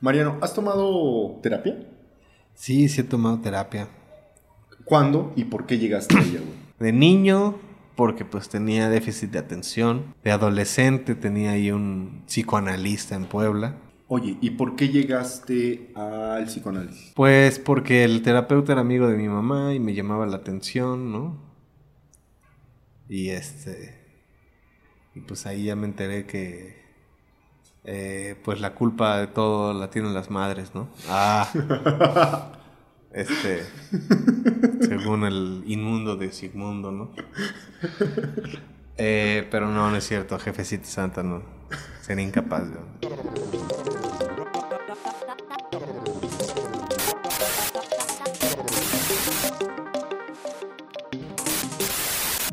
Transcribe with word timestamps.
Mariano, 0.00 0.38
¿has 0.40 0.54
tomado 0.54 1.38
terapia? 1.42 1.76
Sí, 2.54 2.88
sí 2.88 3.02
he 3.02 3.04
tomado 3.04 3.38
terapia. 3.40 3.88
¿Cuándo 4.84 5.32
y 5.36 5.44
por 5.44 5.66
qué 5.66 5.78
llegaste 5.78 6.16
a 6.16 6.20
ella, 6.20 6.40
güey? 6.40 6.60
De 6.80 6.92
niño, 6.92 7.56
porque 7.96 8.24
pues 8.24 8.48
tenía 8.48 8.88
déficit 8.88 9.30
de 9.30 9.38
atención. 9.38 10.14
De 10.24 10.30
adolescente 10.30 11.14
tenía 11.14 11.50
ahí 11.50 11.70
un 11.70 12.22
psicoanalista 12.26 13.14
en 13.14 13.26
Puebla. 13.26 13.76
Oye, 14.08 14.38
¿y 14.40 14.50
por 14.50 14.74
qué 14.74 14.88
llegaste 14.88 15.92
al 15.94 16.46
psicoanálisis? 16.46 17.12
Pues 17.14 17.58
porque 17.58 18.02
el 18.02 18.22
terapeuta 18.22 18.72
era 18.72 18.80
amigo 18.80 19.06
de 19.06 19.18
mi 19.18 19.28
mamá 19.28 19.74
y 19.74 19.80
me 19.80 19.92
llamaba 19.94 20.26
la 20.26 20.38
atención, 20.38 21.12
¿no? 21.12 21.38
Y 23.06 23.28
este... 23.28 24.00
Y 25.14 25.20
pues 25.20 25.44
ahí 25.44 25.64
ya 25.64 25.76
me 25.76 25.86
enteré 25.86 26.24
que... 26.24 26.79
eh, 27.84 28.36
pues 28.44 28.60
la 28.60 28.74
culpa 28.74 29.18
de 29.18 29.26
todo 29.26 29.72
la 29.72 29.90
tienen 29.90 30.14
las 30.14 30.30
madres, 30.30 30.74
¿no? 30.74 30.88
Ah. 31.08 32.52
Este... 33.12 33.66
según 34.82 35.24
el 35.24 35.64
inmundo 35.66 36.14
de 36.14 36.30
Sigmundo, 36.30 36.92
¿no? 36.92 37.10
Eh, 38.96 39.48
pero 39.50 39.66
no, 39.66 39.90
no 39.90 39.96
es 39.96 40.06
cierto. 40.06 40.38
Jefecita 40.38 40.84
Santa 40.84 41.24
no. 41.24 41.42
Sería 42.02 42.22
incapaz. 42.22 42.64
yo. 42.68 43.10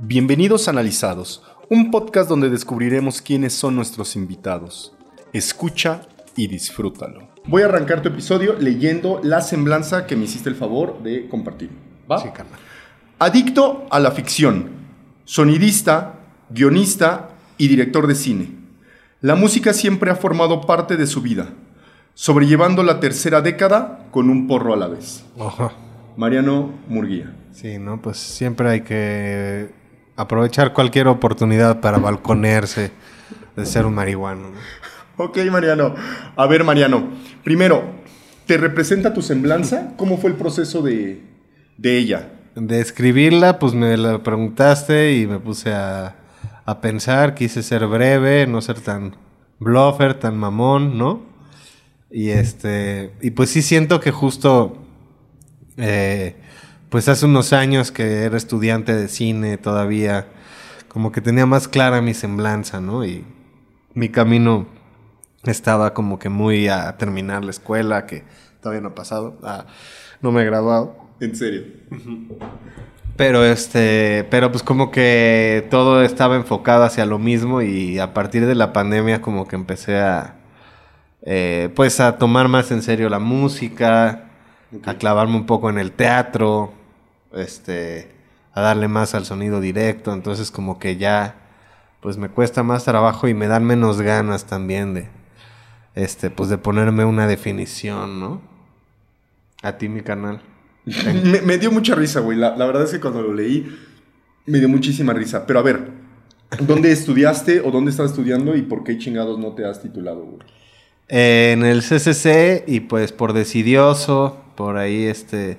Bienvenidos 0.01 0.67
a 0.67 0.71
Analizados, 0.71 1.43
un 1.69 1.91
podcast 1.91 2.29
donde 2.29 2.49
descubriremos 2.49 3.21
quiénes 3.21 3.53
son 3.53 3.75
nuestros 3.75 4.15
invitados. 4.15 4.96
Escucha 5.37 6.01
y 6.35 6.47
disfrútalo. 6.47 7.27
Voy 7.45 7.61
a 7.61 7.65
arrancar 7.65 8.01
tu 8.01 8.09
episodio 8.09 8.55
leyendo 8.59 9.21
la 9.23 9.41
semblanza 9.41 10.07
que 10.07 10.15
me 10.15 10.23
hiciste 10.25 10.49
el 10.49 10.55
favor 10.55 11.03
de 11.03 11.29
compartir. 11.29 11.69
¿Va? 12.09 12.19
Sí, 12.19 12.29
carnal. 12.33 12.59
Adicto 13.19 13.85
a 13.91 13.99
la 13.99 14.11
ficción, 14.11 14.69
sonidista, 15.25 16.15
guionista 16.49 17.29
y 17.57 17.67
director 17.67 18.07
de 18.07 18.15
cine. 18.15 18.49
La 19.21 19.35
música 19.35 19.73
siempre 19.73 20.09
ha 20.09 20.15
formado 20.15 20.61
parte 20.61 20.97
de 20.97 21.05
su 21.05 21.21
vida, 21.21 21.49
sobrellevando 22.15 22.81
la 22.81 22.99
tercera 22.99 23.41
década 23.41 24.07
con 24.09 24.31
un 24.31 24.47
porro 24.47 24.73
a 24.73 24.77
la 24.77 24.87
vez. 24.87 25.23
Ajá. 25.39 25.71
Mariano 26.15 26.71
Murguía. 26.87 27.31
Sí, 27.51 27.77
¿no? 27.77 28.01
Pues 28.01 28.17
siempre 28.17 28.69
hay 28.69 28.81
que 28.81 29.69
aprovechar 30.15 30.73
cualquier 30.73 31.07
oportunidad 31.07 31.79
para 31.79 31.99
balconearse 31.99 32.91
de 33.55 33.65
ser 33.67 33.85
un 33.85 33.93
marihuano. 33.93 34.49
¿no? 34.49 34.57
Ok, 35.19 35.39
Mariano. 35.51 35.95
A 36.35 36.45
ver, 36.45 36.63
Mariano. 36.63 37.09
Primero, 37.43 37.83
¿te 38.45 38.55
representa 38.57 39.15
tu 39.15 39.23
semblanza? 39.23 39.93
¿Cómo 39.97 40.19
fue 40.19 40.29
el 40.29 40.35
proceso 40.35 40.83
de, 40.83 41.23
de 41.77 41.97
ella? 41.97 42.33
De 42.55 42.79
escribirla, 42.79 43.57
pues 43.57 43.73
me 43.73 43.97
la 43.97 44.21
preguntaste 44.21 45.13
y 45.13 45.25
me 45.25 45.39
puse 45.39 45.73
a, 45.73 46.17
a 46.65 46.81
pensar, 46.81 47.33
quise 47.33 47.63
ser 47.63 47.87
breve, 47.87 48.45
no 48.45 48.61
ser 48.61 48.79
tan 48.79 49.15
bluffer, 49.59 50.13
tan 50.13 50.37
mamón, 50.37 50.99
¿no? 50.99 51.23
Y 52.11 52.29
este, 52.29 53.11
y 53.19 53.31
pues 53.31 53.49
sí 53.49 53.63
siento 53.63 53.99
que 53.99 54.11
justo, 54.11 54.77
eh, 55.77 56.35
pues 56.89 57.09
hace 57.09 57.25
unos 57.25 57.53
años 57.53 57.91
que 57.91 58.23
era 58.23 58.37
estudiante 58.37 58.95
de 58.95 59.07
cine 59.07 59.57
todavía, 59.57 60.27
como 60.87 61.11
que 61.11 61.21
tenía 61.21 61.47
más 61.47 61.67
clara 61.67 62.01
mi 62.01 62.13
semblanza, 62.13 62.81
¿no? 62.81 63.03
Y 63.03 63.25
mi 63.95 64.09
camino 64.09 64.76
estaba 65.43 65.93
como 65.93 66.19
que 66.19 66.29
muy 66.29 66.67
a 66.67 66.97
terminar 66.97 67.43
la 67.43 67.51
escuela, 67.51 68.05
que 68.05 68.23
todavía 68.61 68.81
no 68.81 68.89
ha 68.89 68.95
pasado, 68.95 69.37
no 70.21 70.31
me 70.31 70.41
he 70.41 70.45
graduado. 70.45 70.97
En 71.19 71.35
serio. 71.35 71.63
Pero 73.15 73.43
este, 73.43 74.27
pero 74.29 74.51
pues 74.51 74.61
como 74.61 74.91
que 74.91 75.67
todo 75.71 76.03
estaba 76.03 76.35
enfocado 76.35 76.83
hacia 76.83 77.05
lo 77.07 77.17
mismo 77.17 77.63
y 77.63 77.97
a 77.97 78.13
partir 78.13 78.45
de 78.45 78.53
la 78.53 78.73
pandemia 78.73 79.23
como 79.23 79.47
que 79.47 79.55
empecé 79.55 79.97
a, 79.97 80.35
eh, 81.23 81.71
pues 81.75 81.99
a 81.99 82.19
tomar 82.19 82.47
más 82.47 82.69
en 82.69 82.83
serio 82.83 83.09
la 83.09 83.17
música, 83.17 84.29
a 84.85 84.93
clavarme 84.95 85.35
un 85.35 85.47
poco 85.47 85.71
en 85.71 85.79
el 85.79 85.93
teatro, 85.93 86.73
este, 87.33 88.11
a 88.53 88.61
darle 88.61 88.87
más 88.87 89.15
al 89.15 89.25
sonido 89.25 89.61
directo, 89.61 90.13
entonces 90.13 90.51
como 90.51 90.77
que 90.77 90.97
ya, 90.97 91.35
pues 92.01 92.17
me 92.17 92.29
cuesta 92.29 92.61
más 92.61 92.83
trabajo 92.83 93.27
y 93.27 93.33
me 93.33 93.47
dan 93.47 93.65
menos 93.65 93.99
ganas 93.99 94.45
también 94.45 94.93
de, 94.93 95.09
este, 95.97 96.29
pues 96.29 96.49
de 96.49 96.59
ponerme 96.59 97.05
una 97.05 97.25
definición, 97.25 98.19
¿no? 98.19 98.41
A 99.63 99.77
ti 99.77 99.89
mi 99.89 100.01
canal. 100.01 100.41
me, 100.85 101.41
me 101.41 101.57
dio 101.57 101.71
mucha 101.71 101.95
risa, 101.95 102.19
güey. 102.19 102.37
La, 102.37 102.55
la 102.55 102.65
verdad 102.67 102.83
es 102.83 102.91
que 102.91 102.99
cuando 102.99 103.23
lo 103.23 103.33
leí, 103.33 103.67
me 104.45 104.59
dio 104.59 104.69
muchísima 104.69 105.13
risa. 105.13 105.47
Pero 105.47 105.59
a 105.59 105.63
ver, 105.63 105.89
¿dónde 106.61 106.91
estudiaste 106.91 107.61
o 107.61 107.71
dónde 107.71 107.89
estás 107.89 108.11
estudiando 108.11 108.55
y 108.55 108.61
por 108.61 108.83
qué 108.83 108.99
chingados 108.99 109.39
no 109.39 109.53
te 109.53 109.65
has 109.65 109.81
titulado, 109.81 110.23
güey? 110.23 110.39
Eh, 111.09 111.53
en 111.53 111.65
el 111.65 111.81
CCC 111.81 112.65
y 112.67 112.81
pues 112.81 113.11
por 113.11 113.33
decidioso, 113.33 114.37
por 114.55 114.77
ahí 114.77 115.05
este, 115.05 115.57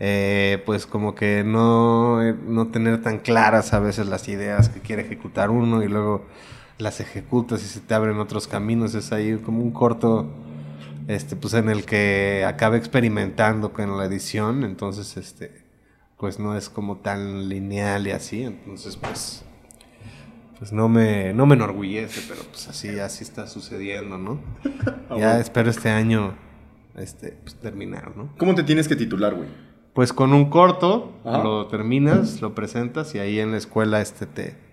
eh, 0.00 0.60
pues 0.66 0.84
como 0.84 1.14
que 1.14 1.44
no, 1.44 2.22
eh, 2.26 2.34
no 2.46 2.68
tener 2.68 3.02
tan 3.02 3.18
claras 3.18 3.72
a 3.72 3.78
veces 3.78 4.08
las 4.08 4.26
ideas 4.26 4.68
que 4.68 4.80
quiere 4.80 5.02
ejecutar 5.02 5.50
uno 5.50 5.84
y 5.84 5.88
luego 5.88 6.26
las 6.78 7.00
ejecutas 7.00 7.62
y 7.62 7.66
se 7.66 7.80
te 7.80 7.94
abren 7.94 8.18
otros 8.18 8.46
caminos, 8.46 8.94
es 8.94 9.12
ahí 9.12 9.36
como 9.36 9.62
un 9.62 9.70
corto, 9.70 10.26
este, 11.08 11.36
pues 11.36 11.54
en 11.54 11.68
el 11.68 11.84
que 11.84 12.44
acabé 12.46 12.76
experimentando 12.78 13.72
con 13.72 13.96
la 13.96 14.04
edición, 14.04 14.64
entonces 14.64 15.16
este, 15.16 15.64
pues 16.18 16.38
no 16.38 16.56
es 16.56 16.68
como 16.68 16.98
tan 16.98 17.48
lineal 17.48 18.06
y 18.06 18.10
así, 18.10 18.42
entonces 18.42 18.96
pues 18.96 19.42
pues 20.58 20.72
no 20.72 20.88
me, 20.88 21.34
no 21.34 21.44
me 21.44 21.54
enorgullece, 21.54 22.22
pero 22.28 22.42
pues 22.50 22.68
así, 22.68 22.98
así 22.98 23.24
está 23.24 23.46
sucediendo, 23.46 24.16
¿no? 24.16 24.40
ya 25.18 25.38
espero 25.38 25.68
este 25.68 25.90
año 25.90 26.34
este, 26.96 27.32
pues, 27.42 27.56
terminar, 27.56 28.16
¿no? 28.16 28.30
¿Cómo 28.38 28.54
te 28.54 28.62
tienes 28.62 28.88
que 28.88 28.96
titular, 28.96 29.34
güey? 29.34 29.48
Pues 29.92 30.12
con 30.12 30.32
un 30.32 30.50
corto, 30.50 31.12
Ajá. 31.24 31.42
lo 31.42 31.66
terminas, 31.66 32.40
lo 32.40 32.54
presentas 32.54 33.14
y 33.14 33.18
ahí 33.18 33.38
en 33.38 33.52
la 33.52 33.58
escuela 33.58 34.00
este 34.00 34.26
te 34.26 34.65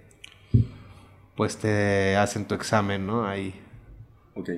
pues 1.36 1.58
te 1.58 2.16
hacen 2.18 2.46
tu 2.46 2.56
examen, 2.56 3.06
¿no? 3.08 3.26
Hay 3.26 3.54
Ok. 4.36 4.50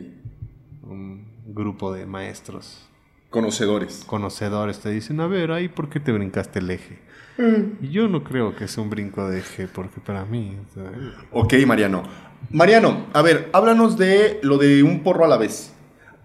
un 0.84 1.25
grupo 1.47 1.94
de 1.94 2.06
maestros 2.06 2.88
Conocedores. 3.30 4.03
conocedores 4.06 4.80
te 4.80 4.90
dicen, 4.90 5.19
a 5.19 5.28
ver, 5.28 5.52
ahí 5.52 5.68
por 5.68 5.90
qué 5.90 6.00
te 6.00 6.12
brincaste 6.12 6.59
el 6.59 6.72
eje. 6.72 7.00
Y 7.81 7.90
yo 7.90 8.08
no 8.08 8.24
creo 8.24 8.56
que 8.56 8.68
sea 8.69 8.81
un 8.81 8.90
brinco 8.90 9.28
de 9.30 9.40
eje, 9.40 9.68
porque 9.68 10.00
para 10.00 10.24
mí, 10.24 10.58
Ok, 11.31 11.53
Mariano. 11.68 12.03
Mariano, 12.50 13.07
a 13.13 13.22
ver, 13.22 13.50
háblanos 13.52 13.97
de 13.97 14.40
lo 14.42 14.57
de 14.57 14.84
un 14.84 15.03
porro 15.03 15.25
a 15.25 15.28
la 15.28 15.36
vez. 15.38 15.74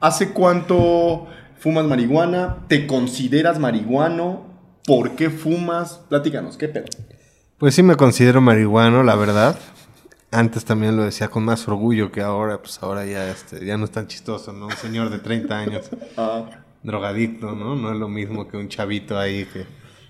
¿Hace 0.01 0.31
cuánto 0.33 1.27
fumas 1.59 1.85
marihuana? 1.87 2.65
¿Te 2.69 2.87
consideras 2.87 3.59
marihuano? 3.59 4.47
¿Por 4.87 5.17
qué 5.17 5.31
fumas? 5.31 6.01
Platícanos, 6.09 6.57
¿qué 6.57 6.69
pedo? 6.69 6.87
Pues 7.59 7.75
sí 7.75 7.83
me 7.83 7.97
considero 7.97 8.41
marihuano, 8.41 9.03
la 9.03 9.17
verdad. 9.17 9.59
Antes 10.33 10.65
también 10.65 10.97
lo 10.97 11.05
decía 11.05 11.29
con 11.29 11.45
más 11.45 11.67
orgullo 11.67 12.13
que 12.13 12.21
ahora, 12.21 12.63
pues 12.63 12.81
ahora 12.83 13.05
ya, 13.05 13.29
este, 13.31 13.65
ya 13.65 13.77
no 13.77 13.85
es 13.85 13.91
tan 13.91 14.07
chistoso, 14.07 14.53
¿no? 14.53 14.67
Un 14.67 14.77
señor 14.77 15.11
de 15.11 15.19
30 15.19 15.59
años, 15.59 15.91
Ah, 16.17 16.45
drogadicto, 16.83 17.53
¿no? 17.53 17.75
No 17.75 17.93
es 17.93 17.99
lo 17.99 18.09
mismo 18.09 18.47
que 18.47 18.57
un 18.57 18.69
chavito 18.69 19.19
ahí 19.19 19.45
que 19.53 19.67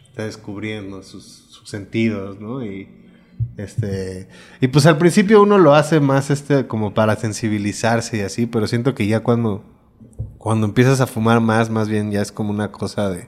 está 0.08 0.24
descubriendo 0.24 1.02
sus, 1.02 1.24
sus 1.24 1.68
sentidos, 1.70 2.38
¿no? 2.38 2.64
Y, 2.64 2.88
este, 3.56 4.28
y 4.60 4.68
pues 4.68 4.86
al 4.86 4.98
principio 4.98 5.42
uno 5.42 5.56
lo 5.56 5.74
hace 5.74 6.00
más, 6.00 6.30
este, 6.30 6.66
como 6.66 6.92
para 6.92 7.16
sensibilizarse 7.16 8.18
y 8.18 8.20
así, 8.20 8.46
pero 8.46 8.66
siento 8.66 8.94
que 8.94 9.06
ya 9.06 9.20
cuando, 9.20 9.64
cuando 10.36 10.66
empiezas 10.66 11.00
a 11.00 11.06
fumar 11.06 11.40
más, 11.40 11.70
más 11.70 11.88
bien 11.88 12.10
ya 12.10 12.20
es 12.20 12.30
como 12.30 12.50
una 12.50 12.70
cosa 12.70 13.08
de, 13.08 13.26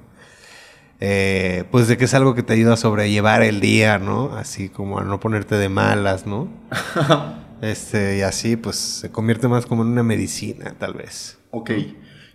eh, 1.04 1.64
pues 1.72 1.88
de 1.88 1.96
que 1.96 2.04
es 2.04 2.14
algo 2.14 2.36
que 2.36 2.44
te 2.44 2.52
ayuda 2.52 2.74
a 2.74 2.76
sobrellevar 2.76 3.42
el 3.42 3.58
día, 3.58 3.98
¿no? 3.98 4.36
Así 4.36 4.68
como 4.68 5.00
a 5.00 5.02
no 5.02 5.18
ponerte 5.18 5.56
de 5.56 5.68
malas, 5.68 6.26
¿no? 6.26 6.48
Este, 7.60 8.18
y 8.18 8.22
así, 8.22 8.56
pues 8.56 8.74
se 8.74 9.12
convierte 9.12 9.46
más 9.46 9.66
como 9.66 9.82
en 9.82 9.88
una 9.90 10.02
medicina, 10.02 10.74
tal 10.78 10.94
vez. 10.94 11.38
ok. 11.52 11.70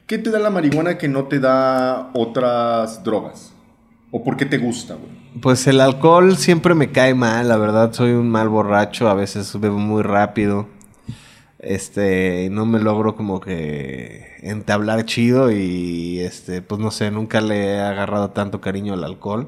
¿Qué 0.05 0.17
te 0.17 0.29
da 0.29 0.39
la 0.39 0.49
marihuana 0.49 0.97
que 0.97 1.09
no 1.09 1.25
te 1.25 1.41
da 1.41 2.11
otras 2.13 3.03
drogas? 3.03 3.53
¿O 4.09 4.23
por 4.23 4.37
qué 4.37 4.45
te 4.45 4.57
gusta, 4.57 4.93
güey? 4.95 5.11
Pues 5.41 5.67
el 5.67 5.81
alcohol 5.81 6.37
siempre 6.37 6.75
me 6.75 6.93
cae 6.93 7.13
mal, 7.13 7.49
la 7.49 7.57
verdad, 7.57 7.91
soy 7.91 8.11
un 8.11 8.29
mal 8.29 8.47
borracho, 8.47 9.09
a 9.09 9.15
veces 9.15 9.59
bebo 9.59 9.77
muy 9.77 10.01
rápido. 10.01 10.69
Este, 11.59 12.49
no 12.51 12.65
me 12.65 12.79
logro 12.79 13.15
como 13.15 13.39
que 13.39 14.35
entablar 14.41 15.05
chido 15.05 15.51
y 15.51 16.19
este, 16.19 16.61
pues 16.61 16.79
no 16.79 16.91
sé, 16.91 17.09
nunca 17.11 17.41
le 17.41 17.75
he 17.75 17.79
agarrado 17.79 18.29
tanto 18.31 18.61
cariño 18.61 18.93
al 18.93 19.03
alcohol. 19.03 19.47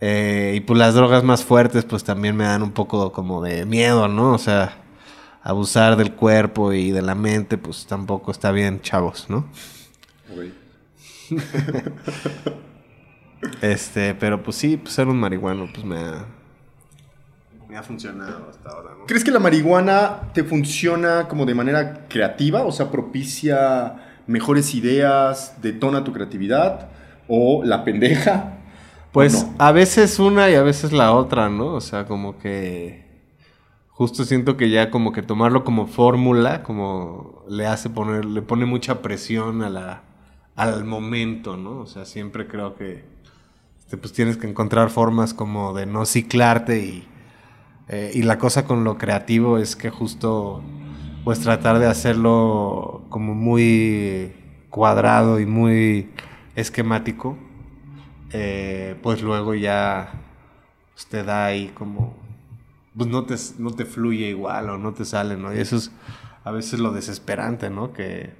Eh, 0.00 0.54
y 0.56 0.60
pues 0.60 0.78
las 0.78 0.94
drogas 0.94 1.24
más 1.24 1.44
fuertes 1.44 1.84
pues 1.84 2.04
también 2.04 2.36
me 2.36 2.44
dan 2.44 2.62
un 2.62 2.72
poco 2.72 3.12
como 3.12 3.42
de 3.42 3.64
miedo, 3.66 4.08
¿no? 4.08 4.34
O 4.34 4.38
sea, 4.38 4.82
abusar 5.42 5.96
del 5.96 6.14
cuerpo 6.14 6.72
y 6.72 6.90
de 6.90 7.02
la 7.02 7.14
mente, 7.14 7.58
pues 7.58 7.86
tampoco 7.86 8.30
está 8.30 8.52
bien, 8.52 8.80
chavos, 8.80 9.28
¿no? 9.30 9.46
este, 13.62 14.14
pero 14.14 14.42
pues 14.42 14.56
sí, 14.56 14.76
pues 14.76 14.94
ser 14.94 15.08
un 15.08 15.18
marihuano, 15.18 15.68
pues 15.72 15.84
me 15.84 15.98
ha, 15.98 16.26
me 17.72 17.78
ha 17.78 17.82
funcionado 17.82 18.50
hasta 18.50 18.68
ahora, 18.68 18.90
¿no? 18.98 19.06
¿Crees 19.06 19.24
que 19.24 19.30
la 19.30 19.38
marihuana 19.38 20.30
te 20.34 20.44
funciona 20.44 21.26
como 21.26 21.46
de 21.46 21.54
manera 21.54 22.06
creativa? 22.06 22.64
O 22.64 22.70
sea, 22.70 22.90
propicia 22.90 23.96
mejores 24.26 24.74
ideas, 24.74 25.56
detona 25.62 26.04
tu 26.04 26.12
creatividad 26.12 26.90
o 27.28 27.64
la 27.64 27.82
pendeja. 27.82 28.58
Pues 29.10 29.46
a 29.56 29.72
veces 29.72 30.18
una 30.18 30.50
y 30.50 30.54
a 30.54 30.62
veces 30.62 30.92
la 30.92 31.12
otra, 31.12 31.48
¿no? 31.48 31.68
O 31.68 31.80
sea, 31.80 32.04
como 32.04 32.38
que 32.38 33.06
justo 33.88 34.24
siento 34.24 34.58
que 34.58 34.68
ya 34.68 34.90
como 34.90 35.12
que 35.12 35.22
tomarlo 35.22 35.64
como 35.64 35.86
fórmula, 35.86 36.62
como 36.62 37.42
le 37.48 37.66
hace 37.66 37.88
poner, 37.88 38.26
le 38.26 38.42
pone 38.42 38.66
mucha 38.66 39.00
presión 39.00 39.62
a 39.62 39.70
la, 39.70 40.02
al 40.56 40.84
momento, 40.84 41.56
¿no? 41.56 41.78
O 41.78 41.86
sea, 41.86 42.04
siempre 42.04 42.46
creo 42.46 42.74
que 42.74 43.04
este, 43.78 43.96
pues 43.96 44.12
tienes 44.12 44.36
que 44.36 44.46
encontrar 44.46 44.90
formas 44.90 45.32
como 45.32 45.72
de 45.72 45.86
no 45.86 46.04
ciclarte 46.04 46.78
y, 46.80 47.08
eh, 47.92 48.10
y 48.14 48.22
la 48.22 48.38
cosa 48.38 48.64
con 48.64 48.84
lo 48.84 48.96
creativo 48.96 49.58
es 49.58 49.76
que 49.76 49.90
justo 49.90 50.62
pues 51.24 51.40
tratar 51.40 51.78
de 51.78 51.86
hacerlo 51.86 53.04
como 53.10 53.34
muy 53.34 54.32
cuadrado 54.70 55.38
y 55.38 55.44
muy 55.44 56.10
esquemático, 56.56 57.36
eh, 58.32 58.96
pues 59.02 59.22
luego 59.22 59.54
ya 59.54 60.10
te 61.10 61.22
da 61.22 61.44
ahí 61.44 61.68
como, 61.74 62.16
pues 62.96 63.10
no 63.10 63.24
te, 63.24 63.34
no 63.58 63.72
te 63.72 63.84
fluye 63.84 64.28
igual 64.28 64.70
o 64.70 64.78
no 64.78 64.94
te 64.94 65.04
sale, 65.04 65.36
¿no? 65.36 65.54
Y 65.54 65.58
eso 65.58 65.76
es 65.76 65.92
a 66.44 66.50
veces 66.50 66.80
lo 66.80 66.92
desesperante, 66.92 67.68
¿no? 67.68 67.92
Que, 67.92 68.32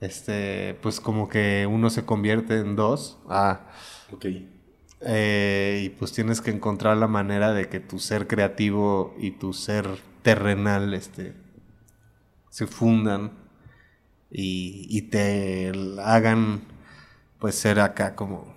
este, 0.00 0.78
pues 0.82 1.00
como 1.00 1.28
que 1.28 1.66
uno 1.68 1.90
se 1.90 2.04
convierte 2.04 2.60
en 2.60 2.76
dos. 2.76 3.18
Ah, 3.28 3.62
ok. 4.12 4.26
Eh, 5.00 5.82
y 5.84 5.88
pues 5.90 6.12
tienes 6.12 6.40
que 6.40 6.50
encontrar 6.50 6.96
la 6.96 7.06
manera 7.06 7.52
de 7.52 7.68
que 7.68 7.80
tu 7.80 7.98
ser 7.98 8.26
creativo 8.26 9.14
y 9.18 9.32
tu 9.32 9.52
ser 9.52 9.86
terrenal, 10.22 10.92
este, 10.94 11.34
se 12.50 12.66
fundan 12.66 13.32
y, 14.30 15.02
te 15.10 15.72
hagan 16.04 16.62
pues 17.38 17.54
ser 17.54 17.80
acá 17.80 18.14
como 18.16 18.54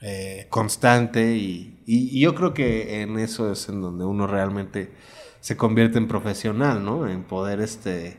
eh, 0.00 0.46
constante 0.50 1.36
y, 1.36 1.82
y, 1.86 2.20
yo 2.20 2.34
creo 2.34 2.54
que 2.54 3.02
en 3.02 3.18
eso 3.18 3.52
es 3.52 3.68
en 3.68 3.80
donde 3.82 4.04
uno 4.04 4.26
realmente 4.26 4.92
se 5.40 5.56
convierte 5.56 5.98
en 5.98 6.08
profesional, 6.08 6.84
¿no? 6.84 7.08
En 7.08 7.24
poder 7.24 7.60
este 7.60 8.16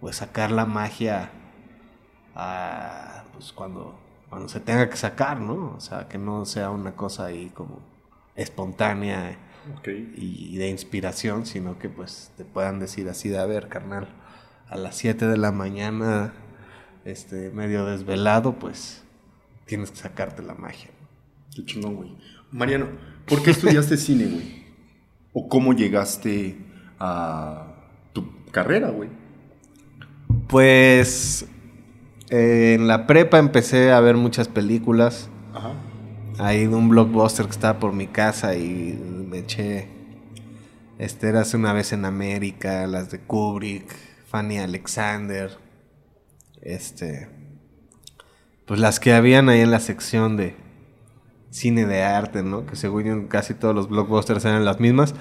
pues 0.00 0.16
sacar 0.16 0.50
la 0.50 0.66
magia 0.66 1.30
a, 2.34 3.24
pues 3.32 3.52
cuando, 3.52 3.99
cuando 4.30 4.48
se 4.48 4.60
tenga 4.60 4.88
que 4.88 4.96
sacar, 4.96 5.40
¿no? 5.40 5.74
O 5.76 5.80
sea, 5.80 6.08
que 6.08 6.16
no 6.16 6.46
sea 6.46 6.70
una 6.70 6.92
cosa 6.92 7.26
ahí 7.26 7.50
como 7.52 7.80
espontánea 8.36 9.36
y, 10.16 10.56
de 10.56 10.68
inspiración, 10.68 11.46
sino 11.46 11.78
que 11.78 11.88
pues 11.88 12.32
te 12.36 12.44
puedan 12.44 12.78
decir 12.78 13.08
así 13.08 13.28
de, 13.28 13.38
a 13.38 13.44
ver, 13.44 13.68
carnal, 13.68 14.08
a 14.68 14.76
las 14.76 14.96
7 14.96 15.26
de 15.26 15.36
la 15.36 15.50
mañana, 15.50 16.32
este, 17.04 17.50
medio 17.50 17.84
desvelado, 17.84 18.58
pues 18.58 19.02
tienes 19.66 19.90
que 19.90 19.98
sacarte 19.98 20.42
la 20.42 20.54
magia. 20.54 20.90
Qué 21.54 21.64
chingón, 21.64 21.96
güey. 21.96 22.16
Mariano, 22.52 22.86
¿por 23.26 23.42
qué 23.42 23.50
estudiaste 23.50 23.96
cine, 23.98 24.26
güey? 24.26 24.64
¿O 25.32 25.48
cómo 25.48 25.72
llegaste 25.72 26.56
a 27.00 27.74
tu 28.12 28.44
carrera, 28.52 28.90
güey? 28.90 29.10
Pues 30.48 31.46
eh, 32.30 32.74
en 32.74 32.86
la 32.86 33.06
prepa 33.06 33.38
empecé 33.38 33.92
a 33.92 34.00
ver 34.00 34.16
muchas 34.16 34.48
películas. 34.48 35.28
Ajá. 35.54 35.72
Ahí 36.38 36.62
en 36.62 36.74
un 36.74 36.88
blockbuster 36.88 37.46
que 37.46 37.52
estaba 37.52 37.78
por 37.78 37.92
mi 37.92 38.06
casa 38.06 38.54
y 38.54 38.98
me 39.28 39.38
eché. 39.38 39.88
Este 40.98 41.28
era 41.28 41.40
hace 41.40 41.56
una 41.56 41.72
vez 41.72 41.92
en 41.92 42.04
América, 42.04 42.86
las 42.86 43.10
de 43.10 43.20
Kubrick, 43.20 43.94
Fanny 44.26 44.58
Alexander. 44.58 45.58
Este. 46.62 47.28
Pues 48.66 48.78
las 48.78 49.00
que 49.00 49.12
habían 49.12 49.48
ahí 49.48 49.60
en 49.60 49.70
la 49.70 49.80
sección 49.80 50.36
de 50.36 50.54
cine 51.50 51.84
de 51.84 52.04
arte, 52.04 52.44
¿no? 52.44 52.64
Que 52.64 52.76
según 52.76 53.02
yo 53.04 53.28
casi 53.28 53.54
todos 53.54 53.74
los 53.74 53.88
blockbusters 53.88 54.44
eran 54.44 54.64
las 54.64 54.78
mismas. 54.78 55.14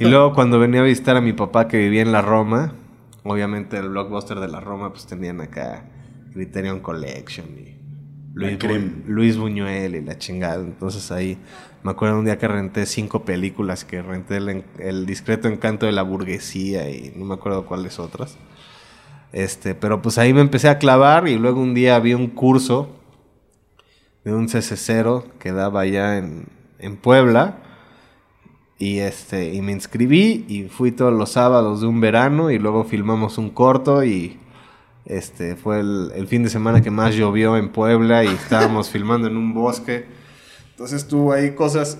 Y 0.00 0.04
luego 0.08 0.34
cuando 0.34 0.58
venía 0.58 0.80
a 0.80 0.84
visitar 0.84 1.16
a 1.16 1.20
mi 1.20 1.32
papá 1.32 1.68
que 1.68 1.78
vivía 1.78 2.02
en 2.02 2.10
la 2.10 2.22
Roma, 2.22 2.74
obviamente 3.22 3.78
el 3.78 3.90
blockbuster 3.90 4.40
de 4.40 4.48
la 4.48 4.60
Roma, 4.60 4.90
pues 4.90 5.06
tenían 5.06 5.40
acá 5.40 5.84
Criterion 6.36 6.80
Collection 6.80 7.46
y 7.58 7.76
Luis, 9.06 9.38
Buñuel 9.38 9.94
y 9.96 10.02
la 10.02 10.18
chingada. 10.18 10.62
Entonces 10.62 11.10
ahí 11.10 11.38
me 11.82 11.92
acuerdo 11.92 12.18
un 12.18 12.26
día 12.26 12.36
que 12.36 12.46
renté 12.46 12.84
cinco 12.84 13.24
películas, 13.24 13.86
que 13.86 14.02
renté 14.02 14.36
el, 14.36 15.06
discreto 15.06 15.48
encanto 15.48 15.86
de 15.86 15.92
la 15.92 16.02
burguesía 16.02 16.90
y 16.90 17.14
no 17.16 17.24
me 17.24 17.34
acuerdo 17.34 17.64
cuáles 17.64 17.98
otras. 17.98 18.36
Este, 19.32 19.74
pero 19.74 20.02
pues 20.02 20.18
ahí 20.18 20.34
me 20.34 20.42
empecé 20.42 20.68
a 20.68 20.78
clavar 20.78 21.26
y 21.26 21.38
luego 21.38 21.62
un 21.62 21.72
día 21.72 21.98
vi 21.98 22.12
un 22.12 22.26
curso 22.28 22.90
de 24.22 24.34
un 24.34 24.48
CC0 24.48 25.24
que 25.38 25.52
daba 25.52 25.80
allá 25.80 26.18
en, 26.18 26.44
en 26.78 26.96
Puebla 26.96 27.62
y, 28.78 28.98
este, 28.98 29.54
y 29.54 29.62
me 29.62 29.72
inscribí 29.72 30.44
y 30.46 30.64
fui 30.64 30.92
todos 30.92 31.14
los 31.14 31.32
sábados 31.32 31.80
de 31.80 31.86
un 31.86 32.02
verano 32.02 32.50
y 32.50 32.58
luego 32.58 32.84
filmamos 32.84 33.38
un 33.38 33.48
corto 33.48 34.04
y 34.04 34.38
este, 35.06 35.54
fue 35.54 35.80
el, 35.80 36.26
fin 36.28 36.42
de 36.42 36.50
semana 36.50 36.82
que 36.82 36.90
más 36.90 37.14
llovió 37.14 37.56
en 37.56 37.70
Puebla 37.70 38.24
y 38.24 38.28
estábamos 38.28 38.90
filmando 38.90 39.28
en 39.28 39.36
un 39.36 39.54
bosque. 39.54 40.06
Entonces 40.70 41.06
tuvo 41.06 41.32
ahí 41.32 41.54
cosas 41.54 41.98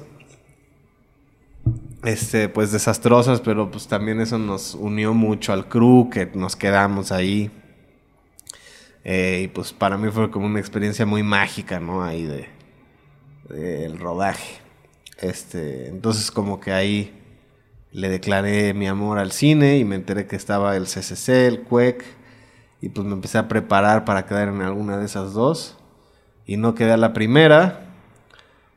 este, 2.05 2.49
pues 2.49 2.73
desastrosas, 2.73 3.41
pero 3.41 3.71
pues 3.71 3.87
también 3.87 4.21
eso 4.21 4.39
nos 4.39 4.75
unió 4.75 5.15
mucho 5.15 5.53
al 5.53 5.69
crew, 5.69 6.11
que 6.11 6.27
nos 6.35 6.57
quedamos 6.57 7.13
ahí. 7.13 7.51
Eh, 9.05 9.43
y 9.45 9.49
pues 9.49 9.73
para 9.73 9.97
mí 9.97 10.11
fue 10.11 10.31
como 10.31 10.47
una 10.47 10.59
experiencia 10.59 11.07
muy 11.07 11.23
mágica, 11.23 11.79
¿no? 11.79 12.03
Ahí 12.03 12.25
de, 12.25 12.49
el 13.85 13.99
rodaje. 13.99 14.59
Este, 15.21 15.89
entonces 15.89 16.31
como 16.31 16.61
que 16.61 16.73
ahí 16.73 17.23
le 17.93 18.09
declaré 18.09 18.75
mi 18.75 18.89
amor 18.89 19.19
al 19.19 19.33
cine 19.33 19.79
y 19.79 19.85
me 19.85 19.95
enteré 19.95 20.27
que 20.27 20.37
estaba 20.37 20.77
el 20.77 20.87
CCC, 20.87 21.47
el 21.47 21.63
CUEC, 21.63 22.05
y 22.87 22.89
pues 22.89 23.05
me 23.05 23.15
empecé 23.15 23.37
a 23.37 23.49
preparar 23.49 24.05
para 24.05 24.27
quedar 24.27 24.47
en 24.47 24.63
alguna 24.63 24.97
de 24.97 25.07
esas 25.07 25.33
dos 25.33 25.77
y 26.47 26.57
no 26.57 26.77
quedé 26.77 26.93
a 26.93 26.97
la 26.97 27.13
primera. 27.13 27.89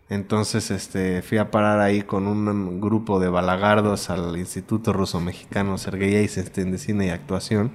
Entonces 0.09 0.71
este, 0.71 1.21
fui 1.21 1.37
a 1.37 1.51
parar 1.51 1.79
ahí 1.79 2.01
con 2.01 2.25
un 2.25 2.81
grupo 2.81 3.19
de 3.19 3.29
balagardos 3.29 4.09
al 4.09 4.35
Instituto 4.35 4.93
Ruso 4.93 5.21
Mexicano 5.21 5.77
Sergei 5.77 6.15
Eisenstein 6.15 6.71
de 6.71 6.79
Cine 6.79 7.05
y 7.05 7.09
Actuación. 7.11 7.71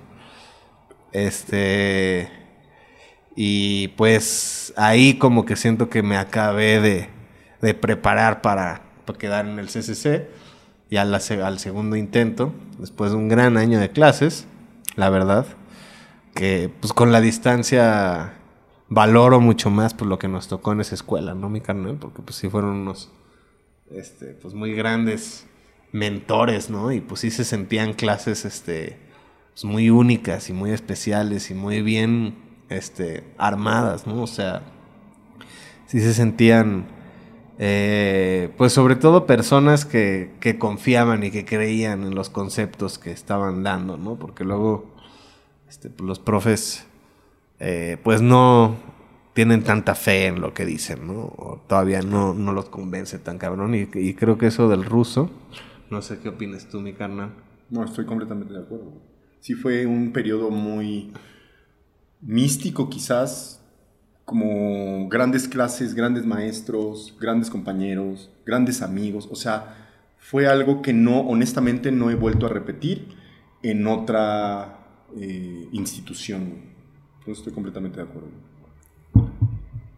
Este, 1.12 2.28
y 3.36 3.88
pues 3.96 4.74
ahí 4.76 5.16
como 5.16 5.44
que 5.44 5.54
siento 5.54 5.88
que 5.88 6.02
me 6.02 6.16
acabé 6.16 6.80
de, 6.80 7.10
de 7.62 7.74
preparar 7.74 8.42
para, 8.42 8.82
quedar 9.20 9.46
en 9.46 9.60
el 9.60 9.68
CCC. 9.68 10.26
Y 10.90 10.96
al, 10.96 11.14
al 11.14 11.58
segundo 11.60 11.94
intento, 11.94 12.52
después 12.80 13.12
de 13.12 13.18
un 13.18 13.28
gran 13.28 13.56
año 13.56 13.78
de 13.78 13.90
clases, 13.90 14.48
la 14.96 15.10
verdad, 15.10 15.46
que 16.34 16.70
pues 16.80 16.92
con 16.92 17.12
la 17.12 17.20
distancia 17.20 18.34
valoro 18.88 19.40
mucho 19.40 19.70
más 19.70 19.94
por 19.94 20.08
lo 20.08 20.18
que 20.18 20.28
nos 20.28 20.48
tocó 20.48 20.72
en 20.72 20.80
esa 20.80 20.94
escuela, 20.94 21.34
¿no, 21.34 21.48
mi 21.48 21.60
carnal? 21.60 21.96
Porque 21.96 22.22
pues 22.22 22.36
sí 22.36 22.48
fueron 22.48 22.70
unos, 22.70 23.10
este, 23.90 24.26
pues 24.34 24.54
muy 24.54 24.74
grandes 24.74 25.46
mentores, 25.92 26.70
¿no? 26.70 26.92
Y 26.92 27.00
pues 27.00 27.20
sí 27.20 27.30
se 27.30 27.44
sentían 27.44 27.94
clases, 27.94 28.44
este, 28.44 28.98
pues, 29.52 29.64
muy 29.64 29.90
únicas 29.90 30.50
y 30.50 30.52
muy 30.52 30.72
especiales 30.72 31.50
y 31.50 31.54
muy 31.54 31.82
bien, 31.82 32.36
este, 32.68 33.24
armadas, 33.38 34.06
¿no? 34.06 34.22
O 34.22 34.26
sea, 34.26 34.62
sí 35.86 36.00
se 36.00 36.14
sentían 36.14 36.86
eh, 37.58 38.52
pues 38.56 38.72
sobre 38.72 38.96
todo 38.96 39.26
personas 39.26 39.84
que, 39.84 40.32
que, 40.40 40.58
confiaban 40.58 41.22
y 41.22 41.30
que 41.30 41.44
creían 41.44 42.02
en 42.02 42.14
los 42.16 42.28
conceptos 42.28 42.98
que 42.98 43.12
estaban 43.12 43.62
dando, 43.62 43.96
¿no? 43.96 44.16
Porque 44.16 44.42
luego 44.42 44.93
este, 45.74 45.90
pues, 45.90 46.06
los 46.06 46.20
profes 46.20 46.86
eh, 47.58 47.98
pues 48.04 48.22
no 48.22 48.76
tienen 49.32 49.64
tanta 49.64 49.96
fe 49.96 50.26
en 50.26 50.40
lo 50.40 50.54
que 50.54 50.64
dicen, 50.64 51.08
¿no? 51.08 51.14
O 51.14 51.64
todavía 51.66 52.00
no, 52.00 52.32
no 52.32 52.52
los 52.52 52.66
convence 52.66 53.18
tan 53.18 53.38
cabrón. 53.38 53.74
Y, 53.74 54.14
creo 54.14 54.38
que 54.38 54.46
eso 54.46 54.68
del 54.68 54.84
ruso, 54.84 55.30
no 55.90 56.00
sé 56.00 56.20
qué 56.20 56.28
opinas 56.28 56.68
tú, 56.68 56.80
mi 56.80 56.92
carnal. 56.92 57.32
No, 57.70 57.84
estoy 57.84 58.06
completamente 58.06 58.54
de 58.54 58.60
acuerdo. 58.60 59.02
Sí 59.40 59.54
fue 59.54 59.84
un 59.84 60.12
periodo 60.12 60.50
muy 60.50 61.12
místico 62.20 62.88
quizás, 62.88 63.60
como 64.24 65.08
grandes 65.08 65.48
clases, 65.48 65.94
grandes 65.94 66.24
maestros, 66.24 67.16
grandes 67.20 67.50
compañeros, 67.50 68.30
grandes 68.46 68.80
amigos. 68.80 69.28
O 69.28 69.34
sea, 69.34 69.88
fue 70.18 70.46
algo 70.46 70.82
que 70.82 70.92
no, 70.92 71.22
honestamente, 71.22 71.90
no 71.90 72.12
he 72.12 72.14
vuelto 72.14 72.46
a 72.46 72.50
repetir. 72.50 73.24
en 73.64 73.88
otra 73.88 74.83
eh, 75.20 75.68
institución. 75.72 76.54
Yo 77.26 77.32
estoy 77.32 77.52
completamente 77.52 77.96
de 77.98 78.02
acuerdo. 78.02 78.28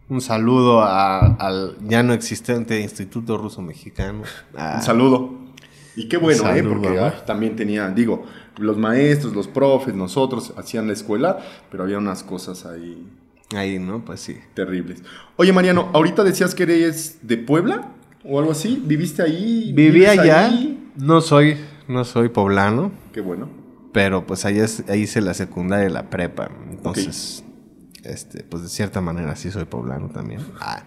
Un 0.09 0.21
saludo 0.21 0.81
a- 0.81 1.19
al 1.35 1.75
ya 1.81 2.01
no 2.01 2.13
existente 2.13 2.79
Instituto 2.79 3.37
Ruso 3.37 3.61
Mexicano. 3.61 4.23
Ah, 4.55 4.75
Un 4.77 4.81
saludo. 4.81 5.31
Y 5.97 6.07
qué 6.07 6.17
bueno, 6.17 6.47
¿eh? 6.55 6.63
Porque 6.63 6.97
ah, 6.99 7.23
también 7.25 7.55
tenía, 7.55 7.89
digo, 7.89 8.23
los 8.57 8.77
maestros, 8.77 9.33
los 9.33 9.47
profes, 9.47 9.95
nosotros 9.95 10.53
hacían 10.55 10.87
la 10.87 10.93
escuela, 10.93 11.39
pero 11.71 11.83
había 11.83 11.97
unas 11.97 12.23
cosas 12.23 12.65
ahí 12.65 13.05
Ahí, 13.55 13.79
¿no? 13.79 14.03
Pues 14.05 14.19
sí. 14.19 14.37
terribles. 14.53 15.01
Oye, 15.37 15.51
Mariano, 15.53 15.89
ahorita 15.93 16.23
decías 16.23 16.53
que 16.53 16.63
eres 16.63 17.19
de 17.21 17.37
Puebla 17.37 17.93
o 18.25 18.39
algo 18.39 18.51
así. 18.51 18.81
¿Viviste 18.85 19.21
ahí? 19.23 19.71
Viví 19.73 19.91
¿Vives 19.91 20.19
allá. 20.19 20.45
ahí? 20.45 20.91
No 20.97 21.21
soy, 21.21 21.57
no 21.87 22.03
soy 22.05 22.29
poblano, 22.29 22.91
Qué 23.13 23.21
bueno. 23.21 23.47
Pero 23.97 24.27
pues 24.27 24.45
ahí, 24.45 24.59
es- 24.59 24.83
ahí 24.89 25.01
hice 25.01 25.21
la 25.21 25.33
secundaria 25.33 25.87
y 25.87 25.91
la 25.91 26.07
prepa. 26.11 26.51
Entonces, 26.69 27.43
este, 28.03 28.43
pues 28.43 28.61
de 28.61 28.69
cierta 28.69 29.01
manera 29.01 29.35
sí 29.35 29.49
soy 29.49 29.65
poblano 29.65 30.09
también. 30.09 30.39
Ah. 30.59 30.83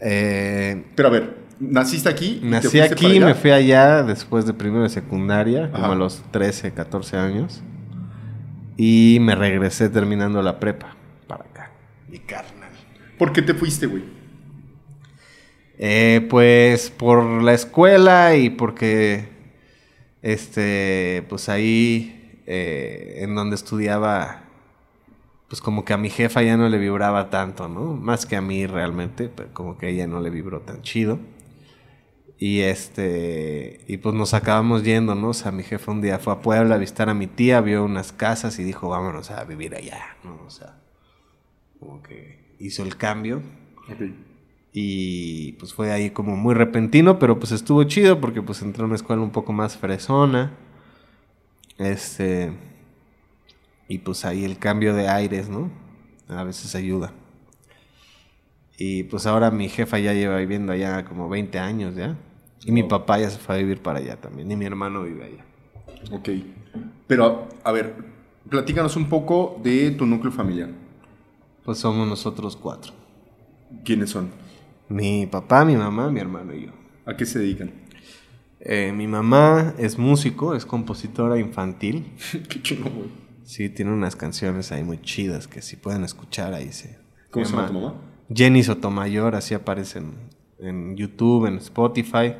Eh, 0.00 0.86
Pero 0.96 1.06
a 1.06 1.12
ver, 1.12 1.36
¿naciste 1.60 2.08
aquí? 2.08 2.40
nací 2.42 2.80
aquí, 2.80 3.20
me 3.20 3.34
fui 3.34 3.52
allá 3.52 4.02
después 4.02 4.44
de 4.44 4.54
primero 4.54 4.82
de 4.82 4.88
secundaria, 4.88 5.70
como 5.70 5.92
a 5.92 5.94
los 5.94 6.20
13, 6.32 6.72
14 6.72 7.16
años. 7.16 7.62
Y 8.76 9.18
me 9.20 9.36
regresé 9.36 9.88
terminando 9.88 10.42
la 10.42 10.58
prepa 10.58 10.96
para 11.28 11.44
acá. 11.44 11.70
Mi 12.08 12.18
carnal. 12.18 12.72
¿Por 13.18 13.32
qué 13.32 13.42
te 13.42 13.54
fuiste, 13.54 13.86
güey? 13.86 14.02
Eh, 15.78 16.26
pues 16.28 16.90
por 16.90 17.22
la 17.44 17.52
escuela 17.52 18.34
y 18.34 18.50
porque, 18.50 19.28
este, 20.22 21.24
pues 21.28 21.48
ahí 21.48 22.18
eh, 22.46 23.18
en 23.18 23.34
donde 23.34 23.56
estudiaba, 23.56 24.44
pues 25.48 25.60
como 25.60 25.84
que 25.84 25.92
a 25.92 25.96
mi 25.96 26.10
jefa 26.10 26.42
ya 26.42 26.56
no 26.56 26.68
le 26.68 26.78
vibraba 26.78 27.30
tanto, 27.30 27.68
¿no? 27.68 27.94
Más 27.94 28.26
que 28.26 28.36
a 28.36 28.40
mí 28.40 28.66
realmente, 28.66 29.28
pero 29.28 29.52
como 29.52 29.78
que 29.78 29.86
a 29.86 29.88
ella 29.90 30.06
no 30.06 30.20
le 30.20 30.30
vibró 30.30 30.60
tan 30.60 30.82
chido. 30.82 31.18
Y 32.38 32.62
este, 32.62 33.84
y 33.86 33.98
pues 33.98 34.16
nos 34.16 34.34
acabamos 34.34 34.82
yendo, 34.82 35.14
¿no? 35.14 35.28
O 35.28 35.34
sea, 35.34 35.52
mi 35.52 35.62
jefa 35.62 35.92
un 35.92 36.00
día 36.00 36.18
fue 36.18 36.32
a 36.32 36.40
Puebla 36.40 36.74
a 36.74 36.78
visitar 36.78 37.08
a 37.08 37.14
mi 37.14 37.28
tía, 37.28 37.60
vio 37.60 37.84
unas 37.84 38.12
casas 38.12 38.58
y 38.58 38.64
dijo, 38.64 38.88
vámonos 38.88 39.30
a 39.30 39.44
vivir 39.44 39.76
allá, 39.76 40.16
¿no? 40.24 40.40
O 40.44 40.50
sea, 40.50 40.80
como 41.78 42.02
que 42.02 42.56
hizo 42.58 42.82
el 42.82 42.96
cambio. 42.96 43.42
Y 44.72 45.52
pues 45.52 45.74
fue 45.74 45.92
ahí 45.92 46.10
como 46.10 46.34
muy 46.34 46.54
repentino, 46.54 47.18
pero 47.18 47.38
pues 47.38 47.52
estuvo 47.52 47.84
chido 47.84 48.20
porque 48.20 48.42
pues 48.42 48.62
entré 48.62 48.82
a 48.82 48.86
una 48.86 48.96
escuela 48.96 49.22
un 49.22 49.30
poco 49.30 49.52
más 49.52 49.76
fresona. 49.76 50.56
Este. 51.78 52.52
Y 53.88 53.98
pues 53.98 54.24
ahí 54.24 54.44
el 54.44 54.58
cambio 54.58 54.94
de 54.94 55.08
aires, 55.08 55.48
¿no? 55.48 55.70
A 56.28 56.44
veces 56.44 56.74
ayuda. 56.74 57.12
Y 58.78 59.04
pues 59.04 59.26
ahora 59.26 59.50
mi 59.50 59.68
jefa 59.68 59.98
ya 59.98 60.12
lleva 60.12 60.38
viviendo 60.38 60.72
allá 60.72 61.04
como 61.04 61.28
20 61.28 61.58
años 61.58 61.94
ya. 61.94 62.16
Y 62.64 62.72
mi 62.72 62.82
papá 62.82 63.18
ya 63.18 63.30
se 63.30 63.38
fue 63.38 63.56
a 63.56 63.58
vivir 63.58 63.82
para 63.82 63.98
allá 63.98 64.20
también. 64.20 64.50
Y 64.50 64.56
mi 64.56 64.64
hermano 64.64 65.02
vive 65.02 65.24
allá. 65.24 65.44
Ok. 66.10 66.28
Pero, 67.06 67.48
a 67.64 67.72
ver, 67.72 67.94
platícanos 68.48 68.96
un 68.96 69.08
poco 69.08 69.60
de 69.62 69.90
tu 69.90 70.06
núcleo 70.06 70.32
familiar. 70.32 70.70
Pues 71.64 71.78
somos 71.78 72.08
nosotros 72.08 72.56
cuatro. 72.56 72.92
¿Quiénes 73.84 74.10
son? 74.10 74.30
Mi 74.88 75.26
papá, 75.26 75.64
mi 75.64 75.76
mamá, 75.76 76.10
mi 76.10 76.20
hermano 76.20 76.54
y 76.54 76.66
yo. 76.66 76.72
¿A 77.06 77.16
qué 77.16 77.26
se 77.26 77.38
dedican? 77.38 77.72
Eh, 78.64 78.92
mi 78.92 79.08
mamá 79.08 79.74
es 79.76 79.98
músico, 79.98 80.54
es 80.54 80.64
compositora 80.64 81.38
infantil. 81.38 82.12
qué 82.48 82.62
chingón, 82.62 82.92
güey. 82.94 83.08
Sí, 83.44 83.68
tiene 83.68 83.90
unas 83.90 84.14
canciones 84.14 84.70
ahí 84.70 84.84
muy 84.84 85.00
chidas 85.02 85.48
que 85.48 85.62
si 85.62 85.74
pueden 85.76 86.04
escuchar 86.04 86.54
ahí 86.54 86.72
se. 86.72 86.96
¿Cómo 87.30 87.44
se 87.44 87.52
llama 87.52 87.66
tu 87.66 87.72
mamá? 87.72 87.94
Jenny 88.32 88.62
Sotomayor, 88.62 89.34
así 89.34 89.54
aparece 89.54 89.98
en, 89.98 90.12
en 90.60 90.96
YouTube, 90.96 91.46
en 91.46 91.56
Spotify. 91.56 92.34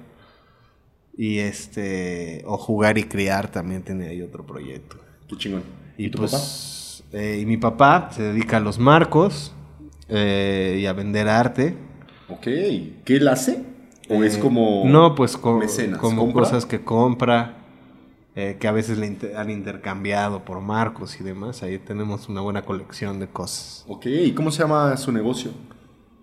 Y 1.17 1.38
este. 1.38 2.43
O 2.47 2.57
Jugar 2.57 2.99
y 2.99 3.05
Criar 3.05 3.50
también 3.50 3.83
tiene 3.83 4.07
ahí 4.07 4.23
otro 4.23 4.47
proyecto. 4.47 4.99
Qué 5.29 5.37
chingón. 5.37 5.64
Y, 5.99 6.09
tu 6.09 6.19
pues. 6.19 7.02
eh, 7.12 7.38
y 7.43 7.47
mi 7.47 7.57
papá 7.57 8.11
se 8.12 8.23
dedica 8.23 8.59
a 8.59 8.61
los 8.61 8.79
marcos 8.79 9.52
eh, 10.09 10.79
y 10.81 10.87
a 10.87 10.93
vender 10.93 11.29
arte. 11.29 11.75
papá? 12.29 12.35
Ok. 12.35 12.45
¿Qué 12.45 13.17
él 13.17 13.26
hace? 13.26 13.72
¿O 14.09 14.23
es 14.25 14.37
Eh, 14.37 14.41
como. 14.41 14.83
No, 14.87 15.15
pues 15.15 15.37
co- 15.37 15.59
mecenas? 15.59 15.99
como 15.99 16.23
¿Compra? 16.23 16.43
cosas 16.43 16.67
que 16.67 16.81
compra, 16.83 17.57
eh, 18.35 18.57
que 18.59 18.67
a 18.69 18.73
veces 18.73 18.99
le 18.99 19.07
inter- 19.07 19.37
han 19.37 19.51
intercambiado 19.51 20.45
por 20.45 20.61
marcos 20.61 21.21
y 21.21 21.25
demás. 21.25 21.63
Ahí 21.63 21.79
tenemos 21.79 22.29
una 22.29 22.41
buena 22.41 22.63
colección 22.63 23.21
de 23.21 23.29
cosas. 23.29 23.85
Ok. 23.89 24.07
¿Y 24.07 24.33
cómo 24.33 24.51
se 24.51 24.63
llama 24.63 24.97
su 24.97 25.13
negocio? 25.13 25.53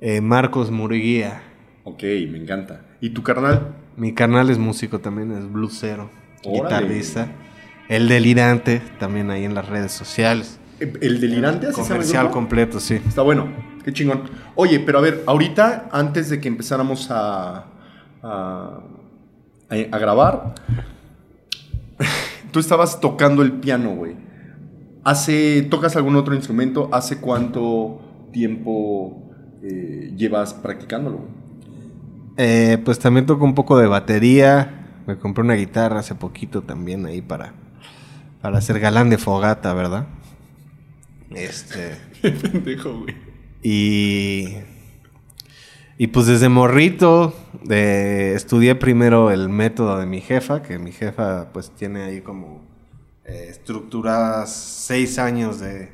Eh, 0.01 0.21
Marcos 0.21 0.71
Murguía. 0.71 1.41
Ok, 1.83 2.03
me 2.29 2.37
encanta. 2.37 2.85
¿Y 3.01 3.09
tu 3.11 3.23
carnal? 3.23 3.75
Mi 3.97 4.13
carnal 4.13 4.49
es 4.49 4.57
músico 4.57 4.99
también, 4.99 5.31
es 5.31 5.51
blusero, 5.51 6.09
Órale. 6.45 6.85
guitarrista. 6.87 7.27
El 7.87 8.07
delirante, 8.07 8.81
también 8.99 9.31
ahí 9.31 9.45
en 9.45 9.55
las 9.55 9.67
redes 9.67 9.91
sociales. 9.91 10.59
¿El 10.79 11.19
delirante? 11.19 11.67
¿Así 11.67 11.75
se 11.75 11.81
llama 11.81 11.87
el 11.87 11.97
Comercial 12.01 12.31
completo, 12.31 12.79
sí. 12.79 12.95
Está 12.95 13.21
bueno, 13.23 13.47
qué 13.89 13.93
chingón. 13.93 14.23
Oye, 14.55 14.79
pero 14.79 14.99
a 14.99 15.01
ver, 15.01 15.23
ahorita, 15.25 15.89
antes 15.91 16.29
de 16.29 16.39
que 16.39 16.47
empezáramos 16.47 17.09
a, 17.09 17.65
a, 18.21 18.79
a 19.69 19.97
grabar, 19.97 20.53
tú 22.51 22.59
estabas 22.59 22.99
tocando 22.99 23.41
el 23.41 23.53
piano, 23.53 23.95
güey. 23.95 24.15
Hace, 25.03 25.63
¿Tocas 25.63 25.95
algún 25.95 26.15
otro 26.15 26.35
instrumento? 26.35 26.89
¿Hace 26.91 27.19
cuánto 27.19 28.29
tiempo 28.31 29.31
eh, 29.63 30.13
llevas 30.15 30.53
practicándolo? 30.53 31.21
Eh, 32.37 32.77
pues 32.85 32.99
también 32.99 33.25
toco 33.25 33.43
un 33.43 33.55
poco 33.55 33.77
de 33.79 33.87
batería. 33.87 35.01
Me 35.07 35.17
compré 35.17 35.43
una 35.43 35.55
guitarra 35.55 35.99
hace 35.99 36.13
poquito 36.13 36.61
también 36.61 37.07
ahí 37.07 37.21
para, 37.21 37.53
para 38.41 38.59
hacer 38.59 38.79
galán 38.79 39.09
de 39.09 39.17
fogata, 39.17 39.73
¿verdad? 39.73 40.05
Este. 41.31 41.95
Pendejo, 42.21 43.01
güey. 43.01 43.28
Y. 43.63 44.55
Y 45.97 46.07
pues 46.07 46.27
desde 46.27 46.47
morrito 46.47 47.35
de, 47.65 48.33
estudié 48.33 48.75
primero 48.75 49.31
el 49.31 49.49
método 49.49 49.97
de 49.99 50.05
mi 50.05 50.21
jefa, 50.21 50.61
que 50.61 50.79
mi 50.79 50.93
jefa 50.93 51.49
pues 51.51 51.71
tiene 51.71 52.03
ahí 52.03 52.21
como 52.21 52.61
eh, 53.25 53.47
estructuradas 53.49 54.53
seis 54.55 55.19
años 55.19 55.59
de 55.59 55.89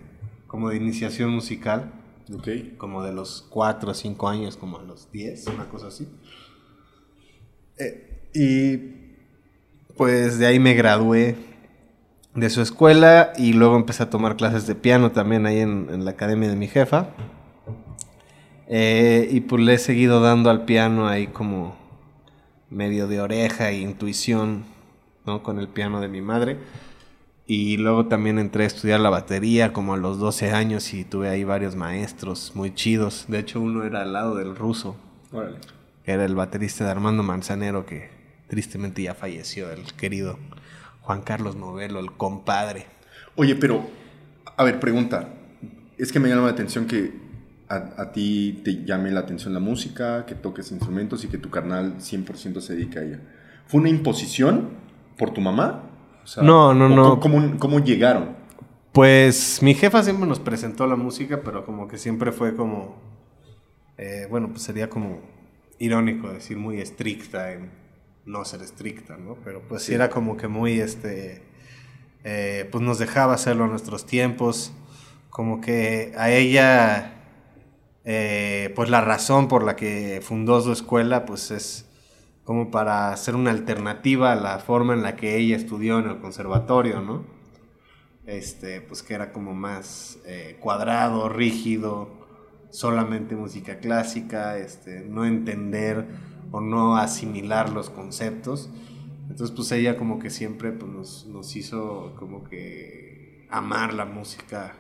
como 0.45 0.69
de 0.69 0.75
iniciación 0.77 1.31
musical, 1.31 1.91
Ok. 2.31 2.47
como 2.77 3.01
de 3.03 3.13
los 3.13 3.47
cuatro 3.49 3.91
o 3.91 3.93
cinco 3.95 4.29
años 4.29 4.57
como 4.57 4.77
a 4.77 4.83
los 4.83 5.11
10, 5.11 5.47
una 5.47 5.67
cosa 5.69 5.87
así. 5.87 6.07
Eh, 7.79 8.29
y 8.35 8.77
pues 9.97 10.37
de 10.37 10.45
ahí 10.45 10.59
me 10.59 10.75
gradué 10.75 11.35
de 12.35 12.49
su 12.51 12.61
escuela 12.61 13.33
y 13.37 13.53
luego 13.53 13.75
empecé 13.75 14.03
a 14.03 14.09
tomar 14.11 14.35
clases 14.37 14.67
de 14.67 14.75
piano 14.75 15.11
también 15.11 15.47
ahí 15.47 15.59
en, 15.61 15.87
en 15.91 16.05
la 16.05 16.11
academia 16.11 16.47
de 16.47 16.55
mi 16.55 16.67
jefa. 16.67 17.09
Eh, 18.67 19.27
y 19.31 19.41
pues 19.41 19.61
le 19.61 19.75
he 19.75 19.77
seguido 19.77 20.21
dando 20.21 20.49
al 20.49 20.65
piano 20.65 21.07
ahí 21.07 21.27
como 21.27 21.75
medio 22.69 23.07
de 23.07 23.21
oreja 23.21 23.69
e 23.69 23.79
intuición, 23.79 24.65
¿no? 25.25 25.43
Con 25.43 25.59
el 25.59 25.67
piano 25.67 26.01
de 26.01 26.07
mi 26.07 26.21
madre. 26.21 26.57
Y 27.47 27.77
luego 27.77 28.07
también 28.07 28.39
entré 28.39 28.63
a 28.63 28.67
estudiar 28.67 28.99
la 28.99 29.11
batería 29.11 29.71
como 29.71 29.93
a 29.93 29.97
los 29.97 30.17
12 30.17 30.51
años 30.51 30.93
y 30.95 31.03
tuve 31.03 31.29
ahí 31.29 31.43
varios 31.43 31.75
maestros 31.75 32.53
muy 32.55 32.73
chidos. 32.73 33.25
De 33.27 33.39
hecho, 33.39 33.61
uno 33.61 33.83
era 33.83 34.01
al 34.01 34.13
lado 34.13 34.35
del 34.35 34.55
ruso, 34.55 34.95
Órale. 35.31 35.57
era 36.05 36.25
el 36.25 36.33
baterista 36.33 36.85
de 36.85 36.91
Armando 36.91 37.21
Manzanero, 37.21 37.85
que 37.85 38.09
tristemente 38.47 39.03
ya 39.03 39.13
falleció, 39.13 39.69
el 39.71 39.93
querido 39.93 40.39
Juan 41.01 41.21
Carlos 41.21 41.55
Novelo, 41.55 41.99
el 41.99 42.11
compadre. 42.13 42.87
Oye, 43.35 43.55
pero, 43.55 43.87
a 44.57 44.63
ver, 44.63 44.79
pregunta. 44.79 45.29
Es 45.99 46.11
que 46.11 46.19
me 46.19 46.29
llama 46.29 46.45
la 46.47 46.51
atención 46.51 46.87
que 46.87 47.24
a, 47.69 47.75
a 48.01 48.11
ti 48.11 48.61
te 48.63 48.83
llame 48.85 49.11
la 49.11 49.21
atención 49.21 49.53
la 49.53 49.59
música, 49.59 50.25
que 50.25 50.35
toques 50.35 50.71
instrumentos 50.71 51.23
y 51.23 51.27
que 51.27 51.37
tu 51.37 51.49
carnal 51.49 51.95
100% 51.97 52.59
se 52.61 52.75
dedica 52.75 52.99
a 52.99 53.03
ella. 53.03 53.19
¿Fue 53.67 53.79
una 53.79 53.89
imposición 53.89 54.69
por 55.17 55.31
tu 55.31 55.41
mamá? 55.41 55.83
O 56.23 56.27
sea, 56.27 56.43
No, 56.43 56.73
no, 56.73 56.85
¿o 56.85 56.89
no. 56.89 57.19
¿cómo, 57.19 57.57
cómo, 57.59 57.79
llegaron? 57.79 58.35
Pues 58.91 59.61
mi 59.61 59.73
jefa 59.73 60.03
siempre 60.03 60.27
nos 60.27 60.39
presentó 60.39 60.87
la 60.87 60.95
música, 60.95 61.41
pero 61.43 61.65
como 61.65 61.87
que 61.87 61.97
siempre 61.97 62.31
fue 62.31 62.55
como, 62.55 62.95
eh, 63.97 64.27
bueno, 64.29 64.49
pues 64.49 64.61
sería 64.61 64.89
como 64.89 65.19
irónico 65.79 66.29
decir 66.31 66.57
muy 66.57 66.79
estricta 66.79 67.51
en 67.51 67.69
no 68.25 68.45
ser 68.45 68.61
estricta, 68.61 69.17
¿no? 69.17 69.35
Pero 69.43 69.61
pues 69.67 69.81
sí, 69.83 69.87
Sí. 69.89 69.93
era 69.95 70.09
como 70.09 70.37
que 70.37 70.47
muy, 70.47 70.79
este, 70.79 71.43
eh, 72.23 72.67
pues 72.71 72.83
nos 72.83 72.97
dejaba 72.97 73.33
hacerlo 73.33 73.65
a 73.65 73.67
nuestros 73.67 74.05
tiempos, 74.05 74.71
como 75.29 75.59
que 75.61 76.13
a 76.17 76.31
ella, 76.31 77.14
eh, 78.05 78.71
pues 78.75 78.89
la 78.89 79.01
razón 79.01 79.47
por 79.47 79.63
la 79.63 79.75
que 79.75 80.21
fundó 80.23 80.61
su 80.61 80.71
escuela, 80.71 81.25
pues 81.25 81.51
es 81.51 81.89
como 82.43 82.71
para 82.71 83.11
hacer 83.11 83.35
una 83.35 83.51
alternativa 83.51 84.31
a 84.31 84.35
la 84.35 84.59
forma 84.59 84.93
en 84.93 85.03
la 85.03 85.15
que 85.15 85.37
ella 85.37 85.55
estudió 85.55 85.99
en 85.99 86.09
el 86.09 86.19
conservatorio, 86.19 87.01
¿no? 87.01 87.35
este, 88.25 88.81
pues 88.81 89.03
que 89.03 89.13
era 89.13 89.31
como 89.31 89.53
más 89.53 90.19
eh, 90.25 90.57
cuadrado, 90.59 91.29
rígido, 91.29 92.09
solamente 92.69 93.35
música 93.35 93.79
clásica, 93.79 94.57
este, 94.57 95.01
no 95.01 95.25
entender 95.25 96.05
o 96.51 96.61
no 96.61 96.97
asimilar 96.97 97.69
los 97.69 97.89
conceptos. 97.89 98.69
Entonces, 99.29 99.55
pues 99.55 99.71
ella 99.71 99.97
como 99.97 100.19
que 100.19 100.29
siempre 100.29 100.71
pues, 100.71 101.25
nos, 101.25 101.55
hizo 101.55 102.15
como 102.17 102.43
que 102.43 103.47
amar 103.49 103.93
la 103.93 104.05
música, 104.05 104.75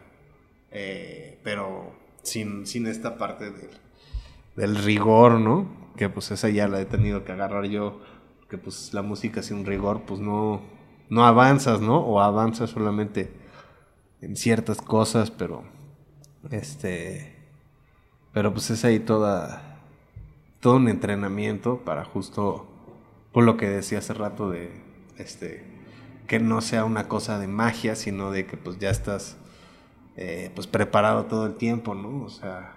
eh, 0.71 1.39
pero 1.43 1.93
sin, 2.25 2.67
sin 2.67 2.87
esta 2.87 3.17
parte 3.17 3.51
del, 3.51 3.69
del 4.55 4.75
rigor, 4.75 5.39
¿no? 5.39 5.67
Que 5.95 6.09
pues 6.09 6.31
esa 6.31 6.49
ya 6.49 6.67
la 6.67 6.81
he 6.81 6.85
tenido 6.85 7.23
que 7.23 7.31
agarrar 7.31 7.65
yo, 7.65 8.01
que 8.49 8.57
pues 8.57 8.93
la 8.93 9.01
música 9.01 9.41
sin 9.41 9.65
rigor, 9.65 10.01
pues 10.05 10.19
no, 10.19 10.61
no 11.09 11.25
avanzas, 11.25 11.81
¿no? 11.81 11.99
O 11.99 12.19
avanzas 12.19 12.71
solamente 12.71 13.31
en 14.21 14.35
ciertas 14.35 14.81
cosas, 14.81 15.31
pero 15.31 15.63
este, 16.51 17.35
pero 18.33 18.53
pues 18.53 18.69
es 18.69 18.85
ahí 18.85 18.99
toda, 18.99 19.79
todo 20.59 20.75
un 20.75 20.87
entrenamiento 20.87 21.79
para 21.85 22.05
justo, 22.05 22.67
por 23.31 23.43
lo 23.43 23.57
que 23.57 23.69
decía 23.69 23.99
hace 23.99 24.13
rato 24.13 24.49
de, 24.49 24.71
este, 25.17 25.63
que 26.27 26.39
no 26.39 26.61
sea 26.61 26.85
una 26.85 27.07
cosa 27.07 27.39
de 27.39 27.47
magia, 27.47 27.95
sino 27.95 28.31
de 28.31 28.45
que 28.45 28.57
pues 28.57 28.79
ya 28.79 28.89
estás, 28.89 29.37
eh, 30.17 30.51
pues 30.55 30.67
preparado 30.67 31.25
todo 31.25 31.45
el 31.45 31.55
tiempo, 31.55 31.93
¿no? 31.93 32.23
O 32.23 32.29
sea, 32.29 32.73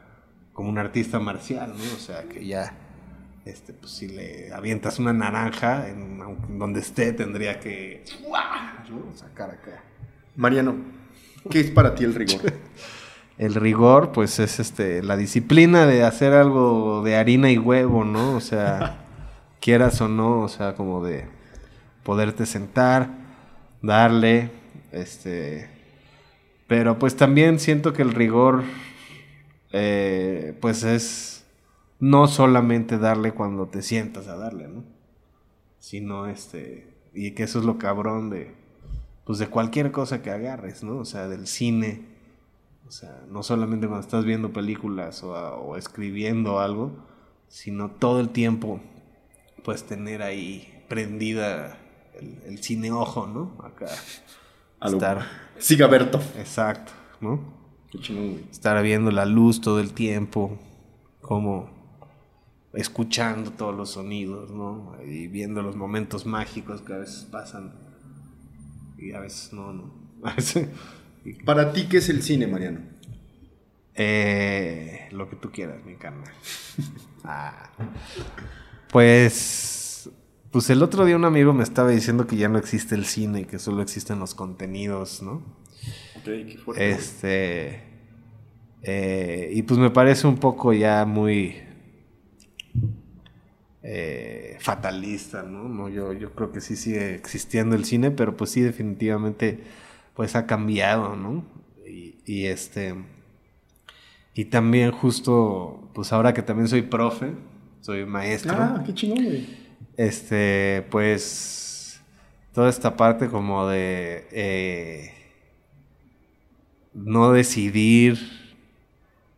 como 0.53 0.69
un 0.69 0.79
artista 0.79 1.21
marcial, 1.21 1.73
¿no? 1.77 1.85
O 1.95 1.99
sea, 1.99 2.25
que 2.25 2.45
ya, 2.45 2.75
este, 3.45 3.73
pues 3.73 3.93
si 3.93 4.09
le 4.09 4.53
avientas 4.53 4.99
una 4.99 5.13
naranja, 5.13 5.89
en, 5.89 6.19
donde 6.59 6.81
esté, 6.81 7.13
tendría 7.13 7.61
que 7.61 8.03
¿no? 8.91 9.17
sacar 9.17 9.51
acá. 9.51 9.83
Mariano, 10.35 10.77
¿qué 11.49 11.61
es 11.61 11.71
para 11.71 11.95
ti 11.95 12.05
el 12.05 12.15
rigor? 12.15 12.41
el 13.39 13.55
rigor, 13.55 14.11
pues 14.11 14.41
es 14.41 14.59
este, 14.59 15.03
la 15.03 15.17
disciplina 15.17 15.87
de 15.87 16.03
hacer 16.03 16.33
algo 16.33 17.03
de 17.05 17.15
harina 17.15 17.53
y 17.53 17.59
huevo, 17.59 18.05
¿no? 18.05 18.35
O 18.35 18.41
sea, 18.41 18.99
quieras 19.61 20.01
o 20.01 20.09
no, 20.09 20.41
o 20.41 20.49
sea, 20.49 20.75
como 20.75 21.05
de 21.05 21.25
poderte 22.03 22.47
sentar, 22.47 23.11
darle, 23.81 24.51
este, 24.91 25.78
pero 26.69 26.99
pues 26.99 27.17
también 27.17 27.59
siento 27.59 27.93
que 27.93 28.03
el 28.03 28.13
rigor 28.13 28.63
eh, 29.73 30.57
pues 30.61 30.85
es 30.85 31.47
no 31.99 32.29
solamente 32.29 32.99
darle 32.99 33.33
cuando 33.33 33.67
te 33.67 33.83
sientas 33.83 34.29
a 34.29 34.37
darle, 34.37 34.69
¿no? 34.69 34.85
Sino 35.81 36.29
este, 36.29 36.95
y 37.13 37.33
que 37.33 37.43
eso 37.45 37.59
es 37.59 37.65
lo 37.65 37.79
cabrón 37.79 38.31
de, 38.31 38.55
pues 39.25 39.39
de 39.39 39.49
cualquier 39.49 39.91
cosa 39.91 40.23
que 40.23 40.31
agarres, 40.31 40.85
¿no? 40.85 40.99
O 40.99 41.05
sea, 41.05 41.27
del 41.27 41.47
cine, 41.47 42.07
o 42.87 42.91
sea, 42.91 43.25
no 43.29 43.43
solamente 43.43 43.87
cuando 43.87 44.05
estás 44.05 44.25
viendo 44.25 44.53
películas 44.53 45.23
o, 45.23 45.77
escribiendo 45.77 46.61
algo, 46.61 46.93
sino 47.49 47.91
todo 47.91 48.21
el 48.21 48.29
tiempo, 48.29 48.81
pues 49.65 49.85
tener 49.85 50.23
ahí 50.23 50.85
prendida 50.89 51.79
el, 52.47 52.63
cine 52.63 52.93
ojo, 52.93 53.27
¿no? 53.27 53.57
Acá. 53.65 53.89
Estar. 54.83 55.27
Siga 55.59 55.87
Berto. 55.87 56.21
Exacto, 56.37 56.93
¿no? 57.21 57.59
Estar 58.51 58.83
viendo 58.83 59.11
la 59.11 59.25
luz 59.25 59.61
todo 59.61 59.81
el 59.81 59.93
tiempo, 59.93 60.59
como 61.21 61.71
escuchando 62.75 63.51
todos 63.51 63.75
los 63.75 63.91
sonidos, 63.91 64.51
¿no? 64.51 64.97
Y 65.05 65.27
viendo 65.29 65.63
los 65.63 65.75
momentos 65.75 66.27
mágicos 66.27 66.83
que 66.83 66.93
a 66.93 66.99
veces 66.99 67.25
pasan 67.25 67.75
y 68.99 69.13
a 69.13 69.21
veces 69.21 69.53
no, 69.53 69.73
¿no? 69.73 69.95
Para 71.45 71.73
ti, 71.73 71.89
¿qué 71.89 71.99
es 71.99 72.09
el 72.09 72.23
cine, 72.23 72.47
Mariano? 72.47 72.81
Eh, 73.95 75.09
lo 75.11 75.29
que 75.29 75.37
tú 75.37 75.51
quieras, 75.51 75.85
mi 75.85 75.97
carnal. 75.97 76.33
Ah. 77.31 77.71
Pues, 78.91 79.78
pues 80.51 80.71
el 80.71 80.83
otro 80.83 81.05
día 81.05 81.17
un 81.17 81.25
amigo 81.25 81.53
me 81.53 81.63
estaba 81.63 81.91
diciendo 81.91 82.27
que 82.27 82.37
ya 82.37 82.49
no 82.49 82.59
existe 82.59 82.95
el 82.95 83.05
cine, 83.05 83.47
que 83.47 83.59
solo 83.59 83.83
existen 83.83 84.19
los 84.19 84.35
contenidos, 84.35 85.23
¿no? 85.23 85.43
Este. 86.77 87.83
Eh, 88.83 89.51
y 89.53 89.63
pues 89.63 89.79
me 89.79 89.91
parece 89.91 90.27
un 90.27 90.39
poco 90.39 90.73
ya 90.73 91.05
muy. 91.05 91.57
Eh, 93.83 94.57
fatalista, 94.61 95.45
¿no? 95.45 95.89
yo, 95.89 96.13
yo 96.13 96.33
creo 96.35 96.53
que 96.53 96.61
sí 96.61 96.77
sigue 96.77 97.15
existiendo 97.15 97.75
el 97.75 97.87
cine, 97.87 98.11
pero 98.11 98.37
pues 98.37 98.51
sí, 98.51 98.61
definitivamente, 98.61 99.61
pues 100.15 100.37
ha 100.37 100.47
cambiado, 100.47 101.17
¿no? 101.17 101.45
Y, 101.87 102.45
este. 102.45 102.95
Y 104.35 104.47
también, 104.47 104.91
justo, 104.93 105.91
pues 105.95 106.13
ahora 106.13 106.35
que 106.35 106.43
también 106.43 106.69
soy 106.69 106.83
profe, 106.83 107.33
soy 107.81 108.05
maestro. 108.05 108.57
Ah, 108.59 108.83
qué 108.85 108.93
chingón, 108.93 109.25
güey. 109.25 109.68
Este, 109.99 110.87
pues. 110.91 112.01
Toda 112.55 112.71
esta 112.71 112.97
parte 112.97 113.29
como 113.29 113.67
de. 113.67 114.27
Eh, 114.33 115.13
no 116.95 117.33
decidir 117.33 118.19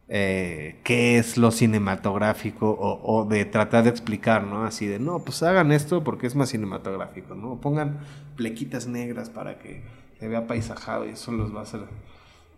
eh, 0.09 0.81
qué 0.85 1.18
es 1.18 1.37
lo 1.37 1.51
cinematográfico 1.51 2.77
o, 2.79 3.25
de 3.25 3.44
tratar 3.46 3.85
de 3.85 3.90
explicar, 3.90 4.44
¿no? 4.44 4.64
Así 4.64 4.87
de, 4.87 4.99
no, 4.99 5.20
pues 5.20 5.42
hagan 5.42 5.73
esto 5.73 6.05
porque 6.05 6.27
es 6.27 6.37
más 6.37 6.51
cinematográfico, 6.51 7.35
¿no? 7.35 7.61
Pongan 7.61 7.99
plequitas 8.37 8.87
negras 8.87 9.31
para 9.31 9.59
que 9.59 9.83
se 10.18 10.29
vea 10.29 10.46
paisajado 10.46 11.07
y 11.07 11.11
eso 11.11 11.33
los 11.33 11.55
va 11.55 11.61
a 11.61 11.62
hacer, 11.62 11.81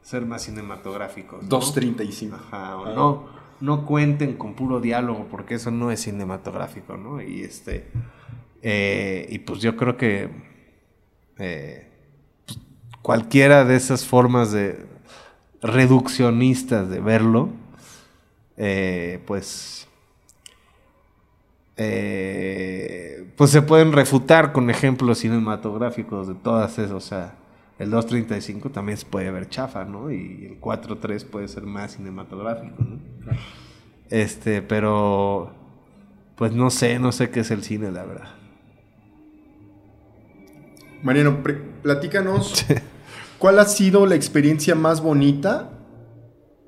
ser 0.02 0.26
más 0.26 0.42
cinematográficos. 0.42 1.48
2.35. 1.48 2.34
Ajá, 2.34 2.76
o 2.76 2.94
no, 2.94 3.41
no 3.62 3.86
cuenten 3.86 4.36
con 4.36 4.54
puro 4.54 4.80
diálogo 4.80 5.28
porque 5.30 5.54
eso 5.54 5.70
no 5.70 5.92
es 5.92 6.00
cinematográfico, 6.00 6.96
¿no? 6.96 7.22
Y 7.22 7.42
este, 7.42 7.86
eh, 8.60 9.26
y 9.30 9.38
pues 9.38 9.60
yo 9.60 9.76
creo 9.76 9.96
que... 9.96 10.28
Eh, 11.38 11.88
cualquiera 13.00 13.64
de 13.64 13.74
esas 13.74 14.04
formas 14.04 14.52
de 14.52 14.86
reduccionistas 15.60 16.88
de 16.88 17.00
verlo, 17.00 17.48
eh, 18.56 19.20
pues, 19.26 19.88
pues 23.36 23.50
se 23.50 23.62
pueden 23.62 23.92
refutar 23.92 24.52
con 24.52 24.70
ejemplos 24.70 25.18
cinematográficos 25.18 26.28
de 26.28 26.34
todas 26.34 26.78
esas, 26.78 26.92
o 26.92 27.00
sea, 27.00 27.34
el 27.78 27.90
2.35 27.90 28.70
también 28.70 28.98
se 28.98 29.06
puede 29.06 29.30
ver 29.30 29.48
chafa, 29.48 29.84
¿no? 29.84 30.10
Y 30.10 30.46
el 30.46 30.60
4.3 30.60 31.24
puede 31.26 31.48
ser 31.48 31.64
más 31.64 31.92
cinematográfico, 31.92 32.76
¿no? 32.82 32.98
Este, 34.10 34.62
pero, 34.62 35.52
pues 36.36 36.52
no 36.52 36.70
sé, 36.70 36.98
no 36.98 37.12
sé 37.12 37.30
qué 37.30 37.40
es 37.40 37.50
el 37.50 37.62
cine, 37.62 37.90
la 37.90 38.04
verdad. 38.04 38.28
Mariano, 41.02 41.42
platícanos 41.82 42.64
¿Cuál 43.42 43.58
ha 43.58 43.64
sido 43.64 44.06
la 44.06 44.14
experiencia 44.14 44.76
más 44.76 45.02
bonita 45.02 45.70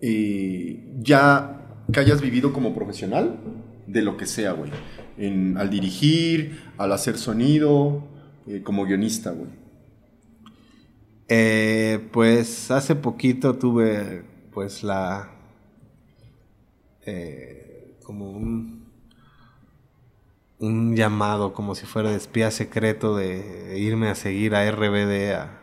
eh, 0.03 0.93
ya 0.99 1.61
que 1.93 2.01
hayas 2.01 2.21
vivido 2.21 2.53
como 2.53 2.75
profesional? 2.75 3.39
De 3.87 4.03
lo 4.03 4.17
que 4.17 4.27
sea, 4.27 4.55
güey. 4.55 4.73
al 5.57 5.71
dirigir, 5.71 6.59
al 6.77 6.91
hacer 6.91 7.17
sonido, 7.17 8.03
eh, 8.49 8.63
como 8.65 8.87
guionista, 8.87 9.31
güey. 9.31 9.51
Eh, 11.29 12.09
pues 12.13 12.71
hace 12.71 12.95
poquito 12.95 13.57
tuve 13.57 14.25
pues 14.53 14.83
la... 14.83 15.31
como 18.03 18.31
un, 18.31 18.85
un 20.59 20.97
llamado, 20.97 21.53
como 21.53 21.75
si 21.75 21.87
fuera 21.87 22.11
de 22.11 22.17
espía 22.17 22.51
secreto 22.51 23.17
de 23.17 23.79
irme 23.79 24.09
a 24.09 24.15
seguir 24.15 24.55
a 24.55 24.71
RBD 24.71 25.33
a, 25.33 25.61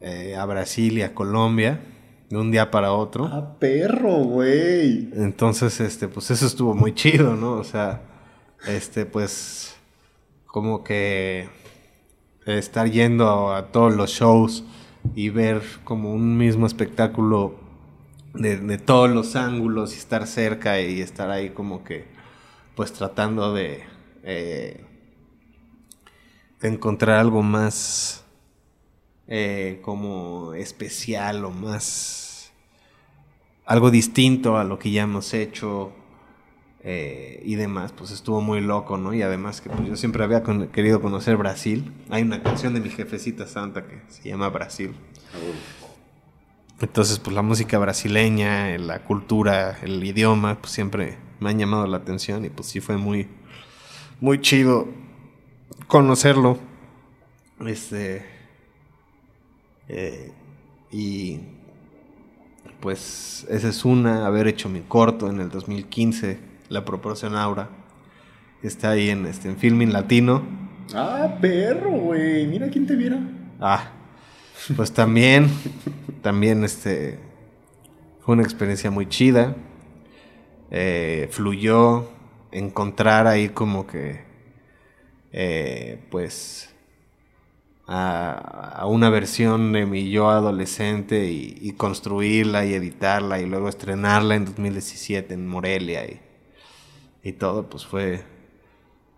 eh, 0.00 0.36
a 0.36 0.44
Brasil 0.44 0.98
y 0.98 1.02
a 1.02 1.14
Colombia 1.14 1.80
de 2.28 2.36
un 2.36 2.50
día 2.50 2.70
para 2.70 2.92
otro. 2.92 3.26
¡A 3.26 3.58
perro, 3.58 4.16
güey! 4.24 5.10
Entonces, 5.14 5.80
este, 5.80 6.08
pues 6.08 6.30
eso 6.30 6.46
estuvo 6.46 6.74
muy 6.74 6.94
chido, 6.94 7.36
¿no? 7.36 7.52
O 7.52 7.64
sea, 7.64 8.02
este, 8.66 9.06
pues, 9.06 9.76
como 10.46 10.82
que 10.82 11.48
estar 12.46 12.90
yendo 12.90 13.52
a, 13.52 13.72
todos 13.72 13.94
los 13.94 14.10
shows 14.10 14.64
y 15.14 15.28
ver 15.30 15.62
como 15.84 16.12
un 16.12 16.38
mismo 16.38 16.66
espectáculo 16.66 17.56
de, 18.34 18.78
todos 18.78 19.10
los 19.10 19.36
ángulos 19.36 19.94
y 19.94 19.98
estar 19.98 20.26
cerca 20.26 20.80
y 20.80 21.00
estar 21.00 21.30
ahí 21.30 21.50
como 21.50 21.84
que, 21.84 22.06
pues 22.74 22.92
tratando 22.92 23.52
de, 23.52 23.84
eh, 24.22 24.84
de 26.60 26.68
encontrar 26.68 27.18
algo 27.18 27.42
más 27.42 28.24
eh, 29.28 29.80
como 29.82 30.54
especial 30.54 31.44
o 31.44 31.50
más 31.50 32.52
algo 33.64 33.90
distinto 33.90 34.56
a 34.56 34.64
lo 34.64 34.78
que 34.78 34.92
ya 34.92 35.02
hemos 35.02 35.34
hecho. 35.34 35.92
Eh, 36.88 37.42
y 37.44 37.56
demás, 37.56 37.90
pues 37.90 38.12
estuvo 38.12 38.40
muy 38.40 38.60
loco, 38.60 38.96
¿no? 38.96 39.12
Y 39.12 39.20
además 39.20 39.60
que 39.60 39.68
pues, 39.68 39.88
yo 39.88 39.96
siempre 39.96 40.22
había 40.22 40.44
querido 40.70 41.00
conocer 41.00 41.36
Brasil. 41.36 41.92
Hay 42.10 42.22
una 42.22 42.40
canción 42.44 42.74
de 42.74 42.80
mi 42.80 42.90
jefecita 42.90 43.48
santa 43.48 43.88
que 43.88 44.00
se 44.08 44.28
llama 44.28 44.48
Brasil. 44.50 44.94
Entonces, 46.80 47.18
pues 47.18 47.34
la 47.34 47.42
música 47.42 47.76
brasileña, 47.78 48.78
la 48.78 49.02
cultura, 49.02 49.78
el 49.82 50.04
idioma, 50.04 50.60
pues 50.60 50.74
siempre 50.74 51.18
me 51.40 51.50
han 51.50 51.58
llamado 51.58 51.88
la 51.88 51.96
atención 51.96 52.44
y 52.44 52.50
pues 52.50 52.68
sí 52.68 52.78
fue 52.78 52.96
muy, 52.96 53.26
muy 54.20 54.40
chido 54.40 54.86
conocerlo. 55.88 56.56
Este. 57.66 58.24
eh, 59.88 60.30
y 60.92 61.40
pues 62.78 63.44
esa 63.50 63.70
es 63.70 63.84
una, 63.84 64.24
haber 64.24 64.46
hecho 64.46 64.68
mi 64.68 64.82
corto 64.82 65.28
en 65.28 65.40
el 65.40 65.48
2015, 65.48 66.54
La 66.68 66.84
Proporción 66.84 67.36
Aura. 67.36 67.68
Está 68.62 68.90
ahí 68.90 69.10
en, 69.10 69.26
este, 69.26 69.48
en 69.48 69.56
Filming 69.56 69.92
Latino. 69.92 70.42
Ah, 70.94 71.38
perro, 71.40 71.90
güey. 71.90 72.46
Mira 72.46 72.68
quién 72.68 72.86
te 72.86 72.96
viera. 72.96 73.18
Ah, 73.60 73.90
pues 74.74 74.92
también, 74.92 75.48
también 76.22 76.64
este, 76.64 77.18
fue 78.20 78.34
una 78.34 78.42
experiencia 78.42 78.90
muy 78.90 79.08
chida. 79.08 79.56
Eh, 80.70 81.28
fluyó 81.30 82.08
encontrar 82.50 83.26
ahí 83.26 83.50
como 83.50 83.86
que, 83.86 84.24
eh, 85.32 86.04
pues, 86.10 86.74
a, 87.86 88.80
a 88.80 88.86
una 88.86 89.10
versión 89.10 89.72
de 89.72 89.86
mi 89.86 90.10
yo 90.10 90.28
adolescente 90.30 91.30
y, 91.30 91.56
y 91.60 91.72
construirla 91.72 92.66
y 92.66 92.74
editarla 92.74 93.40
y 93.40 93.46
luego 93.46 93.68
estrenarla 93.68 94.34
en 94.34 94.46
2017 94.46 95.34
en 95.34 95.46
Morelia 95.46 96.04
y, 96.04 96.20
y 97.26 97.32
todo, 97.32 97.68
pues 97.68 97.84
fue 97.84 98.22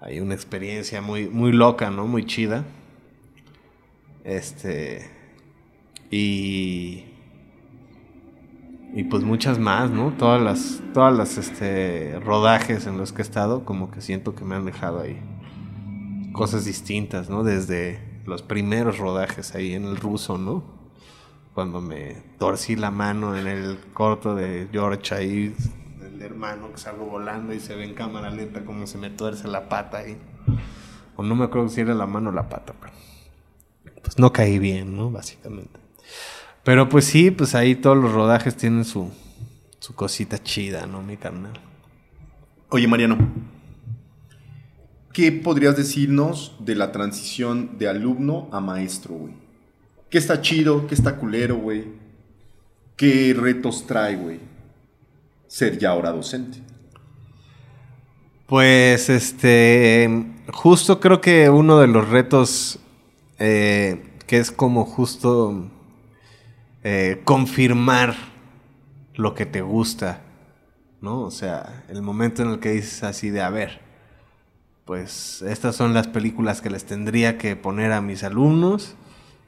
ahí 0.01 0.19
una 0.21 0.33
experiencia 0.35 1.03
muy, 1.03 1.29
muy 1.29 1.53
loca, 1.53 1.91
¿no? 1.91 2.07
Muy 2.07 2.25
chida. 2.25 2.65
Este. 4.25 5.11
Y. 6.11 7.05
Y 8.95 9.05
pues 9.11 9.25
muchas 9.25 9.59
más, 9.59 9.91
¿no? 9.91 10.15
Todas 10.15 10.41
las. 10.41 10.81
Todas 10.95 11.15
las 11.15 11.37
este. 11.37 12.19
rodajes 12.21 12.87
en 12.87 12.97
los 12.97 13.13
que 13.13 13.21
he 13.21 13.25
estado, 13.27 13.67
como 13.67 13.91
que 13.91 14.01
siento 14.01 14.35
que 14.35 14.43
me 14.43 14.55
han 14.55 14.65
dejado 14.65 15.01
ahí. 15.03 15.21
Cosas 16.33 16.65
distintas, 16.65 17.29
¿no? 17.29 17.45
Desde 17.45 18.01
los 18.25 18.41
primeros 18.41 18.97
rodajes 18.97 19.55
ahí 19.55 19.75
en 19.75 19.85
el 19.85 19.99
ruso, 19.99 20.39
¿no? 20.39 20.65
Cuando 21.53 21.83
me 21.83 22.23
torcí 22.39 22.75
la 22.75 22.91
mano 22.91 23.37
en 23.37 23.47
el 23.47 23.79
corto 23.93 24.35
de 24.35 24.67
George 24.73 25.15
ahí, 25.15 25.55
hermano 26.23 26.73
que 26.73 26.79
salgo 26.79 27.07
volando 27.07 27.53
y 27.53 27.61
se 27.61 27.75
ve 27.75 27.85
en 27.85 27.95
cámara 27.95 28.31
lenta 28.31 28.65
como 28.65 28.87
se 28.87 28.99
me 28.99 29.11
tuerce 29.11 29.49
la 29.49 29.69
pata 29.69 29.99
ahí. 29.99 30.17
O 31.17 31.23
no 31.23 31.35
me 31.35 31.45
acuerdo 31.45 31.69
si 31.69 31.81
era 31.81 31.95
la 31.95 32.07
mano 32.07 32.31
o 32.31 32.33
la 32.33 32.49
pata, 32.49 32.75
pero 32.81 32.93
pues 34.03 34.19
no 34.19 34.33
caí 34.33 34.59
bien, 34.59 34.97
¿no? 34.97 35.11
Básicamente. 35.11 35.79
Pero 36.65 36.89
pues 36.89 37.05
sí, 37.05 37.31
pues 37.31 37.55
ahí 37.55 37.75
todos 37.75 37.97
los 37.97 38.13
rodajes 38.13 38.57
tienen 38.57 38.85
su, 38.85 39.11
su 39.79 39.95
cosita 39.95 40.43
chida, 40.43 40.87
¿no? 40.87 41.03
Mi 41.03 41.17
carnal. 41.17 41.53
Oye, 42.71 42.87
Mariano. 42.87 43.17
¿Qué 45.13 45.33
podrías 45.33 45.77
decirnos 45.77 46.57
de 46.61 46.75
la 46.75 46.93
transición 46.93 47.79
de 47.79 47.89
alumno 47.89 48.49
a 48.53 48.61
maestro, 48.61 49.15
güey? 49.15 49.35
¿Qué 50.11 50.19
está 50.19 50.41
chido? 50.41 50.87
¿Qué 50.87 50.95
está 50.95 51.17
culero, 51.17 51.57
güey? 51.57 51.87
¿Qué 52.97 53.35
retos 53.37 53.87
trae, 53.87 54.17
güey? 54.17 54.41
Ser 55.49 55.79
ya 55.79 55.91
ahora 55.91 56.13
docente. 56.13 56.63
Pues 58.47 59.11
este, 59.11 60.27
justo 60.53 61.01
creo 61.01 61.21
que 61.21 61.51
uno 61.51 61.81
de 61.81 61.89
los 61.89 62.09
retos 62.09 62.79
eh, 63.39 64.09
que 64.27 64.39
es 64.39 64.53
como 64.53 64.85
justo 64.85 65.71
eh, 66.85 67.23
confirmar 67.25 68.15
lo 69.15 69.35
que 69.35 69.47
te 69.47 69.63
gusta, 69.63 70.21
¿no? 71.01 71.23
O 71.23 71.31
sea, 71.31 71.85
el 71.89 72.03
momento 72.03 72.43
en 72.43 72.51
el 72.51 72.61
que 72.61 72.71
dices 72.71 73.03
así 73.03 73.31
de, 73.31 73.41
a 73.41 73.51
ver, 73.51 73.81
pues 74.85 75.43
estas 75.43 75.77
son 75.77 75.95
las 75.95 76.09
películas 76.09 76.61
que 76.61 76.71
les 76.71 76.85
tendría 76.85 77.39
que 77.39 77.57
poner 77.57 77.93
a 77.93 78.01
mis 78.01 78.23
alumnos 78.23 78.97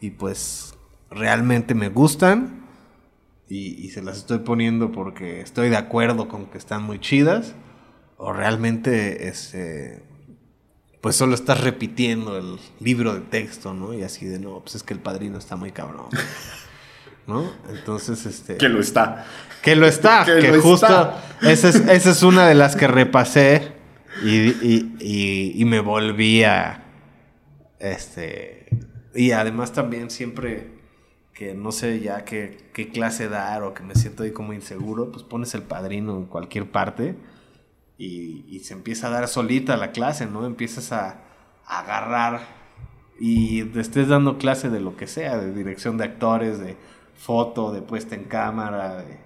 y 0.01 0.11
pues 0.11 0.75
realmente 1.11 1.75
me 1.75 1.89
gustan 1.89 2.60
y, 3.51 3.75
y 3.85 3.91
se 3.91 4.01
las 4.01 4.17
estoy 4.17 4.39
poniendo 4.39 4.93
porque 4.93 5.43
estoy 5.43 5.69
de 5.69 5.77
acuerdo 5.77 6.29
con 6.29 6.47
que 6.47 6.57
están 6.57 6.83
muy 6.83 6.99
chidas 7.01 7.55
o 8.17 8.33
realmente 8.33 9.29
este 9.29 10.03
pues 11.03 11.17
solo 11.17 11.35
estás 11.35 11.61
repitiendo 11.63 12.37
el 12.39 12.59
libro 12.79 13.15
de 13.15 13.21
texto, 13.21 13.73
¿no? 13.75 13.95
Y 13.95 14.03
así 14.03 14.27
de, 14.27 14.39
no, 14.39 14.61
pues 14.61 14.75
es 14.77 14.83
que 14.83 14.93
el 14.95 15.01
padrino 15.01 15.39
está 15.39 15.57
muy 15.57 15.73
cabrón. 15.73 16.07
¿No? 17.27 17.51
Entonces, 17.71 18.27
este... 18.27 18.57
Que 18.59 18.69
lo 18.69 18.81
está. 18.81 19.25
Que 19.63 19.77
lo 19.77 19.87
está, 19.87 20.25
Que 20.27 20.39
que, 20.41 20.49
lo 20.53 20.61
justo 20.61 20.87
está. 20.87 21.23
Esa, 21.41 21.69
es, 21.71 21.77
esa 21.77 22.11
es 22.11 22.23
una 22.23 22.47
de 22.47 22.55
las 22.55 22.77
que 22.77 22.87
repasé 22.87 23.73
y, 24.23 24.49
y- 24.49 24.97
y- 25.01 25.53
y 25.57 25.65
me 25.65 25.81
volví 25.81 26.43
a... 26.45 26.85
Este... 27.79 28.69
Y 29.15 29.31
además 29.31 29.73
también 29.73 30.11
siempre 30.11 30.80
que 31.41 31.55
no 31.55 31.73
sé 31.73 32.01
ya 32.01 32.27
qué, 32.27 32.69
clase 32.93 33.31
dar 33.31 33.63
o 33.63 33.73
que 33.73 33.83
me 33.83 33.95
siento 33.95 34.25
ahí 34.25 34.31
como 34.31 34.53
inseguro, 34.53 35.11
pues 35.11 35.25
pones 35.25 35.55
el 35.55 35.63
padrino 35.63 36.19
en 36.19 36.27
cualquier 36.27 36.71
parte 36.71 37.15
y, 37.97 38.61
se 38.63 38.75
empieza 38.75 39.07
a 39.07 39.11
dar 39.11 39.27
solita 39.27 39.79
la 39.79 39.91
clase, 39.91 40.27
¿no? 40.27 40.45
Empiezas 40.45 40.93
a, 40.93 41.23
a 41.65 41.79
agarrar 41.79 42.43
y 43.19 43.65
te 43.65 43.81
estés 43.81 44.09
dando 44.09 44.37
clase 44.37 44.69
de 44.69 44.81
lo 44.81 44.99
que 44.99 45.07
sea, 45.07 45.39
de 45.39 45.55
dirección 45.55 45.97
de 45.97 46.05
actores, 46.05 46.59
de 46.59 46.77
foto, 47.17 47.73
de 47.73 47.81
puesta 47.81 48.15
en 48.17 48.25
cámara, 48.25 48.99
de 48.99 49.17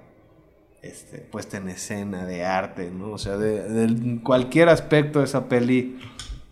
este, 0.82 1.18
puesta 1.18 1.56
en 1.56 1.68
escena, 1.68 2.26
de 2.26 2.44
arte, 2.44 2.92
¿no? 2.92 3.10
O 3.10 3.18
sea, 3.18 3.36
de, 3.38 3.68
de 3.68 4.22
cualquier 4.22 4.68
aspecto 4.68 5.18
de 5.18 5.24
esa 5.24 5.48
peli, 5.48 5.98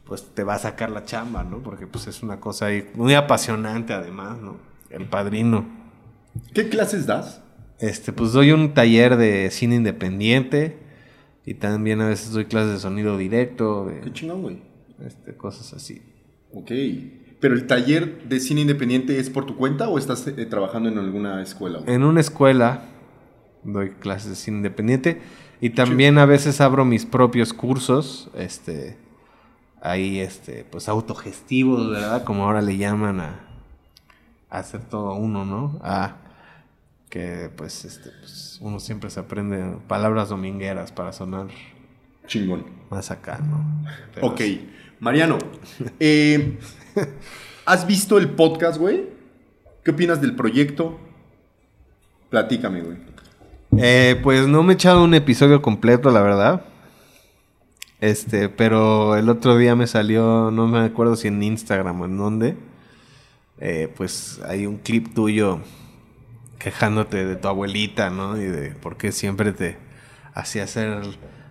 pues 0.07 0.25
te 0.35 0.43
va 0.43 0.55
a 0.55 0.59
sacar 0.59 0.91
la 0.91 1.05
chamba, 1.05 1.45
¿no? 1.45 1.59
Porque 1.59 1.87
pues 1.87 2.09
es 2.09 2.25
una 2.25 2.41
cosa 2.41 2.67
ahí 2.67 2.91
muy 2.95 3.15
apasionante 3.15 3.93
además, 3.93 4.39
¿no? 4.39 4.72
El 4.93 5.07
padrino. 5.07 5.67
¿Qué 6.55 6.69
clases 6.69 7.07
das? 7.07 7.43
Este, 7.79 8.13
pues 8.13 8.33
doy 8.33 8.53
un 8.53 8.75
taller 8.75 9.17
de 9.17 9.51
cine 9.51 9.77
independiente 9.77 10.79
y 11.45 11.55
también 11.55 12.01
a 12.01 12.09
veces 12.09 12.31
doy 12.33 12.45
clases 12.45 12.75
de 12.75 12.79
sonido 12.79 13.19
directo, 13.19 13.91
Qué 14.05 14.13
chingón, 14.13 14.43
güey. 14.43 14.59
este, 15.05 15.35
cosas 15.35 15.73
así. 15.73 16.03
Ok. 16.53 16.71
¿Pero 17.41 17.55
el 17.55 17.67
taller 17.67 18.29
de 18.29 18.39
cine 18.39 18.61
independiente 18.61 19.19
es 19.19 19.29
por 19.31 19.47
tu 19.47 19.57
cuenta 19.57 19.89
o 19.89 19.99
estás 19.99 20.27
eh, 20.29 20.47
trabajando 20.47 20.89
en 20.89 20.99
alguna 20.99 21.43
escuela? 21.43 21.81
güey? 21.81 21.93
En 21.93 22.05
una 22.05 22.21
escuela 22.21 22.85
doy 23.65 23.91
clases 23.91 24.31
de 24.31 24.37
cine 24.37 24.59
independiente 24.59 25.21
y 25.61 25.71
también 25.71 26.19
a 26.19 26.27
veces 26.27 26.61
abro 26.61 26.85
mis 26.85 27.05
propios 27.07 27.53
cursos, 27.53 28.31
este, 28.37 28.97
ahí, 29.81 30.21
este, 30.21 30.65
pues 30.71 30.89
autogestivos, 30.89 31.91
¿verdad? 31.91 32.25
Como 32.25 32.45
ahora 32.45 32.63
le 32.63 32.77
llaman 32.77 33.21
a, 33.21 33.49
a 34.53 34.59
hacer 34.59 34.83
todo 34.83 35.15
uno, 35.15 35.47
¿no? 35.47 35.81
A 35.83 36.17
que, 37.09 37.51
pues, 37.57 37.85
este, 37.87 38.11
pues, 38.21 38.59
uno 38.61 38.79
siempre 38.81 39.09
se 39.11 39.19
aprende 39.19 39.79
palabras 39.89 40.29
domingueras 40.29 40.93
para 40.93 41.13
sonar 41.13 41.49
Chingón. 42.27 42.67
más 42.91 43.11
acá, 43.11 43.39
¿no? 43.39 43.85
Pero 44.15 44.29
Ok. 44.29 44.41
Mariano, 45.01 45.39
eh, 46.01 46.59
¿has 47.65 47.87
visto 47.87 48.19
el 48.19 48.31
podcast, 48.31 48.79
güey? 48.79 49.09
¿Qué 49.83 49.91
opinas 49.91 50.21
del 50.21 50.37
proyecto? 50.37 51.01
Platícame, 52.29 52.83
güey. 52.83 52.99
Eh, 53.79 54.21
pues 54.23 54.47
no 54.47 54.63
me 54.63 54.75
he 54.75 54.77
echado 54.77 55.03
un 55.03 55.15
episodio 55.15 55.61
completo, 55.63 56.11
la 56.11 56.21
verdad. 56.21 56.65
Este, 58.01 58.49
pero 58.49 59.17
el 59.17 59.29
otro 59.29 59.57
día 59.57 59.75
me 59.75 59.87
salió, 59.87 60.51
no 60.51 60.69
me 60.69 60.81
acuerdo 60.81 61.17
si 61.17 61.29
en 61.29 61.43
Instagram 61.43 62.01
o 62.03 62.05
en 62.05 62.17
dónde. 62.19 62.57
Eh, 63.65 63.89
pues 63.97 64.41
hay 64.45 64.67
un 64.67 64.79
clip 64.79 65.15
tuyo 65.15 65.61
quejándote 66.59 67.25
de 67.25 67.37
tu 67.37 67.47
abuelita, 67.47 68.11
¿no? 68.11 68.37
Y 68.37 68.47
de 68.47 68.71
por 68.73 68.97
qué 68.97 69.13
siempre 69.13 69.53
te 69.53 69.77
hacía 70.35 70.65
hacer 70.65 71.03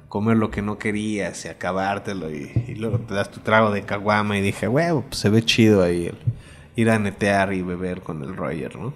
comer 0.09 0.35
lo 0.35 0.51
que 0.51 0.61
no 0.61 0.77
querías 0.77 1.45
y 1.45 1.47
acabártelo 1.47 2.29
y, 2.29 2.51
y 2.67 2.75
luego 2.75 2.99
te 2.99 3.13
das 3.13 3.31
tu 3.31 3.39
trago 3.39 3.71
de 3.71 3.83
caguama 3.83 4.37
y 4.37 4.41
dije, 4.41 4.67
huevo, 4.67 5.05
pues 5.07 5.21
se 5.21 5.29
ve 5.29 5.41
chido 5.41 5.81
ahí 5.83 6.07
el 6.07 6.17
ir 6.75 6.89
a 6.89 6.99
netear 6.99 7.53
y 7.53 7.61
beber 7.61 8.01
con 8.01 8.21
el 8.23 8.35
Roger, 8.35 8.75
¿no? 8.75 8.93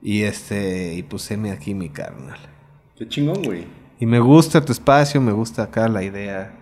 Y 0.00 0.22
este, 0.22 0.94
y 0.94 1.02
puseme 1.02 1.50
aquí 1.50 1.74
mi 1.74 1.88
carnal. 1.88 2.38
Qué 2.96 3.08
chingón, 3.08 3.42
güey. 3.42 3.64
Y 3.98 4.06
me 4.06 4.20
gusta 4.20 4.64
tu 4.64 4.70
espacio, 4.70 5.20
me 5.20 5.32
gusta 5.32 5.64
acá 5.64 5.88
la 5.88 6.04
idea. 6.04 6.54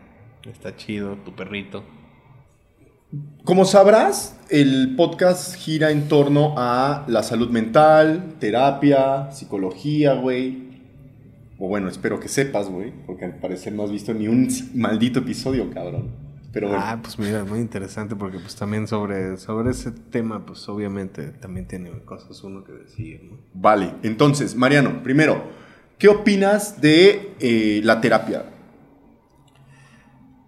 Está 0.45 0.75
chido, 0.75 1.16
tu 1.16 1.35
perrito. 1.35 1.85
Como 3.44 3.64
sabrás, 3.64 4.37
el 4.49 4.94
podcast 4.96 5.57
gira 5.57 5.90
en 5.90 6.07
torno 6.07 6.55
a 6.57 7.05
la 7.09 7.23
salud 7.25 7.51
mental, 7.51 8.37
terapia, 8.38 9.33
psicología, 9.33 10.14
güey. 10.14 10.70
O 11.59 11.66
bueno, 11.66 11.88
espero 11.88 12.20
que 12.20 12.29
sepas, 12.29 12.68
güey, 12.68 12.92
porque 13.07 13.25
al 13.25 13.37
parecer 13.37 13.73
no 13.73 13.83
has 13.83 13.90
visto 13.90 14.14
ni 14.14 14.29
un 14.29 14.49
maldito 14.75 15.20
episodio, 15.20 15.68
cabrón. 15.70 16.11
Pero 16.53 16.68
bueno. 16.68 16.83
Ah, 16.85 16.99
pues 17.03 17.18
mira, 17.18 17.44
muy 17.44 17.61
interesante 17.61 18.14
porque 18.14 18.38
pues 18.38 18.55
también 18.55 18.87
sobre, 18.87 19.37
sobre 19.37 19.70
ese 19.70 19.90
tema, 19.90 20.46
pues 20.46 20.68
obviamente 20.68 21.29
también 21.33 21.66
tiene 21.66 21.90
cosas 22.05 22.42
uno 22.44 22.62
que 22.64 22.73
decir, 22.73 23.23
¿no? 23.25 23.38
Vale, 23.55 23.94
entonces, 24.03 24.55
Mariano, 24.55 25.03
primero, 25.03 25.42
¿qué 25.99 26.09
opinas 26.09 26.81
de 26.81 27.33
eh, 27.40 27.81
la 27.83 28.01
terapia? 28.01 28.44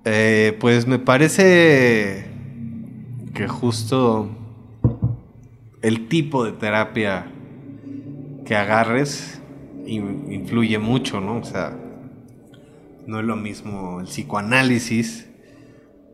Eh, 0.05 0.57
pues 0.61 0.87
me 0.87 0.99
parece 0.99 2.32
que 3.35 3.49
justo 3.49 4.29
el 5.81 6.09
tipo 6.09 6.45
de 6.45 6.53
terapia 6.53 7.27
que 8.45 8.57
agarres 8.57 9.41
influye 9.87 10.79
mucho, 10.79 11.21
¿no? 11.21 11.39
O 11.39 11.45
sea, 11.45 11.77
no 13.07 13.21
es 13.21 13.25
lo 13.25 13.37
mismo 13.37 14.01
el 14.01 14.07
psicoanálisis 14.07 15.29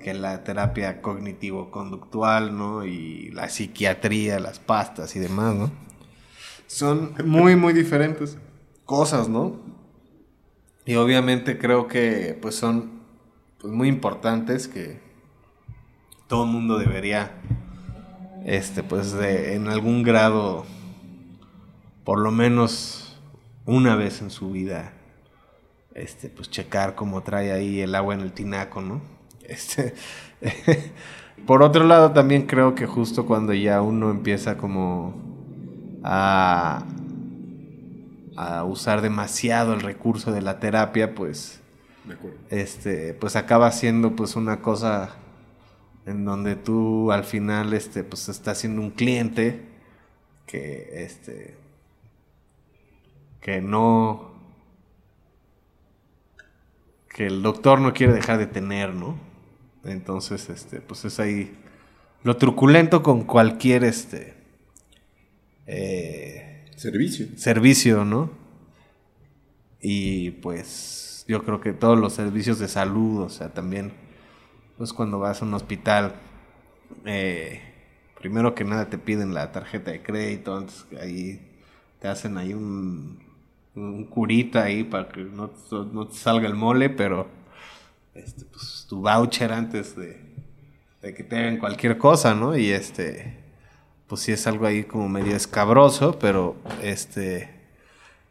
que 0.00 0.14
la 0.14 0.44
terapia 0.44 1.02
cognitivo-conductual, 1.02 2.56
¿no? 2.56 2.84
Y 2.86 3.30
la 3.32 3.48
psiquiatría, 3.48 4.38
las 4.38 4.58
pastas 4.58 5.16
y 5.16 5.18
demás, 5.18 5.54
¿no? 5.54 5.70
Son 6.66 7.14
muy, 7.24 7.56
muy 7.56 7.72
diferentes 7.72 8.38
cosas, 8.84 9.28
¿no? 9.28 9.56
Y 10.86 10.94
obviamente 10.94 11.58
creo 11.58 11.88
que 11.88 12.38
pues 12.40 12.54
son 12.54 13.02
pues, 13.60 13.72
muy 13.72 13.88
importantes 13.88 14.68
que 14.68 15.07
todo 16.28 16.44
el 16.44 16.50
mundo 16.50 16.78
debería, 16.78 17.32
este, 18.44 18.82
pues 18.82 19.12
de, 19.12 19.54
en 19.54 19.66
algún 19.66 20.02
grado, 20.02 20.66
por 22.04 22.20
lo 22.20 22.30
menos 22.30 23.18
una 23.64 23.96
vez 23.96 24.20
en 24.20 24.30
su 24.30 24.50
vida, 24.50 24.92
este, 25.94 26.28
pues 26.28 26.50
checar 26.50 26.94
cómo 26.94 27.22
trae 27.22 27.50
ahí 27.50 27.80
el 27.80 27.94
agua 27.94 28.14
en 28.14 28.20
el 28.20 28.32
tinaco, 28.32 28.80
¿no? 28.80 29.00
Este, 29.48 29.94
por 31.46 31.62
otro 31.62 31.84
lado, 31.84 32.12
también 32.12 32.46
creo 32.46 32.74
que 32.74 32.84
justo 32.84 33.24
cuando 33.24 33.54
ya 33.54 33.80
uno 33.80 34.10
empieza 34.10 34.58
como 34.58 35.14
a, 36.04 36.84
a 38.36 38.64
usar 38.64 39.00
demasiado 39.00 39.72
el 39.72 39.80
recurso 39.80 40.32
de 40.32 40.42
la 40.42 40.60
terapia, 40.60 41.14
pues, 41.14 41.62
este, 42.50 43.14
pues 43.14 43.36
acaba 43.36 43.72
siendo 43.72 44.14
pues 44.14 44.36
una 44.36 44.60
cosa 44.60 45.16
en 46.08 46.24
donde 46.24 46.56
tú 46.56 47.12
al 47.12 47.24
final 47.24 47.74
este, 47.74 48.02
pues 48.02 48.28
estás 48.28 48.58
siendo 48.58 48.80
un 48.80 48.90
cliente 48.90 49.60
que 50.46 51.04
este 51.04 51.56
que 53.40 53.60
no 53.60 54.32
que 57.14 57.26
el 57.26 57.42
doctor 57.42 57.80
no 57.80 57.92
quiere 57.92 58.12
dejar 58.12 58.38
de 58.38 58.46
tener, 58.46 58.94
¿no? 58.94 59.18
Entonces, 59.84 60.48
este, 60.50 60.80
pues 60.80 61.04
es 61.04 61.18
ahí 61.20 61.54
lo 62.22 62.36
truculento 62.36 63.02
con 63.02 63.24
cualquier 63.24 63.84
este 63.84 64.34
eh, 65.66 66.64
servicio. 66.76 67.26
Servicio, 67.36 68.04
¿no? 68.04 68.30
Y 69.80 70.30
pues 70.30 71.24
yo 71.28 71.44
creo 71.44 71.60
que 71.60 71.72
todos 71.72 71.98
los 71.98 72.14
servicios 72.14 72.58
de 72.58 72.68
salud, 72.68 73.22
o 73.22 73.28
sea, 73.28 73.52
también 73.52 73.92
pues 74.78 74.92
cuando 74.92 75.18
vas 75.18 75.42
a 75.42 75.44
un 75.44 75.54
hospital, 75.54 76.14
eh, 77.04 77.60
primero 78.18 78.54
que 78.54 78.64
nada 78.64 78.88
te 78.88 78.96
piden 78.96 79.34
la 79.34 79.50
tarjeta 79.50 79.90
de 79.90 80.02
crédito, 80.02 80.56
antes 80.56 80.86
ahí 81.00 81.40
te 82.00 82.06
hacen 82.06 82.38
ahí 82.38 82.54
un, 82.54 83.18
un 83.74 84.04
curita 84.04 84.62
ahí 84.62 84.84
para 84.84 85.08
que 85.08 85.24
no, 85.24 85.48
te 85.50 86.14
salga 86.14 86.46
el 86.46 86.54
mole, 86.54 86.90
pero 86.90 87.26
este, 88.14 88.44
pues, 88.44 88.86
tu 88.88 89.00
voucher 89.00 89.52
antes 89.52 89.96
de, 89.96 90.20
de, 91.02 91.12
que 91.12 91.24
te 91.24 91.36
hagan 91.36 91.58
cualquier 91.58 91.98
cosa, 91.98 92.34
¿no? 92.34 92.56
Y 92.56 92.70
este, 92.70 93.36
pues 94.06 94.20
sí 94.20 94.32
es 94.32 94.46
algo 94.46 94.64
ahí 94.64 94.84
como 94.84 95.08
medio 95.08 95.34
escabroso, 95.34 96.18
pero 96.20 96.54
este 96.82 97.57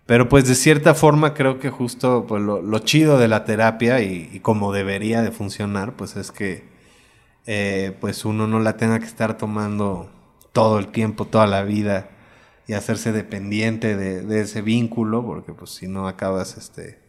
pero 0.07 0.29
pues 0.29 0.47
de 0.47 0.55
cierta 0.55 0.95
forma 0.95 1.33
creo 1.33 1.59
que 1.59 1.69
justo 1.69 2.25
pues, 2.27 2.41
lo, 2.41 2.79
chido 2.79 3.19
de 3.19 3.27
la 3.27 3.43
terapia 3.43 4.01
y, 4.01 4.39
como 4.39 4.71
debería 4.71 5.21
de 5.21 5.31
funcionar, 5.31 5.97
pues 5.97 6.15
es 6.15 6.31
que 6.31 6.63
eh, 7.45 7.95
pues 7.99 8.23
uno 8.23 8.47
no 8.47 8.59
la 8.61 8.77
tenga 8.77 8.99
que 8.99 9.05
estar 9.05 9.37
tomando 9.37 10.09
todo 10.53 10.79
el 10.79 10.87
tiempo, 10.87 11.25
toda 11.25 11.45
la 11.45 11.61
vida 11.63 12.09
y 12.67 12.73
hacerse 12.73 13.11
dependiente 13.11 13.97
de, 13.97 14.39
ese 14.39 14.61
vínculo, 14.61 15.25
porque 15.25 15.53
pues 15.53 15.71
si 15.71 15.87
no 15.87 16.07
acabas 16.07 16.57
este 16.57 17.05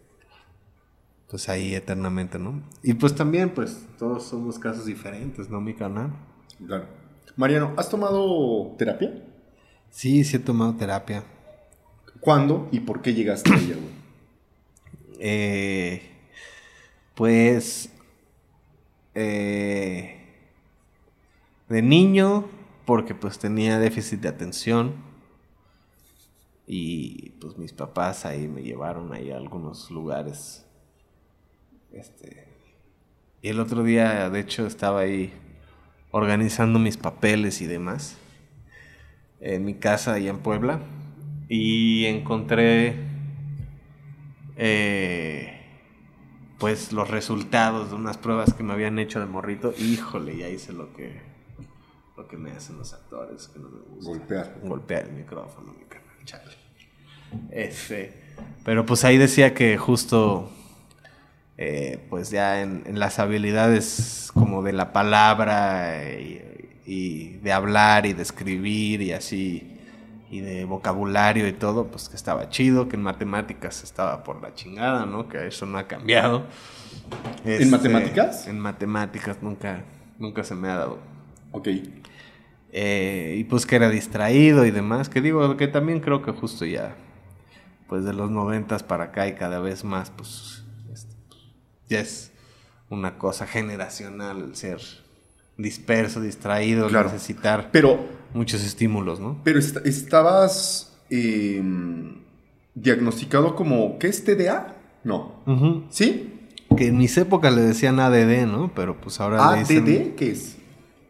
pues 1.31 1.49
ahí 1.49 1.75
eternamente, 1.75 2.39
¿no? 2.39 2.63
Y 2.83 2.95
pues 2.95 3.15
también 3.15 3.51
pues 3.51 3.87
todos 3.99 4.25
somos 4.25 4.59
casos 4.59 4.87
diferentes, 4.87 5.49
¿no, 5.49 5.61
mi 5.61 5.75
canal? 5.75 6.11
Claro. 6.67 6.87
Mariano, 7.37 7.75
¿has 7.77 7.89
tomado 7.91 8.75
terapia? 8.77 9.25
Sí, 9.91 10.25
sí 10.25 10.37
he 10.37 10.41
tomado 10.41 10.75
terapia. 10.75 11.23
¿Cuándo 12.21 12.69
y 12.73 12.81
por 12.81 13.03
qué 13.03 13.15
llegaste 13.15 13.53
a 13.53 13.57
ella? 13.57 13.77
Eh, 15.21 16.03
pues. 17.15 17.91
Eh, 19.15 20.15
de 21.69 21.83
niño, 21.83 22.49
porque 22.85 23.15
pues 23.15 23.39
tenía 23.39 23.79
déficit 23.79 24.21
de 24.21 24.29
atención. 24.29 24.95
Y 26.67 27.31
pues 27.41 27.57
mis 27.57 27.73
papás 27.73 28.27
ahí 28.27 28.47
me 28.49 28.63
llevaron 28.63 29.13
ahí 29.13 29.31
a 29.31 29.37
algunos 29.37 29.91
lugares. 29.91 30.67
Este. 31.93 32.47
Y 33.43 33.49
el 33.49 33.61
otro 33.61 33.83
día, 33.83 34.29
de 34.31 34.41
hecho, 34.41 34.67
estaba 34.67 35.01
ahí 35.01 35.33
organizando 36.11 36.79
mis 36.79 36.97
papeles 36.97 37.61
y 37.61 37.67
demás. 37.67 38.17
En 39.41 39.65
mi 39.65 39.75
casa 39.75 40.15
allá 40.15 40.31
en 40.31 40.39
Puebla 40.39 40.81
y 41.49 42.05
encontré 42.07 42.95
eh, 44.57 45.61
pues 46.59 46.93
los 46.93 47.09
resultados 47.11 47.91
de 47.91 47.97
unas 47.97 48.19
pruebas 48.19 48.53
que 48.53 48.63
me 48.63 48.75
habían 48.75 48.99
hecho 48.99 49.21
de 49.21 49.27
morrito. 49.27 49.73
Híjole, 49.79 50.37
ya 50.37 50.49
hice 50.49 50.73
lo 50.73 50.93
que 50.95 51.27
lo 52.17 52.27
que 52.27 52.37
me 52.37 52.51
hacen 52.51 52.77
los 52.77 52.93
actores, 52.93 53.47
que 53.47 53.61
no 53.61 53.69
me 53.69 53.79
gusta. 53.79 54.11
Golpear. 54.11 54.59
Golpear 54.63 55.05
el 55.05 55.13
micrófono, 55.13 55.73
mi 55.73 55.85
canal, 55.85 56.57
Este, 57.51 58.13
pero 58.65 58.85
pues 58.85 59.05
ahí 59.05 59.19
decía 59.19 59.55
que 59.55 59.79
justo 59.79 60.51
eh, 61.57 62.05
pues 62.11 62.31
ya 62.31 62.61
en, 62.61 62.99
las 62.99 63.21
habilidades 63.21 64.33
como 64.35 64.65
de 64.65 64.73
la 64.73 64.93
palabra 64.93 66.03
y 66.85 67.37
de 67.37 67.53
hablar 67.53 68.07
y 68.07 68.15
de 68.15 68.23
escribir 68.23 69.01
y 69.03 69.13
así 69.13 69.78
y 70.31 70.41
de 70.41 70.65
vocabulario 70.65 71.49
y 71.49 71.53
todo, 71.53 71.87
pues 71.87 72.09
que 72.09 72.17
estaba 72.17 72.49
chido, 72.51 72.89
que 72.89 72.97
en 72.97 73.03
matemáticas 73.03 73.83
estaba 73.83 74.25
por 74.25 74.43
la 74.43 74.55
chingada, 74.55 75.07
¿no? 75.07 75.29
Que 75.29 75.47
eso 75.47 75.67
no 75.67 75.79
ha 75.79 75.87
cambiado. 75.89 76.47
¿En 77.45 77.53
este, 77.53 77.67
matemáticas? 77.67 78.47
En 78.47 78.59
matemáticas 78.59 79.43
nunca, 79.43 79.85
nunca 80.19 80.45
se 80.45 80.55
me 80.55 80.69
ha 80.69 80.77
dado. 80.77 80.99
Ok. 81.53 81.69
Eh, 82.71 83.37
y 83.39 83.45
pues 83.45 83.65
que 83.65 83.77
era 83.77 83.89
distraído 83.89 84.67
y 84.67 84.71
demás, 84.71 85.09
que 85.09 85.23
digo 85.23 85.57
que 85.57 85.69
también 85.69 86.01
creo 86.01 86.21
que 86.21 86.33
justo 86.33 86.67
ya, 86.67 86.95
pues 87.89 88.05
de 88.05 88.13
los 88.13 88.31
noventas 88.31 88.83
para 88.83 89.05
acá 89.05 89.27
y 89.27 89.35
cada 89.35 89.61
vez 89.61 89.85
más, 89.85 90.11
pues 90.11 90.65
este, 90.93 91.15
ya 91.89 92.01
es 92.01 92.33
una 92.91 93.17
cosa 93.17 93.47
generacional 93.47 94.43
el 94.43 94.57
ser 94.57 94.81
disperso, 95.59 96.21
distraído, 96.21 96.89
necesitar 96.89 97.71
pero, 97.73 97.99
muchos 98.33 98.65
estímulos, 98.65 99.21
¿no? 99.21 99.41
Pero 99.45 99.59
estabas 99.59 100.97
em, 101.11 102.15
diagnosticado 102.75 103.55
como, 103.57 103.99
¿qué 103.99 104.07
es 104.07 104.25
TDA? 104.25 104.77
No. 105.05 105.35
¿Sí? 105.91 106.35
Que 106.77 106.87
en 106.87 106.99
mis 106.99 107.17
épocas 107.19 107.53
le 107.55 107.63
decían 107.63 107.99
ADD, 107.99 108.47
¿no? 108.47 108.73
Pero 108.75 109.01
pues 109.01 109.21
ahora 109.21 109.53
le 109.53 109.59
dicen... 109.61 110.15
qué 110.17 110.31
es? 110.31 110.57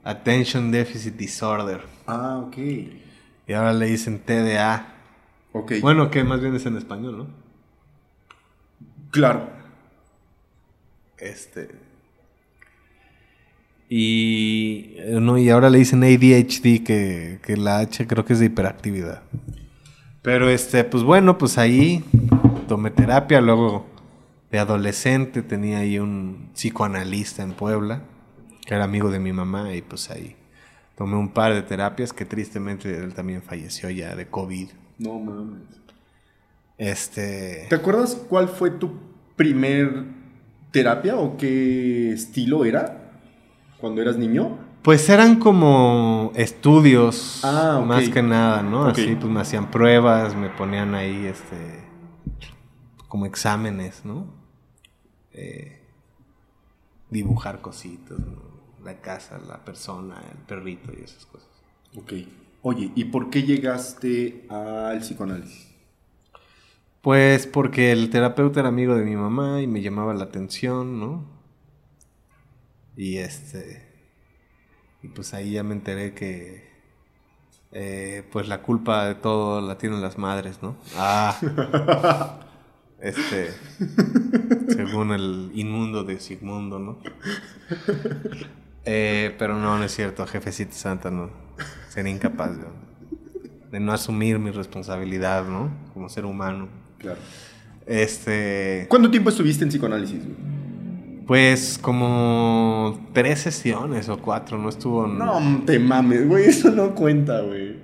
Attention 0.03 0.71
Deficit 0.71 1.15
Disorder. 1.15 1.83
Ah, 2.07 2.43
ok. 2.47 2.57
Y 3.47 3.53
ahora 3.53 3.75
le 3.75 3.87
dicen 3.87 4.21
TDA. 4.21 4.95
Ok. 5.53 5.73
Bueno, 5.83 6.11
que 6.11 6.25
más 6.25 6.41
bien 6.41 6.55
es 6.55 6.65
en 6.65 6.77
español, 6.79 7.19
¿no? 7.19 7.27
Claro. 9.11 9.51
Este... 11.19 11.88
Y, 13.89 14.97
no, 15.09 15.39
y 15.39 15.49
ahora 15.49 15.71
le 15.71 15.79
dicen 15.79 16.05
ADHD, 16.05 16.85
que, 16.85 17.41
que 17.43 17.57
la 17.57 17.79
H 17.79 18.07
creo 18.07 18.25
que 18.25 18.35
es 18.35 18.41
de 18.41 18.47
hiperactividad. 18.47 19.23
Pero 20.23 20.51
este, 20.51 20.85
pues 20.85 21.03
bueno, 21.03 21.39
pues 21.39 21.57
ahí 21.57 22.05
tomé 22.67 22.91
terapia, 22.91 23.41
luego 23.41 23.87
de 24.51 24.59
adolescente 24.59 25.43
tenía 25.43 25.79
ahí 25.79 25.99
un 25.99 26.51
psicoanalista 26.55 27.43
en 27.43 27.53
Puebla, 27.53 28.03
que 28.67 28.75
era 28.75 28.85
amigo 28.85 29.11
de 29.11 29.21
mi 29.21 29.33
mamá, 29.33 29.75
y 29.75 29.81
pues 29.81 30.11
ahí 30.11 30.37
tomé 30.97 31.17
un 31.17 31.31
par 31.31 31.55
de 31.55 31.63
terapias 31.63 32.13
que 32.13 32.27
tristemente 32.27 32.95
él 32.95 33.15
también 33.15 33.43
falleció 33.43 33.89
ya 33.89 34.15
de 34.15 34.27
COVID. 34.27 34.69
No 34.99 35.19
mames. 35.19 35.63
Este. 36.77 37.67
¿Te 37.69 37.75
acuerdas 37.75 38.15
cuál 38.29 38.49
fue 38.49 38.71
tu 38.71 38.93
primer 39.35 40.05
terapia 40.71 41.17
o 41.17 41.37
qué 41.37 42.13
estilo 42.13 42.65
era 42.65 42.98
cuando 43.81 44.03
eras 44.03 44.17
niño? 44.17 44.59
Pues 44.83 45.09
eran 45.09 45.39
como 45.39 46.33
estudios, 46.35 47.41
Ah, 47.45 47.83
más 47.85 48.09
que 48.09 48.23
nada, 48.23 48.63
¿no? 48.63 48.87
Así 48.87 49.17
pues 49.17 49.33
me 49.33 49.41
hacían 49.41 49.71
pruebas, 49.71 50.35
me 50.37 50.49
ponían 50.51 50.95
ahí, 50.95 51.27
este, 51.27 51.85
como 53.09 53.27
exámenes, 53.27 54.05
¿no? 54.05 54.27
Eh, 55.33 55.83
dibujar 57.11 57.61
cositas, 57.61 58.19
¿no? 58.19 58.49
La 58.85 59.01
casa, 59.01 59.39
la 59.47 59.65
persona, 59.65 60.23
el 60.31 60.39
perrito 60.39 60.93
y 60.99 61.03
esas 61.03 61.27
cosas. 61.27 61.49
Ok. 61.97 62.13
Oye, 62.63 62.93
¿y 62.95 63.05
por 63.05 63.31
qué 63.31 63.43
llegaste 63.43 64.47
al 64.49 64.99
psicoanálisis? 65.01 65.69
Pues 67.03 67.47
porque 67.47 67.93
el 67.93 68.11
terapeuta 68.11 68.61
era 68.61 68.69
amigo 68.69 68.95
de 68.95 69.05
mi 69.05 69.17
mamá 69.17 69.63
y 69.63 69.67
me 69.67 69.81
llamaba 69.83 70.15
la 70.15 70.25
atención, 70.25 70.99
¿no? 70.99 71.38
Y 72.99 73.19
este. 73.19 73.87
Y 75.05 75.09
pues 75.09 75.33
ahí 75.33 75.53
ya 75.53 75.63
me 75.63 75.73
enteré 75.75 76.13
que. 76.15 76.69
eh, 77.73 78.25
pues 78.33 78.49
la 78.49 78.61
culpa 78.63 79.07
de 79.07 79.15
todo 79.15 79.61
la 79.61 79.79
tienen 79.79 80.03
las 80.03 80.19
madres, 80.19 80.59
¿no? 80.63 80.77
Ah. 80.97 82.41
Este. 83.01 83.51
según 84.71 85.13
el 85.13 85.53
inmundo 85.55 86.03
de 86.03 86.19
Sigmundo, 86.19 86.81
¿no? 86.81 86.99
Eh, 88.85 89.37
pero 89.39 89.55
no, 89.57 89.79
no 89.79 89.85
es 89.85 89.95
cierto. 89.95 90.27
Jefecita 90.27 90.73
Santa 90.73 91.09
no. 91.09 91.31
Sería 91.91 92.11
incapaz 92.11 92.57
de, 92.57 92.65
de 93.71 93.79
no 93.79 93.93
asumir 93.93 94.41
mi 94.41 94.51
responsabilidad, 94.51 95.45
¿no? 95.47 95.71
Como 95.95 96.09
ser 96.09 96.25
humano. 96.25 96.69
Claro. 96.99 97.21
Este. 97.87 98.87
¿Cuánto 98.89 99.13
tiempo 99.13 99.31
estuviste 99.31 99.63
en 99.63 99.71
psicoanálisis? 99.71 100.25
güey? 100.25 100.58
Pues 101.29 101.79
como 101.79 103.07
tres 103.13 103.41
sesiones 103.41 104.09
o 104.09 104.17
cuatro, 104.17 104.57
no 104.57 104.71
estuvo. 104.71 105.07
No 105.07 105.63
te 105.67 105.79
mames, 105.79 106.27
güey, 106.27 106.47
eso 106.47 106.71
no 106.71 106.95
cuenta, 106.95 107.43
güey. 107.43 107.77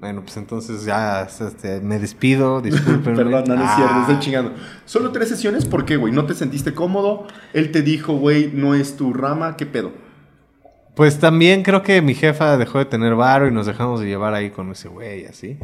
Bueno, 0.00 0.22
pues 0.22 0.36
entonces 0.36 0.84
ya 0.84 1.22
este, 1.22 1.80
me 1.80 2.00
despido, 2.00 2.60
disculpen. 2.60 3.14
Perdón, 3.14 3.44
no, 3.46 3.54
no 3.54 3.64
es 3.64 3.70
cierto, 3.76 4.00
estoy 4.00 4.18
chingando. 4.18 4.54
Solo 4.84 5.12
tres 5.12 5.28
sesiones, 5.28 5.64
¿por 5.64 5.84
qué, 5.84 5.94
güey? 5.94 6.12
¿No 6.12 6.26
te 6.26 6.34
sentiste 6.34 6.74
cómodo? 6.74 7.28
Él 7.52 7.70
te 7.70 7.82
dijo, 7.82 8.14
güey, 8.14 8.50
no 8.52 8.74
es 8.74 8.96
tu 8.96 9.12
rama, 9.12 9.56
¿qué 9.56 9.64
pedo? 9.64 9.92
Pues 10.96 11.20
también 11.20 11.62
creo 11.62 11.84
que 11.84 12.02
mi 12.02 12.14
jefa 12.14 12.56
dejó 12.56 12.78
de 12.78 12.86
tener 12.86 13.14
varo 13.14 13.46
y 13.46 13.52
nos 13.52 13.66
dejamos 13.66 14.00
de 14.00 14.06
llevar 14.06 14.34
ahí 14.34 14.50
con 14.50 14.72
ese 14.72 14.88
güey, 14.88 15.26
así. 15.26 15.56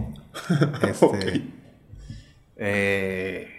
Este, 0.89 1.43
eh, 2.59 3.58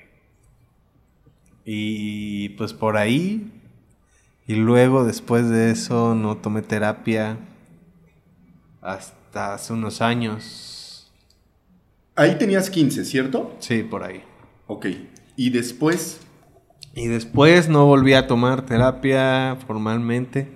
y 1.72 2.50
pues 2.50 2.74
por 2.74 2.98
ahí. 2.98 3.52
Y 4.48 4.56
luego 4.56 5.04
después 5.04 5.48
de 5.50 5.70
eso 5.70 6.16
no 6.16 6.38
tomé 6.38 6.64
terapia 6.64 7.38
hasta 8.82 9.54
hace 9.54 9.74
unos 9.74 10.02
años. 10.02 11.12
Ahí 12.16 12.40
tenías 12.40 12.72
15, 12.72 13.06
¿cierto? 13.06 13.56
Sí, 13.60 13.84
por 13.84 14.04
ahí. 14.04 14.24
Ok. 14.66 14.88
Y 15.36 15.52
después, 15.52 16.22
Y 16.96 17.06
después 17.06 17.70
no 17.70 17.86
volví 17.86 18.14
a 18.14 18.26
tomar 18.26 18.66
terapia 18.66 19.56
formalmente 19.68 20.48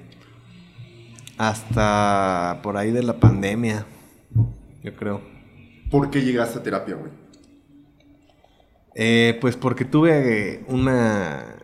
hasta 1.37 2.59
por 2.63 2.75
ahí 2.75 2.89
de 2.89 3.03
la 3.03 3.19
pandemia, 3.19 3.85
yo 4.83 4.95
creo. 4.95 5.21
¿por 5.91 6.09
qué 6.09 6.23
llegaste 6.23 6.57
a 6.57 6.63
terapia, 6.63 6.95
güey? 6.95 7.11
Eh, 8.95 9.37
pues 9.41 9.55
porque 9.55 9.85
tuve 9.85 10.55
eh, 10.55 10.63
una, 10.67 11.55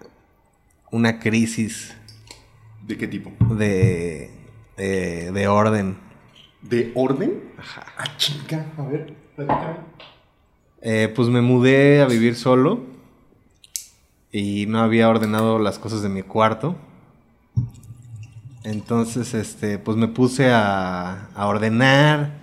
una 0.91 1.19
crisis 1.19 1.95
¿De 2.87 2.97
qué 2.97 3.07
tipo? 3.07 3.31
de, 3.53 4.31
eh, 4.77 5.31
de 5.31 5.47
orden. 5.47 5.97
¿De 6.61 6.91
orden? 6.95 7.51
Ajá. 7.57 7.85
Ah, 7.97 8.17
chica, 8.17 8.65
a 8.77 8.81
ver. 8.83 9.13
Eh, 10.81 11.11
pues 11.15 11.27
me 11.27 11.41
mudé 11.41 12.01
a 12.01 12.05
vivir 12.05 12.35
solo 12.35 12.81
y 14.31 14.65
no 14.67 14.79
había 14.79 15.07
ordenado 15.07 15.59
las 15.59 15.77
cosas 15.77 16.01
de 16.01 16.09
mi 16.09 16.23
cuarto. 16.23 16.75
Entonces, 18.63 19.33
este, 19.33 19.77
pues 19.77 19.97
me 19.97 20.07
puse 20.07 20.49
a, 20.51 21.29
a 21.35 21.47
ordenar 21.47 22.38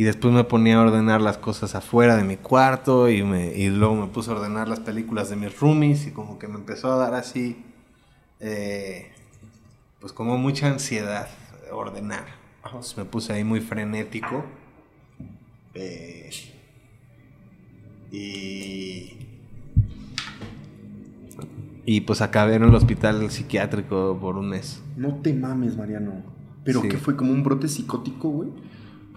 y 0.00 0.02
después 0.02 0.32
me 0.32 0.44
ponía 0.44 0.78
a 0.78 0.80
ordenar 0.80 1.20
las 1.20 1.36
cosas 1.36 1.74
afuera 1.74 2.16
de 2.16 2.24
mi 2.24 2.38
cuarto 2.38 3.10
y, 3.10 3.22
me, 3.22 3.54
y 3.54 3.68
luego 3.68 3.94
me 3.96 4.06
puse 4.06 4.30
a 4.30 4.32
ordenar 4.34 4.66
las 4.66 4.80
películas 4.80 5.28
de 5.28 5.36
mis 5.36 5.60
roomies 5.60 6.06
y 6.06 6.10
como 6.10 6.38
que 6.38 6.48
me 6.48 6.54
empezó 6.54 6.90
a 6.90 6.96
dar 6.96 7.12
así, 7.12 7.62
eh, 8.38 9.12
pues 10.00 10.14
como 10.14 10.38
mucha 10.38 10.68
ansiedad 10.68 11.28
ordenar. 11.70 12.24
Entonces 12.64 12.96
me 12.96 13.04
puse 13.04 13.34
ahí 13.34 13.44
muy 13.44 13.60
frenético. 13.60 14.42
Eh, 15.74 16.30
y. 18.10 19.18
Y 21.84 22.00
pues 22.00 22.22
acabé 22.22 22.54
en 22.54 22.62
el 22.62 22.74
hospital 22.74 23.30
psiquiátrico 23.30 24.16
por 24.18 24.38
un 24.38 24.48
mes. 24.48 24.82
No 24.96 25.16
te 25.16 25.34
mames, 25.34 25.76
Mariano. 25.76 26.22
¿Pero 26.64 26.80
Sí. 26.80 26.88
qué 26.88 26.96
fue? 26.96 27.16
¿Como 27.16 27.32
un 27.32 27.42
brote 27.42 27.68
psicótico, 27.68 28.30
güey? 28.30 28.48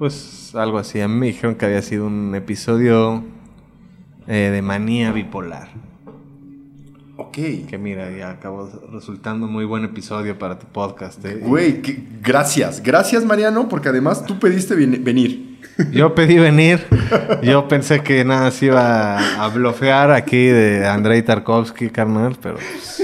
Pues 0.04 0.52
algo 0.54 0.80
así. 0.80 1.00
A 1.00 1.08
mí 1.08 1.16
me 1.16 1.28
dijeron 1.28 1.56
que 1.56 1.66
había 1.66 1.82
sido 1.82 2.06
un 2.08 2.36
episodio 2.36 3.24
eh, 4.28 4.50
de 4.52 4.62
manía 4.62 5.14
bipolar. 5.14 5.70
Ok. 7.16 7.38
Que 7.70 7.78
mira, 7.82 8.12
ya 8.12 8.32
acabó 8.32 8.70
resultando 8.92 9.48
muy 9.48 9.64
buen 9.64 9.86
episodio 9.86 10.38
para 10.38 10.60
tu 10.60 10.66
podcast. 10.68 11.24
¿eh? 11.24 11.36
Güey, 11.42 11.82
que- 11.82 12.04
gracias. 12.22 12.84
Gracias, 12.84 13.24
Mariano, 13.24 13.70
porque 13.70 13.88
además 13.88 14.26
tú 14.26 14.40
pediste 14.40 14.76
ven- 14.76 15.02
venir. 15.06 15.60
Yo 15.94 16.14
pedí 16.14 16.38
venir. 16.38 16.86
Yo 17.42 17.70
pensé 17.70 18.02
que 18.04 18.26
nada 18.26 18.52
se 18.52 18.66
iba 18.66 19.42
a 19.42 19.48
blofear 19.48 20.12
aquí 20.12 20.48
de 20.48 20.86
Andrei 20.86 21.24
Tarkovsky, 21.24 21.92
carnal, 21.92 22.36
pero 22.42 22.56
pues, 22.56 23.02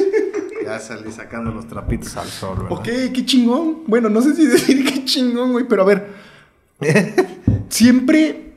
ya 0.66 0.78
salí 0.80 1.14
sacando 1.14 1.50
los 1.52 1.66
trapitos 1.66 2.18
al 2.18 2.28
sol, 2.28 2.58
¿verdad? 2.64 2.74
Ok, 2.74 2.90
qué 3.14 3.24
chingón. 3.26 3.84
Bueno, 3.88 4.10
no 4.10 4.22
sé 4.22 4.36
si 4.36 4.46
decir 4.48 4.84
qué 4.86 5.06
chingón, 5.06 5.54
güey, 5.54 5.64
pero 5.66 5.84
a 5.84 5.86
ver. 5.86 6.28
¿Siempre 7.70 8.54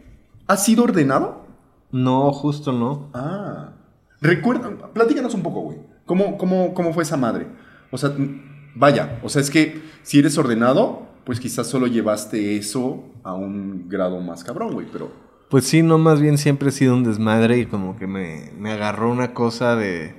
has 0.46 0.64
sido 0.64 0.85
ordenado? 0.85 1.46
No, 1.90 2.32
justo 2.32 2.72
no. 2.72 3.11
Ah. 3.14 3.72
Recuerda, 4.20 4.70
platícanos 4.92 5.35
un 5.35 5.42
poco, 5.42 5.62
güey. 5.62 5.78
¿Cómo, 6.06 6.38
cómo, 6.38 6.74
¿Cómo 6.74 6.92
fue 6.92 7.02
esa 7.02 7.16
madre? 7.16 7.46
O 7.90 7.98
sea, 7.98 8.12
vaya, 8.74 9.18
o 9.22 9.28
sea, 9.28 9.42
es 9.42 9.50
que 9.50 9.82
si 10.02 10.18
eres 10.18 10.38
ordenado, 10.38 11.06
pues 11.24 11.40
quizás 11.40 11.66
solo 11.66 11.87
llevaste 11.87 12.56
eso 12.56 13.04
a 13.22 13.35
un 13.35 13.88
grado 13.88 14.20
más 14.20 14.44
cabrón, 14.44 14.72
güey, 14.74 14.87
pero... 14.92 15.11
Pues 15.50 15.64
sí, 15.64 15.82
no, 15.82 15.98
más 15.98 16.20
bien 16.20 16.38
siempre 16.38 16.70
he 16.70 16.72
sido 16.72 16.94
un 16.94 17.04
desmadre 17.04 17.58
y 17.58 17.66
como 17.66 17.96
que 17.96 18.06
me, 18.06 18.50
me 18.58 18.72
agarró 18.72 19.11
una 19.11 19.35
cosa 19.35 19.76
de, 19.76 20.14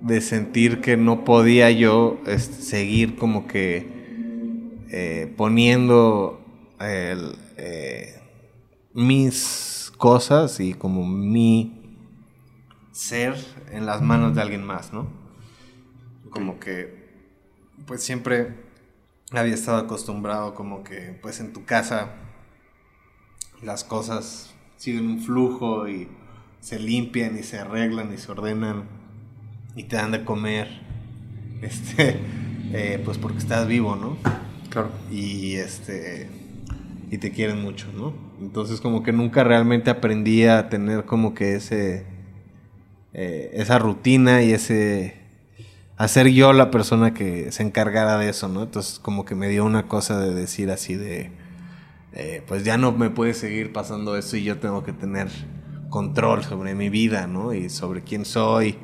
de 0.00 0.20
sentir 0.20 0.82
que 0.82 0.98
no 0.98 1.24
podía 1.24 1.70
yo 1.70 2.20
este, 2.26 2.62
seguir 2.62 3.16
como 3.16 3.46
que 3.46 4.84
eh, 4.90 5.32
poniendo 5.36 6.43
el, 6.80 7.36
eh, 7.56 8.20
mis 8.92 9.92
cosas 9.96 10.60
y 10.60 10.74
como 10.74 11.06
mi 11.06 11.80
ser 12.92 13.34
en 13.72 13.86
las 13.86 14.02
manos 14.02 14.34
de 14.34 14.42
alguien 14.42 14.64
más, 14.64 14.92
¿no? 14.92 15.08
Como 16.30 16.60
que, 16.60 17.04
pues 17.86 18.02
siempre 18.02 18.54
había 19.32 19.54
estado 19.54 19.78
acostumbrado 19.78 20.54
como 20.54 20.84
que, 20.84 21.18
pues 21.20 21.40
en 21.40 21.52
tu 21.52 21.64
casa 21.64 22.14
las 23.62 23.82
cosas 23.82 24.54
siguen 24.76 25.06
un 25.06 25.20
flujo 25.20 25.88
y 25.88 26.08
se 26.60 26.78
limpian 26.78 27.38
y 27.38 27.42
se 27.42 27.58
arreglan 27.58 28.12
y 28.12 28.18
se 28.18 28.30
ordenan 28.30 28.84
y 29.74 29.84
te 29.84 29.96
dan 29.96 30.12
de 30.12 30.24
comer, 30.24 30.68
este, 31.62 32.20
eh, 32.72 33.02
pues 33.04 33.18
porque 33.18 33.38
estás 33.38 33.66
vivo, 33.66 33.96
¿no? 33.96 34.16
Claro. 34.70 34.90
y 35.08 35.54
este 35.54 36.43
y 37.10 37.18
te 37.18 37.30
quieren 37.30 37.62
mucho, 37.62 37.86
¿no? 37.96 38.12
Entonces 38.40 38.80
como 38.80 39.02
que 39.02 39.12
nunca 39.12 39.44
realmente 39.44 39.90
aprendí 39.90 40.44
a 40.44 40.68
tener 40.68 41.04
como 41.04 41.34
que 41.34 41.54
ese 41.56 42.06
eh, 43.12 43.50
esa 43.54 43.78
rutina 43.78 44.42
y 44.42 44.52
ese 44.52 45.14
hacer 45.96 46.28
yo 46.28 46.52
la 46.52 46.70
persona 46.70 47.14
que 47.14 47.52
se 47.52 47.62
encargara 47.62 48.18
de 48.18 48.28
eso, 48.28 48.48
¿no? 48.48 48.64
Entonces 48.64 48.98
como 48.98 49.24
que 49.24 49.34
me 49.34 49.48
dio 49.48 49.64
una 49.64 49.86
cosa 49.86 50.18
de 50.20 50.34
decir 50.34 50.70
así 50.70 50.94
de 50.96 51.30
eh, 52.12 52.42
pues 52.46 52.64
ya 52.64 52.76
no 52.76 52.92
me 52.92 53.10
puede 53.10 53.34
seguir 53.34 53.72
pasando 53.72 54.16
eso 54.16 54.36
y 54.36 54.44
yo 54.44 54.58
tengo 54.58 54.84
que 54.84 54.92
tener 54.92 55.28
control 55.90 56.44
sobre 56.44 56.74
mi 56.74 56.88
vida, 56.88 57.26
¿no? 57.26 57.54
Y 57.54 57.70
sobre 57.70 58.02
quién 58.02 58.24
soy 58.24 58.76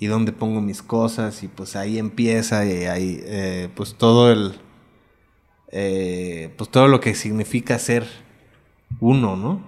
y 0.00 0.06
dónde 0.06 0.32
pongo 0.32 0.60
mis 0.60 0.82
cosas 0.82 1.42
y 1.42 1.48
pues 1.48 1.76
ahí 1.76 1.98
empieza 1.98 2.64
y 2.64 2.84
ahí 2.86 3.20
eh, 3.24 3.68
pues 3.74 3.94
todo 3.94 4.32
el 4.32 4.54
eh, 5.70 6.54
pues 6.56 6.70
todo 6.70 6.88
lo 6.88 7.00
que 7.00 7.14
significa 7.14 7.78
ser 7.78 8.06
uno, 9.00 9.36
¿no? 9.36 9.60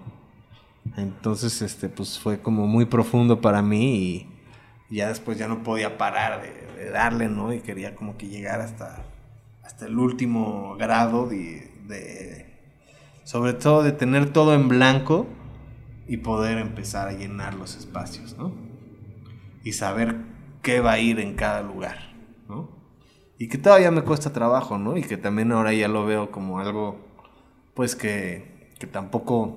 Entonces, 0.97 1.63
este, 1.63 1.89
pues 1.89 2.19
fue 2.19 2.41
como 2.41 2.67
muy 2.67 2.87
profundo 2.87 3.41
para 3.41 3.63
mí 3.63 4.27
y 4.91 4.97
ya 4.97 5.09
después 5.09 5.39
ya 5.39 5.47
no 5.47 5.63
podía 5.63 5.99
parar 5.99 6.43
de, 6.43 6.91
darle, 6.91 7.29
¿no? 7.29 7.53
Y 7.53 7.61
quería 7.61 7.95
como 7.95 8.17
que 8.17 8.27
llegar 8.27 8.61
hasta, 8.61 9.05
hasta 9.63 9.87
el 9.87 9.99
último 9.99 10.77
grado 10.77 11.27
de, 11.27 11.69
sobre 13.25 13.53
todo 13.53 13.83
de 13.83 13.93
tener 13.93 14.33
todo 14.33 14.55
en 14.55 14.69
blanco 14.69 15.27
y 16.09 16.17
poder 16.17 16.59
empezar 16.59 17.09
a 17.09 17.13
llenar 17.13 17.55
los 17.55 17.77
espacios, 17.77 18.37
¿no? 18.37 18.53
Y 19.63 19.73
saber 19.73 20.17
qué 20.63 20.81
va 20.81 20.93
a 20.93 20.99
ir 20.99 21.21
en 21.21 21.35
cada 21.35 21.63
lugar. 21.63 22.10
Y 23.41 23.49
que 23.49 23.57
todavía 23.57 23.91
me 23.91 24.03
cuesta 24.03 24.35
trabajo, 24.35 24.77
¿no? 24.77 24.99
Y 24.99 25.03
que 25.03 25.17
también 25.17 25.51
ahora 25.51 25.73
ya 25.73 25.89
lo 25.89 26.05
veo 26.05 26.31
como 26.31 26.61
algo, 26.61 26.99
pues 27.73 27.97
que, 27.97 28.69
que 28.79 28.87
tampoco, 28.87 29.57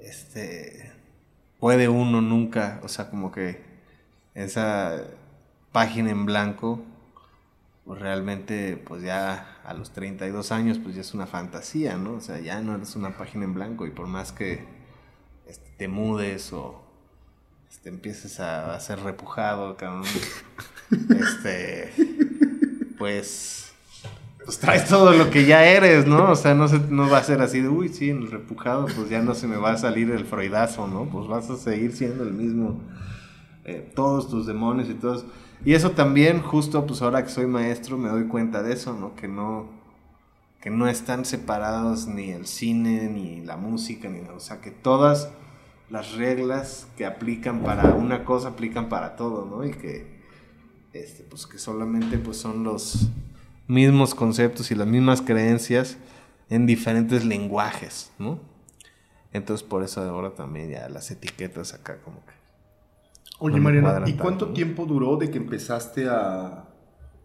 este, 0.00 0.92
puede 1.58 1.88
uno 1.88 2.20
nunca, 2.20 2.78
o 2.84 2.88
sea, 2.88 3.10
como 3.10 3.32
que 3.32 3.64
esa 4.34 5.02
página 5.72 6.12
en 6.12 6.24
blanco, 6.24 6.80
pues 7.84 8.00
realmente, 8.00 8.76
pues 8.76 9.02
ya 9.02 9.60
a 9.64 9.74
los 9.74 9.90
32 9.90 10.52
años, 10.52 10.78
pues 10.78 10.94
ya 10.94 11.00
es 11.00 11.14
una 11.14 11.26
fantasía, 11.26 11.96
¿no? 11.96 12.12
O 12.12 12.20
sea, 12.20 12.38
ya 12.38 12.60
no 12.60 12.76
eres 12.76 12.94
una 12.94 13.18
página 13.18 13.46
en 13.46 13.54
blanco 13.54 13.84
y 13.84 13.90
por 13.90 14.06
más 14.06 14.30
que 14.30 14.64
este, 15.48 15.70
te 15.76 15.88
mudes 15.88 16.52
o 16.52 16.84
este, 17.68 17.88
empieces 17.88 18.38
a, 18.38 18.78
ser 18.78 19.00
repujado, 19.00 19.76
este, 21.08 21.92
pues 22.98 23.62
pues 24.44 24.58
traes 24.58 24.86
todo 24.88 25.12
lo 25.12 25.30
que 25.30 25.44
ya 25.44 25.64
eres, 25.64 26.06
¿no? 26.06 26.30
O 26.30 26.36
sea, 26.36 26.54
no, 26.54 26.66
se, 26.66 26.78
no 26.78 27.08
va 27.08 27.18
a 27.18 27.22
ser 27.22 27.40
así 27.40 27.60
de, 27.60 27.68
uy, 27.68 27.88
sí, 27.88 28.10
en 28.10 28.18
el 28.18 28.30
repujado, 28.30 28.86
pues 28.86 29.08
ya 29.08 29.22
no 29.22 29.34
se 29.34 29.46
me 29.46 29.56
va 29.56 29.72
a 29.72 29.76
salir 29.76 30.10
el 30.10 30.24
freudazo, 30.24 30.88
¿no? 30.88 31.04
Pues 31.04 31.28
vas 31.28 31.48
a 31.50 31.56
seguir 31.56 31.92
siendo 31.92 32.24
el 32.24 32.32
mismo, 32.32 32.80
eh, 33.64 33.88
todos 33.94 34.28
tus 34.28 34.46
demonios 34.46 34.88
y 34.88 34.94
todos. 34.94 35.24
Y 35.64 35.74
eso 35.74 35.92
también, 35.92 36.40
justo, 36.40 36.84
pues 36.86 37.02
ahora 37.02 37.22
que 37.22 37.30
soy 37.30 37.46
maestro, 37.46 37.96
me 37.98 38.08
doy 38.08 38.24
cuenta 38.24 38.62
de 38.62 38.72
eso, 38.72 38.94
¿no? 38.94 39.14
Que 39.14 39.28
no, 39.28 39.68
que 40.60 40.70
no 40.70 40.88
están 40.88 41.24
separados 41.24 42.08
ni 42.08 42.30
el 42.30 42.46
cine, 42.46 43.08
ni 43.08 43.42
la 43.42 43.56
música, 43.56 44.08
ni 44.08 44.20
nada. 44.22 44.34
O 44.34 44.40
sea, 44.40 44.60
que 44.60 44.72
todas 44.72 45.30
las 45.88 46.14
reglas 46.16 46.88
que 46.96 47.06
aplican 47.06 47.60
para 47.60 47.94
una 47.94 48.24
cosa 48.24 48.48
aplican 48.48 48.88
para 48.88 49.14
todo, 49.14 49.46
¿no? 49.46 49.64
Y 49.64 49.70
que, 49.70 50.21
este, 50.92 51.22
pues 51.24 51.46
que 51.46 51.58
solamente 51.58 52.18
pues 52.18 52.36
son 52.36 52.64
los 52.64 53.08
mismos 53.66 54.14
conceptos 54.14 54.70
y 54.70 54.74
las 54.74 54.86
mismas 54.86 55.22
creencias 55.22 55.96
en 56.50 56.66
diferentes 56.66 57.24
lenguajes, 57.24 58.10
¿no? 58.18 58.38
Entonces 59.32 59.66
por 59.66 59.82
eso 59.82 60.02
ahora 60.02 60.34
también 60.34 60.70
ya 60.70 60.88
las 60.88 61.10
etiquetas 61.10 61.72
acá 61.72 61.98
como 62.02 62.24
que... 62.26 62.32
Oye 63.38 63.58
Mariana, 63.58 64.04
¿y 64.06 64.12
cuánto 64.12 64.52
tiempo 64.52 64.84
duró 64.84 65.16
de 65.16 65.30
que 65.30 65.38
empezaste 65.38 66.08
a, 66.08 66.68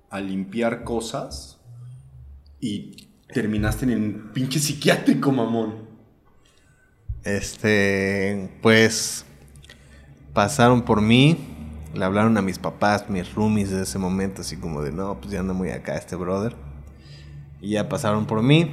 a 0.10 0.20
limpiar 0.20 0.84
cosas 0.84 1.60
y 2.60 3.10
terminaste 3.34 3.86
en 3.86 3.92
el 3.92 4.14
pinche 4.32 4.60
psiquiátrico, 4.60 5.32
mamón? 5.32 5.88
Este, 7.24 8.50
pues 8.62 9.26
pasaron 10.34 10.84
por 10.84 11.02
mí, 11.02 11.57
le 11.94 12.06
hablaron 12.06 12.38
a 12.38 12.42
mis 12.42 12.60
papás, 12.60 13.10
mis 13.10 13.34
roomies 13.34 13.72
de 13.72 13.84
ese 13.84 13.98
momento, 14.00 14.42
así 14.42 14.58
como 14.58 14.82
de, 14.82 14.92
no, 14.92 15.20
pues 15.20 15.32
ya 15.32 15.40
anda 15.40 15.54
muy 15.54 15.70
acá 15.70 15.96
este 15.96 16.16
brother. 16.16 16.56
Y 17.62 17.72
ya 17.72 17.90
pasaron 17.90 18.26
por 18.26 18.44
mí. 18.44 18.72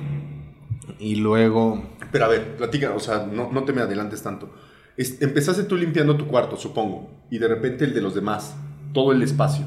Y 0.98 1.16
luego... 1.16 1.82
Pero 2.12 2.26
a 2.26 2.28
ver, 2.28 2.56
platica, 2.56 2.92
o 2.94 3.00
sea, 3.00 3.26
no, 3.26 3.50
no 3.50 3.64
te 3.64 3.72
me 3.72 3.80
adelantes 3.80 4.22
tanto. 4.22 4.52
empezaste 4.96 5.64
tú 5.64 5.76
limpiando 5.76 6.16
tu 6.16 6.26
cuarto, 6.26 6.56
supongo, 6.56 7.10
y 7.30 7.38
de 7.38 7.48
repente 7.48 7.84
el 7.84 7.94
de 7.94 8.00
los 8.00 8.14
demás, 8.14 8.54
todo 8.92 9.12
el 9.12 9.22
espacio. 9.22 9.64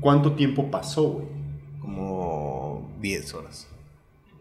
¿Cuánto 0.00 0.32
tiempo 0.32 0.70
pasó, 0.70 1.04
güey? 1.04 1.26
Como 1.80 2.92
10 3.00 3.34
horas. 3.34 3.68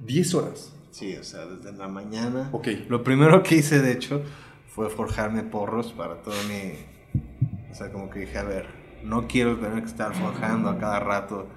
¿10 0.05 0.33
horas? 0.35 0.73
Sí, 0.91 1.15
o 1.15 1.23
sea, 1.23 1.45
desde 1.45 1.77
la 1.77 1.87
mañana. 1.87 2.49
Ok. 2.51 2.67
Lo 2.89 3.03
primero 3.03 3.43
que 3.43 3.55
hice, 3.55 3.81
de 3.81 3.93
hecho, 3.93 4.21
fue 4.67 4.89
forjarme 4.89 5.43
porros 5.43 5.93
para 5.93 6.21
todo 6.21 6.35
mi 6.49 6.73
o 7.71 7.75
sea, 7.75 7.91
como 7.91 8.09
que 8.09 8.21
dije, 8.21 8.37
a 8.37 8.43
ver, 8.43 8.67
no 9.03 9.27
quiero 9.27 9.57
tener 9.57 9.79
que 9.81 9.89
estar 9.89 10.13
forjando 10.13 10.69
a 10.69 10.77
cada 10.77 10.99
rato. 10.99 11.47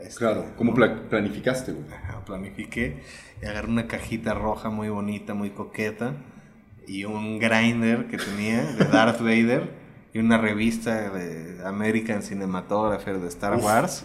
Este, 0.00 0.18
claro, 0.18 0.46
¿cómo 0.56 0.74
planificaste, 0.74 1.72
güey? 1.72 1.86
planifiqué 2.24 3.02
y 3.42 3.46
agarré 3.46 3.68
una 3.68 3.86
cajita 3.86 4.34
roja 4.34 4.70
muy 4.70 4.88
bonita, 4.88 5.34
muy 5.34 5.50
coqueta 5.50 6.14
y 6.86 7.04
un 7.04 7.38
grinder 7.38 8.06
que 8.06 8.16
tenía 8.16 8.62
de 8.62 8.84
Darth 8.84 9.20
Vader 9.20 9.70
y 10.12 10.18
una 10.18 10.38
revista 10.38 11.10
de 11.10 11.66
American 11.66 12.22
Cinematographer 12.22 13.18
de 13.18 13.28
Star 13.28 13.56
Wars. 13.56 14.04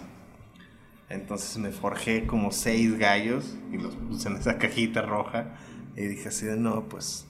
Entonces 1.10 1.58
me 1.58 1.72
forjé 1.72 2.26
como 2.26 2.52
seis 2.52 2.98
gallos 2.98 3.58
y 3.72 3.78
los 3.78 3.96
puse 3.96 4.30
en 4.30 4.38
esa 4.38 4.58
cajita 4.58 5.02
roja 5.02 5.56
y 5.96 6.02
dije 6.02 6.30
así 6.30 6.46
de 6.46 6.58
no, 6.58 6.90
pues 6.90 7.26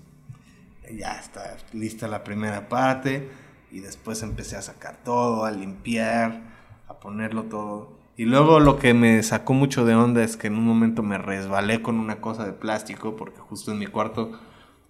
ya 0.92 1.20
está 1.20 1.58
lista 1.74 2.08
la 2.08 2.24
primera 2.24 2.70
parte 2.70 3.30
y 3.72 3.80
después 3.80 4.24
empecé 4.24 4.56
a 4.56 4.62
sacar 4.62 4.98
todo, 5.04 5.46
a 5.46 5.52
limpiar, 5.52 6.42
a 6.88 7.00
ponerlo 7.00 7.44
todo. 7.44 7.98
Y 8.16 8.26
luego 8.26 8.60
lo 8.60 8.80
que 8.80 8.94
me 8.94 9.22
sacó 9.22 9.54
mucho 9.54 9.86
de 9.86 9.96
onda 9.96 10.24
es 10.24 10.38
que 10.38 10.48
en 10.48 10.56
un 10.56 10.66
momento 10.66 11.04
me 11.04 11.18
resbalé 11.18 11.82
con 11.82 12.00
una 12.00 12.20
cosa 12.20 12.46
de 12.46 12.54
plástico 12.54 13.16
porque 13.16 13.40
justo 13.40 13.72
en 13.72 13.80
mi 13.80 13.86
cuarto 13.86 14.40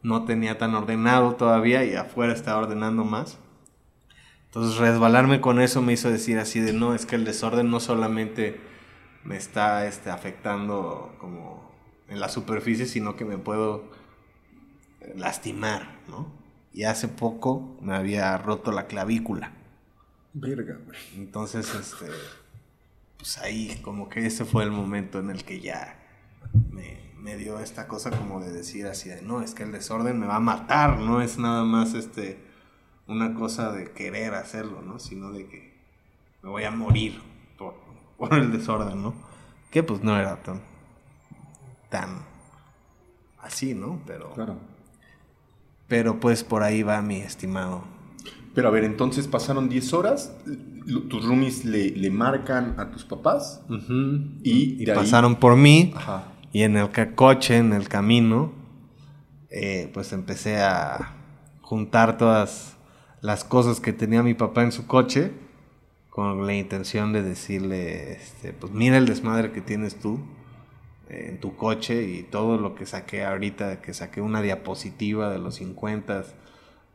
no 0.02 0.24
tenía 0.24 0.58
tan 0.58 0.74
ordenado 0.76 1.36
todavía 1.36 1.84
y 1.84 1.96
afuera 1.96 2.34
estaba 2.34 2.60
ordenando 2.60 3.04
más. 3.04 3.38
Entonces 4.46 4.78
resbalarme 4.78 5.42
con 5.42 5.60
eso 5.60 5.82
me 5.82 5.94
hizo 5.94 6.10
decir 6.10 6.40
así 6.40 6.62
de 6.62 6.72
no, 6.72 6.94
es 6.94 7.06
que 7.06 7.16
el 7.16 7.26
desorden 7.26 7.70
no 7.70 7.82
solamente 7.82 8.62
me 9.26 9.36
está 9.36 9.86
este, 9.88 10.10
afectando 10.10 11.14
como 11.20 11.70
en 12.08 12.22
la 12.22 12.30
superficie, 12.30 12.86
sino 12.86 13.18
que 13.18 13.26
me 13.26 13.38
puedo 13.38 13.84
lastimar, 15.16 15.98
¿no? 16.08 16.37
Y 16.78 16.84
hace 16.84 17.08
poco 17.08 17.76
me 17.82 17.96
había 17.96 18.38
roto 18.38 18.72
la 18.72 18.86
clavícula. 18.86 19.52
Verga, 20.34 20.78
güey. 20.86 21.00
Entonces, 21.16 21.74
este, 21.74 22.06
pues 23.18 23.40
ahí 23.40 23.82
como 23.82 24.10
que 24.10 24.28
ese 24.28 24.46
fue 24.46 24.64
el 24.64 24.70
momento 24.70 25.18
en 25.18 25.32
el 25.32 25.44
que 25.44 25.60
ya 25.60 26.00
me, 26.72 27.00
me, 27.18 27.36
dio 27.36 27.60
esta 27.60 27.88
cosa 27.88 28.12
como 28.12 28.42
de 28.42 28.52
decir 28.52 28.86
así 28.86 29.10
de, 29.10 29.24
no, 29.24 29.42
es 29.42 29.56
que 29.56 29.64
el 29.64 29.72
desorden 29.72 30.20
me 30.20 30.28
va 30.28 30.36
a 30.36 30.40
matar, 30.40 31.00
no 31.00 31.20
es 31.20 31.40
nada 31.40 31.64
más 31.64 31.96
este, 31.96 32.38
una 33.08 33.34
cosa 33.34 33.72
de 33.72 33.90
querer 33.94 34.36
hacerlo, 34.36 34.84
¿no? 34.84 35.00
Sino 35.00 35.32
de 35.32 35.48
que 35.48 35.74
me 36.44 36.52
voy 36.52 36.66
a 36.66 36.70
morir 36.70 37.20
por, 37.58 37.74
por 38.20 38.36
el 38.36 38.52
desorden, 38.52 39.02
¿no? 39.02 39.16
Que 39.72 39.82
pues 39.82 40.04
no 40.04 40.16
era 40.16 40.44
tan, 40.44 40.62
tan 41.90 42.20
así, 43.40 43.74
¿no? 43.74 44.00
Pero... 44.06 44.32
Claro 44.36 44.77
pero 45.88 46.20
pues 46.20 46.44
por 46.44 46.64
ahí 46.64 46.84
va 46.84 47.02
mi 47.02 47.18
estimado. 47.18 47.84
Pero 48.54 48.68
a 48.70 48.72
ver, 48.72 48.84
entonces 48.84 49.28
pasaron 49.28 49.70
10 49.70 49.94
horas, 49.94 50.36
tus 51.10 51.26
roomies 51.26 51.64
le, 51.66 51.92
le 51.92 52.10
marcan 52.10 52.76
a 52.80 52.92
tus 52.92 53.04
papás 53.04 53.62
y, 54.42 54.86
pasaron 54.88 55.36
por 55.36 55.56
mí 55.56 55.94
y 56.52 56.64
en 56.64 56.78
el 56.78 56.90
coche, 57.14 57.58
en 57.58 57.74
el 57.74 57.88
camino, 57.88 58.52
eh, 59.50 59.90
pues 59.94 60.12
empecé 60.14 60.62
a 60.62 61.16
juntar 61.62 62.18
todas 62.18 62.78
las 63.22 63.44
cosas 63.44 63.80
que 63.80 63.94
tenía 63.94 64.24
mi 64.24 64.34
papá 64.34 64.64
en 64.64 64.72
su 64.72 64.88
coche 64.88 65.34
con 66.10 66.48
la 66.48 66.56
intención 66.56 67.14
de 67.14 67.22
decirle, 67.22 68.14
este, 68.14 68.54
pues 68.54 68.74
mira 68.74 68.98
el 68.98 69.06
desmadre 69.06 69.52
que 69.52 69.62
tienes 69.62 70.00
tú 70.00 70.20
en 71.10 71.40
tu 71.40 71.56
coche 71.56 72.04
y 72.04 72.24
todo 72.24 72.58
lo 72.58 72.76
que 72.76 72.86
saqué 72.86 73.26
ahorita, 73.26 73.82
que 73.82 73.94
saqué 73.94 74.22
una 74.22 74.42
diapositiva 74.42 75.30
de 75.30 75.40
los 75.40 75.56
50, 75.56 76.24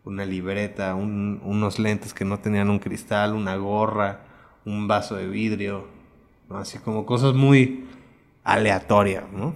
una 0.05 0.25
libreta, 0.25 0.95
unos 0.95 1.79
lentes 1.79 2.13
que 2.13 2.25
no 2.25 2.41
tenían 2.41 2.71
un 2.71 2.79
cristal, 2.79 3.35
una 3.35 3.57
gorra, 3.57 4.21
un 4.65 4.89
vaso 4.89 5.17
de 5.17 5.29
vidrio, 5.29 5.87
así 6.51 6.79
como 6.79 7.07
cosas 7.07 7.35
muy 7.35 7.87
aleatorias, 8.45 9.25
¿no? 9.33 9.55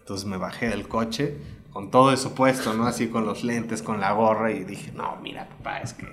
Entonces 0.00 0.26
me 0.26 0.36
bajé 0.36 0.68
del 0.68 0.88
coche 0.88 1.36
con 1.76 1.90
todo 1.90 2.10
eso 2.10 2.34
puesto, 2.34 2.72
¿no? 2.72 2.86
Así 2.86 3.08
con 3.08 3.26
los 3.26 3.44
lentes, 3.44 3.82
con 3.82 4.00
la 4.00 4.12
gorra 4.12 4.50
y 4.50 4.64
dije, 4.64 4.92
no, 4.92 5.16
mira, 5.22 5.46
papá, 5.46 5.80
es 5.80 5.92
que 5.92 6.06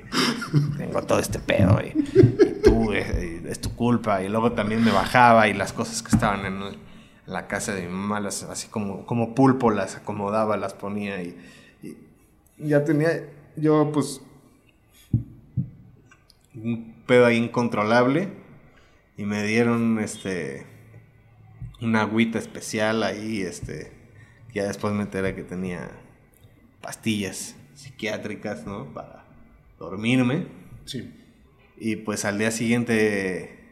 tengo 0.77 1.01
todo 1.03 1.19
este 1.19 1.39
pedo 1.39 1.79
y, 1.81 2.61
tú, 2.61 2.91
eh, 2.91 3.41
es, 3.47 3.61
tu 3.61 3.73
culpa. 3.73 4.21
Y 4.21 4.27
luego 4.27 4.51
también 4.51 4.83
me 4.83 4.91
bajaba 4.91 5.47
y 5.47 5.53
las 5.53 5.71
cosas 5.71 6.03
que 6.03 6.13
estaban 6.13 6.45
en 6.45 6.61
el 6.63 6.77
la 7.25 7.47
casa 7.47 7.73
de 7.73 7.83
mi 7.83 7.93
mamá, 7.93 8.27
así 8.27 8.67
como, 8.67 9.05
como 9.05 9.35
pulpo 9.35 9.71
las 9.71 9.95
acomodaba, 9.95 10.57
las 10.57 10.73
ponía 10.73 11.21
y, 11.21 11.37
ya 12.57 12.83
tenía 12.83 13.29
yo 13.55 13.91
pues 13.91 14.21
un 16.55 17.03
pedo 17.07 17.25
ahí 17.25 17.37
incontrolable 17.37 18.29
y 19.17 19.23
me 19.23 19.43
dieron 19.43 19.99
este 19.99 20.65
una 21.81 22.01
agüita 22.01 22.39
especial 22.39 23.03
ahí, 23.03 23.41
este, 23.41 23.91
ya 24.53 24.65
después 24.65 24.93
me 24.93 25.03
enteré 25.03 25.35
que 25.35 25.43
tenía 25.43 25.91
pastillas 26.81 27.55
psiquiátricas, 27.73 28.65
¿no? 28.65 28.93
Para 28.93 29.25
dormirme. 29.79 30.47
Sí. 30.85 31.11
Y 31.77 31.97
pues 31.97 32.23
al 32.23 32.37
día 32.37 32.51
siguiente 32.51 33.62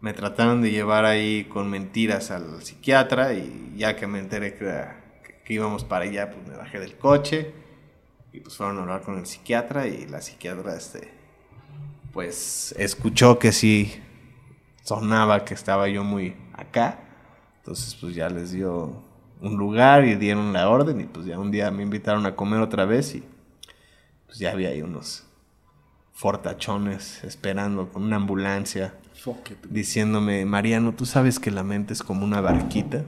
me 0.00 0.12
trataron 0.12 0.62
de 0.62 0.70
llevar 0.70 1.04
ahí 1.04 1.44
con 1.44 1.68
mentiras 1.68 2.30
al 2.30 2.62
psiquiatra 2.62 3.32
y 3.32 3.74
ya 3.76 3.96
que 3.96 4.06
me 4.06 4.18
enteré 4.18 4.54
que, 4.54 5.52
íbamos 5.52 5.84
para 5.84 6.04
allá, 6.04 6.30
pues 6.30 6.46
me 6.46 6.56
bajé 6.56 6.78
del 6.78 6.96
coche 6.96 7.54
y 8.32 8.40
pues 8.40 8.56
fueron 8.56 8.78
a 8.78 8.82
hablar 8.82 9.02
con 9.02 9.18
el 9.18 9.26
psiquiatra 9.26 9.86
y 9.86 10.06
la 10.06 10.20
psiquiatra, 10.20 10.76
este, 10.76 11.10
pues 12.12 12.74
escuchó 12.78 13.38
que 13.38 13.52
sí 13.52 14.02
sonaba 14.82 15.44
que 15.44 15.54
estaba 15.54 15.88
yo 15.88 16.04
muy 16.04 16.36
acá. 16.52 17.00
Entonces 17.58 17.94
pues 17.94 18.14
ya 18.14 18.28
les 18.28 18.52
dio 18.52 19.02
un 19.40 19.56
lugar 19.56 20.04
y 20.04 20.16
dieron 20.16 20.52
la 20.52 20.68
orden 20.68 21.00
y 21.00 21.04
pues 21.04 21.26
ya 21.26 21.38
un 21.38 21.50
día 21.50 21.70
me 21.70 21.82
invitaron 21.82 22.26
a 22.26 22.36
comer 22.36 22.60
otra 22.60 22.84
vez 22.84 23.14
y 23.14 23.24
pues 24.26 24.38
ya 24.38 24.52
había 24.52 24.68
ahí 24.68 24.82
unos 24.82 25.26
fortachones 26.18 27.22
esperando 27.22 27.92
con 27.92 28.02
una 28.02 28.16
ambulancia 28.16 28.92
diciéndome, 29.70 30.44
Mariano, 30.46 30.92
tú 30.92 31.06
sabes 31.06 31.38
que 31.38 31.52
la 31.52 31.62
mente 31.62 31.92
es 31.92 32.02
como 32.02 32.24
una 32.24 32.40
barquita 32.40 33.04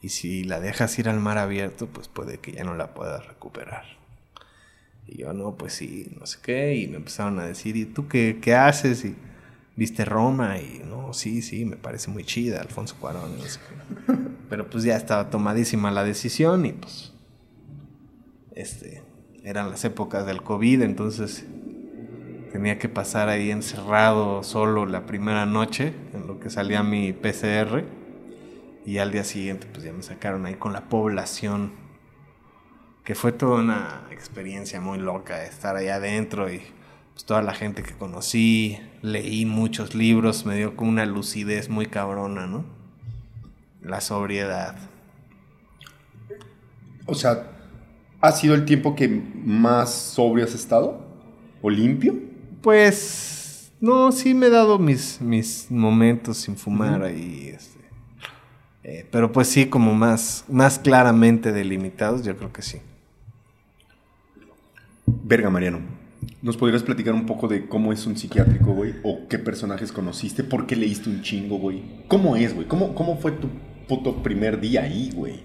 y 0.00 0.10
si 0.10 0.44
la 0.44 0.60
dejas 0.60 0.96
ir 1.00 1.08
al 1.08 1.18
mar 1.18 1.38
abierto, 1.38 1.88
pues 1.88 2.06
puede 2.06 2.38
que 2.38 2.52
ya 2.52 2.62
no 2.62 2.76
la 2.76 2.94
puedas 2.94 3.26
recuperar. 3.26 3.82
Y 5.08 5.18
yo, 5.18 5.32
no, 5.32 5.56
pues 5.56 5.72
sí, 5.72 6.14
no 6.20 6.24
sé 6.24 6.38
qué, 6.40 6.76
y 6.76 6.86
me 6.86 6.98
empezaron 6.98 7.40
a 7.40 7.46
decir, 7.46 7.76
¿y 7.76 7.84
tú 7.84 8.06
qué, 8.06 8.38
qué 8.40 8.54
haces? 8.54 9.04
Y 9.04 9.16
viste 9.74 10.04
Roma, 10.04 10.56
y 10.58 10.82
no, 10.86 11.12
sí, 11.12 11.42
sí, 11.42 11.64
me 11.64 11.76
parece 11.76 12.12
muy 12.12 12.22
chida, 12.22 12.60
Alfonso 12.60 12.94
Cuarón, 13.00 13.36
no 13.36 13.44
sé 13.44 13.58
qué. 13.58 14.14
Pero 14.48 14.70
pues 14.70 14.84
ya 14.84 14.96
estaba 14.96 15.30
tomadísima 15.30 15.90
la 15.90 16.04
decisión 16.04 16.64
y 16.64 16.74
pues, 16.74 17.12
este, 18.54 19.02
eran 19.44 19.70
las 19.70 19.84
épocas 19.84 20.26
del 20.26 20.42
COVID, 20.42 20.82
entonces 20.82 21.46
tenía 22.52 22.78
que 22.78 22.88
pasar 22.88 23.28
ahí 23.28 23.50
encerrado 23.50 24.42
solo 24.42 24.86
la 24.86 25.06
primera 25.06 25.46
noche, 25.46 25.94
en 26.12 26.26
lo 26.26 26.40
que 26.40 26.50
salía 26.50 26.82
mi 26.82 27.12
PCR 27.12 27.84
y 28.84 28.98
al 28.98 29.12
día 29.12 29.24
siguiente, 29.24 29.66
pues 29.70 29.84
ya 29.84 29.92
me 29.92 30.02
sacaron 30.02 30.46
ahí 30.46 30.54
con 30.54 30.72
la 30.72 30.88
población. 30.88 31.72
Que 33.04 33.14
fue 33.14 33.32
toda 33.32 33.60
una 33.60 34.02
experiencia 34.10 34.80
muy 34.80 34.98
loca 34.98 35.44
estar 35.44 35.76
ahí 35.76 35.88
adentro 35.88 36.52
y 36.52 36.60
pues, 37.12 37.24
toda 37.24 37.42
la 37.42 37.54
gente 37.54 37.82
que 37.82 37.94
conocí. 37.94 38.78
Leí 39.02 39.46
muchos 39.46 39.94
libros, 39.94 40.46
me 40.46 40.56
dio 40.56 40.76
como 40.76 40.90
una 40.90 41.06
lucidez 41.06 41.68
muy 41.68 41.86
cabrona, 41.86 42.46
¿no? 42.46 42.64
La 43.82 44.00
sobriedad. 44.00 44.76
O 47.06 47.14
sea, 47.14 47.59
¿ha 48.20 48.32
sido 48.32 48.54
el 48.54 48.64
tiempo 48.64 48.94
que 48.94 49.08
más 49.08 49.92
sobrio 49.94 50.44
has 50.44 50.54
estado? 50.54 51.06
¿O 51.62 51.70
limpio? 51.70 52.18
Pues 52.62 53.72
no, 53.80 54.12
sí 54.12 54.34
me 54.34 54.46
he 54.46 54.50
dado 54.50 54.78
mis, 54.78 55.20
mis 55.20 55.70
momentos 55.70 56.36
sin 56.36 56.56
fumar 56.56 57.02
ahí. 57.02 57.52
Este, 57.54 57.80
eh, 58.84 59.06
pero 59.10 59.32
pues 59.32 59.48
sí, 59.48 59.66
como 59.66 59.94
más, 59.94 60.44
más 60.48 60.78
claramente 60.78 61.52
delimitados, 61.52 62.24
yo 62.24 62.36
creo 62.36 62.52
que 62.52 62.62
sí. 62.62 62.78
Verga, 65.06 65.50
Mariano. 65.50 65.80
¿Nos 66.42 66.56
podrías 66.56 66.82
platicar 66.82 67.14
un 67.14 67.26
poco 67.26 67.48
de 67.48 67.66
cómo 67.66 67.92
es 67.92 68.06
un 68.06 68.16
psiquiátrico, 68.16 68.72
güey? 68.72 68.94
¿O 69.02 69.28
qué 69.28 69.38
personajes 69.38 69.92
conociste? 69.92 70.44
¿Por 70.44 70.66
qué 70.66 70.76
leíste 70.76 71.10
un 71.10 71.22
chingo, 71.22 71.58
güey? 71.58 71.82
¿Cómo 72.08 72.36
es, 72.36 72.54
güey? 72.54 72.66
¿Cómo, 72.66 72.94
¿Cómo 72.94 73.18
fue 73.18 73.32
tu 73.32 73.48
puto 73.88 74.22
primer 74.22 74.60
día 74.60 74.82
ahí, 74.82 75.10
güey? 75.14 75.40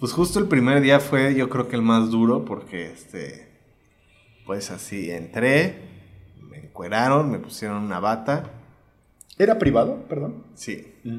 Pues 0.00 0.14
justo 0.14 0.38
el 0.38 0.48
primer 0.48 0.80
día 0.80 0.98
fue 0.98 1.34
yo 1.34 1.50
creo 1.50 1.68
que 1.68 1.76
el 1.76 1.82
más 1.82 2.10
duro 2.10 2.46
porque, 2.46 2.90
este, 2.90 3.46
pues 4.46 4.70
así, 4.70 5.10
entré, 5.10 5.76
me 6.40 6.56
encueraron, 6.56 7.30
me 7.30 7.38
pusieron 7.38 7.82
una 7.82 8.00
bata. 8.00 8.50
¿Era 9.38 9.58
privado, 9.58 10.02
perdón? 10.08 10.42
Sí. 10.54 10.94
Mm. 11.04 11.18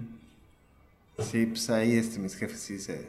Sí, 1.19 1.45
pues 1.45 1.69
ahí 1.69 1.95
este, 1.95 2.17
mis 2.17 2.35
jefes 2.35 2.59
sí 2.59 2.79
se. 2.79 3.07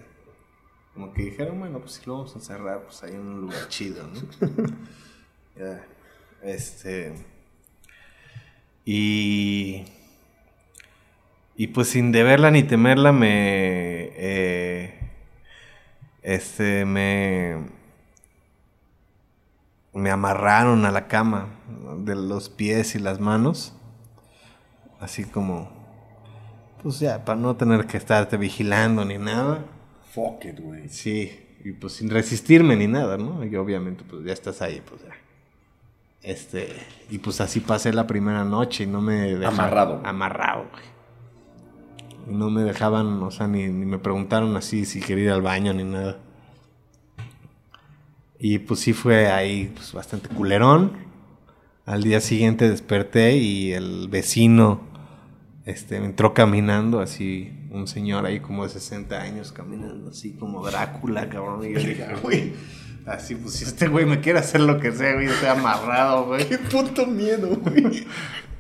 Como 0.93 1.15
que 1.15 1.23
dijeron, 1.23 1.59
bueno, 1.59 1.81
pues 1.81 1.93
si 1.93 2.07
lo 2.07 2.19
vamos 2.19 2.35
a 2.35 2.39
encerrar, 2.39 2.83
pues 2.83 3.03
ahí 3.03 3.15
en 3.15 3.21
un 3.21 3.41
lugar 3.41 3.67
chido, 3.69 4.07
¿no? 4.07 4.21
ya, 5.57 5.87
este. 6.43 7.15
Y. 8.85 9.85
Y 11.57 11.67
pues 11.69 11.89
sin 11.89 12.13
deberla 12.13 12.51
ni 12.51 12.63
temerla 12.63 13.13
me. 13.13 14.11
Eh, 14.17 15.02
este, 16.23 16.85
me. 16.85 17.83
Me 19.95 20.11
amarraron 20.11 20.87
a 20.87 20.91
la 20.91 21.07
cama 21.07 21.49
de 21.99 22.15
los 22.15 22.49
pies 22.49 22.95
y 22.95 22.99
las 22.99 23.21
manos. 23.21 23.75
Así 25.01 25.25
como 25.25 25.83
pues 26.83 26.99
ya, 26.99 27.25
para 27.25 27.39
no 27.39 27.55
tener 27.57 27.87
que 27.87 27.97
estarte 27.97 28.37
vigilando 28.37 29.05
ni 29.05 29.17
nada. 29.17 29.65
Fuck 30.13 30.45
it, 30.47 30.59
güey. 30.59 30.89
Sí, 30.89 31.31
y 31.65 31.73
pues 31.73 31.95
sin 31.95 32.11
resistirme 32.11 32.75
ni 32.75 32.89
nada, 32.89 33.17
¿no? 33.17 33.45
Y 33.45 33.55
obviamente, 33.55 34.03
pues 34.09 34.25
ya 34.25 34.33
estás 34.33 34.61
ahí, 34.63 34.83
pues 34.87 35.01
ya. 35.03 35.15
Este, 36.23 36.69
y 37.09 37.19
pues 37.19 37.41
así 37.41 37.61
pasé 37.61 37.93
la 37.93 38.07
primera 38.07 38.45
noche 38.45 38.85
y 38.85 38.87
no 38.89 39.01
me 39.01 39.35
dejaban. 39.35 39.61
Amarrado. 39.61 40.01
Amarrado, 40.05 40.67
güey. 40.73 40.92
Y 42.27 42.35
no 42.35 42.51
me 42.51 42.63
dejaban, 42.63 43.23
o 43.23 43.31
sea, 43.31 43.49
ni, 43.49 43.69
ni 43.69 43.87
me 43.87 43.99
preguntaron 43.99 44.57
así 44.57 44.85
si 44.85 45.01
quería 45.01 45.25
ir 45.25 45.31
al 45.31 45.43
baño 45.43 45.73
ni 45.73 45.85
nada. 45.85 46.19
Y 48.39 48.59
pues 48.59 48.81
sí 48.81 48.93
fue 48.93 49.31
ahí 49.31 49.73
pues, 49.75 49.93
bastante 49.93 50.29
culerón. 50.29 50.93
Al 51.87 52.03
día 52.03 52.21
siguiente 52.21 52.69
desperté 52.69 53.37
y 53.37 53.73
el 53.73 54.09
vecino 54.09 54.81
este, 55.65 55.97
entró 55.97 56.35
caminando 56.35 57.01
así, 57.01 57.53
un 57.71 57.87
señor 57.87 58.27
ahí 58.27 58.41
como 58.41 58.65
de 58.65 58.71
60 58.71 59.21
años 59.21 59.53
caminando 59.53 60.11
así 60.11 60.33
como 60.33 60.65
Drácula, 60.67 61.29
cabrón. 61.29 61.65
Y 61.65 61.73
yo 61.73 61.79
dije, 61.79 62.07
güey, 62.23 62.55
así 63.07 63.37
pues 63.37 63.55
si 63.55 63.65
este 63.65 63.87
güey 63.87 64.07
me 64.07 64.21
quiere 64.21 64.41
hacer 64.41 64.61
lo 64.61 64.81
que 64.81 64.91
sea, 64.91 65.15
güey, 65.15 65.27
estoy 65.27 65.49
amarrado, 65.49 66.27
güey. 66.27 66.45
Qué 66.49 66.59
puto 66.59 67.07
miedo, 67.07 67.57
güey. 67.57 68.07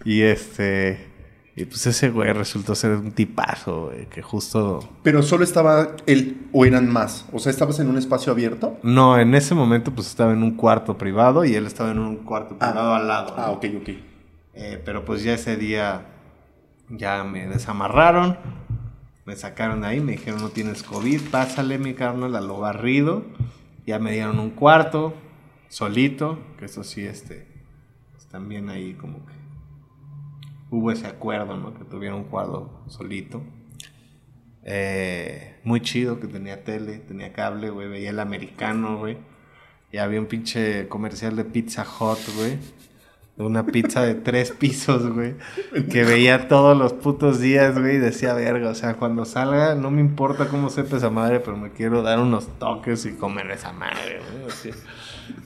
y 0.04 0.22
este, 0.22 1.11
y 1.54 1.66
pues 1.66 1.86
ese 1.86 2.08
güey 2.08 2.32
resultó 2.32 2.74
ser 2.74 2.92
un 2.92 3.12
tipazo, 3.12 3.86
güey, 3.86 4.06
que 4.06 4.22
justo... 4.22 4.88
Pero 5.02 5.22
solo 5.22 5.44
estaba 5.44 5.96
él 6.06 6.46
o 6.52 6.64
eran 6.64 6.90
más, 6.90 7.26
o 7.30 7.38
sea, 7.38 7.50
¿estabas 7.50 7.78
en 7.78 7.88
un 7.88 7.98
espacio 7.98 8.32
abierto? 8.32 8.78
No, 8.82 9.18
en 9.18 9.34
ese 9.34 9.54
momento 9.54 9.92
pues 9.92 10.06
estaba 10.06 10.32
en 10.32 10.42
un 10.42 10.56
cuarto 10.56 10.96
privado 10.96 11.44
y 11.44 11.54
él 11.54 11.66
estaba 11.66 11.90
en 11.90 11.98
un 11.98 12.16
cuarto 12.16 12.56
ah. 12.58 12.70
privado 12.70 12.94
al 12.94 13.06
lado. 13.06 13.34
Ah, 13.36 13.50
ok, 13.50 13.66
ok. 13.80 13.88
Eh, 14.54 14.82
pero 14.84 15.04
pues 15.04 15.22
ya 15.22 15.34
ese 15.34 15.56
día 15.56 16.06
ya 16.88 17.22
me 17.24 17.46
desamarraron, 17.46 18.38
me 19.26 19.36
sacaron 19.36 19.82
de 19.82 19.88
ahí, 19.88 20.00
me 20.00 20.12
dijeron 20.12 20.40
no 20.40 20.48
tienes 20.48 20.82
COVID, 20.82 21.20
pásale 21.30 21.78
mi 21.78 21.94
carnal 21.94 22.34
a 22.34 22.40
lo 22.40 22.58
barrido. 22.58 23.24
Ya 23.86 23.98
me 23.98 24.12
dieron 24.12 24.38
un 24.38 24.50
cuarto, 24.50 25.14
solito, 25.68 26.38
que 26.58 26.66
eso 26.66 26.84
sí, 26.84 27.04
este, 27.04 27.46
pues 28.12 28.26
también 28.26 28.68
ahí 28.68 28.94
como 28.94 29.26
que 29.26 29.31
hubo 30.72 30.90
ese 30.90 31.06
acuerdo, 31.06 31.56
¿no? 31.56 31.74
Que 31.74 31.84
tuviera 31.84 32.16
un 32.16 32.24
cuarto 32.24 32.82
solito. 32.88 33.42
Eh, 34.64 35.60
muy 35.62 35.80
chido 35.80 36.18
que 36.18 36.26
tenía 36.26 36.64
tele, 36.64 36.98
tenía 36.98 37.32
cable, 37.32 37.70
güey, 37.70 37.88
veía 37.88 38.10
el 38.10 38.18
americano, 38.18 38.98
güey. 38.98 39.18
Y 39.92 39.98
había 39.98 40.20
un 40.20 40.26
pinche 40.26 40.88
comercial 40.88 41.36
de 41.36 41.44
Pizza 41.44 41.84
Hut, 41.84 42.18
güey 42.36 42.58
una 43.36 43.64
pizza 43.64 44.02
de 44.02 44.14
tres 44.14 44.50
pisos, 44.52 45.10
güey. 45.10 45.34
Que 45.90 46.04
veía 46.04 46.48
todos 46.48 46.76
los 46.76 46.92
putos 46.92 47.40
días, 47.40 47.78
güey. 47.78 47.96
Y 47.96 47.98
decía, 47.98 48.34
verga, 48.34 48.70
o 48.70 48.74
sea, 48.74 48.94
cuando 48.94 49.24
salga, 49.24 49.74
no 49.74 49.90
me 49.90 50.00
importa 50.00 50.48
cómo 50.48 50.70
sepa 50.70 50.96
esa 50.96 51.10
madre, 51.10 51.40
pero 51.40 51.56
me 51.56 51.70
quiero 51.70 52.02
dar 52.02 52.18
unos 52.18 52.46
toques 52.58 53.06
y 53.06 53.12
comer 53.12 53.50
esa 53.50 53.72
madre, 53.72 54.20
güey. 54.20 54.74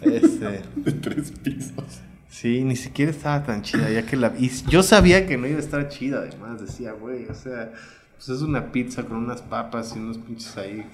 Este. 0.00 0.62
De 0.74 0.92
tres 0.92 1.30
pisos. 1.30 2.00
Sí, 2.36 2.64
ni 2.64 2.76
siquiera 2.76 3.10
estaba 3.10 3.42
tan 3.42 3.62
chida, 3.62 3.88
ya 3.88 4.04
que 4.04 4.14
la. 4.14 4.30
Y 4.38 4.50
yo 4.68 4.82
sabía 4.82 5.26
que 5.26 5.38
no 5.38 5.46
iba 5.46 5.56
a 5.56 5.60
estar 5.60 5.88
chida, 5.88 6.18
además. 6.18 6.60
Decía, 6.60 6.92
güey, 6.92 7.24
o 7.30 7.34
sea, 7.34 7.72
pues 8.14 8.28
es 8.28 8.42
una 8.42 8.72
pizza 8.72 9.04
con 9.04 9.16
unas 9.16 9.40
papas 9.40 9.94
y 9.96 10.00
unos 10.00 10.18
pinches 10.18 10.54
ahí 10.58 10.84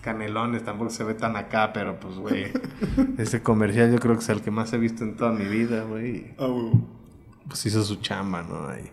canelones, 0.00 0.64
tampoco 0.64 0.88
se 0.88 1.04
ve 1.04 1.12
tan 1.12 1.36
acá, 1.36 1.74
pero 1.74 2.00
pues, 2.00 2.14
güey, 2.14 2.46
ese 3.18 3.42
comercial 3.42 3.92
yo 3.92 3.98
creo 3.98 4.14
que 4.14 4.22
es 4.22 4.28
el 4.30 4.40
que 4.40 4.50
más 4.50 4.72
he 4.72 4.78
visto 4.78 5.04
en 5.04 5.16
toda 5.16 5.32
mi 5.32 5.44
vida, 5.44 5.82
güey. 5.82 6.32
Ah, 6.38 6.48
pues 7.46 7.66
hizo 7.66 7.84
su 7.84 7.96
chamba, 7.96 8.42
¿no? 8.42 8.66
Ahí. 8.66 8.90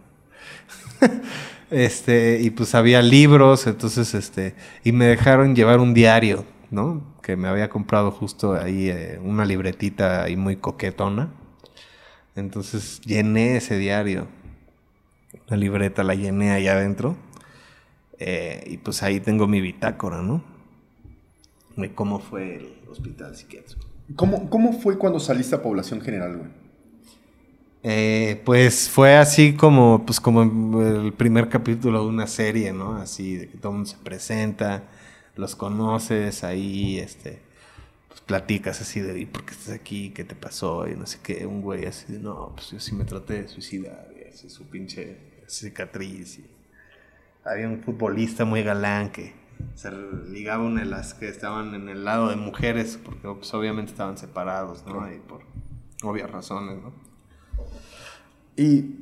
este, 1.71 2.41
y 2.41 2.49
pues 2.49 2.75
había 2.75 3.01
libros, 3.01 3.65
entonces, 3.65 4.13
este, 4.13 4.55
y 4.83 4.91
me 4.91 5.05
dejaron 5.05 5.55
llevar 5.55 5.79
un 5.79 5.93
diario, 5.93 6.43
¿no? 6.69 7.01
Que 7.21 7.37
me 7.37 7.47
había 7.47 7.69
comprado 7.69 8.11
justo 8.11 8.55
ahí 8.55 8.89
eh, 8.89 9.21
una 9.23 9.45
libretita 9.45 10.23
ahí 10.23 10.35
muy 10.35 10.57
coquetona. 10.57 11.29
Entonces 12.35 13.01
llené 13.01 13.57
ese 13.57 13.77
diario. 13.77 14.27
La 15.47 15.57
libreta 15.57 16.03
la 16.03 16.15
llené 16.15 16.51
allá 16.51 16.73
adentro. 16.73 17.15
Eh, 18.19 18.63
y 18.67 18.77
pues 18.77 19.03
ahí 19.03 19.19
tengo 19.19 19.47
mi 19.47 19.61
bitácora, 19.61 20.21
¿no? 20.21 20.53
de 21.75 21.93
cómo 21.93 22.19
fue 22.19 22.55
el 22.55 22.89
hospital 22.89 23.35
psiquiátrico. 23.35 23.85
¿Cómo, 24.15 24.49
cómo 24.49 24.73
fue 24.73 24.97
cuando 24.97 25.19
saliste 25.19 25.55
a 25.55 25.61
población 25.61 26.01
general, 26.01 26.37
güey? 26.37 26.49
Eh, 27.85 28.41
pues 28.45 28.89
fue 28.89 29.17
así 29.17 29.53
como, 29.53 30.05
pues 30.05 30.19
como 30.19 30.43
el 30.81 31.13
primer 31.13 31.49
capítulo 31.49 32.03
de 32.03 32.09
una 32.09 32.27
serie, 32.27 32.71
¿no? 32.71 32.95
Así 32.95 33.35
de 33.35 33.49
que 33.49 33.57
todo 33.57 33.71
el 33.71 33.77
mundo 33.79 33.89
se 33.89 33.97
presenta, 33.97 34.83
los 35.35 35.55
conoces 35.55 36.43
ahí, 36.43 36.99
este, 36.99 37.41
platicas 38.25 38.81
así 38.81 38.99
de, 38.99 39.25
¿por 39.27 39.45
qué 39.45 39.51
estás 39.51 39.73
aquí? 39.73 40.11
¿Qué 40.11 40.23
te 40.23 40.35
pasó? 40.35 40.87
Y 40.87 40.95
no 40.95 41.05
sé 41.05 41.19
qué, 41.21 41.45
un 41.45 41.61
güey 41.61 41.85
así 41.85 42.13
de, 42.13 42.19
no, 42.19 42.53
pues 42.55 42.71
yo 42.71 42.79
sí 42.79 42.95
me 42.95 43.05
traté 43.05 43.41
de 43.43 43.47
suicidar, 43.47 44.09
y 44.17 44.27
así 44.27 44.49
su 44.49 44.65
pinche 44.69 45.17
cicatriz. 45.47 46.39
Y 46.39 46.45
había 47.43 47.67
un 47.67 47.81
futbolista 47.81 48.45
muy 48.45 48.63
galán 48.63 49.11
que 49.11 49.33
se 49.75 49.91
ligaba 50.29 50.63
una 50.63 50.81
de 50.81 50.87
las 50.87 51.13
que 51.13 51.27
estaban 51.27 51.73
en 51.73 51.89
el 51.89 52.05
lado 52.05 52.29
de 52.29 52.35
mujeres, 52.35 52.99
porque 53.03 53.27
pues, 53.27 53.53
obviamente 53.53 53.91
estaban 53.91 54.17
separados, 54.17 54.85
¿no? 54.85 55.11
Y 55.11 55.19
por 55.19 55.41
obvias 56.03 56.29
razones, 56.29 56.81
¿no? 56.81 56.93
Y, 58.55 58.95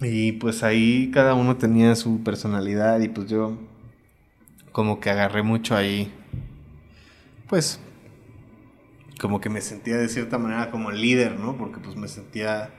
y 0.00 0.32
pues 0.32 0.62
ahí 0.62 1.10
cada 1.12 1.34
uno 1.34 1.56
tenía 1.56 1.94
su 1.94 2.22
personalidad 2.22 3.00
y 3.00 3.08
pues 3.08 3.28
yo 3.28 3.56
como 4.72 5.00
que 5.00 5.10
agarré 5.10 5.42
mucho 5.42 5.76
ahí, 5.76 6.12
pues 7.48 7.80
como 9.20 9.40
que 9.40 9.48
me 9.50 9.60
sentía 9.60 9.96
de 9.96 10.08
cierta 10.08 10.38
manera 10.38 10.70
como 10.70 10.90
el 10.90 11.00
líder, 11.00 11.38
¿no? 11.38 11.56
Porque 11.56 11.80
pues 11.80 11.96
me 11.96 12.08
sentía 12.08 12.70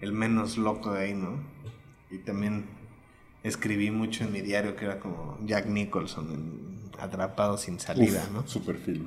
el 0.00 0.12
menos 0.12 0.58
loco 0.58 0.92
de 0.92 1.04
ahí, 1.04 1.14
¿no? 1.14 1.38
Y 2.10 2.18
también 2.18 2.66
escribí 3.42 3.90
mucho 3.90 4.24
en 4.24 4.32
mi 4.32 4.40
diario 4.40 4.74
que 4.76 4.84
era 4.84 4.98
como 4.98 5.38
Jack 5.44 5.66
Nicholson, 5.66 6.32
en 6.32 6.76
Atrapado 7.00 7.58
sin 7.58 7.78
salida, 7.78 8.26
¿no? 8.32 8.46
Super 8.46 8.76
film. 8.76 9.06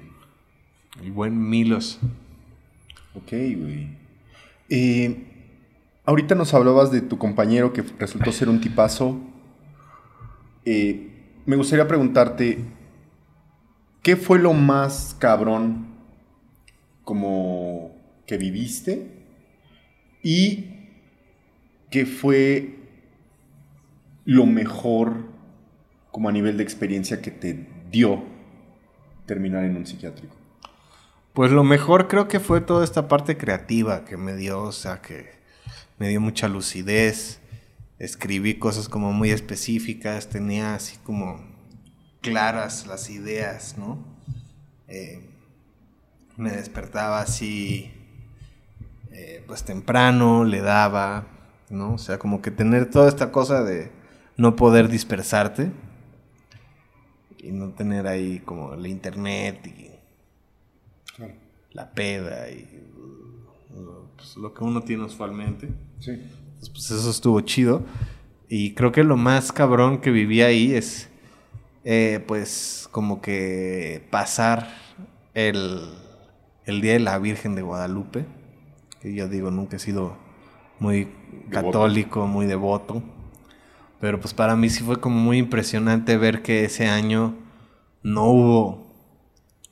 El 1.01 1.11
buen 1.11 1.49
Milos. 1.49 1.99
Ok, 3.15 3.31
güey. 3.31 3.97
Eh, 4.69 5.25
ahorita 6.05 6.35
nos 6.35 6.53
hablabas 6.53 6.91
de 6.91 7.01
tu 7.01 7.17
compañero 7.17 7.73
que 7.73 7.83
resultó 7.97 8.31
ser 8.31 8.47
un 8.47 8.61
tipazo. 8.61 9.19
Eh, 10.65 11.09
me 11.45 11.55
gustaría 11.55 11.87
preguntarte, 11.87 12.63
¿qué 14.01 14.15
fue 14.15 14.39
lo 14.39 14.53
más 14.53 15.15
cabrón 15.19 15.87
como 17.03 17.95
que 18.25 18.37
viviste? 18.37 19.11
¿Y 20.23 20.65
qué 21.89 22.05
fue 22.05 22.79
lo 24.25 24.45
mejor 24.45 25.29
como 26.11 26.29
a 26.29 26.31
nivel 26.31 26.57
de 26.57 26.63
experiencia 26.63 27.21
que 27.21 27.31
te 27.31 27.67
dio 27.91 28.23
terminar 29.25 29.63
en 29.63 29.77
un 29.77 29.85
psiquiátrico? 29.85 30.35
Pues 31.33 31.51
lo 31.51 31.63
mejor 31.63 32.07
creo 32.07 32.27
que 32.27 32.39
fue 32.39 32.61
toda 32.61 32.83
esta 32.83 33.07
parte 33.07 33.37
creativa 33.37 34.05
que 34.05 34.17
me 34.17 34.35
dio, 34.35 34.61
o 34.63 34.71
sea, 34.71 35.01
que 35.01 35.31
me 35.97 36.09
dio 36.09 36.19
mucha 36.19 36.47
lucidez. 36.47 37.39
Escribí 37.97 38.55
cosas 38.55 38.89
como 38.89 39.13
muy 39.13 39.31
específicas, 39.31 40.29
tenía 40.29 40.75
así 40.75 40.97
como 41.03 41.48
claras 42.21 42.87
las 42.87 43.09
ideas, 43.09 43.77
¿no? 43.77 44.03
Eh, 44.87 45.29
me 46.37 46.51
despertaba 46.51 47.21
así, 47.21 47.91
eh, 49.11 49.43
pues 49.47 49.63
temprano, 49.63 50.43
le 50.43 50.61
daba, 50.61 51.27
¿no? 51.69 51.93
O 51.93 51.97
sea, 51.97 52.17
como 52.17 52.41
que 52.41 52.51
tener 52.51 52.89
toda 52.89 53.09
esta 53.09 53.31
cosa 53.31 53.63
de 53.63 53.91
no 54.37 54.55
poder 54.55 54.87
dispersarte 54.87 55.71
y 57.37 57.51
no 57.51 57.69
tener 57.69 58.07
ahí 58.07 58.39
como 58.39 58.73
el 58.73 58.87
internet 58.87 59.65
y 59.67 59.89
la 61.71 61.91
peda 61.91 62.49
y 62.49 62.67
pues, 64.15 64.37
lo 64.37 64.53
que 64.53 64.63
uno 64.63 64.81
tiene 64.81 65.03
usualmente. 65.03 65.69
Sí. 65.99 66.11
pues 66.59 66.91
eso 66.91 67.09
estuvo 67.09 67.39
chido. 67.41 67.83
Y 68.47 68.73
creo 68.73 68.91
que 68.91 69.03
lo 69.03 69.15
más 69.15 69.51
cabrón 69.51 70.01
que 70.01 70.11
viví 70.11 70.41
ahí 70.41 70.73
es, 70.73 71.09
eh, 71.83 72.23
pues, 72.27 72.87
como 72.91 73.21
que 73.21 74.07
pasar 74.09 74.67
el, 75.33 75.81
el 76.65 76.81
Día 76.81 76.93
de 76.93 76.99
la 76.99 77.17
Virgen 77.19 77.55
de 77.55 77.61
Guadalupe. 77.61 78.25
Que 79.01 79.13
yo 79.13 79.27
digo, 79.27 79.51
nunca 79.51 79.77
he 79.77 79.79
sido 79.79 80.17
muy 80.79 81.09
católico, 81.49 82.27
muy 82.27 82.45
devoto. 82.45 83.01
Pero 83.99 84.19
pues 84.19 84.33
para 84.33 84.55
mí 84.55 84.69
sí 84.69 84.83
fue 84.83 84.99
como 84.99 85.17
muy 85.19 85.37
impresionante 85.37 86.17
ver 86.17 86.41
que 86.41 86.63
ese 86.63 86.87
año 86.87 87.35
no 88.01 88.25
hubo 88.25 88.87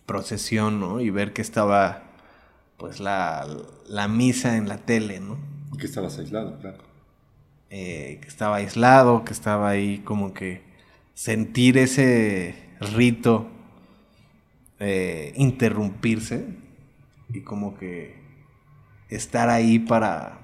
procesión, 0.06 0.80
¿no? 0.80 1.00
Y 1.00 1.10
ver 1.10 1.34
que 1.34 1.42
estaba 1.42 2.04
pues 2.78 3.00
la, 3.00 3.48
la 3.88 4.08
misa 4.08 4.58
en 4.58 4.68
la 4.68 4.78
tele, 4.78 5.20
¿no? 5.20 5.38
Y 5.74 5.78
que 5.78 5.86
estabas 5.86 6.18
aislado, 6.20 6.60
claro. 6.60 6.78
Eh, 7.70 8.20
que 8.22 8.28
estaba 8.28 8.58
aislado, 8.58 9.24
que 9.26 9.34
estaba 9.34 9.70
ahí 9.70 10.00
como 10.00 10.34
que 10.34 10.67
sentir 11.18 11.80
ese 11.80 12.54
rito 12.80 13.48
eh, 14.78 15.34
interrumpirse 15.36 16.46
y 17.30 17.42
como 17.42 17.76
que 17.76 18.22
estar 19.10 19.50
ahí 19.50 19.80
para 19.80 20.38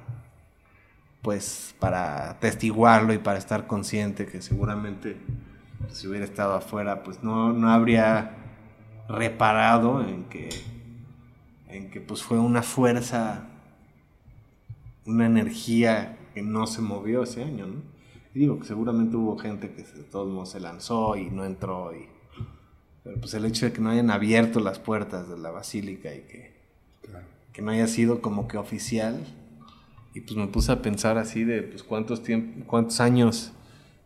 pues 1.22 1.76
para 1.80 2.32
atestiguarlo 2.32 3.14
y 3.14 3.20
para 3.20 3.38
estar 3.38 3.68
consciente 3.68 4.26
que 4.26 4.42
seguramente 4.42 5.16
si 5.92 6.08
hubiera 6.08 6.26
estado 6.26 6.56
afuera 6.56 7.04
pues 7.04 7.22
no, 7.22 7.54
no 7.54 7.70
habría 7.70 8.32
reparado 9.08 10.02
en 10.02 10.24
que, 10.24 10.50
en 11.68 11.92
que 11.92 12.02
pues 12.02 12.24
fue 12.24 12.40
una 12.40 12.64
fuerza, 12.64 13.48
una 15.06 15.28
energía 15.28 16.18
que 16.34 16.42
no 16.42 16.66
se 16.66 16.82
movió 16.82 17.22
ese 17.22 17.44
año, 17.44 17.68
¿no? 17.68 17.93
Y 18.34 18.40
digo 18.40 18.60
que 18.60 18.66
seguramente 18.66 19.16
hubo 19.16 19.38
gente 19.38 19.72
que 19.72 19.84
de 19.84 20.04
todos 20.04 20.32
modos 20.32 20.50
se 20.52 20.60
lanzó 20.60 21.16
y 21.16 21.30
no 21.30 21.46
entró, 21.46 21.96
y, 21.96 22.08
pero 23.04 23.20
pues 23.20 23.34
el 23.34 23.46
hecho 23.46 23.66
de 23.66 23.74
que 23.74 23.82
no 23.82 23.90
hayan 23.90 24.10
abierto 24.10 24.60
las 24.60 24.80
puertas 24.80 25.30
de 25.30 25.38
la 25.38 25.52
basílica 25.52 26.14
y 26.14 26.22
que, 26.22 26.54
que 27.52 27.62
no 27.62 27.72
haya 27.72 27.88
sido 27.88 28.22
como 28.22 28.48
que 28.48 28.58
oficial, 28.58 29.24
y 30.16 30.22
pues 30.22 30.38
me 30.38 30.48
puse 30.48 30.72
a 30.72 30.82
pensar 30.82 31.18
así 31.18 31.44
de 31.44 31.64
pues 31.64 31.84
cuántos, 31.84 32.22
cuántos 32.68 33.00
años 33.00 33.52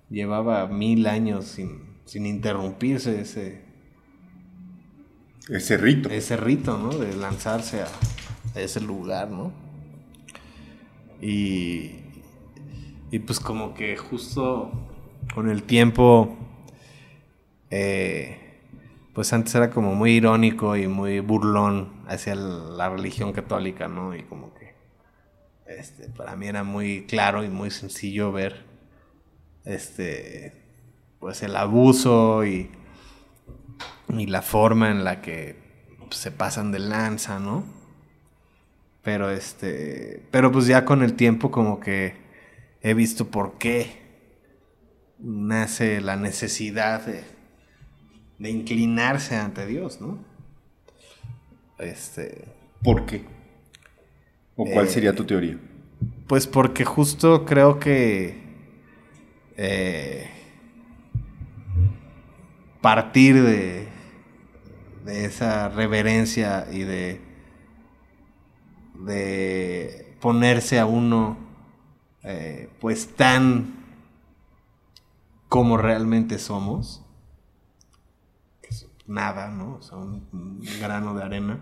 llevaba 0.09 0.67
mil 0.67 1.05
años 1.07 1.45
sin, 1.45 1.81
sin 2.05 2.25
interrumpirse 2.25 3.21
ese, 3.21 3.61
ese 5.49 5.77
rito. 5.77 6.09
Ese 6.09 6.37
rito, 6.37 6.77
¿no? 6.77 6.89
De 6.89 7.15
lanzarse 7.15 7.81
a, 7.81 7.87
ese 8.55 8.81
lugar, 8.81 9.29
¿no? 9.29 9.51
Y, 11.21 11.91
y 13.11 13.19
pues 13.19 13.39
como 13.39 13.73
que 13.73 13.97
justo 13.97 14.71
con 15.33 15.49
el 15.49 15.63
tiempo, 15.63 16.35
eh, 17.69 18.61
pues 19.13 19.33
antes 19.33 19.55
era 19.55 19.69
como 19.69 19.95
muy 19.95 20.11
irónico 20.11 20.75
y 20.75 20.87
muy 20.87 21.19
burlón 21.19 22.03
hacia 22.07 22.35
la 22.35 22.89
religión 22.89 23.33
católica, 23.33 23.87
¿no? 23.87 24.15
Y 24.15 24.23
como 24.23 24.53
que 24.53 24.75
este, 25.65 26.09
para 26.09 26.35
mí 26.35 26.47
era 26.47 26.63
muy 26.63 27.05
claro 27.05 27.43
y 27.43 27.49
muy 27.49 27.71
sencillo 27.71 28.31
ver 28.31 28.65
este, 29.65 30.53
pues 31.19 31.43
el 31.43 31.55
abuso 31.55 32.45
y 32.45 32.69
y 34.09 34.25
la 34.25 34.41
forma 34.41 34.89
en 34.89 35.03
la 35.03 35.21
que 35.21 35.55
se 36.11 36.31
pasan 36.31 36.71
de 36.71 36.79
lanza, 36.79 37.39
¿no? 37.39 37.65
Pero 39.03 39.29
este, 39.29 40.25
pero 40.31 40.51
pues 40.51 40.67
ya 40.67 40.85
con 40.85 41.03
el 41.03 41.13
tiempo 41.13 41.51
como 41.51 41.79
que 41.79 42.15
he 42.89 42.93
visto 42.93 43.29
por 43.29 43.57
qué 43.57 44.07
nace 45.19 46.01
la 46.01 46.15
necesidad 46.15 47.05
de, 47.05 47.23
de 48.39 48.49
inclinarse 48.49 49.35
ante 49.35 49.65
Dios, 49.65 50.01
¿no? 50.01 50.19
Este, 51.79 52.45
¿por 52.83 53.05
qué? 53.05 53.23
¿O 54.55 54.65
cuál 54.65 54.87
sería 54.89 55.13
tu 55.13 55.25
teoría? 55.25 55.57
Pues 56.27 56.47
porque 56.47 56.85
justo 56.85 57.45
creo 57.45 57.79
que 57.79 58.35
eh, 59.55 60.29
partir 62.81 63.41
de 63.43 63.97
de 65.07 65.23
esa 65.23 65.69
reverencia 65.69 66.67
y 66.69 66.79
de, 66.79 67.21
de 69.05 70.13
ponerse 70.19 70.79
a 70.79 70.85
uno 70.85 71.37
eh, 72.27 72.69
pues 72.79 73.15
tan 73.15 73.85
como 75.49 75.77
realmente 75.77 76.39
somos, 76.39 77.03
nada, 79.05 79.49
¿no? 79.49 79.75
O 79.75 79.81
sea, 79.81 79.97
un, 79.97 80.59
grano 80.79 81.15
de 81.15 81.23
arena, 81.23 81.59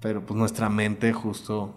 pero 0.00 0.26
pues 0.26 0.36
nuestra 0.36 0.68
mente 0.68 1.12
justo 1.14 1.74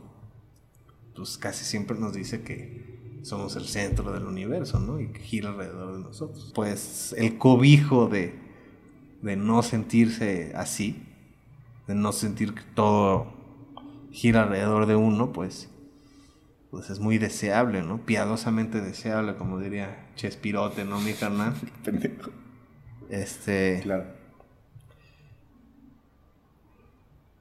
pues 1.15 1.37
casi 1.37 1.63
siempre 1.63 1.97
nos 1.97 2.13
dice 2.13 2.43
que 2.43 3.21
somos 3.23 3.55
el 3.55 3.65
centro 3.65 4.11
del 4.11 4.25
universo, 4.25 4.81
¿no? 4.81 4.99
Y 4.99 5.07
que 5.07 5.21
gira 5.21 5.49
alrededor 5.49 5.95
de 5.95 6.03
nosotros. 6.03 6.51
Pues 6.53 7.15
el 7.17 7.37
cobijo 7.37 8.07
de 8.07 8.45
de 9.25 9.35
no 9.35 9.63
sentirse 9.63 10.53
así, 10.55 11.03
de 11.87 11.95
no 11.95 12.11
sentir 12.11 12.53
que 12.53 12.61
todo 12.75 13.33
gira 14.11 14.43
alrededor 14.43 14.85
de 14.85 14.95
uno, 14.95 15.33
pues, 15.33 15.67
pues 16.75 16.89
es 16.89 16.99
muy 16.99 17.17
deseable, 17.17 17.81
¿no? 17.83 18.05
Piadosamente 18.05 18.81
deseable, 18.81 19.35
como 19.35 19.61
diría 19.61 20.09
Chespirote, 20.17 20.83
¿no, 20.83 20.99
mi 20.99 21.13
carnal? 21.13 21.53
Pendejo. 21.85 22.31
Este, 23.09 23.79
Claro. 23.81 24.03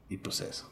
y 0.08 0.18
pues 0.18 0.40
eso. 0.40 0.70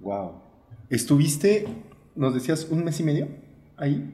Wow. 0.00 0.42
¿Estuviste, 0.90 1.68
nos 2.16 2.34
decías, 2.34 2.66
un 2.68 2.82
mes 2.82 2.98
y 2.98 3.04
medio 3.04 3.28
ahí? 3.76 4.12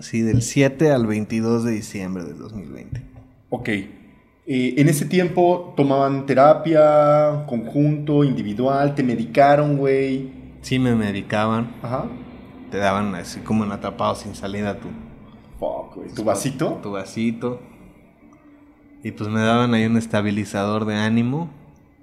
Sí, 0.00 0.20
del 0.20 0.42
7 0.42 0.90
al 0.90 1.06
22 1.06 1.64
de 1.64 1.70
diciembre 1.72 2.24
del 2.24 2.36
2020. 2.36 3.02
Ok. 3.48 3.68
Eh, 3.70 3.94
en 4.44 4.88
ese 4.90 5.06
tiempo 5.06 5.72
tomaban 5.78 6.26
terapia, 6.26 7.46
conjunto, 7.48 8.22
individual, 8.22 8.94
te 8.94 9.02
medicaron, 9.02 9.78
güey. 9.78 10.35
Sí 10.66 10.80
me 10.80 10.96
medicaban, 10.96 11.76
Ajá. 11.80 12.06
te 12.72 12.78
daban 12.78 13.14
así 13.14 13.38
como 13.38 13.62
en 13.62 13.70
atrapado 13.70 14.16
sin 14.16 14.34
salida 14.34 14.80
tu, 14.80 14.88
Fuck, 15.60 15.94
güey. 15.94 16.12
¿Tu 16.12 16.24
vasito? 16.24 16.80
tu 16.82 16.90
vasito. 16.90 17.60
Y 19.04 19.12
pues 19.12 19.30
me 19.30 19.42
daban 19.42 19.74
ahí 19.74 19.86
un 19.86 19.96
estabilizador 19.96 20.84
de 20.84 20.96
ánimo. 20.96 21.50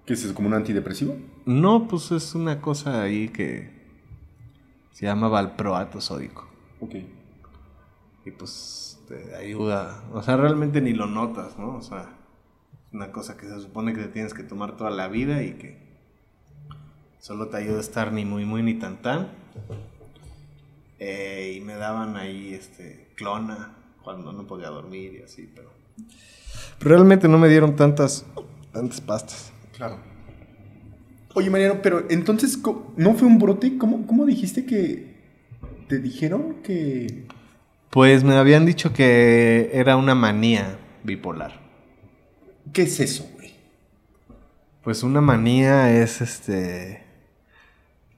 ¿Qué 0.06 0.14
es 0.14 0.24
eso, 0.24 0.34
como 0.34 0.48
un 0.48 0.54
antidepresivo? 0.54 1.18
No, 1.46 1.90
pues 1.90 2.14
es 2.14 2.36
una 2.36 2.62
cosa 2.62 3.02
ahí 3.02 3.28
que 3.28 3.70
se 4.94 5.08
llama 5.08 5.28
valproato 5.28 6.00
sódico. 6.00 6.48
Ok. 6.80 6.96
Y 8.26 8.32
pues 8.32 9.04
te 9.10 9.36
ayuda. 9.36 10.06
O 10.14 10.24
sea, 10.24 10.38
realmente 10.38 10.80
ni 10.80 10.94
lo 10.94 11.08
notas, 11.08 11.60
¿no? 11.60 11.76
O 11.76 11.82
sea, 11.82 12.16
es 12.88 12.94
una 12.94 13.12
cosa 13.12 13.36
que 13.36 13.46
se 13.46 13.60
supone 13.60 13.92
que 13.92 14.04
te 14.04 14.08
tienes 14.08 14.34
que 14.34 14.44
tomar 14.44 14.78
toda 14.78 14.90
la 14.90 15.10
vida 15.10 15.44
y 15.44 15.56
que 15.56 15.83
solo 17.24 17.48
te 17.48 17.56
ayuda 17.56 17.78
a 17.78 17.80
estar 17.80 18.12
ni 18.12 18.26
muy 18.26 18.44
muy 18.44 18.62
ni 18.64 18.74
tan 18.74 19.02
tan. 19.02 19.30
Eh, 21.00 21.56
y 21.56 21.62
me 21.62 21.76
daban 21.76 22.18
ahí 22.18 22.54
este 22.54 23.08
clona 23.16 23.78
cuando 24.04 24.34
no 24.34 24.46
podía 24.46 24.68
dormir 24.68 25.20
y 25.20 25.24
así, 25.24 25.50
pero 25.56 25.72
realmente 26.82 27.30
no 27.30 27.38
me 27.38 27.48
dieron 27.48 27.78
tantas 27.78 28.26
tantas 28.74 29.00
pastas. 29.00 29.54
Claro. 29.78 30.00
Oye, 31.34 31.50
Mariano, 31.50 31.82
pero 31.82 32.06
entonces, 32.10 32.60
¿no 32.98 33.14
fue 33.14 33.28
un 33.28 33.40
brote? 33.40 33.78
¿Cómo, 33.78 34.06
cómo 34.06 34.26
dijiste 34.26 34.66
que 34.66 35.16
te 35.88 36.00
dijeron 36.00 36.58
que... 36.62 37.26
Pues 37.90 38.24
me 38.24 38.36
habían 38.36 38.66
dicho 38.66 38.94
que 38.94 39.72
era 39.74 39.96
una 39.96 40.14
manía 40.14 40.78
bipolar. 41.04 41.60
¿Qué 42.72 42.84
es 42.84 43.00
eso, 43.00 43.28
güey? 43.36 43.54
Pues 44.84 45.02
una 45.02 45.22
manía 45.22 45.90
es 45.90 46.22
este. 46.22 47.03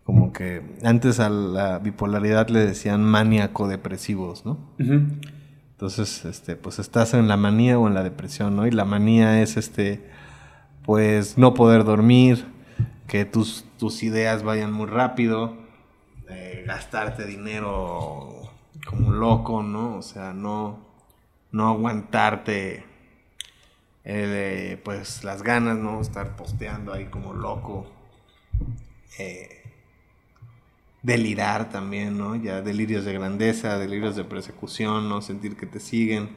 Como 0.05 0.31
que 0.31 0.61
antes 0.83 1.19
a 1.19 1.29
la 1.29 1.79
bipolaridad 1.79 2.47
le 2.49 2.59
decían 2.59 3.03
maníaco-depresivos, 3.03 4.45
¿no? 4.45 4.59
Entonces, 4.77 6.23
este, 6.25 6.55
pues 6.55 6.77
estás 6.77 7.15
en 7.15 7.27
la 7.27 7.37
manía 7.37 7.79
o 7.79 7.87
en 7.87 7.95
la 7.95 8.03
depresión, 8.03 8.55
¿no? 8.55 8.67
Y 8.67 8.71
la 8.71 8.85
manía 8.85 9.41
es 9.41 9.57
este, 9.57 10.07
pues 10.85 11.39
no 11.39 11.55
poder 11.55 11.83
dormir, 11.83 12.45
que 13.07 13.25
tus, 13.25 13.65
tus 13.79 14.03
ideas 14.03 14.43
vayan 14.43 14.71
muy 14.71 14.85
rápido, 14.85 15.57
eh, 16.29 16.63
gastarte 16.67 17.25
dinero 17.25 18.41
como 18.87 19.11
loco, 19.11 19.63
¿no? 19.63 19.97
O 19.97 20.01
sea, 20.03 20.33
no, 20.33 20.85
no 21.51 21.67
aguantarte, 21.67 22.85
eh, 24.03 24.79
pues 24.85 25.23
las 25.23 25.41
ganas, 25.41 25.77
¿no? 25.77 25.99
Estar 25.99 26.35
posteando 26.35 26.93
ahí 26.93 27.05
como 27.05 27.33
loco. 27.33 27.91
Eh, 29.17 29.64
delirar 31.05 31.69
también, 31.69 32.17
¿no? 32.17 32.35
Ya 32.35 32.61
delirios 32.61 33.05
de 33.05 33.13
grandeza, 33.13 33.77
delirios 33.77 34.15
de 34.15 34.23
persecución, 34.23 35.07
¿no? 35.07 35.21
Sentir 35.21 35.55
que 35.55 35.65
te 35.65 35.79
siguen. 35.79 36.29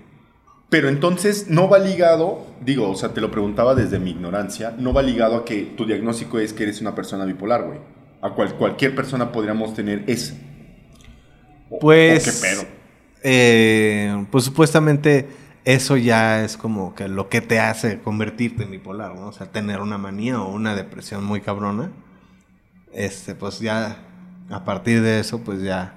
Pero 0.68 0.90
entonces 0.90 1.48
no 1.48 1.68
va 1.70 1.78
ligado, 1.78 2.46
digo, 2.60 2.90
o 2.90 2.94
sea, 2.94 3.14
te 3.14 3.22
lo 3.22 3.30
preguntaba 3.30 3.74
desde 3.74 3.98
mi 3.98 4.10
ignorancia, 4.10 4.74
no 4.78 4.92
va 4.92 5.02
ligado 5.02 5.36
a 5.36 5.44
que 5.46 5.62
tu 5.62 5.86
diagnóstico 5.86 6.38
es 6.38 6.52
que 6.52 6.64
eres 6.64 6.82
una 6.82 6.94
persona 6.94 7.24
bipolar, 7.24 7.64
güey. 7.64 7.78
A 8.20 8.30
cual, 8.34 8.54
cualquier 8.56 8.94
persona 8.94 9.32
podríamos 9.32 9.72
tener 9.74 10.04
ese. 10.06 10.34
O- 11.70 11.78
Pues. 11.78 12.28
o 12.28 12.30
qué 12.30 12.46
pedo. 12.48 12.62
eh, 13.22 14.26
pues 14.30 14.44
supuestamente 14.44 15.28
eso 15.64 15.96
ya 15.96 16.44
es 16.44 16.56
como 16.58 16.94
que 16.94 17.08
lo 17.08 17.28
que 17.30 17.40
te 17.40 17.58
hace 17.60 18.00
convertirte 18.00 18.64
en 18.64 18.70
bipolar, 18.70 19.14
¿no? 19.14 19.28
O 19.28 19.32
sea, 19.32 19.50
tener 19.50 19.80
una 19.80 19.96
manía 19.98 20.40
o 20.42 20.52
una 20.52 20.74
depresión 20.74 21.24
muy 21.24 21.40
cabrona. 21.40 21.90
Este, 22.92 23.34
pues 23.34 23.60
ya 23.60 24.04
a 24.50 24.64
partir 24.64 25.02
de 25.02 25.20
eso, 25.20 25.40
pues 25.44 25.62
ya 25.62 25.94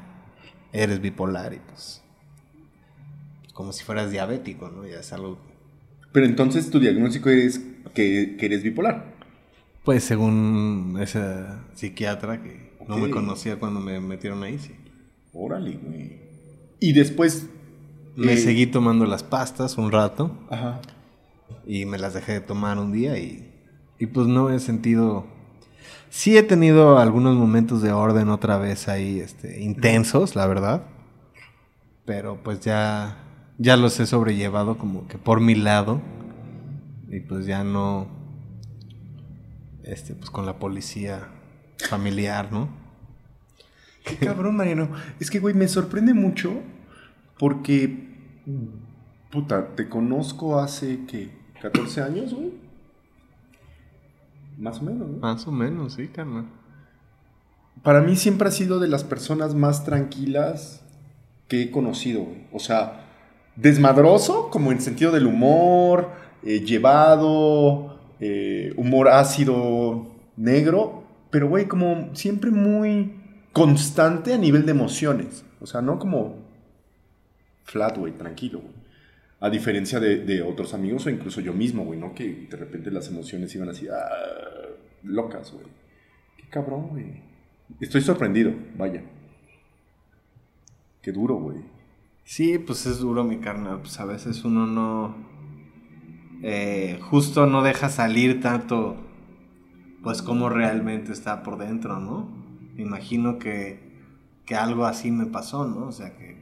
eres 0.74 1.02
bipolar 1.02 1.54
y 1.54 1.60
pues. 1.60 2.04
Como 3.54 3.74
si 3.74 3.84
fueras 3.84 4.12
diabético, 4.12 4.70
¿no? 4.70 4.88
Ya 4.88 5.00
es 5.00 5.14
algo. 5.14 5.38
Pero 6.12 6.26
entonces 6.26 6.70
tu 6.70 6.80
diagnóstico 6.80 7.30
es 7.30 7.62
que, 7.94 8.36
que 8.40 8.46
eres 8.46 8.64
bipolar. 8.64 9.14
Pues 9.84 10.04
según 10.04 10.98
esa 11.02 11.66
psiquiatra 11.74 12.42
que 12.42 12.72
no 12.88 12.98
me 12.98 13.10
conocía 13.10 13.58
cuando 13.58 13.80
me 13.80 14.00
metieron 14.00 14.44
ahí, 14.44 14.60
sí. 14.60 14.76
Órale, 15.34 15.78
güey. 15.78 16.22
Y 16.80 16.94
después... 16.94 17.48
Me 18.16 18.34
eh, 18.34 18.38
seguí 18.38 18.68
tomando 18.68 19.06
las 19.06 19.24
pastas 19.24 19.78
un 19.78 19.92
rato. 19.92 20.38
Ajá. 20.50 20.82
y 21.66 21.86
me 21.86 21.98
las 21.98 22.14
dejé 22.14 22.34
de 22.34 22.42
tomar 22.42 22.78
un 22.78 22.92
día 22.92 23.18
y, 23.18 23.50
y 24.00 24.08
pues 24.08 24.28
no 24.28 24.50
he 24.50 24.60
sentido... 24.60 25.28
Sí 26.12 26.38
he 26.38 26.44
tenido 26.44 27.00
algunos 27.00 27.38
momentos 27.38 27.82
de 27.82 27.94
orden 27.94 28.28
otra 28.28 28.58
vez 28.58 28.90
ahí, 28.90 29.22
este, 29.22 29.62
intensos, 29.62 30.36
la 30.36 30.46
verdad. 30.46 30.84
Pero 32.04 32.44
pues 32.44 32.60
ya, 32.60 33.16
ya 33.58 33.78
los 33.78 33.98
he 33.98 34.06
sobrellevado 34.06 34.78
como 34.78 35.08
que 35.08 35.18
por 35.18 35.40
mi 35.40 35.56
lado. 35.56 36.02
Y 37.10 37.22
pues 37.22 37.46
ya 37.46 37.64
no, 37.64 38.08
este, 39.84 40.14
pues 40.14 40.30
con 40.30 40.46
la 40.46 40.60
policía 40.60 41.30
familiar, 41.90 42.52
¿no? 42.52 42.68
Qué 44.04 44.18
cabrón, 44.18 44.58
Mariano. 44.58 44.90
Es 45.22 45.32
que, 45.32 45.40
güey, 45.40 45.56
me 45.56 45.70
sorprende 45.70 46.14
mucho 46.14 46.62
porque, 47.40 48.44
puta, 49.32 49.78
te 49.78 49.88
conozco 49.88 50.60
hace, 50.60 51.06
¿qué? 51.08 51.32
¿14 51.62 52.04
años, 52.04 52.34
güey? 52.34 52.52
Más 54.62 54.80
o 54.80 54.84
menos, 54.84 55.10
¿no? 55.10 55.18
Más 55.18 55.48
o 55.48 55.52
menos, 55.52 55.94
sí, 55.94 56.08
carnal. 56.08 56.46
Para 57.82 58.02
mí 58.02 58.16
siempre 58.16 58.48
ha 58.48 58.52
sido 58.52 58.80
de 58.80 58.88
las 58.88 59.04
personas 59.04 59.56
más 59.56 59.84
tranquilas 59.86 60.84
que 61.48 61.64
he 61.64 61.72
conocido, 61.72 62.22
güey. 62.22 62.46
O 62.54 62.60
sea, 62.60 63.08
desmadroso, 63.56 64.52
como 64.52 64.72
en 64.72 64.80
sentido 64.80 65.12
del 65.12 65.26
humor, 65.26 66.12
eh, 66.44 66.60
llevado, 66.60 67.98
eh, 68.20 68.72
humor 68.78 69.10
ácido, 69.10 70.12
negro, 70.38 71.06
pero, 71.32 71.50
güey, 71.50 71.68
como 71.68 72.14
siempre 72.14 72.52
muy 72.52 73.16
constante 73.54 74.36
a 74.36 74.38
nivel 74.38 74.68
de 74.68 74.74
emociones. 74.74 75.44
O 75.60 75.66
sea, 75.66 75.82
no 75.82 75.98
como 75.98 76.36
flat, 77.64 77.98
güey, 77.98 78.14
tranquilo, 78.14 78.60
güey. 78.60 78.81
A 79.42 79.50
diferencia 79.50 80.00
de, 80.00 80.42
otros 80.44 80.74
amigos 80.76 81.08
o 81.08 81.10
incluso 81.10 81.42
yo 81.42 81.52
mismo, 81.52 81.84
güey, 81.84 82.00
¿no? 82.00 82.14
Que 82.14 82.48
de 82.50 82.58
repente 82.58 82.92
las 82.92 83.08
emociones 83.10 83.54
iban 83.56 83.70
así, 83.70 83.88
ah, 83.88 84.70
locas, 85.04 85.52
güey. 85.52 85.66
Qué 86.38 86.48
cabrón, 86.48 86.90
güey. 86.90 87.22
Estoy 87.80 88.02
sorprendido, 88.02 88.54
vaya. 88.78 89.04
Qué 91.02 91.12
duro, 91.12 91.36
güey. 91.36 91.58
Sí, 92.24 92.60
pues 92.60 92.86
es 92.86 93.00
duro 93.00 93.24
mi 93.24 93.40
carnal. 93.40 93.80
Pues 93.80 94.00
a 94.00 94.06
veces 94.06 94.46
uno 94.46 94.68
no. 94.68 95.16
eh, 96.44 97.00
justo 97.02 97.48
no 97.48 97.64
deja 97.64 97.90
salir 97.90 98.42
tanto. 98.42 98.96
Pues 100.04 100.22
como 100.22 100.50
realmente 100.50 101.12
está 101.12 101.44
por 101.44 101.58
dentro, 101.58 102.00
¿no? 102.00 102.30
Me 102.76 102.84
imagino 102.84 103.40
que, 103.40 103.80
que 104.46 104.56
algo 104.56 104.86
así 104.86 105.12
me 105.12 105.26
pasó, 105.26 105.68
¿no? 105.68 105.88
O 105.88 105.92
sea 105.92 106.16
que. 106.16 106.42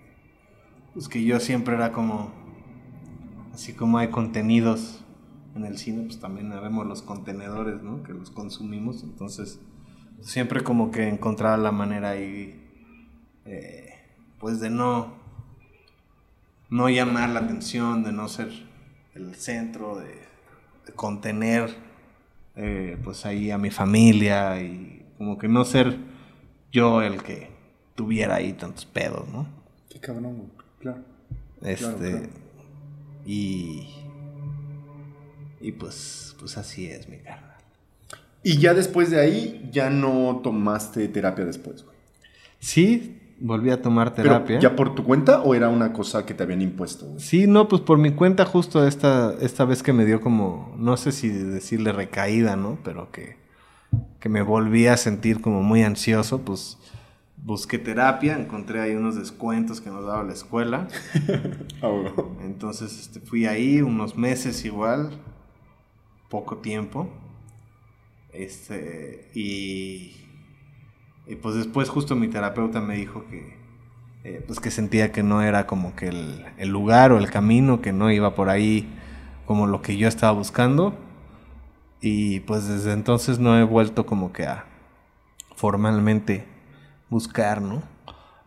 Pues 0.93 1.07
que 1.07 1.23
yo 1.23 1.39
siempre 1.39 1.75
era 1.75 1.91
como. 1.93 2.38
Así 3.53 3.73
como 3.73 3.97
hay 3.97 4.09
contenidos 4.09 5.03
en 5.55 5.65
el 5.65 5.77
cine, 5.77 6.03
pues 6.03 6.19
también 6.19 6.49
vemos 6.49 6.85
los 6.87 7.01
contenedores, 7.01 7.81
¿no? 7.81 8.03
Que 8.03 8.13
los 8.13 8.29
consumimos. 8.31 9.03
Entonces, 9.03 9.59
siempre 10.21 10.63
como 10.63 10.91
que 10.91 11.07
encontraba 11.07 11.57
la 11.57 11.71
manera 11.71 12.11
ahí. 12.11 12.55
eh, 13.45 13.93
pues 14.39 14.59
de 14.59 14.69
no 14.69 15.17
no 16.69 16.87
llamar 16.89 17.29
la 17.29 17.39
atención, 17.41 18.03
de 18.03 18.11
no 18.11 18.27
ser 18.29 18.49
el 19.15 19.35
centro, 19.35 19.97
de, 19.97 20.13
de 20.85 20.93
contener 20.95 21.75
eh, 22.55 22.97
pues 23.03 23.25
ahí 23.25 23.51
a 23.51 23.57
mi 23.57 23.71
familia 23.71 24.61
y 24.61 25.05
como 25.17 25.37
que 25.37 25.47
no 25.47 25.65
ser 25.65 25.97
yo 26.71 27.01
el 27.01 27.23
que 27.23 27.49
tuviera 27.95 28.35
ahí 28.35 28.53
tantos 28.53 28.85
pedos, 28.85 29.27
¿no? 29.29 29.47
Qué 29.89 29.99
cabrón. 29.99 30.51
Claro. 30.79 31.01
Este 31.61 32.11
claro. 32.11 32.29
Y 33.25 33.87
Y 35.61 35.71
pues, 35.73 36.35
pues 36.39 36.57
así 36.57 36.87
es, 36.87 37.09
mi 37.09 37.17
carnal. 37.17 37.55
Y 38.43 38.57
ya 38.57 38.73
después 38.73 39.11
de 39.11 39.19
ahí, 39.19 39.69
ya 39.71 39.89
no 39.89 40.39
tomaste 40.43 41.07
terapia 41.09 41.43
después, 41.45 41.83
güey. 41.83 41.97
Sí, 42.59 43.19
volví 43.39 43.69
a 43.69 43.81
tomar 43.81 44.13
Pero, 44.15 44.29
terapia. 44.29 44.59
¿Ya 44.59 44.75
por 44.75 44.95
tu 44.95 45.03
cuenta 45.03 45.41
o 45.41 45.53
era 45.55 45.69
una 45.69 45.91
cosa 45.91 46.25
que 46.25 46.33
te 46.33 46.43
habían 46.43 46.61
impuesto, 46.61 47.05
güey? 47.05 47.19
Sí, 47.19 47.47
no, 47.47 47.67
pues 47.67 47.81
por 47.81 47.97
mi 47.97 48.11
cuenta 48.11 48.45
justo 48.45 48.87
esta, 48.87 49.33
esta 49.41 49.65
vez 49.65 49.83
que 49.83 49.91
me 49.91 50.05
dio 50.05 50.21
como, 50.21 50.73
no 50.77 50.95
sé 50.95 51.11
si 51.11 51.29
decirle 51.29 51.91
recaída, 51.91 52.55
¿no? 52.55 52.77
Pero 52.83 53.11
que, 53.11 53.35
que 54.19 54.29
me 54.29 54.41
volví 54.41 54.87
a 54.87 54.95
sentir 54.95 55.41
como 55.41 55.61
muy 55.61 55.83
ansioso, 55.83 56.39
pues 56.39 56.77
busqué 57.43 57.77
terapia, 57.79 58.37
encontré 58.37 58.81
ahí 58.81 58.95
unos 58.95 59.15
descuentos 59.15 59.81
que 59.81 59.89
nos 59.89 60.05
daba 60.05 60.23
la 60.23 60.33
escuela. 60.33 60.87
Ah. 61.81 62.11
Entonces 62.41 62.99
este, 62.99 63.21
fui 63.21 63.45
ahí 63.45 63.81
unos 63.81 64.17
meses 64.17 64.65
igual, 64.65 65.11
poco 66.27 66.57
tiempo. 66.57 67.09
Este, 68.33 69.29
y, 69.33 70.17
y 71.25 71.35
pues 71.41 71.55
después 71.55 71.87
justo 71.87 72.17
mi 72.17 72.27
terapeuta 72.27 72.81
me 72.81 72.97
dijo 72.97 73.25
que, 73.29 73.57
eh, 74.25 74.43
pues 74.45 74.59
que 74.59 74.71
sentía 74.71 75.13
que 75.13 75.23
no 75.23 75.41
era 75.41 75.67
como 75.67 75.95
que 75.95 76.09
el, 76.09 76.45
el 76.57 76.67
lugar 76.67 77.13
o 77.13 77.17
el 77.17 77.31
camino, 77.31 77.81
que 77.81 77.93
no 77.93 78.11
iba 78.11 78.35
por 78.35 78.49
ahí 78.49 78.89
como 79.45 79.65
lo 79.65 79.81
que 79.81 79.95
yo 79.95 80.09
estaba 80.09 80.33
buscando. 80.33 80.93
Y 82.01 82.41
pues 82.41 82.67
desde 82.67 82.91
entonces 82.91 83.39
no 83.39 83.57
he 83.57 83.63
vuelto 83.63 84.05
como 84.05 84.33
que 84.33 84.45
a 84.45 84.65
formalmente 85.55 86.45
buscar, 87.09 87.61
¿no? 87.61 87.81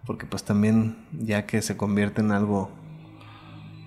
Porque 0.06 0.26
pues 0.26 0.42
también 0.44 0.96
ya 1.12 1.46
que 1.46 1.62
se 1.62 1.76
convierte 1.76 2.20
en 2.20 2.32
algo, 2.32 2.70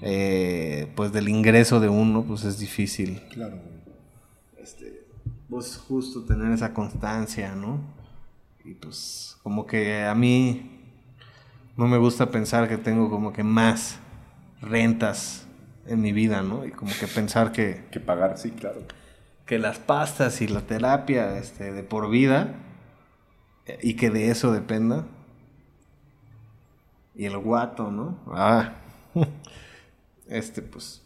eh, 0.01 0.91
pues 0.95 1.11
del 1.11 1.30
ingreso 1.30 1.80
de 1.80 1.89
uno, 1.89 2.23
pues 2.23 2.43
es 2.43 2.59
difícil 2.59 3.21
Claro, 3.32 3.57
este, 4.57 5.05
pues 5.49 5.78
justo 5.78 6.23
tener 6.26 6.51
esa 6.51 6.73
constancia, 6.73 7.55
¿no? 7.55 7.80
Y 8.63 8.73
pues 8.73 9.38
como 9.43 9.65
que 9.65 10.03
a 10.05 10.15
mí 10.15 10.71
no 11.78 11.88
me 11.88 11.97
gusta 11.97 12.32
pensar 12.32 12.67
que 12.67 12.78
tengo 12.78 13.09
como 13.09 13.32
que 13.34 13.43
más 13.43 13.99
rentas 14.61 15.45
en 15.88 16.01
mi 16.01 16.11
vida, 16.13 16.41
¿no? 16.41 16.65
Y 16.65 16.71
como 16.71 16.91
que 16.99 17.07
pensar 17.07 17.51
que, 17.51 17.86
Que 17.91 17.99
pagar, 17.99 18.38
sí, 18.38 18.51
claro. 18.51 18.82
que 19.45 19.59
las 19.59 19.78
pastas 19.80 20.41
y 20.41 20.47
la 20.47 20.61
terapia 20.61 21.38
este, 21.38 21.71
de 21.71 21.84
por 21.84 22.09
vida 22.09 22.55
y 23.82 23.95
que 23.95 24.09
de 24.09 24.30
eso 24.30 24.51
dependa. 24.51 25.05
Y 27.16 27.26
el 27.26 27.38
guato, 27.38 27.91
¿no? 27.91 28.20
Ah. 28.28 28.76
Este, 30.28 30.63
pues. 30.63 31.03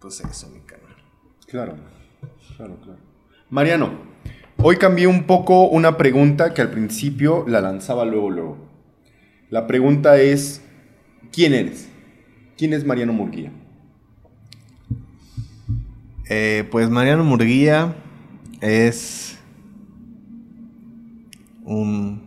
Pues 0.00 0.20
eso, 0.20 0.48
mi 0.48 0.58
canal. 0.60 0.96
Claro, 1.46 1.76
claro, 2.56 2.76
claro. 2.82 2.98
Mariano, 3.48 3.92
hoy 4.56 4.76
cambié 4.76 5.06
un 5.06 5.24
poco 5.24 5.68
una 5.68 5.96
pregunta 5.96 6.52
que 6.52 6.62
al 6.62 6.70
principio 6.70 7.44
la 7.46 7.60
lanzaba 7.60 8.04
luego, 8.04 8.30
luego. 8.30 8.56
La 9.50 9.66
pregunta 9.66 10.20
es, 10.20 10.62
¿quién 11.32 11.54
eres? 11.54 11.88
¿Quién 12.56 12.72
es 12.72 12.84
Mariano 12.84 13.12
Murguía? 13.12 13.52
Eh, 16.28 16.66
pues 16.70 16.88
Mariano 16.88 17.24
Murguía 17.24 17.94
es 18.60 19.39
un 21.70 22.20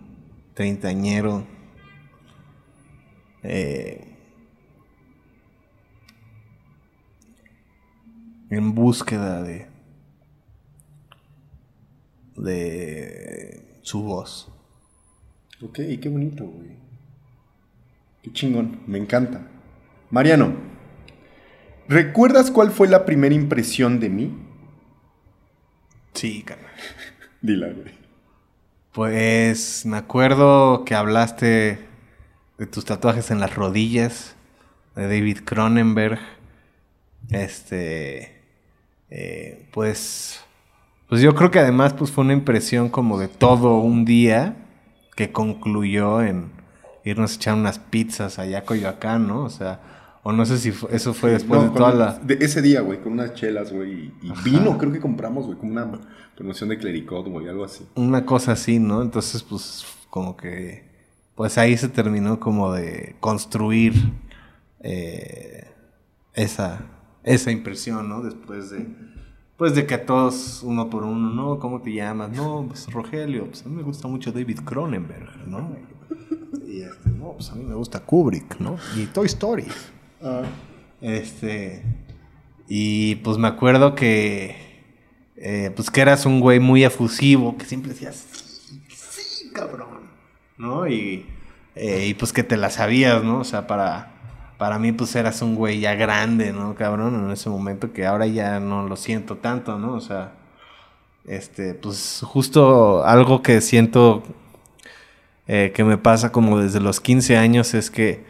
treintañero 0.53 1.45
eh, 3.43 4.15
en 8.49 8.73
búsqueda 8.73 9.43
de 9.43 9.67
de 12.37 13.79
su 13.81 14.01
voz. 14.01 14.49
Ok, 15.61 15.79
qué 16.01 16.09
bonito, 16.09 16.45
güey. 16.45 16.77
Qué 18.21 18.31
chingón, 18.31 18.79
me 18.87 18.97
encanta. 18.97 19.45
Mariano, 20.09 20.55
¿recuerdas 21.89 22.49
cuál 22.49 22.71
fue 22.71 22.87
la 22.87 23.05
primera 23.05 23.35
impresión 23.35 23.99
de 23.99 24.09
mí? 24.09 24.37
Sí, 26.13 26.43
carnal. 26.43 26.71
Dila, 27.41 27.67
güey. 27.73 28.02
Pues 28.93 29.87
me 29.87 29.97
acuerdo 29.97 30.85
que 30.85 30.93
hablaste 30.93 31.79
de 32.59 32.67
tus 32.67 32.85
tatuajes 32.85 33.31
en 33.31 33.39
las 33.39 33.55
rodillas, 33.55 34.35
de 34.95 35.07
David 35.07 35.39
Cronenberg. 35.43 36.19
Este, 37.31 38.39
eh, 39.09 39.67
pues, 39.73 40.41
pues 41.09 41.21
yo 41.21 41.33
creo 41.33 41.49
que 41.49 41.57
además 41.57 41.93
pues 41.93 42.11
fue 42.11 42.23
una 42.23 42.33
impresión 42.33 42.89
como 42.89 43.17
de 43.17 43.29
todo 43.29 43.79
un 43.79 44.05
día 44.05 44.57
que 45.15 45.31
concluyó 45.31 46.21
en 46.21 46.51
irnos 47.03 47.31
a 47.31 47.35
echar 47.35 47.55
unas 47.55 47.79
pizzas 47.79 48.37
allá 48.37 48.59
a 48.59 48.63
Coyoacán, 48.63 49.27
¿no? 49.27 49.43
O 49.43 49.49
sea, 49.49 49.79
o 50.23 50.31
no 50.31 50.45
sé 50.45 50.57
si 50.57 50.71
fue- 50.71 50.95
eso 50.95 51.13
fue 51.13 51.31
después 51.31 51.61
No, 51.61 51.69
de 51.69 51.75
toda 51.77 51.93
la... 51.93 52.13
de 52.19 52.37
ese 52.45 52.61
día, 52.61 52.81
güey, 52.81 53.01
con 53.01 53.13
unas 53.13 53.33
chelas, 53.33 53.71
güey, 53.73 53.91
y, 53.93 54.13
y 54.21 54.31
vino, 54.43 54.77
creo 54.77 54.91
que 54.91 54.99
compramos, 54.99 55.45
güey, 55.45 55.57
con 55.57 55.71
una 55.71 55.89
promoción 56.35 56.69
de 56.69 56.77
Clericot, 56.77 57.27
güey, 57.27 57.47
algo 57.49 57.63
así. 57.65 57.85
una 57.95 58.25
cosa 58.25 58.53
así, 58.53 58.79
¿no? 58.79 59.01
Entonces, 59.01 59.43
pues, 59.43 59.85
como 60.09 60.35
que, 60.37 60.83
pues 61.35 61.57
ahí 61.57 61.75
se 61.77 61.89
terminó 61.89 62.39
como 62.39 62.71
de 62.73 63.15
construir 63.19 63.93
eh, 64.81 65.67
esa, 66.33 66.85
esa 67.23 67.51
impresión, 67.51 68.09
¿no? 68.09 68.21
Después 68.21 68.69
de, 68.71 68.85
pues 69.57 69.75
de 69.75 69.85
que 69.85 69.93
a 69.95 70.05
todos, 70.05 70.61
uno 70.63 70.89
por 70.89 71.03
uno, 71.03 71.29
¿no? 71.31 71.59
¿Cómo 71.59 71.81
te 71.81 71.93
llamas? 71.93 72.31
No, 72.31 72.65
pues 72.67 72.91
Rogelio, 72.91 73.47
pues 73.47 73.65
a 73.65 73.69
mí 73.69 73.75
me 73.75 73.83
gusta 73.83 74.07
mucho 74.07 74.31
David 74.31 74.59
Cronenberg, 74.65 75.47
¿no? 75.47 75.75
Y 76.67 76.81
este, 76.81 77.09
no, 77.09 77.33
pues 77.33 77.49
a 77.51 77.55
mí 77.55 77.63
me 77.63 77.75
gusta 77.75 77.99
Kubrick, 77.99 78.59
¿no? 78.59 78.77
Y 78.97 79.05
Toy 79.07 79.25
Story. 79.27 79.65
Este. 81.01 81.83
Y 82.67 83.15
pues 83.15 83.37
me 83.37 83.47
acuerdo 83.47 83.95
que. 83.95 84.55
eh, 85.35 85.71
pues 85.75 85.91
que 85.91 86.01
eras 86.01 86.25
un 86.25 86.39
güey 86.39 86.59
muy 86.59 86.83
efusivo, 86.83 87.57
que 87.57 87.65
siempre 87.65 87.91
decías. 87.91 88.25
Sí, 88.31 88.81
sí, 88.87 89.49
cabrón. 89.53 90.09
¿No? 90.57 90.87
Y. 90.87 91.25
eh, 91.75 92.07
y 92.07 92.13
pues 92.13 92.33
que 92.33 92.43
te 92.43 92.57
la 92.57 92.69
sabías, 92.69 93.23
¿no? 93.23 93.39
O 93.39 93.43
sea, 93.43 93.67
para. 93.67 94.09
Para 94.57 94.79
mí, 94.79 94.93
pues 94.93 95.13
eras 95.15 95.41
un 95.41 95.55
güey 95.55 95.79
ya 95.81 95.95
grande, 95.95 96.53
¿no, 96.53 96.75
cabrón? 96.75 97.25
En 97.25 97.31
ese 97.31 97.49
momento 97.49 97.91
que 97.91 98.05
ahora 98.05 98.27
ya 98.27 98.59
no 98.59 98.87
lo 98.87 98.95
siento 98.95 99.37
tanto, 99.37 99.77
¿no? 99.77 99.93
O 99.93 100.01
sea. 100.01 100.33
Este, 101.25 101.73
pues 101.73 102.21
justo 102.25 103.05
algo 103.05 103.41
que 103.41 103.61
siento 103.61 104.23
eh, 105.47 105.71
que 105.73 105.83
me 105.85 105.97
pasa 105.97 106.31
como 106.33 106.59
desde 106.59 106.81
los 106.81 106.99
15 106.99 107.37
años 107.37 107.73
es 107.73 107.89
que 107.89 108.25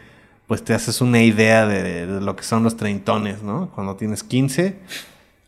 pues 0.46 0.62
te 0.62 0.74
haces 0.74 1.00
una 1.00 1.22
idea 1.22 1.66
de, 1.66 2.06
de 2.06 2.20
lo 2.20 2.36
que 2.36 2.42
son 2.42 2.62
los 2.62 2.76
treintones, 2.76 3.42
¿no? 3.42 3.70
Cuando 3.74 3.96
tienes 3.96 4.22
15 4.22 4.78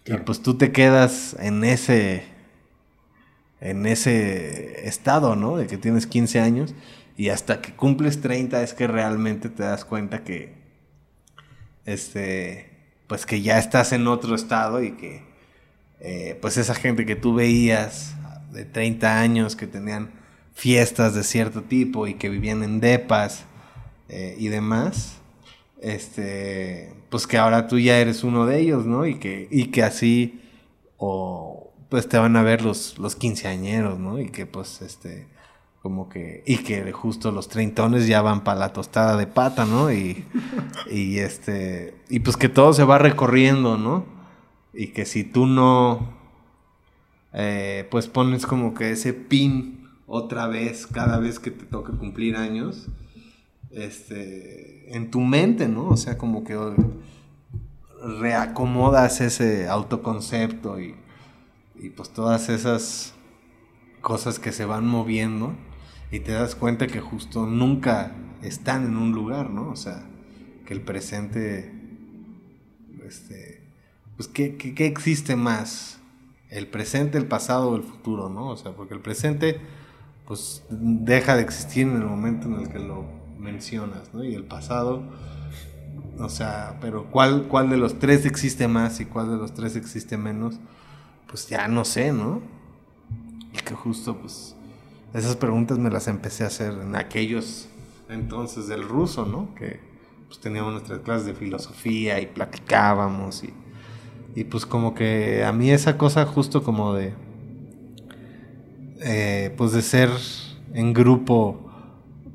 y 0.06 0.12
pues 0.18 0.40
tú 0.40 0.54
te 0.54 0.72
quedas 0.72 1.36
en 1.40 1.64
ese 1.64 2.24
en 3.60 3.86
ese 3.86 4.86
estado, 4.86 5.34
¿no? 5.34 5.56
De 5.56 5.66
que 5.66 5.78
tienes 5.78 6.06
15 6.06 6.40
años 6.40 6.74
y 7.16 7.30
hasta 7.30 7.60
que 7.60 7.72
cumples 7.72 8.20
30 8.20 8.62
es 8.62 8.74
que 8.74 8.86
realmente 8.86 9.48
te 9.48 9.62
das 9.62 9.84
cuenta 9.84 10.22
que 10.22 10.54
este 11.84 12.70
pues 13.06 13.26
que 13.26 13.40
ya 13.40 13.58
estás 13.58 13.92
en 13.92 14.06
otro 14.06 14.34
estado 14.34 14.82
y 14.82 14.92
que 14.92 15.22
eh, 16.00 16.38
pues 16.40 16.56
esa 16.56 16.74
gente 16.74 17.06
que 17.06 17.16
tú 17.16 17.34
veías 17.34 18.14
de 18.52 18.64
30 18.64 19.20
años 19.20 19.56
que 19.56 19.66
tenían 19.66 20.10
fiestas 20.54 21.14
de 21.14 21.22
cierto 21.22 21.62
tipo 21.62 22.06
y 22.06 22.14
que 22.14 22.28
vivían 22.28 22.62
en 22.62 22.80
depas 22.80 23.44
eh, 24.08 24.36
y 24.38 24.48
demás, 24.48 25.18
este, 25.80 26.94
pues 27.10 27.26
que 27.26 27.38
ahora 27.38 27.66
tú 27.66 27.78
ya 27.78 27.98
eres 27.98 28.24
uno 28.24 28.46
de 28.46 28.60
ellos, 28.60 28.86
¿no? 28.86 29.06
Y 29.06 29.18
que, 29.18 29.48
y 29.50 29.66
que 29.66 29.82
así, 29.82 30.40
o 30.96 31.72
pues 31.88 32.08
te 32.08 32.18
van 32.18 32.36
a 32.36 32.42
ver 32.42 32.62
los, 32.62 32.98
los 32.98 33.16
quinceañeros, 33.16 33.98
¿no? 33.98 34.20
Y 34.20 34.30
que 34.30 34.46
pues, 34.46 34.82
este, 34.82 35.28
como 35.82 36.08
que, 36.08 36.42
y 36.46 36.58
que 36.58 36.90
justo 36.92 37.30
los 37.30 37.48
treintones 37.48 38.06
ya 38.06 38.22
van 38.22 38.42
para 38.42 38.58
la 38.58 38.72
tostada 38.72 39.16
de 39.16 39.26
pata, 39.26 39.64
¿no? 39.64 39.92
Y, 39.92 40.24
y 40.90 41.18
este, 41.18 41.94
y 42.08 42.20
pues 42.20 42.36
que 42.36 42.48
todo 42.48 42.72
se 42.72 42.84
va 42.84 42.98
recorriendo, 42.98 43.76
¿no? 43.76 44.04
Y 44.72 44.88
que 44.88 45.04
si 45.04 45.24
tú 45.24 45.46
no, 45.46 46.12
eh, 47.32 47.86
pues 47.90 48.08
pones 48.08 48.46
como 48.46 48.74
que 48.74 48.90
ese 48.90 49.14
pin 49.14 49.88
otra 50.06 50.46
vez 50.46 50.86
cada 50.86 51.18
vez 51.18 51.38
que 51.38 51.50
te 51.50 51.64
toca 51.64 51.92
cumplir 51.92 52.36
años, 52.36 52.88
este, 53.70 54.94
en 54.96 55.10
tu 55.10 55.20
mente, 55.20 55.68
¿no? 55.68 55.88
O 55.88 55.96
sea, 55.96 56.18
como 56.18 56.44
que 56.44 56.56
reacomodas 58.20 59.20
ese 59.20 59.68
autoconcepto 59.68 60.80
y, 60.80 60.94
y 61.74 61.90
pues 61.90 62.10
todas 62.10 62.48
esas 62.48 63.14
cosas 64.00 64.38
que 64.38 64.52
se 64.52 64.64
van 64.64 64.86
moviendo 64.86 65.54
y 66.10 66.20
te 66.20 66.32
das 66.32 66.54
cuenta 66.54 66.86
que 66.86 67.00
justo 67.00 67.46
nunca 67.46 68.12
están 68.42 68.84
en 68.84 68.96
un 68.96 69.12
lugar, 69.12 69.50
¿no? 69.50 69.70
O 69.70 69.76
sea, 69.76 70.04
que 70.64 70.74
el 70.74 70.80
presente, 70.82 71.72
este, 73.04 73.62
pues, 74.16 74.28
¿qué, 74.28 74.56
qué, 74.56 74.86
existe 74.86 75.36
más? 75.36 75.98
¿El 76.48 76.68
presente, 76.68 77.18
el 77.18 77.26
pasado 77.26 77.70
o 77.70 77.76
el 77.76 77.82
futuro, 77.82 78.28
no? 78.28 78.48
O 78.48 78.56
sea, 78.56 78.72
porque 78.72 78.94
el 78.94 79.00
presente, 79.00 79.60
pues, 80.26 80.64
deja 80.70 81.36
de 81.36 81.42
existir 81.42 81.86
en 81.86 81.96
el 81.96 82.04
momento 82.04 82.46
en 82.46 82.60
el 82.60 82.68
que 82.68 82.78
lo 82.78 83.25
mencionas, 83.38 84.12
¿no? 84.12 84.24
Y 84.24 84.34
el 84.34 84.44
pasado, 84.44 85.02
o 86.18 86.28
sea, 86.28 86.78
pero 86.80 87.10
¿cuál, 87.10 87.44
cuál 87.48 87.70
de 87.70 87.76
los 87.76 87.98
tres 87.98 88.24
existe 88.26 88.68
más 88.68 89.00
y 89.00 89.04
cuál 89.04 89.30
de 89.30 89.36
los 89.36 89.54
tres 89.54 89.76
existe 89.76 90.16
menos? 90.16 90.58
Pues 91.28 91.48
ya 91.48 91.68
no 91.68 91.84
sé, 91.84 92.12
¿no? 92.12 92.40
Y 93.52 93.58
que 93.58 93.74
justo, 93.74 94.16
pues, 94.18 94.56
esas 95.14 95.36
preguntas 95.36 95.78
me 95.78 95.90
las 95.90 96.08
empecé 96.08 96.44
a 96.44 96.48
hacer 96.48 96.72
en 96.72 96.96
aquellos 96.96 97.68
entonces 98.08 98.68
del 98.68 98.82
ruso, 98.82 99.24
¿no? 99.26 99.54
Que 99.54 99.80
pues 100.26 100.40
teníamos 100.40 100.72
nuestras 100.72 101.00
clases 101.00 101.26
de 101.26 101.34
filosofía 101.34 102.20
y 102.20 102.26
platicábamos 102.26 103.44
y, 103.44 103.52
y 104.34 104.44
pues 104.44 104.66
como 104.66 104.94
que 104.94 105.44
a 105.44 105.52
mí 105.52 105.70
esa 105.70 105.96
cosa 105.96 106.26
justo 106.26 106.62
como 106.62 106.94
de, 106.94 107.14
eh, 109.00 109.54
pues 109.56 109.72
de 109.72 109.82
ser 109.82 110.10
en 110.74 110.92
grupo, 110.92 111.65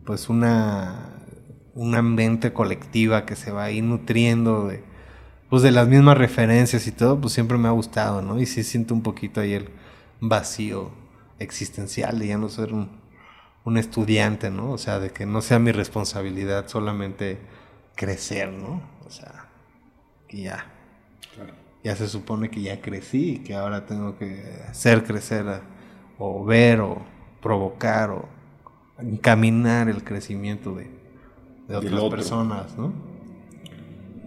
pues 0.06 0.30
una, 0.30 1.26
una 1.74 2.02
mente 2.02 2.54
colectiva 2.54 3.26
que 3.26 3.36
se 3.36 3.52
va 3.52 3.66
ahí 3.66 3.82
nutriendo 3.82 4.68
de, 4.68 4.84
pues 5.50 5.64
de 5.64 5.72
las 5.72 5.88
mismas 5.88 6.18
referencias 6.18 6.88
y 6.88 6.92
todo, 6.92 7.20
pues 7.20 7.34
siempre 7.34 7.58
me 7.58 7.68
ha 7.68 7.72
gustado, 7.72 8.22
¿no? 8.22 8.40
Y 8.40 8.46
sí 8.46 8.64
siento 8.64 8.94
un 8.94 9.04
poquito 9.04 9.42
ahí 9.42 9.54
el 9.54 9.70
vacío 10.20 10.92
existencial 11.40 12.20
de 12.20 12.28
ya 12.28 12.38
no 12.38 12.50
ser 12.50 12.74
un, 12.74 13.02
un 13.64 13.78
estudiante, 13.78 14.50
¿no? 14.50 14.72
O 14.72 14.78
sea, 14.78 15.00
de 15.00 15.12
que 15.12 15.26
no 15.26 15.42
sea 15.42 15.60
mi 15.60 15.72
responsabilidad 15.72 16.68
solamente 16.68 17.40
crecer, 17.96 18.52
¿no? 18.52 18.82
O 19.06 19.10
sea, 19.10 19.50
que 20.28 20.42
ya. 20.44 20.66
Ya 21.84 21.96
se 21.96 22.08
supone 22.08 22.52
que 22.52 22.62
ya 22.62 22.80
crecí 22.80 23.32
y 23.32 23.40
que 23.40 23.56
ahora 23.56 23.88
tengo 23.88 24.16
que 24.18 24.64
hacer 24.70 25.04
crecer 25.04 25.46
o 26.20 26.46
ver 26.46 26.80
o 26.80 27.02
provocar 27.42 28.12
o 28.12 28.30
encaminar 29.02 29.90
el 29.90 30.04
crecimiento 30.04 30.76
de, 30.76 30.90
de 31.68 31.76
otras 31.76 32.04
personas, 32.10 32.78
¿no? 32.78 32.94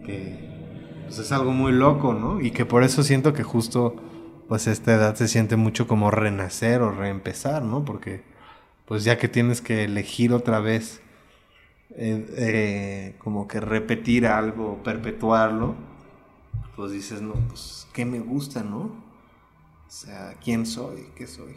Que 0.04 0.52
pues 1.04 1.18
es 1.18 1.32
algo 1.32 1.52
muy 1.52 1.72
loco, 1.72 2.14
¿no? 2.14 2.40
Y 2.40 2.50
que 2.50 2.64
por 2.64 2.82
eso 2.82 3.02
siento 3.02 3.32
que 3.32 3.42
justo 3.42 3.96
pues 4.48 4.66
esta 4.66 4.94
edad 4.94 5.14
se 5.14 5.28
siente 5.28 5.56
mucho 5.56 5.86
como 5.86 6.10
renacer 6.10 6.82
o 6.82 6.90
reempezar, 6.90 7.62
¿no? 7.62 7.84
Porque 7.84 8.22
pues 8.84 9.04
ya 9.04 9.18
que 9.18 9.28
tienes 9.28 9.60
que 9.60 9.84
elegir 9.84 10.32
otra 10.32 10.60
vez 10.60 11.00
eh, 11.96 12.26
eh, 12.36 13.16
como 13.18 13.46
que 13.46 13.60
repetir 13.60 14.26
algo, 14.26 14.82
perpetuarlo, 14.82 15.74
pues 16.76 16.90
dices, 16.90 17.22
no, 17.22 17.34
pues, 17.48 17.86
¿qué 17.92 18.04
me 18.04 18.18
gusta, 18.18 18.62
no? 18.62 18.80
O 19.86 19.90
sea, 19.90 20.34
¿quién 20.42 20.66
soy? 20.66 21.08
¿Qué 21.14 21.26
soy? 21.26 21.54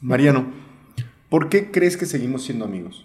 Mariano, 0.00 0.46
¿por 1.28 1.48
qué 1.48 1.70
crees 1.70 1.96
que 1.96 2.06
seguimos 2.06 2.42
siendo 2.42 2.64
amigos? 2.64 3.04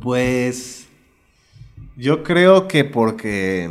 Pues 0.00 0.88
yo 1.96 2.22
creo 2.22 2.68
que 2.68 2.84
porque... 2.84 3.68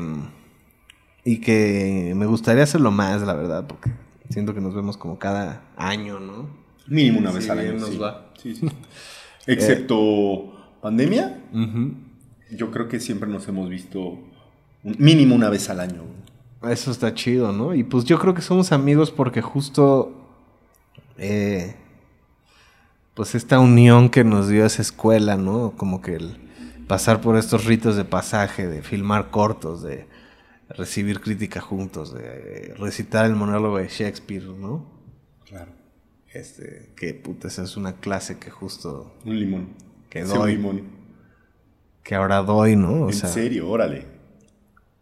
Y 1.25 1.39
que 1.39 2.13
me 2.15 2.25
gustaría 2.25 2.63
hacerlo 2.63 2.91
más, 2.91 3.21
la 3.21 3.33
verdad, 3.33 3.65
porque 3.65 3.91
siento 4.29 4.53
que 4.53 4.59
nos 4.59 4.75
vemos 4.75 4.97
como 4.97 5.17
cada 5.17 5.63
año, 5.77 6.19
¿no? 6.19 6.49
Mínimo 6.85 7.19
una 7.19 7.31
vez 7.31 7.49
al 7.49 7.59
año. 7.59 7.73
Nos 7.73 8.01
va. 8.01 8.33
Sí, 8.37 8.55
sí. 8.55 8.67
Excepto 9.47 10.77
pandemia, 10.81 11.41
yo 12.51 12.71
creo 12.71 12.89
que 12.89 12.99
siempre 12.99 13.29
nos 13.29 13.47
hemos 13.47 13.69
visto 13.69 14.19
mínimo 14.83 15.33
una 15.33 15.49
vez 15.49 15.69
al 15.69 15.79
año. 15.79 16.03
Eso 16.69 16.91
está 16.91 17.13
chido, 17.13 17.53
¿no? 17.53 17.73
Y 17.73 17.83
pues 17.83 18.03
yo 18.03 18.19
creo 18.19 18.33
que 18.33 18.41
somos 18.41 18.71
amigos 18.71 19.09
porque 19.11 19.41
justo... 19.41 20.22
Eh, 21.17 21.75
pues 23.13 23.35
esta 23.35 23.59
unión 23.59 24.09
que 24.09 24.23
nos 24.23 24.47
dio 24.47 24.65
esa 24.65 24.81
escuela, 24.81 25.37
¿no? 25.37 25.73
Como 25.77 26.01
que 26.01 26.15
el 26.15 26.37
pasar 26.87 27.21
por 27.21 27.37
estos 27.37 27.65
ritos 27.65 27.95
de 27.95 28.05
pasaje, 28.05 28.67
de 28.67 28.81
filmar 28.81 29.29
cortos, 29.29 29.83
de 29.83 30.07
recibir 30.69 31.21
crítica 31.21 31.61
juntos, 31.61 32.13
de 32.13 32.73
recitar 32.77 33.25
el 33.25 33.35
monólogo 33.35 33.77
de 33.77 33.87
Shakespeare, 33.87 34.45
¿no? 34.45 34.85
Claro. 35.45 35.71
Este, 36.33 36.91
que 36.95 37.13
puta, 37.13 37.47
esa 37.47 37.63
es 37.63 37.77
una 37.77 37.97
clase 37.97 38.39
que 38.39 38.49
justo... 38.49 39.15
Un 39.23 39.39
limón. 39.39 39.69
Que 40.09 40.23
doy. 40.23 40.55
Un 40.55 40.57
limón. 40.57 40.81
Que 42.03 42.15
ahora 42.15 42.41
doy, 42.41 42.75
¿no? 42.75 43.03
O 43.03 43.09
en 43.09 43.13
serio, 43.13 43.69
órale. 43.69 44.07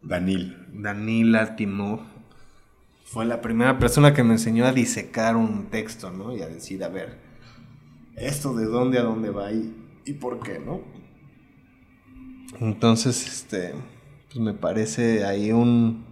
Danil. 0.02 0.58
Danil 0.74 1.36
Altimov 1.36 2.11
fue 3.12 3.26
la 3.26 3.42
primera 3.42 3.78
persona 3.78 4.14
que 4.14 4.24
me 4.24 4.34
enseñó 4.34 4.66
a 4.66 4.72
disecar 4.72 5.36
un 5.36 5.66
texto, 5.66 6.12
¿no? 6.12 6.36
Y 6.36 6.42
a 6.42 6.48
decir, 6.48 6.84
a 6.84 6.88
ver, 6.88 7.20
esto 8.16 8.56
de 8.56 8.66
dónde 8.66 9.00
a 9.00 9.04
dónde 9.04 9.32
va 9.32 9.52
y, 9.52 9.76
y 10.06 10.14
por 10.14 10.40
qué, 10.40 10.60
¿no? 10.60 10.82
Entonces, 12.60 13.28
este 13.28 13.74
pues 14.32 14.40
me 14.40 14.54
parece 14.54 15.26
ahí 15.26 15.52
un, 15.52 16.06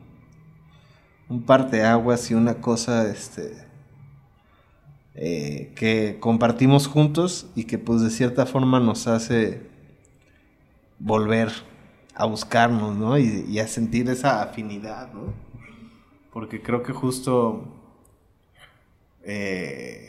un 1.29 1.43
parteaguas 1.43 2.29
y 2.31 2.33
una 2.33 2.55
cosa 2.55 3.09
este, 3.09 3.53
eh, 5.15 5.71
que 5.73 6.17
compartimos 6.19 6.87
juntos 6.87 7.47
y 7.55 7.63
que 7.63 7.77
pues 7.77 8.01
de 8.01 8.09
cierta 8.09 8.45
forma 8.45 8.81
nos 8.81 9.07
hace 9.07 9.69
volver 10.99 11.49
a 12.13 12.25
buscarnos, 12.25 12.93
¿no? 12.97 13.17
Y, 13.17 13.57
a 13.59 13.67
sentir 13.69 14.09
esa 14.09 14.41
afinidad, 14.41 15.13
¿no? 15.13 15.48
Porque 16.39 16.61
creo 16.61 16.83
que 16.83 16.93
justo, 16.93 17.67
eh, 19.25 20.07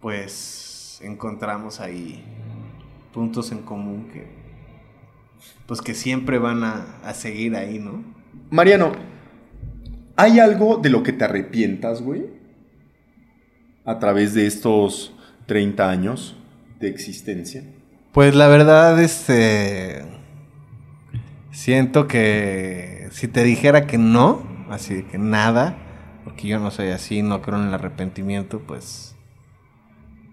pues, 0.00 1.00
encontramos 1.02 1.80
ahí 1.80 2.24
puntos 3.12 3.52
en 3.52 3.58
común 3.58 4.08
que, 4.10 4.26
pues 5.66 5.82
que 5.82 5.92
siempre 5.92 6.38
van 6.38 6.64
a, 6.64 7.12
seguir 7.12 7.56
ahí, 7.56 7.78
¿no? 7.78 8.02
Mariano, 8.48 8.92
¿hay 10.16 10.40
algo 10.40 10.78
de 10.78 10.88
lo 10.88 11.02
que 11.02 11.12
te 11.12 11.24
arrepientas, 11.26 12.00
güey? 12.00 12.24
A 13.84 13.98
través 13.98 14.32
de 14.32 14.46
estos 14.46 15.14
30 15.44 15.90
años 15.90 16.38
de 16.80 16.88
existencia. 16.88 17.64
Pues 18.12 18.34
la 18.34 18.48
verdad, 18.48 18.98
este. 18.98 20.06
Siento 21.50 22.08
que 22.08 22.97
si 23.18 23.26
te 23.26 23.42
dijera 23.42 23.88
que 23.88 23.98
no, 23.98 24.44
así 24.70 25.02
que 25.02 25.18
nada, 25.18 25.76
porque 26.22 26.46
yo 26.46 26.60
no 26.60 26.70
soy 26.70 26.90
así, 26.90 27.20
no 27.20 27.42
creo 27.42 27.58
en 27.58 27.66
el 27.66 27.74
arrepentimiento, 27.74 28.60
pues. 28.60 29.16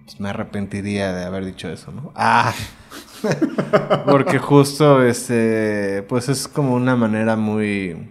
Pues 0.03 0.19
me 0.19 0.29
arrepentiría 0.29 1.11
de 1.11 1.25
haber 1.25 1.45
dicho 1.45 1.67
eso, 1.67 1.91
¿no? 1.91 2.11
Ah. 2.13 2.53
Porque 4.05 4.37
justo, 4.37 5.01
este, 5.01 6.03
pues 6.03 6.29
es 6.29 6.47
como 6.47 6.75
una 6.75 6.95
manera 6.95 7.35
muy 7.35 8.07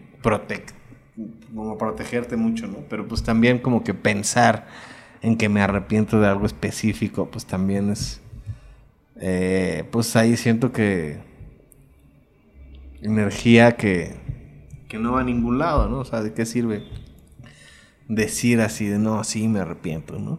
como 1.54 1.78
protegerte 1.78 2.36
mucho, 2.36 2.66
¿no? 2.66 2.78
Pero 2.90 3.06
pues 3.06 3.22
también 3.22 3.60
como 3.60 3.84
que 3.84 3.94
pensar 3.94 4.66
en 5.22 5.36
que 5.36 5.48
me 5.48 5.62
arrepiento 5.62 6.20
de 6.20 6.26
algo 6.26 6.46
específico, 6.46 7.30
pues 7.30 7.46
también 7.46 7.90
es, 7.90 8.20
eh, 9.20 9.84
pues 9.92 10.16
ahí 10.16 10.36
siento 10.36 10.72
que 10.72 11.18
energía 13.02 13.76
que, 13.76 14.23
que 14.94 15.00
no 15.00 15.14
va 15.14 15.22
a 15.22 15.24
ningún 15.24 15.58
lado, 15.58 15.88
¿no? 15.88 15.98
O 15.98 16.04
sea, 16.04 16.22
¿de 16.22 16.32
qué 16.34 16.46
sirve 16.46 16.84
decir 18.06 18.60
así 18.60 18.86
de 18.86 19.00
no, 19.00 19.24
sí 19.24 19.48
me 19.48 19.58
arrepiento, 19.58 20.20
¿no? 20.20 20.38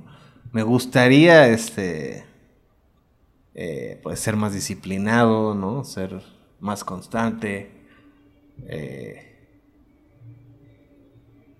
Me 0.54 0.64
gustaría, 0.64 1.50
este 1.50 2.24
eh, 3.54 4.00
pues 4.02 4.22
ser 4.22 4.38
más 4.38 4.54
disciplinado, 4.54 5.56
¿no? 5.56 5.84
Ser 5.84 6.22
más 6.62 6.86
constante. 6.86 7.70
Eh, 8.70 9.34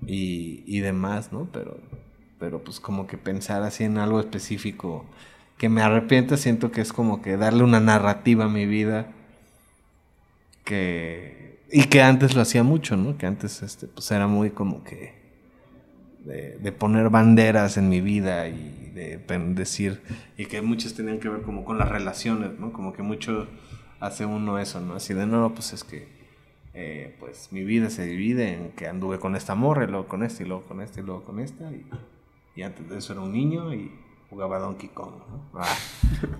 y, 0.08 0.80
demás, 0.80 1.34
¿no? 1.34 1.50
Pero, 1.52 1.82
pero 2.40 2.64
pues 2.64 2.80
como 2.80 3.08
que 3.08 3.18
pensar 3.18 3.64
así 3.64 3.84
en 3.84 3.98
algo 3.98 4.22
específico 4.22 5.06
que 5.58 5.68
me 5.68 5.82
arrepienta, 5.82 6.38
siento 6.38 6.72
que 6.72 6.80
es 6.80 6.94
como 6.94 7.22
que 7.22 7.36
darle 7.36 7.64
una 7.64 7.82
narrativa 7.82 8.46
a 8.46 8.50
mi 8.50 8.66
vida 8.66 9.12
que... 10.64 11.55
Y 11.72 11.86
que 11.86 12.02
antes 12.02 12.36
lo 12.36 12.42
hacía 12.42 12.64
mucho, 12.64 12.96
¿no? 12.96 13.18
Que 13.18 13.26
antes 13.26 13.62
este, 13.62 13.88
pues 13.88 14.10
era 14.12 14.28
muy 14.28 14.52
como 14.52 14.84
que... 14.84 15.14
de 16.26 16.72
poner 16.72 17.10
banderas 17.10 17.78
en 17.78 17.90
mi 17.90 18.02
vida 18.02 18.48
y 18.48 18.86
de 18.96 19.18
decir, 19.50 20.02
y 20.38 20.46
que 20.46 20.62
muchas 20.62 20.94
tenían 20.94 21.20
que 21.20 21.28
ver 21.28 21.42
como 21.42 21.66
con 21.66 21.78
las 21.78 21.90
relaciones, 21.90 22.58
¿no? 22.58 22.72
Como 22.72 22.94
que 22.94 23.04
mucho 23.04 23.48
hace 24.00 24.26
uno 24.26 24.58
eso, 24.58 24.80
¿no? 24.80 24.96
Así 24.96 25.14
de, 25.14 25.28
no, 25.28 25.54
pues 25.54 25.74
es 25.74 25.84
que, 25.84 26.08
eh, 26.74 27.16
pues 27.20 27.50
mi 27.52 27.64
vida 27.64 27.90
se 27.90 28.06
divide 28.06 28.54
en 28.54 28.72
que 28.72 28.88
anduve 28.88 29.20
con 29.20 29.36
esta 29.36 29.54
morra, 29.54 29.84
y 29.84 29.88
luego 29.88 30.08
con 30.08 30.24
este, 30.24 30.44
y 30.44 30.48
luego 30.48 30.64
con 30.64 30.82
este, 30.82 31.02
y 31.02 31.04
luego 31.04 31.24
con 31.24 31.40
esta, 31.40 31.70
y, 32.56 32.62
antes 32.64 32.90
de 32.90 32.98
eso 32.98 33.14
era 33.14 33.22
un 33.22 33.34
niño, 33.34 33.74
y, 33.74 33.92
jugaba 34.30 34.60
Donkey 34.60 34.90
Kong. 34.90 35.14
¿no? 35.30 35.60
Ah. 35.60 35.76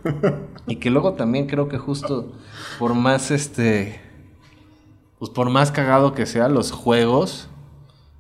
y 0.68 0.78
que 0.78 0.90
luego 0.90 1.14
también 1.14 1.46
creo 1.46 1.70
que 1.70 1.78
justo 1.78 2.34
por 2.80 2.96
más 2.96 3.32
este, 3.32 4.02
pues 5.26 5.34
por 5.34 5.50
más 5.50 5.72
cagado 5.72 6.14
que 6.14 6.28
sea 6.28 6.50
los 6.50 6.72
juegos 6.72 7.50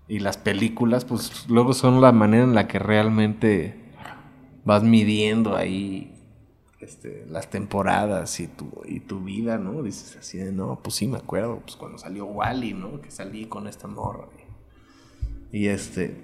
y 0.07 0.17
las 0.21 0.37
películas, 0.37 1.05
pues 1.05 1.47
luego 1.47 1.73
son 1.73 2.01
la 2.01 2.11
manera 2.11 2.43
en 2.43 2.55
la 2.55 2.67
que 2.67 2.79
realmente 2.79 3.93
vas 4.63 4.81
midiendo 4.81 5.55
ahí 5.55 6.19
este, 6.79 7.27
las 7.29 7.51
temporadas 7.51 8.39
y 8.39 8.47
tu, 8.47 8.81
y 8.85 9.01
tu 9.01 9.23
vida, 9.23 9.59
¿no? 9.59 9.83
Dices 9.83 10.17
así 10.19 10.39
de, 10.39 10.51
no, 10.51 10.79
pues 10.81 10.95
sí 10.95 11.07
me 11.07 11.17
acuerdo, 11.17 11.59
pues 11.59 11.75
cuando 11.75 11.99
salió 11.99 12.25
Wally, 12.25 12.73
¿no? 12.73 12.99
Que 13.01 13.11
salí 13.11 13.45
con 13.45 13.67
esta 13.67 13.87
morra. 13.87 14.25
Y, 15.51 15.67
este, 15.67 16.19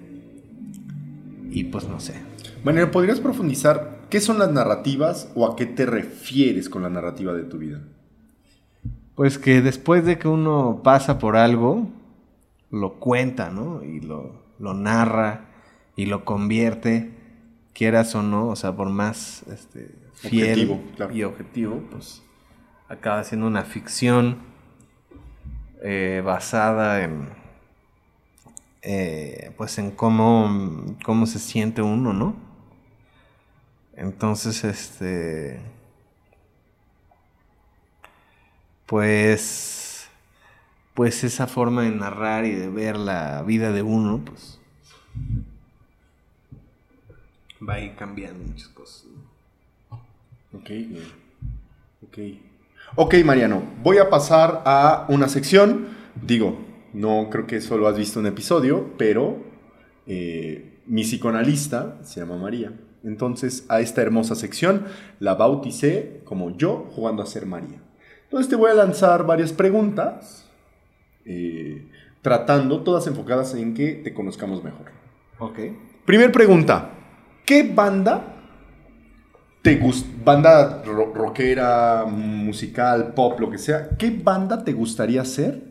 y 1.48 1.62
pues 1.62 1.86
no 1.86 2.00
sé. 2.00 2.14
Bueno, 2.64 2.90
¿podrías 2.90 3.20
profundizar 3.20 4.08
qué 4.10 4.20
son 4.20 4.40
las 4.40 4.50
narrativas 4.50 5.30
o 5.36 5.46
a 5.46 5.54
qué 5.54 5.64
te 5.64 5.86
refieres 5.86 6.68
con 6.68 6.82
la 6.82 6.90
narrativa 6.90 7.34
de 7.34 7.44
tu 7.44 7.58
vida? 7.58 7.82
Pues 9.14 9.38
que 9.38 9.60
después 9.60 10.04
de 10.04 10.18
que 10.18 10.28
uno 10.28 10.80
pasa 10.82 11.18
por 11.18 11.36
algo, 11.36 11.88
lo 12.70 12.94
cuenta, 12.94 13.50
¿no? 13.50 13.82
Y 13.84 14.00
lo, 14.00 14.42
lo 14.58 14.74
narra 14.74 15.46
y 15.96 16.06
lo 16.06 16.24
convierte, 16.24 17.10
quieras 17.74 18.14
o 18.14 18.22
no, 18.22 18.48
o 18.48 18.56
sea, 18.56 18.74
por 18.74 18.88
más 18.88 19.44
este, 19.52 19.94
fiel 20.14 20.80
y 21.12 21.22
objetivo, 21.22 21.82
pues 21.90 22.22
acaba 22.88 23.24
siendo 23.24 23.46
una 23.46 23.64
ficción 23.64 24.38
eh, 25.82 26.22
basada 26.24 27.02
en, 27.02 27.28
eh, 28.82 29.52
pues 29.56 29.78
en 29.78 29.90
cómo, 29.90 30.96
cómo 31.04 31.26
se 31.26 31.38
siente 31.38 31.82
uno, 31.82 32.12
¿no? 32.12 32.36
Entonces, 33.94 34.64
este, 34.64 35.60
pues, 38.92 40.06
pues 40.92 41.24
esa 41.24 41.46
forma 41.46 41.80
de 41.80 41.92
narrar 41.92 42.44
y 42.44 42.52
de 42.52 42.68
ver 42.68 42.98
la 42.98 43.42
vida 43.42 43.72
de 43.72 43.80
uno, 43.80 44.20
pues, 44.22 44.60
va 47.66 47.76
a 47.76 47.80
ir 47.80 47.94
cambiando 47.94 48.44
muchas 48.44 48.68
cosas. 48.68 49.06
Ok, 50.52 50.70
ok. 52.06 52.18
Ok, 52.96 53.14
Mariano, 53.24 53.62
voy 53.82 53.96
a 53.96 54.10
pasar 54.10 54.62
a 54.66 55.06
una 55.08 55.26
sección. 55.30 55.88
Digo, 56.14 56.58
no 56.92 57.30
creo 57.30 57.46
que 57.46 57.62
solo 57.62 57.88
has 57.88 57.96
visto 57.96 58.20
un 58.20 58.26
episodio, 58.26 58.90
pero 58.98 59.38
eh, 60.06 60.82
mi 60.84 61.00
psicoanalista 61.00 61.96
se 62.02 62.20
llama 62.20 62.36
María. 62.36 62.78
Entonces, 63.04 63.64
a 63.70 63.80
esta 63.80 64.02
hermosa 64.02 64.34
sección 64.34 64.84
la 65.18 65.32
bauticé 65.34 66.20
como 66.26 66.54
yo 66.58 66.90
jugando 66.94 67.22
a 67.22 67.26
ser 67.26 67.46
María. 67.46 67.80
Entonces, 68.32 68.48
te 68.48 68.56
voy 68.56 68.70
a 68.70 68.74
lanzar 68.74 69.26
varias 69.26 69.52
preguntas, 69.52 70.48
eh, 71.26 71.86
tratando, 72.22 72.80
todas 72.80 73.06
enfocadas 73.06 73.54
en 73.54 73.74
que 73.74 73.92
te 73.92 74.14
conozcamos 74.14 74.64
mejor. 74.64 74.86
Ok. 75.38 75.58
Primer 76.06 76.32
pregunta: 76.32 76.92
¿Qué 77.44 77.62
banda 77.62 78.32
te 79.60 79.76
gusta, 79.76 80.08
banda 80.24 80.82
rockera, 80.82 82.06
musical, 82.06 83.12
pop, 83.12 83.38
lo 83.38 83.50
que 83.50 83.58
sea, 83.58 83.90
¿qué 83.98 84.10
banda 84.10 84.64
te 84.64 84.72
gustaría 84.72 85.22
ser? 85.26 85.62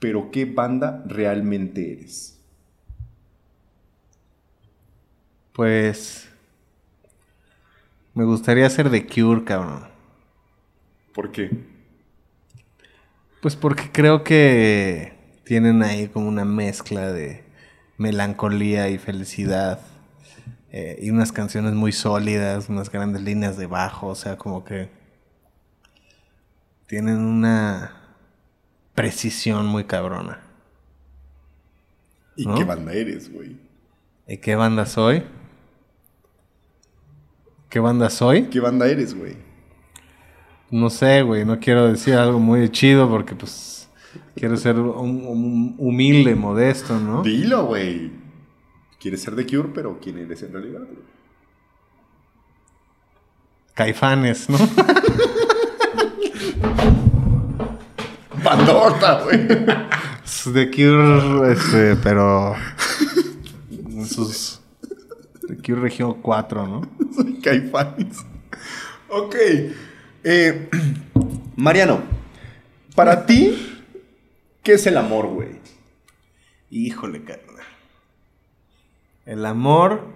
Pero 0.00 0.32
¿qué 0.32 0.46
banda 0.46 1.04
realmente 1.06 1.92
eres? 1.92 2.42
Pues 5.52 6.28
me 8.14 8.24
gustaría 8.24 8.68
ser 8.68 8.90
The 8.90 9.06
Cure, 9.06 9.44
cabrón. 9.44 9.85
¿Por 11.16 11.32
qué? 11.32 11.50
Pues 13.40 13.56
porque 13.56 13.90
creo 13.90 14.22
que 14.22 15.14
tienen 15.44 15.82
ahí 15.82 16.08
como 16.08 16.28
una 16.28 16.44
mezcla 16.44 17.10
de 17.10 17.42
melancolía 17.96 18.90
y 18.90 18.98
felicidad 18.98 19.80
eh, 20.70 20.98
y 21.00 21.08
unas 21.08 21.32
canciones 21.32 21.72
muy 21.72 21.92
sólidas, 21.92 22.68
unas 22.68 22.90
grandes 22.92 23.22
líneas 23.22 23.56
de 23.56 23.66
bajo, 23.66 24.08
o 24.08 24.14
sea, 24.14 24.36
como 24.36 24.62
que 24.62 24.90
tienen 26.86 27.16
una 27.16 27.96
precisión 28.94 29.64
muy 29.64 29.84
cabrona. 29.84 30.42
¿Y 32.36 32.44
qué 32.44 32.64
banda 32.64 32.92
eres, 32.92 33.32
güey? 33.32 33.56
¿Y 34.28 34.36
qué 34.36 34.54
banda 34.54 34.84
soy? 34.84 35.24
¿Qué 37.70 37.80
banda 37.80 38.10
soy? 38.10 38.48
¿Qué 38.48 38.60
banda 38.60 38.86
eres, 38.86 39.14
güey? 39.14 39.45
No 40.70 40.90
sé, 40.90 41.22
güey, 41.22 41.44
no 41.44 41.60
quiero 41.60 41.86
decir 41.88 42.14
algo 42.14 42.40
muy 42.40 42.68
chido 42.70 43.08
porque 43.08 43.34
pues 43.34 43.88
quiero 44.34 44.56
ser 44.56 44.78
un 44.78 45.74
humilde, 45.78 46.34
modesto, 46.34 46.98
¿no? 46.98 47.22
Dilo, 47.22 47.66
güey. 47.66 48.10
Quieres 48.98 49.22
ser 49.22 49.36
de 49.36 49.46
Cure, 49.46 49.68
pero 49.72 50.00
¿quién 50.00 50.18
eres 50.18 50.42
en 50.42 50.52
realidad? 50.52 50.80
Caifanes, 53.74 54.48
¿no? 54.48 54.58
Pandorta, 58.42 59.22
güey. 59.22 59.46
De 60.46 60.70
Cure, 60.70 61.52
este, 61.52 61.96
pero. 61.96 62.54
En 63.70 64.06
sus. 64.06 64.60
De 65.42 65.56
Cure 65.58 65.80
Región 65.82 66.14
4, 66.22 66.66
¿no? 66.66 66.82
Soy 67.14 67.34
Caifanes. 67.40 68.24
Ok. 69.08 69.36
Eh, 70.28 70.68
Mariano, 71.56 72.00
para 72.96 73.26
ti, 73.26 73.84
¿qué 74.64 74.72
es 74.72 74.84
el 74.88 74.96
amor, 74.96 75.28
güey? 75.28 75.50
Híjole, 76.68 77.22
carnal. 77.22 77.64
El 79.24 79.46
amor, 79.46 80.08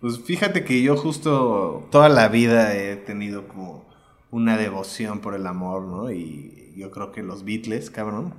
pues 0.00 0.18
fíjate 0.18 0.64
que 0.64 0.82
yo 0.82 0.96
justo 0.96 1.86
toda 1.92 2.08
la 2.08 2.26
vida 2.26 2.74
he 2.74 2.96
tenido 2.96 3.46
como 3.46 3.84
una 4.32 4.56
devoción 4.56 5.20
por 5.20 5.34
el 5.34 5.46
amor, 5.46 5.82
¿no? 5.82 6.10
Y 6.10 6.74
yo 6.76 6.90
creo 6.90 7.12
que 7.12 7.22
los 7.22 7.44
Beatles, 7.44 7.90
cabrón, 7.90 8.34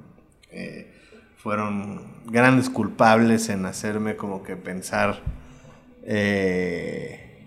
eh, 0.51 0.93
fueron 1.37 2.25
grandes 2.25 2.69
culpables 2.69 3.47
en 3.47 3.65
hacerme 3.65 4.17
como 4.17 4.43
que 4.43 4.57
pensar, 4.57 5.21
eh, 6.03 7.45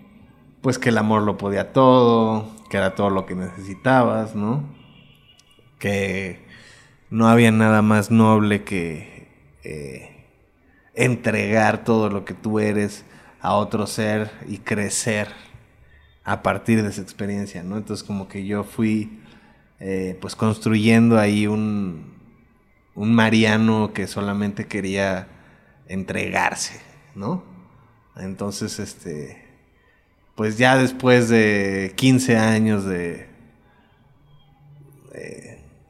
pues 0.63 0.79
que 0.79 0.89
el 0.89 0.97
amor 0.97 1.21
lo 1.21 1.37
podía 1.37 1.75
todo, 1.75 2.60
que 2.71 2.79
era 2.79 2.95
todo 2.95 3.11
lo 3.11 3.27
que 3.27 3.35
necesitabas, 3.35 4.35
¿no? 4.35 4.65
Que 5.79 6.47
no 7.11 7.29
había 7.29 7.53
nada 7.53 7.83
más 7.83 8.11
noble 8.11 8.65
que... 8.65 9.29
Eh, 9.63 10.17
entregar 10.95 11.85
todo 11.85 12.11
lo 12.11 12.25
que 12.25 12.35
tú 12.35 12.59
eres 12.59 13.05
a 13.41 13.55
otro 13.55 13.87
ser 13.87 14.31
y 14.47 14.59
crecer 14.59 15.29
a 16.25 16.43
partir 16.43 16.83
de 16.83 16.91
esa 16.91 17.01
experiencia, 17.01 17.63
¿no? 17.63 17.77
Entonces 17.77 18.07
como 18.07 18.29
que 18.29 18.45
yo 18.45 18.65
fui 18.65 19.21
eh, 19.79 20.19
pues 20.21 20.37
construyendo 20.37 21.19
ahí 21.19 21.47
un, 21.47 22.13
un 22.95 23.15
Mariano 23.15 23.93
que 23.95 24.07
solamente 24.07 24.67
quería 24.67 25.29
entregarse, 25.89 26.81
¿no? 27.15 27.45
Entonces, 28.17 28.79
este, 28.79 29.43
pues 30.41 30.57
ya 30.57 30.79
después 30.79 31.29
de 31.29 31.93
15 31.97 32.39
años 32.39 32.87
de, 32.87 33.27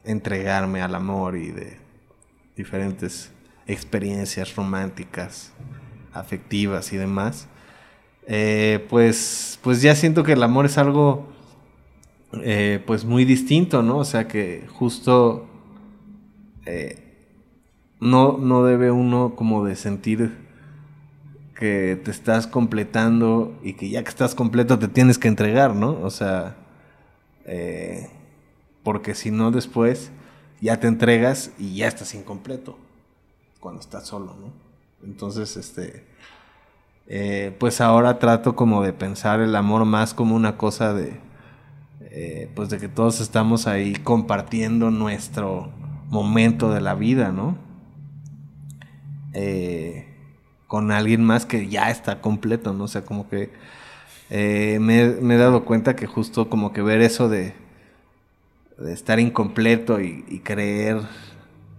entregarme 0.03 0.81
al 0.81 0.93
amor 0.93 1.37
y 1.37 1.51
de 1.51 1.77
diferentes 2.57 3.31
experiencias 3.65 4.53
románticas, 4.57 5.53
afectivas 6.11 6.91
y 6.91 6.97
demás, 6.97 7.47
eh, 8.27 8.85
pues, 8.89 9.57
pues 9.63 9.81
ya 9.81 9.95
siento 9.95 10.21
que 10.21 10.33
el 10.33 10.43
amor 10.43 10.65
es 10.65 10.77
algo 10.77 11.31
eh, 12.43 12.83
pues 12.85 13.05
muy 13.05 13.23
distinto, 13.23 13.81
¿no? 13.81 13.99
O 13.99 14.05
sea 14.05 14.27
que 14.27 14.67
justo 14.67 15.47
eh, 16.65 16.97
no, 18.01 18.37
no 18.37 18.65
debe 18.65 18.91
uno 18.91 19.33
como 19.37 19.63
de 19.63 19.77
sentir 19.77 20.40
que 21.61 21.95
te 22.03 22.09
estás 22.09 22.47
completando 22.47 23.55
y 23.61 23.73
que 23.73 23.87
ya 23.87 24.01
que 24.01 24.09
estás 24.09 24.33
completo 24.33 24.79
te 24.79 24.87
tienes 24.87 25.19
que 25.19 25.27
entregar, 25.27 25.75
¿no? 25.75 25.91
O 26.01 26.09
sea, 26.09 26.55
porque 28.81 29.13
si 29.13 29.29
no 29.29 29.51
después 29.51 30.09
ya 30.59 30.79
te 30.79 30.87
entregas 30.87 31.51
y 31.59 31.75
ya 31.75 31.87
estás 31.87 32.15
incompleto 32.15 32.79
cuando 33.59 33.79
estás 33.79 34.07
solo, 34.07 34.35
¿no? 34.41 34.51
Entonces, 35.07 35.55
este, 35.55 36.05
eh, 37.07 37.55
pues 37.59 37.79
ahora 37.79 38.19
trato 38.19 38.55
como 38.55 38.83
de 38.83 38.93
pensar 38.93 39.39
el 39.39 39.55
amor 39.55 39.85
más 39.85 40.13
como 40.13 40.35
una 40.35 40.57
cosa 40.57 40.93
de, 40.93 41.19
eh, 42.01 42.49
pues 42.55 42.69
de 42.69 42.79
que 42.79 42.87
todos 42.87 43.21
estamos 43.21 43.67
ahí 43.67 43.93
compartiendo 43.93 44.89
nuestro 44.89 45.71
momento 46.09 46.71
de 46.71 46.81
la 46.81 46.95
vida, 46.95 47.31
¿no? 47.31 47.57
Eh, 49.33 50.10
con 50.71 50.89
alguien 50.89 51.21
más 51.21 51.45
que 51.45 51.67
ya 51.67 51.91
está 51.91 52.21
completo, 52.21 52.71
¿no? 52.71 52.85
O 52.85 52.87
sea, 52.87 53.03
como 53.03 53.27
que 53.27 53.49
eh, 54.29 54.77
me, 54.79 55.05
me, 55.19 55.35
he 55.35 55.37
dado 55.37 55.65
cuenta 55.65 55.97
que 55.97 56.07
justo 56.07 56.47
como 56.47 56.71
que 56.71 56.81
ver 56.81 57.01
eso 57.01 57.27
de, 57.27 57.53
de 58.77 58.93
estar 58.93 59.19
incompleto 59.19 59.99
y, 59.99 60.23
y, 60.29 60.39
creer, 60.39 61.01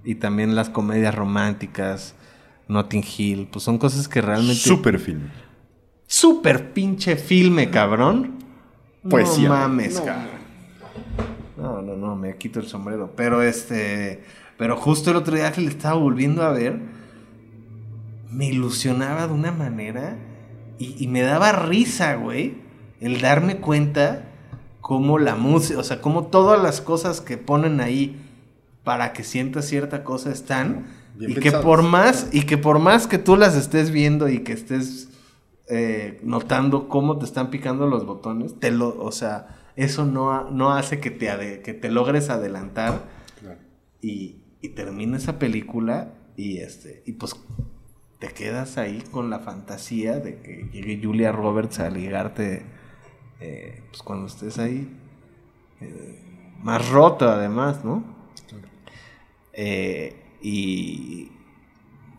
y 0.05 0.17
también 0.17 0.55
las 0.55 0.69
comedias 0.69 1.15
románticas, 1.15 2.15
Notting 2.69 3.03
Hill, 3.17 3.49
pues 3.51 3.65
son 3.65 3.79
cosas 3.79 4.09
que 4.09 4.21
realmente... 4.21 4.61
Super 4.61 4.99
filme. 4.99 5.31
Super 6.07 6.75
pinche 6.75 7.17
filme, 7.17 7.71
cabrón. 7.71 8.41
Pues 9.09 9.39
no 9.39 9.49
mames, 9.49 10.03
cabrón. 10.03 10.43
No, 11.57 11.81
no, 11.81 11.97
no, 11.97 12.15
me 12.15 12.37
quito 12.37 12.61
el 12.61 12.67
sombrero. 12.67 13.15
Pero 13.17 13.43
este... 13.43 14.23
Pero 14.59 14.77
justo 14.77 15.13
el 15.13 15.17
otro 15.17 15.35
día 15.35 15.51
que 15.51 15.63
le 15.63 15.69
estaba 15.69 15.95
volviendo 15.95 16.43
a 16.43 16.51
ver, 16.51 17.02
me 18.33 18.47
ilusionaba 18.47 19.27
de 19.27 19.33
una 19.33 19.53
manera 19.53 20.17
y, 20.79 21.03
y 21.03 21.09
me 21.09 21.23
daba 21.23 21.53
risa, 21.53 22.15
güey, 22.15 22.57
el 23.01 23.21
darme 23.21 23.59
cuenta 23.59 24.25
cómo 24.81 25.19
la 25.19 25.37
música, 25.37 25.79
o 25.79 25.85
sea, 25.85 26.01
cómo 26.01 26.27
todas 26.27 26.63
las 26.63 26.81
cosas 26.81 27.21
que 27.21 27.39
ponen 27.39 27.81
ahí 27.81 28.21
para 28.85 29.13
que 29.13 29.25
sientas 29.25 29.67
cierta 29.67 30.05
cosa 30.05 30.31
están 30.31 30.87
Bien 31.15 31.33
y 31.33 31.35
que 31.35 31.53
por 31.53 31.83
más 31.83 32.29
y 32.33 32.43
que 32.43 32.57
por 32.57 32.79
más 32.79 33.07
que 33.07 33.19
tú 33.19 33.37
las 33.37 33.55
estés 33.55 33.91
viendo 33.91 34.29
y 34.29 34.41
que 34.41 34.53
estés 34.53 35.11
eh, 35.69 36.21
notando 36.23 36.89
cómo 36.89 37.19
te 37.19 37.27
están 37.27 37.51
picando 37.51 37.87
los 37.87 38.07
botones, 38.07 38.59
te 38.59 38.71
lo, 38.71 38.99
o 38.99 39.13
sea, 39.13 39.59
eso 39.77 40.05
no, 40.05 40.51
no 40.51 40.73
hace 40.73 41.01
que 41.01 41.11
te, 41.11 41.61
que 41.63 41.75
te 41.75 41.91
logres 41.91 42.31
adelantar 42.31 43.05
claro. 43.41 43.61
y, 44.01 44.43
y 44.61 44.71
termina 44.71 45.17
esa 45.17 45.39
película 45.39 46.15
y 46.37 46.59
este 46.59 47.03
y 47.07 47.13
pues 47.13 47.37
te 48.23 48.29
quedas 48.29 48.79
ahí 48.79 49.03
con 49.11 49.31
la 49.31 49.41
fantasía 49.41 50.21
de 50.21 50.37
que 50.39 50.69
llegue 50.73 51.01
Julia 51.03 51.33
Roberts 51.33 51.81
a 51.81 51.91
ligarte 51.91 52.63
eh, 53.41 53.83
pues 53.91 54.01
cuando 54.05 54.29
estés 54.29 54.61
ahí 54.61 54.89
eh, 55.81 56.23
más 56.63 56.89
roto 56.89 57.29
además, 57.29 57.85
¿no? 57.85 58.05
Eh, 59.53 60.15
y, 60.41 61.33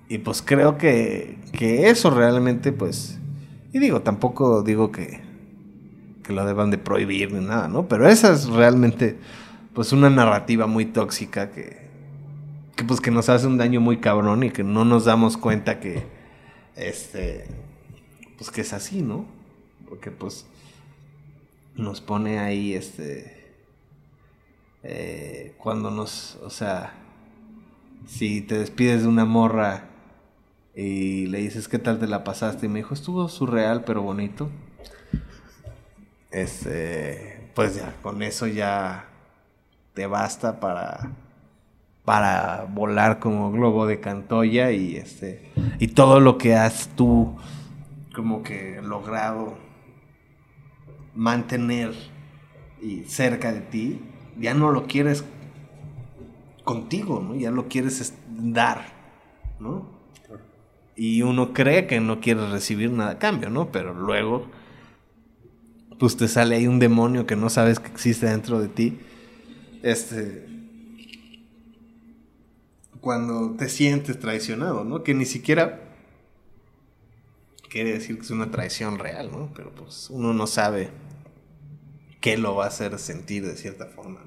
y 0.10 0.18
pues 0.18 0.42
creo 0.42 0.78
que, 0.78 1.38
que 1.54 1.90
eso 1.90 2.10
realmente 2.10 2.74
pues 2.74 3.18
y 3.72 3.80
digo, 3.80 4.02
tampoco 4.02 4.62
digo 4.62 4.92
que, 4.92 5.22
que 6.22 6.34
lo 6.34 6.46
deban 6.46 6.70
de 6.70 6.80
prohibir 6.80 7.32
ni 7.32 7.46
nada, 7.46 7.70
¿no? 7.70 7.88
Pero 7.88 8.10
esa 8.10 8.34
es 8.34 8.50
realmente 8.50 9.18
pues 9.74 9.94
una 9.94 10.10
narrativa 10.10 10.68
muy 10.68 10.84
tóxica 10.84 11.50
que, 11.52 11.83
que 12.76 12.84
pues 12.84 13.02
que 13.02 13.12
nos 13.12 13.30
hace 13.30 13.48
un 13.48 13.58
daño 13.58 13.82
muy 13.82 13.98
cabrón 13.98 14.44
y 14.44 14.52
que 14.52 14.64
no 14.64 14.86
nos 14.86 15.06
damos 15.06 15.38
cuenta 15.38 15.80
que 15.80 16.06
este 16.76 17.46
pues 18.38 18.50
que 18.52 18.62
es 18.62 18.74
así, 18.74 19.02
¿no? 19.02 19.26
Porque 19.88 20.12
pues 20.12 20.46
nos 21.76 22.02
pone 22.02 22.40
ahí 22.40 22.74
este 22.74 23.44
eh, 24.84 25.56
cuando 25.58 25.92
nos, 25.92 26.36
o 26.44 26.50
sea, 26.50 26.94
si 28.06 28.42
te 28.42 28.58
despides 28.58 29.04
de 29.04 29.08
una 29.08 29.24
morra 29.24 29.86
y 30.76 31.28
le 31.28 31.38
dices 31.40 31.70
qué 31.70 31.80
tal 31.80 32.00
te 32.00 32.08
la 32.08 32.26
pasaste 32.26 32.66
y 32.66 32.70
me 32.70 32.80
dijo 32.80 32.94
estuvo 32.94 33.30
surreal 33.30 33.86
pero 33.86 34.02
bonito, 34.02 34.50
este, 36.32 37.50
pues 37.56 37.76
ya 37.76 37.96
con 38.02 38.22
eso 38.24 38.46
ya 38.48 39.08
te 39.94 40.06
basta 40.06 40.60
para 40.60 41.12
para 42.06 42.66
volar 42.70 43.20
como 43.20 43.52
globo 43.52 43.88
de 43.88 44.00
Cantoya 44.00 44.72
y 44.72 44.98
este 44.98 45.52
y 45.80 45.88
todo 45.90 46.20
lo 46.20 46.38
que 46.38 46.56
has 46.56 46.90
tú 46.96 47.36
como 48.14 48.44
que 48.44 48.82
logrado 48.82 49.58
mantener 51.16 51.94
y 52.82 53.04
cerca 53.06 53.54
de 53.54 53.62
ti 53.62 54.02
ya 54.40 54.54
no 54.54 54.72
lo 54.72 54.88
quieres 54.88 55.24
contigo, 56.64 57.22
¿no? 57.22 57.36
Ya 57.36 57.52
lo 57.52 57.68
quieres 57.68 58.14
dar, 58.30 58.86
¿no? 59.60 59.88
Y 60.96 61.22
uno 61.22 61.54
cree 61.54 61.88
que 61.88 62.00
no 62.00 62.20
quiere 62.20 62.50
recibir 62.50 62.92
nada 62.92 63.12
a 63.12 63.20
cambio, 63.20 63.50
¿no? 63.50 63.72
Pero 63.72 63.94
luego 63.94 64.48
pues 66.00 66.18
te 66.18 66.28
sale 66.28 66.56
ahí 66.56 66.68
un 66.68 66.80
demonio 66.80 67.26
que 67.26 67.36
no 67.36 67.50
sabes 67.50 67.80
que 67.80 67.88
existe 67.90 68.26
dentro 68.26 68.60
de 68.60 68.68
ti. 68.68 69.00
Este 69.84 70.53
cuando 73.04 73.58
te 73.58 73.68
sientes 73.68 74.18
traicionado, 74.18 74.86
¿no? 74.86 75.04
Que 75.04 75.14
ni 75.14 75.26
siquiera 75.26 75.82
quiere 77.70 77.92
decir 77.92 78.16
que 78.16 78.22
es 78.22 78.32
una 78.32 78.50
traición 78.50 78.98
real, 78.98 79.30
¿no? 79.30 79.52
Pero 79.54 79.76
pues 79.76 80.10
uno 80.10 80.34
no 80.34 80.48
sabe 80.48 80.90
qué 82.22 82.38
lo 82.38 82.56
va 82.56 82.64
a 82.64 82.68
hacer 82.70 82.98
sentir 83.00 83.46
de 83.46 83.58
cierta 83.58 83.88
forma. 83.88 84.22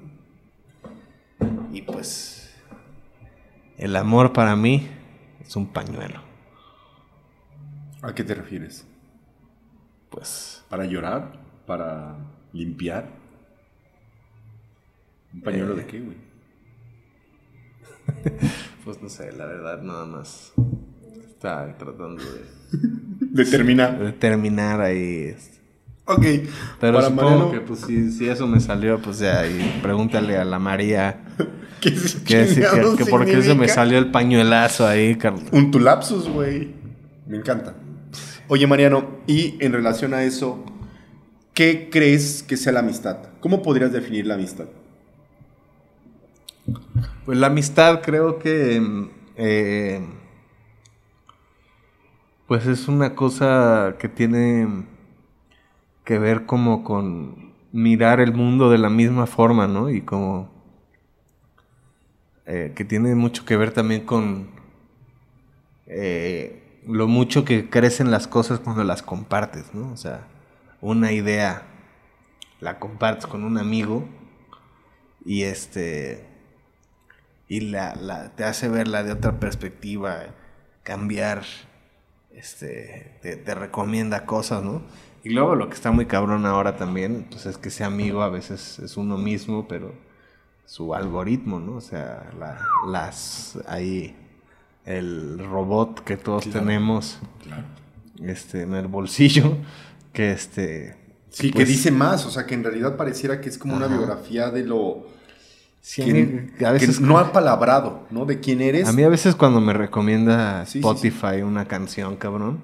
¿no? 1.39 1.67
Y 1.73 1.81
pues 1.81 2.53
el 3.79 3.95
amor 3.95 4.31
para 4.31 4.55
mí 4.55 4.87
es 5.41 5.55
un 5.55 5.73
pañuelo. 5.73 6.21
¿A 8.03 8.13
qué 8.13 8.23
te 8.23 8.35
refieres? 8.35 8.85
Pues... 10.11 10.63
¿Para 10.69 10.85
llorar? 10.85 11.33
¿Para 11.65 12.15
limpiar? 12.53 13.09
¿Un 15.33 15.41
pañuelo 15.41 15.73
eh... 15.73 15.77
de 15.77 15.87
qué, 15.87 15.99
güey? 15.99 16.27
pues 18.87 19.01
no 19.01 19.09
sé, 19.09 19.33
la 19.33 19.45
verdad, 19.45 19.81
nada 19.81 20.05
más. 20.05 20.53
Está 21.27 21.77
tratando 21.77 22.23
de. 22.23 22.39
de 23.19 23.45
terminar. 23.51 23.99
De 23.99 24.13
terminar 24.13 24.79
ahí. 24.79 25.35
Ok. 26.05 26.23
Pero 26.79 26.93
Para 26.93 27.09
supongo 27.09 27.29
Mariano... 27.29 27.51
que, 27.51 27.59
pues, 27.59 27.81
si, 27.81 28.11
si, 28.11 28.29
eso 28.29 28.47
me 28.47 28.61
salió, 28.61 28.97
pues 29.01 29.19
ya, 29.19 29.45
y 29.45 29.81
pregúntale 29.81 30.37
a 30.37 30.45
la 30.45 30.57
María. 30.57 31.19
¿Qué, 31.81 31.93
que, 31.93 32.45
que, 32.47 32.95
que 32.97 33.05
por 33.07 33.25
qué 33.25 33.41
se 33.41 33.55
me 33.55 33.67
salió 33.67 33.97
el 33.97 34.09
pañuelazo 34.09 34.87
ahí, 34.87 35.15
Carlos. 35.17 35.43
Un 35.51 35.69
tulapsus, 35.69 36.29
güey. 36.29 36.73
Me 37.27 37.35
encanta. 37.35 37.75
Oye, 38.47 38.67
Mariano, 38.67 39.17
y 39.27 39.57
en 39.59 39.73
relación 39.73 40.13
a 40.13 40.23
eso, 40.23 40.63
¿qué 41.53 41.89
crees 41.91 42.41
que 42.41 42.55
sea 42.55 42.71
la 42.71 42.79
amistad? 42.79 43.17
¿Cómo 43.41 43.61
podrías 43.61 43.91
definir 43.91 44.25
la 44.27 44.35
amistad? 44.35 44.67
Pues 47.27 47.37
la 47.39 47.47
amistad 47.47 48.01
creo 48.01 48.39
que... 48.39 48.81
Eh, 49.35 49.99
pues 52.47 52.65
es 52.67 52.87
una 52.87 53.15
cosa 53.15 53.97
que 53.99 54.07
tiene 54.07 54.85
que 56.05 56.19
ver 56.19 56.45
como 56.45 56.85
con 56.85 57.53
mirar 57.73 58.21
el 58.21 58.33
mundo 58.33 58.69
de 58.69 58.77
la 58.77 58.89
misma 58.89 59.27
forma, 59.27 59.67
¿no? 59.67 59.89
Y 59.89 60.03
como... 60.03 60.49
Eh, 62.45 62.71
que 62.73 62.85
tiene 62.85 63.13
mucho 63.13 63.43
que 63.43 63.57
ver 63.57 63.73
también 63.73 64.05
con 64.05 64.47
eh, 65.85 66.79
lo 66.87 67.09
mucho 67.09 67.43
que 67.43 67.69
crecen 67.69 68.09
las 68.09 68.25
cosas 68.25 68.61
cuando 68.61 68.85
las 68.85 69.03
compartes, 69.03 69.73
¿no? 69.73 69.91
O 69.91 69.97
sea, 69.97 70.25
una 70.79 71.11
idea 71.11 71.63
la 72.61 72.79
compartes 72.79 73.27
con 73.27 73.43
un 73.43 73.57
amigo 73.57 74.07
y 75.25 75.41
este 75.41 76.36
y 77.47 77.61
la, 77.61 77.95
la, 77.95 78.35
te 78.35 78.43
hace 78.43 78.67
verla 78.67 79.03
de 79.03 79.11
otra 79.13 79.39
perspectiva, 79.39 80.25
cambiar, 80.83 81.43
este, 82.31 83.17
te, 83.21 83.37
te, 83.37 83.55
recomienda 83.55 84.25
cosas, 84.25 84.63
¿no? 84.63 84.81
Y 85.23 85.29
luego 85.29 85.55
lo 85.55 85.69
que 85.69 85.75
está 85.75 85.91
muy 85.91 86.05
cabrón 86.05 86.45
ahora 86.45 86.75
también, 86.75 87.27
pues 87.29 87.45
es 87.45 87.57
que 87.57 87.69
ese 87.69 87.83
amigo 87.83 88.21
a 88.21 88.29
veces 88.29 88.79
es 88.79 88.97
uno 88.97 89.17
mismo, 89.17 89.67
pero 89.67 89.93
su 90.65 90.93
algoritmo, 90.93 91.59
¿no? 91.59 91.75
O 91.77 91.81
sea, 91.81 92.29
la, 92.37 92.59
las, 92.87 93.57
ahí, 93.67 94.15
el 94.85 95.39
robot 95.39 96.03
que 96.03 96.17
todos 96.17 96.43
claro, 96.43 96.59
tenemos 96.59 97.19
claro. 97.43 97.63
Este, 98.21 98.63
en 98.63 98.73
el 98.73 98.87
bolsillo, 98.87 99.57
que 100.11 100.31
este... 100.31 100.97
Sí, 101.29 101.51
pues, 101.51 101.65
que 101.65 101.71
dice 101.71 101.91
más, 101.91 102.25
o 102.25 102.31
sea, 102.31 102.45
que 102.45 102.55
en 102.55 102.63
realidad 102.63 102.95
pareciera 102.97 103.41
que 103.41 103.49
es 103.49 103.57
como 103.57 103.75
ajá. 103.75 103.85
una 103.85 103.97
biografía 103.97 104.49
de 104.49 104.63
lo 104.63 105.16
Sí, 105.87 106.03
que, 106.03 106.65
a 106.65 106.71
veces 106.73 106.99
que 106.99 107.05
no 107.05 107.17
ha 107.17 107.31
palabrado, 107.31 108.05
¿no? 108.11 108.25
De 108.25 108.41
quién 108.41 108.59
eres. 108.59 108.89
A 108.89 108.91
mí 108.91 109.03
a 109.03 109.07
veces 109.07 109.35
cuando 109.35 109.61
me 109.61 109.71
recomienda 109.71 110.65
sí, 110.65 110.79
Spotify 110.79 111.35
sí, 111.37 111.41
una 111.43 111.63
canción, 111.63 112.17
cabrón, 112.17 112.59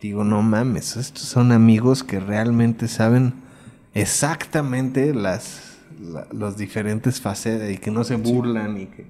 digo, 0.00 0.24
no 0.24 0.42
mames, 0.42 0.96
estos 0.96 1.22
son 1.22 1.52
amigos 1.52 2.02
que 2.02 2.18
realmente 2.18 2.88
saben 2.88 3.34
exactamente 3.94 5.14
las, 5.14 5.78
la, 6.00 6.26
los 6.32 6.56
diferentes 6.56 7.20
facetas 7.20 7.70
y 7.70 7.78
que 7.78 7.92
no 7.92 8.02
se 8.02 8.16
burlan 8.16 8.76
y 8.76 8.86
que 8.86 9.06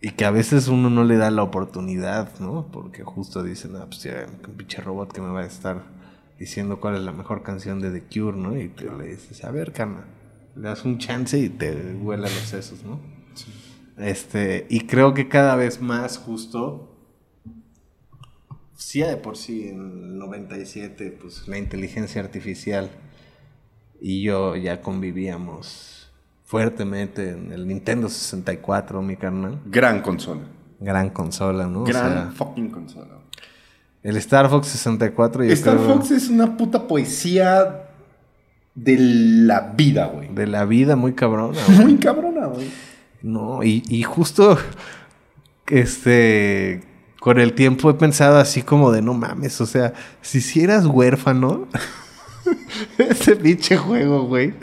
y 0.00 0.10
que 0.10 0.24
a 0.24 0.32
veces 0.32 0.66
uno 0.66 0.90
no 0.90 1.04
le 1.04 1.18
da 1.18 1.30
la 1.30 1.44
oportunidad, 1.44 2.40
¿no? 2.40 2.66
Porque 2.72 3.04
justo 3.04 3.44
dicen, 3.44 3.76
ah, 3.76 3.86
pues 3.86 4.02
ya, 4.02 4.26
un 4.48 4.54
pinche 4.54 4.82
robot 4.82 5.12
que 5.12 5.20
me 5.20 5.30
va 5.30 5.42
a 5.42 5.46
estar 5.46 5.84
diciendo 6.40 6.80
cuál 6.80 6.96
es 6.96 7.02
la 7.02 7.12
mejor 7.12 7.44
canción 7.44 7.80
de 7.80 7.92
The 7.92 8.02
Cure, 8.02 8.36
¿no? 8.36 8.58
Y 8.58 8.66
te 8.66 8.90
le 8.90 9.06
dices, 9.06 9.44
a 9.44 9.52
ver, 9.52 9.72
calma 9.72 10.06
le 10.56 10.68
das 10.68 10.84
un 10.84 10.98
chance 10.98 11.38
y 11.38 11.48
te 11.48 11.94
vuela 11.94 12.22
los 12.22 12.32
sesos, 12.32 12.82
¿no? 12.82 13.00
Sí. 13.34 13.52
Este, 13.98 14.66
y 14.68 14.80
creo 14.80 15.14
que 15.14 15.28
cada 15.28 15.56
vez 15.56 15.80
más 15.80 16.18
justo 16.18 16.96
sí, 18.76 19.00
de 19.00 19.16
por 19.16 19.36
sí, 19.36 19.68
en 19.68 19.80
el 19.80 20.18
97, 20.18 21.18
pues 21.20 21.48
la 21.48 21.58
inteligencia 21.58 22.20
artificial 22.20 22.90
y 24.00 24.22
yo 24.22 24.56
ya 24.56 24.80
convivíamos 24.82 26.10
fuertemente 26.44 27.30
en 27.30 27.52
el 27.52 27.66
Nintendo 27.66 28.08
64, 28.08 29.02
mi 29.02 29.16
carnal. 29.16 29.60
Gran 29.66 30.02
consola. 30.02 30.42
Gran 30.78 31.10
consola, 31.10 31.66
¿no? 31.66 31.84
Gran 31.84 32.32
fucking 32.32 32.70
consola. 32.70 33.18
El 34.02 34.16
Star 34.18 34.48
Fox 34.48 34.68
64 34.68 35.44
y 35.44 35.52
Star 35.52 35.78
Fox 35.78 36.12
es 36.12 36.28
una 36.28 36.56
puta 36.56 36.86
poesía 36.86 37.85
de 38.76 38.96
la 38.98 39.72
vida, 39.76 40.06
güey. 40.06 40.28
De 40.28 40.46
la 40.46 40.64
vida 40.64 40.94
muy 40.94 41.14
cabrona, 41.14 41.58
Muy 41.80 41.96
cabrona, 41.96 42.46
güey. 42.46 42.70
No, 43.22 43.64
y, 43.64 43.82
y 43.88 44.04
justo, 44.04 44.56
este, 45.66 46.82
con 47.18 47.40
el 47.40 47.54
tiempo 47.54 47.90
he 47.90 47.94
pensado 47.94 48.38
así 48.38 48.62
como 48.62 48.92
de 48.92 49.02
no 49.02 49.14
mames, 49.14 49.60
o 49.60 49.66
sea, 49.66 49.94
si 50.20 50.38
hicieras 50.38 50.86
huérfano, 50.86 51.66
ese 52.98 53.34
pinche 53.34 53.76
juego, 53.76 54.26
güey. 54.26 54.54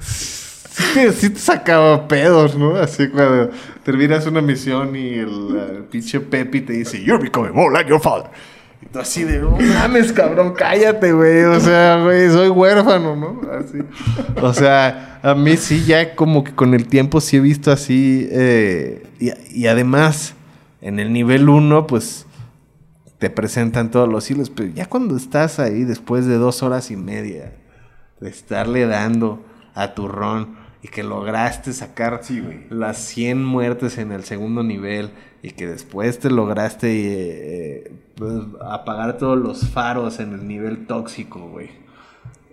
Sí 0.00 1.30
te, 1.30 1.36
sacaba 1.36 2.08
pedos, 2.08 2.56
¿no? 2.56 2.76
Así 2.76 3.08
cuando 3.08 3.50
terminas 3.82 4.26
una 4.26 4.40
misión 4.40 4.96
y 4.96 5.14
el, 5.14 5.84
pinche 5.90 6.20
Pepi 6.20 6.62
te 6.62 6.72
dice, 6.72 7.02
You're 7.02 7.22
becoming 7.22 7.54
more 7.54 7.72
like 7.72 7.88
your 7.88 8.00
father. 8.00 8.30
Así 8.94 9.24
de, 9.24 9.38
no 9.38 9.56
mames, 9.56 10.12
cabrón, 10.12 10.54
cállate, 10.54 11.12
güey. 11.12 11.44
O 11.44 11.60
sea, 11.60 12.02
güey, 12.02 12.28
soy 12.30 12.48
huérfano, 12.48 13.16
¿no? 13.16 13.40
Así. 13.50 13.78
O 14.40 14.52
sea, 14.52 15.20
a 15.22 15.34
mí 15.34 15.56
sí, 15.56 15.84
ya 15.84 16.14
como 16.14 16.44
que 16.44 16.54
con 16.54 16.74
el 16.74 16.86
tiempo 16.86 17.20
sí 17.20 17.38
he 17.38 17.40
visto 17.40 17.72
así. 17.72 18.28
Eh, 18.30 19.06
y, 19.18 19.30
y 19.52 19.66
además, 19.66 20.34
en 20.80 21.00
el 21.00 21.12
nivel 21.12 21.48
1, 21.48 21.86
pues 21.86 22.26
te 23.18 23.30
presentan 23.30 23.90
todos 23.90 24.08
los 24.08 24.30
hilos, 24.30 24.50
pero 24.50 24.68
ya 24.72 24.86
cuando 24.86 25.16
estás 25.16 25.58
ahí 25.58 25.84
después 25.84 26.26
de 26.26 26.36
dos 26.36 26.62
horas 26.62 26.90
y 26.90 26.96
media 26.96 27.52
de 28.20 28.28
estarle 28.28 28.86
dando 28.86 29.42
a 29.74 29.94
tu 29.94 30.08
ron 30.08 30.63
y 30.84 30.88
que 30.88 31.02
lograste 31.02 31.72
sacar 31.72 32.20
las 32.68 32.98
100 32.98 33.42
muertes 33.42 33.96
en 33.96 34.12
el 34.12 34.22
segundo 34.22 34.62
nivel 34.62 35.12
y 35.42 35.52
que 35.52 35.66
después 35.66 36.18
te 36.18 36.30
lograste 36.30 36.88
eh, 36.92 37.92
pues, 38.14 38.34
apagar 38.60 39.18
todos 39.18 39.38
los 39.38 39.70
faros 39.70 40.20
en 40.20 40.34
el 40.34 40.46
nivel 40.46 40.86
tóxico, 40.86 41.48
güey. 41.48 41.70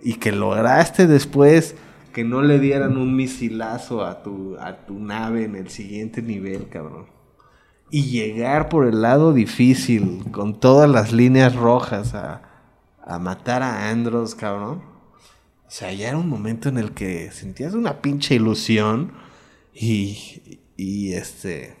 Y 0.02 0.14
que 0.14 0.32
lograste 0.32 1.06
después 1.06 1.76
que 2.14 2.24
no 2.24 2.42
le 2.42 2.58
dieran 2.58 2.96
un 2.96 3.14
misilazo 3.14 4.04
a 4.04 4.22
tu, 4.22 4.56
a 4.58 4.86
tu 4.86 4.98
nave 4.98 5.44
en 5.44 5.54
el 5.54 5.68
siguiente 5.68 6.22
nivel, 6.22 6.68
cabrón 6.70 7.12
y 7.92 8.04
llegar 8.04 8.70
por 8.70 8.86
el 8.86 9.02
lado 9.02 9.34
difícil, 9.34 10.24
con 10.32 10.58
todas 10.58 10.88
las 10.88 11.12
líneas 11.12 11.54
rojas, 11.54 12.14
a, 12.14 12.40
matar 13.20 13.62
a 13.62 13.90
Andros, 13.90 14.34
cabrón. 14.34 14.91
O 15.72 15.74
sea, 15.74 15.90
ya 15.90 16.08
era 16.08 16.18
un 16.18 16.28
momento 16.28 16.68
en 16.68 16.76
el 16.76 16.90
que 16.90 17.30
sentías 17.30 17.72
una 17.72 18.02
pinche 18.02 18.34
ilusión 18.34 19.12
y, 19.72 20.60
y 20.76 21.14
este... 21.14 21.74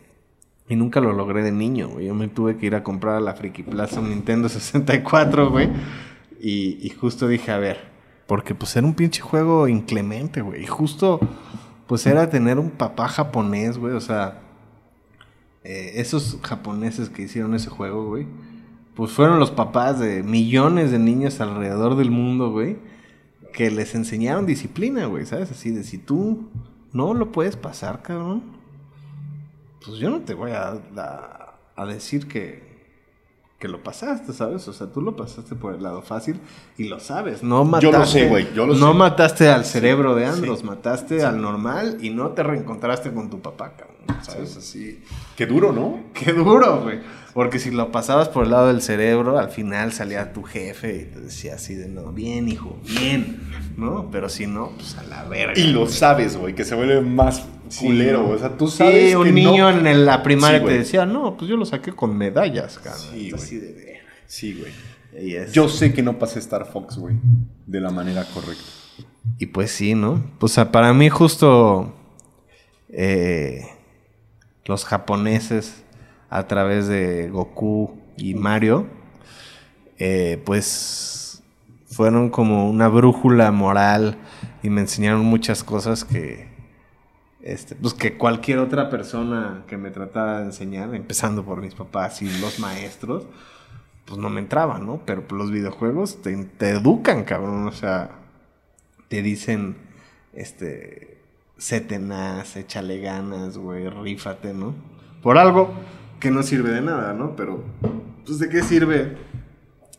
Y 0.66 0.76
nunca 0.76 0.98
lo 1.02 1.12
logré 1.12 1.42
de 1.42 1.52
niño. 1.52 2.00
Yo 2.00 2.14
me 2.14 2.28
tuve 2.28 2.56
que 2.56 2.64
ir 2.64 2.74
a 2.74 2.82
comprar 2.82 3.16
a 3.16 3.20
la 3.20 3.34
Friki 3.34 3.62
Plaza 3.62 4.00
un 4.00 4.08
Nintendo 4.08 4.48
64, 4.48 5.50
güey. 5.50 5.68
Y, 6.40 6.78
y 6.80 6.88
justo 6.88 7.28
dije, 7.28 7.52
a 7.52 7.58
ver, 7.58 7.80
porque 8.26 8.54
pues 8.54 8.74
era 8.76 8.86
un 8.86 8.94
pinche 8.94 9.20
juego 9.20 9.68
inclemente, 9.68 10.40
güey. 10.40 10.62
Y 10.62 10.66
justo, 10.66 11.20
pues 11.86 12.06
era 12.06 12.30
tener 12.30 12.58
un 12.58 12.70
papá 12.70 13.08
japonés, 13.08 13.76
güey. 13.76 13.92
O 13.92 14.00
sea, 14.00 14.40
eh, 15.64 15.92
esos 15.96 16.38
japoneses 16.42 17.10
que 17.10 17.24
hicieron 17.24 17.54
ese 17.54 17.68
juego, 17.68 18.08
güey, 18.08 18.26
pues 18.94 19.12
fueron 19.12 19.38
los 19.38 19.50
papás 19.50 19.98
de 19.98 20.22
millones 20.22 20.92
de 20.92 20.98
niños 20.98 21.42
alrededor 21.42 21.96
del 21.96 22.10
mundo, 22.10 22.52
güey, 22.52 22.78
que 23.52 23.70
les 23.70 23.94
enseñaron 23.94 24.46
disciplina, 24.46 25.06
güey, 25.06 25.26
¿sabes? 25.26 25.50
Así 25.50 25.70
de 25.70 25.84
si 25.84 25.98
tú 25.98 26.48
no 26.92 27.14
lo 27.14 27.32
puedes 27.32 27.56
pasar, 27.56 28.02
cabrón, 28.02 28.42
pues 29.84 29.98
yo 29.98 30.10
no 30.10 30.20
te 30.20 30.34
voy 30.34 30.52
a, 30.52 30.80
a 31.76 31.86
decir 31.86 32.28
que, 32.28 32.71
que 33.62 33.68
lo 33.68 33.80
pasaste, 33.80 34.32
¿sabes? 34.32 34.66
O 34.66 34.72
sea, 34.72 34.88
tú 34.88 35.00
lo 35.00 35.14
pasaste 35.14 35.54
por 35.54 35.72
el 35.72 35.84
lado 35.84 36.02
fácil 36.02 36.40
y 36.76 36.88
lo 36.88 36.98
sabes. 36.98 37.44
No 37.44 37.64
mataste, 37.64 37.92
yo 37.92 37.96
lo 37.96 38.06
sé, 38.06 38.28
güey. 38.28 38.48
Yo 38.56 38.66
lo 38.66 38.74
no 38.74 38.92
mataste 38.92 39.50
al 39.50 39.64
cerebro 39.64 40.16
de 40.16 40.26
Andros, 40.26 40.64
mataste 40.64 41.22
al 41.22 41.40
normal 41.40 41.98
y 42.00 42.10
no 42.10 42.30
te 42.30 42.42
reencontraste 42.42 43.12
con 43.12 43.30
tu 43.30 43.40
papá, 43.40 43.74
cabrón. 43.76 44.24
¿Sabes? 44.24 44.56
Así. 44.56 45.00
Qué 45.36 45.46
duro, 45.46 45.72
¿no? 45.72 46.00
Qué 46.12 46.32
duro, 46.32 46.80
güey. 46.82 47.02
Porque 47.34 47.60
si 47.60 47.70
lo 47.70 47.92
pasabas 47.92 48.28
por 48.28 48.46
el 48.46 48.50
lado 48.50 48.66
del 48.66 48.82
cerebro, 48.82 49.38
al 49.38 49.50
final 49.50 49.92
salía 49.92 50.32
tu 50.32 50.42
jefe 50.42 50.96
y 50.96 51.14
te 51.14 51.20
decía 51.20 51.54
así 51.54 51.76
de 51.76 51.86
no, 51.86 52.10
bien, 52.10 52.48
hijo, 52.48 52.80
bien, 52.82 53.48
¿no? 53.76 54.08
Pero 54.10 54.28
si 54.28 54.48
no, 54.48 54.70
pues 54.70 54.98
a 54.98 55.04
la 55.04 55.22
verga. 55.22 55.52
Y 55.56 55.68
lo 55.68 55.86
sabes, 55.86 56.36
güey, 56.36 56.56
que 56.56 56.64
se 56.64 56.74
vuelve 56.74 57.00
más 57.00 57.46
culero. 57.78 58.28
O 58.28 58.38
sea, 58.38 58.56
tú 58.56 58.68
sabes. 58.68 59.10
Sí, 59.10 59.14
un 59.14 59.34
niño 59.34 59.70
en 59.70 60.04
la 60.04 60.22
primaria 60.22 60.64
te 60.64 60.78
decía, 60.78 61.06
no, 61.06 61.36
pues 61.36 61.48
yo 61.48 61.56
lo 61.56 61.64
saqué 61.64 61.92
con 61.92 62.16
medallas, 62.16 62.78
cara. 62.78 62.96
Sí, 62.96 63.30
güey. 63.30 63.42
Sí, 64.26 64.58
güey. 64.58 64.72
Yo 65.52 65.68
sé 65.68 65.92
que 65.92 66.02
no 66.02 66.18
pasé 66.18 66.38
Star 66.38 66.66
Fox, 66.66 66.96
güey, 66.96 67.16
de 67.66 67.80
la 67.80 67.90
manera 67.90 68.24
correcta. 68.32 68.64
Y 69.38 69.46
pues 69.46 69.70
sí, 69.70 69.94
¿no? 69.94 70.24
Pues 70.38 70.58
para 70.72 70.92
mí 70.94 71.08
justo 71.08 71.94
eh, 72.88 73.66
los 74.64 74.84
japoneses 74.84 75.84
a 76.30 76.46
través 76.46 76.88
de 76.88 77.28
Goku 77.28 77.94
y 78.16 78.34
Mario, 78.34 78.86
eh, 79.98 80.40
pues 80.44 81.42
fueron 81.86 82.30
como 82.30 82.68
una 82.68 82.88
brújula 82.88 83.52
moral 83.52 84.16
y 84.62 84.70
me 84.70 84.80
enseñaron 84.80 85.24
muchas 85.24 85.62
cosas 85.62 86.04
que, 86.04 86.48
este, 87.42 87.74
pues 87.74 87.92
que 87.94 88.16
cualquier 88.16 88.58
otra 88.58 88.88
persona 88.88 89.64
que 89.66 89.76
me 89.76 89.90
tratara 89.90 90.38
de 90.38 90.46
enseñar, 90.46 90.94
empezando 90.94 91.44
por 91.44 91.60
mis 91.60 91.74
papás 91.74 92.22
y 92.22 92.30
los 92.40 92.60
maestros, 92.60 93.24
pues 94.04 94.18
no 94.18 94.30
me 94.30 94.40
entraban, 94.40 94.86
¿no? 94.86 95.02
Pero 95.04 95.24
los 95.30 95.50
videojuegos 95.50 96.22
te, 96.22 96.36
te 96.44 96.70
educan, 96.70 97.24
cabrón, 97.24 97.66
o 97.66 97.72
sea, 97.72 98.12
te 99.08 99.22
dicen, 99.22 99.76
este, 100.32 101.18
sé 101.58 101.80
tenaz, 101.80 102.56
échale 102.56 103.00
ganas, 103.00 103.58
güey, 103.58 103.88
rífate, 103.88 104.54
¿no? 104.54 104.74
Por 105.20 105.36
algo 105.36 105.72
que 106.20 106.30
no 106.30 106.42
sirve 106.42 106.70
de 106.70 106.80
nada, 106.80 107.12
¿no? 107.12 107.34
Pero, 107.34 107.64
pues, 108.24 108.38
¿de 108.38 108.48
qué 108.48 108.62
sirve 108.62 109.16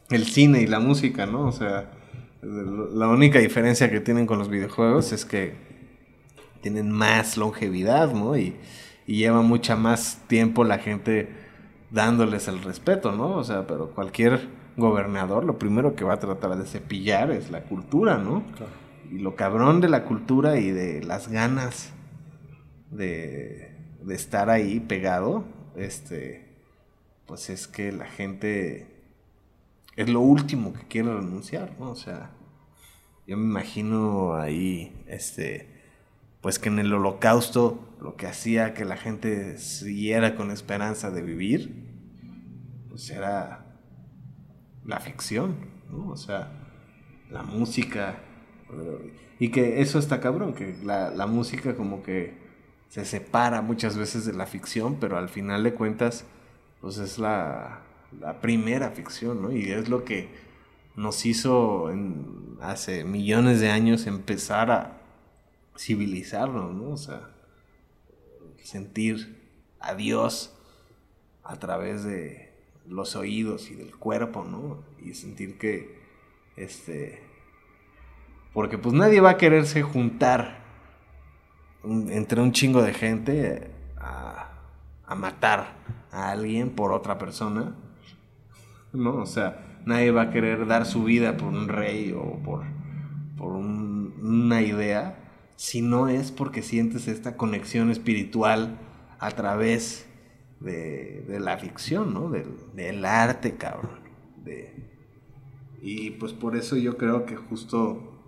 el 0.09 0.25
cine 0.25 0.61
y 0.61 0.67
la 0.67 0.79
música, 0.79 1.25
¿no? 1.25 1.47
O 1.47 1.51
sea, 1.51 1.91
la 2.41 3.07
única 3.07 3.39
diferencia 3.39 3.89
que 3.89 3.99
tienen 3.99 4.25
con 4.25 4.39
los 4.39 4.49
videojuegos 4.49 5.11
es 5.11 5.25
que 5.25 5.72
tienen 6.64 6.90
más 6.90 7.38
longevidad, 7.38 8.11
¿no? 8.14 8.35
Y, 8.35 8.56
lleva 9.06 9.41
mucha 9.41 9.76
más 9.76 10.22
tiempo 10.27 10.64
la 10.64 10.80
gente 10.80 11.27
dándoles 11.91 12.48
el 12.48 12.64
respeto, 12.64 13.11
¿no? 13.11 13.35
O 13.35 13.44
sea, 13.44 13.68
pero 13.68 13.91
cualquier 13.91 14.48
gobernador 14.77 15.44
lo 15.44 15.60
primero 15.60 15.94
que 15.94 16.06
va 16.06 16.14
a 16.14 16.19
tratar 16.19 16.56
de 16.56 16.65
cepillar 16.65 17.30
es 17.30 17.52
la 17.52 17.64
cultura, 17.64 18.18
¿no? 18.18 18.44
Y 19.11 19.19
lo 19.19 19.35
cabrón 19.35 19.81
de 19.81 19.90
la 19.90 20.06
cultura 20.06 20.57
y 20.57 20.72
de 20.72 21.03
las 21.03 21.27
ganas 21.27 21.91
de, 22.91 23.76
de 24.02 24.15
estar 24.15 24.49
ahí 24.49 24.80
pegado, 24.80 25.44
este, 25.76 26.48
pues 27.26 27.49
es 27.49 27.68
que 27.68 27.91
la 27.91 28.06
gente 28.06 28.88
es 29.98 30.10
lo 30.10 30.22
último 30.22 30.72
que 30.72 30.88
quiere 30.88 31.14
renunciar, 31.14 31.73
¿no? 31.77 31.91
O 31.91 31.95
sea, 31.95 32.31
yo 33.27 33.38
me 33.38 33.44
imagino 33.44 34.35
ahí, 34.35 35.03
este, 35.07 35.72
pues 36.43 36.59
que 36.59 36.67
en 36.67 36.77
el 36.77 36.93
holocausto 36.93 37.79
lo 38.01 38.17
que 38.17 38.27
hacía 38.27 38.73
que 38.73 38.83
la 38.83 38.97
gente 38.97 39.57
siguiera 39.57 40.35
con 40.35 40.51
esperanza 40.51 41.09
de 41.09 41.21
vivir, 41.21 41.73
pues 42.89 43.09
era 43.09 43.65
la 44.83 44.99
ficción, 44.99 45.55
¿no? 45.89 46.09
O 46.09 46.17
sea, 46.17 46.51
la 47.31 47.43
música. 47.43 48.17
Y 49.39 49.49
que 49.51 49.81
eso 49.81 49.97
está 49.97 50.19
cabrón, 50.19 50.53
que 50.53 50.75
la, 50.83 51.27
música 51.27 51.77
como 51.77 52.03
que 52.03 52.37
se 52.89 53.05
separa 53.05 53.61
muchas 53.61 53.97
veces 53.97 54.25
de 54.25 54.33
la 54.33 54.45
ficción, 54.45 54.97
pero 54.99 55.17
al 55.17 55.29
final 55.29 55.63
de 55.63 55.73
cuentas, 55.73 56.25
pues 56.81 56.97
es 56.97 57.19
la, 57.19 57.83
la 58.19 58.41
primera 58.41 58.89
ficción, 58.89 59.41
¿no? 59.41 59.53
Y 59.53 59.71
es 59.71 59.87
lo 59.87 60.03
que 60.03 60.27
nos 60.97 61.25
hizo 61.25 61.89
hace 62.59 63.05
millones 63.05 63.61
de 63.61 63.69
años 63.69 64.07
empezar 64.07 64.71
a, 64.71 65.02
civilizarnos, 65.77 66.73
¿no? 66.73 66.89
O 66.91 66.97
sea, 66.97 67.29
sentir 68.63 69.41
a 69.79 69.95
Dios 69.95 70.53
a 71.43 71.57
través 71.57 72.03
de 72.03 72.53
los 72.87 73.15
oídos 73.15 73.69
y 73.69 73.75
del 73.75 73.95
cuerpo, 73.95 74.43
¿no? 74.43 74.83
Y 75.01 75.13
sentir 75.13 75.57
que, 75.57 76.01
este, 76.55 77.21
porque 78.53 78.77
pues 78.77 78.93
nadie 78.95 79.19
va 79.19 79.31
a 79.31 79.37
quererse 79.37 79.81
juntar 79.81 80.63
entre 81.83 82.41
un 82.41 82.51
chingo 82.53 82.81
de 82.81 82.93
gente 82.93 83.71
a, 83.97 84.49
matar 85.15 85.75
a 86.11 86.31
alguien 86.31 86.71
por 86.71 86.91
otra 86.91 87.19
persona. 87.19 87.75
¿no? 88.93 89.17
O 89.17 89.25
sea, 89.27 89.79
nadie 89.85 90.09
va 90.09 90.23
a 90.23 90.31
querer 90.31 90.65
dar 90.65 90.87
su 90.87 91.03
vida 91.03 91.37
por 91.37 91.49
un 91.49 91.67
rey 91.67 92.15
o 92.17 92.39
por, 92.43 92.63
por 93.37 93.51
una 93.51 94.61
idea 94.61 95.22
si 95.64 95.81
no 95.81 96.10
es 96.10 96.34
porque 96.34 96.61
sientes 96.61 97.07
esta 97.07 97.38
conexión 97.38 97.90
espiritual 97.90 98.77
a 99.18 99.31
través 99.31 100.06
de, 100.60 101.23
la 101.40 101.57
ficción, 101.57 102.14
¿no? 102.14 102.30
Del, 102.30 103.06
arte, 103.06 103.56
cabrón. 103.56 104.02
y 105.81 106.11
pues 106.11 106.34
por 106.34 106.57
eso 106.57 106.76
yo 106.76 106.98
creo 106.98 107.26
que 107.26 107.38
justo 107.38 108.19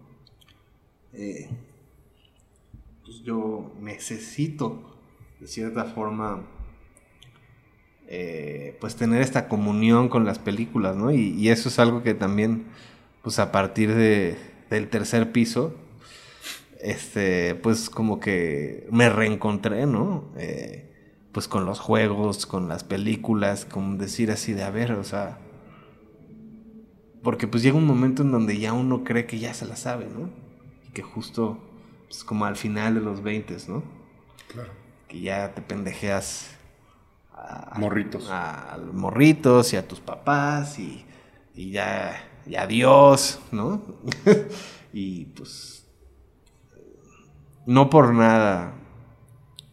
eh, 1.11 1.49
pues 3.03 3.21
yo 3.23 3.73
necesito, 3.81 4.97
de 5.41 5.47
cierta 5.47 5.83
forma, 5.83 6.41
eh, 8.07 8.77
pues 8.79 8.95
tener 8.95 9.21
esta 9.21 9.49
comunión 9.49 10.07
con 10.07 10.23
las 10.23 10.39
películas, 10.39 10.95
¿no? 10.95 11.11
Y, 11.11 11.49
eso 11.49 11.67
es 11.67 11.79
algo 11.79 12.01
que 12.01 12.13
también, 12.13 12.63
pues 13.23 13.39
a 13.39 13.51
partir 13.51 13.93
de, 13.93 14.37
del 14.69 14.87
tercer 14.87 15.33
piso, 15.33 15.75
este, 16.85 17.55
pues 17.55 17.89
como 17.89 18.19
que 18.19 18.87
me 18.91 19.09
reencontré, 19.09 19.87
¿no? 19.87 20.31
Eh, 20.37 20.93
pues 21.31 21.47
con 21.47 21.65
los 21.65 21.79
juegos, 21.79 22.45
con 22.45 22.69
las 22.69 22.83
películas, 22.83 23.65
como 23.65 23.97
decir 23.97 24.29
así 24.29 24.53
de, 24.53 24.63
a 24.63 24.69
ver, 24.69 24.91
o 24.91 25.03
sea, 25.03 25.39
porque 27.23 27.47
pues 27.47 27.63
llega 27.63 27.75
un 27.75 27.87
momento 27.87 28.21
en 28.21 28.31
donde 28.31 28.59
ya 28.59 28.73
uno 28.73 29.03
cree 29.03 29.25
que 29.25 29.39
ya 29.39 29.55
se 29.55 29.65
la 29.65 29.75
sabe, 29.75 30.05
¿no? 30.05 30.29
Y 30.87 30.91
que 30.91 31.01
justo, 31.01 31.57
pues 32.07 32.23
como 32.23 32.45
al 32.45 32.55
final 32.55 32.93
de 32.93 33.01
los 33.01 33.23
20, 33.23 33.57
¿no? 33.67 33.83
Claro. 34.47 34.69
Que 35.07 35.21
ya 35.21 35.55
te 35.55 35.63
pendejeas 35.63 36.55
a 37.33 37.79
morritos. 37.79 38.27
A, 38.29 38.77
morritos 38.93 39.73
y 39.73 39.77
a 39.77 39.87
tus 39.87 39.99
papás 39.99 40.77
y, 40.77 41.03
y 41.55 41.71
ya, 41.71 42.29
y 42.45 42.55
adiós, 42.55 43.39
¿no? 43.51 43.81
y 44.93 45.25
pues 45.25 45.84
no 47.65 47.89
por 47.89 48.13
nada, 48.13 48.73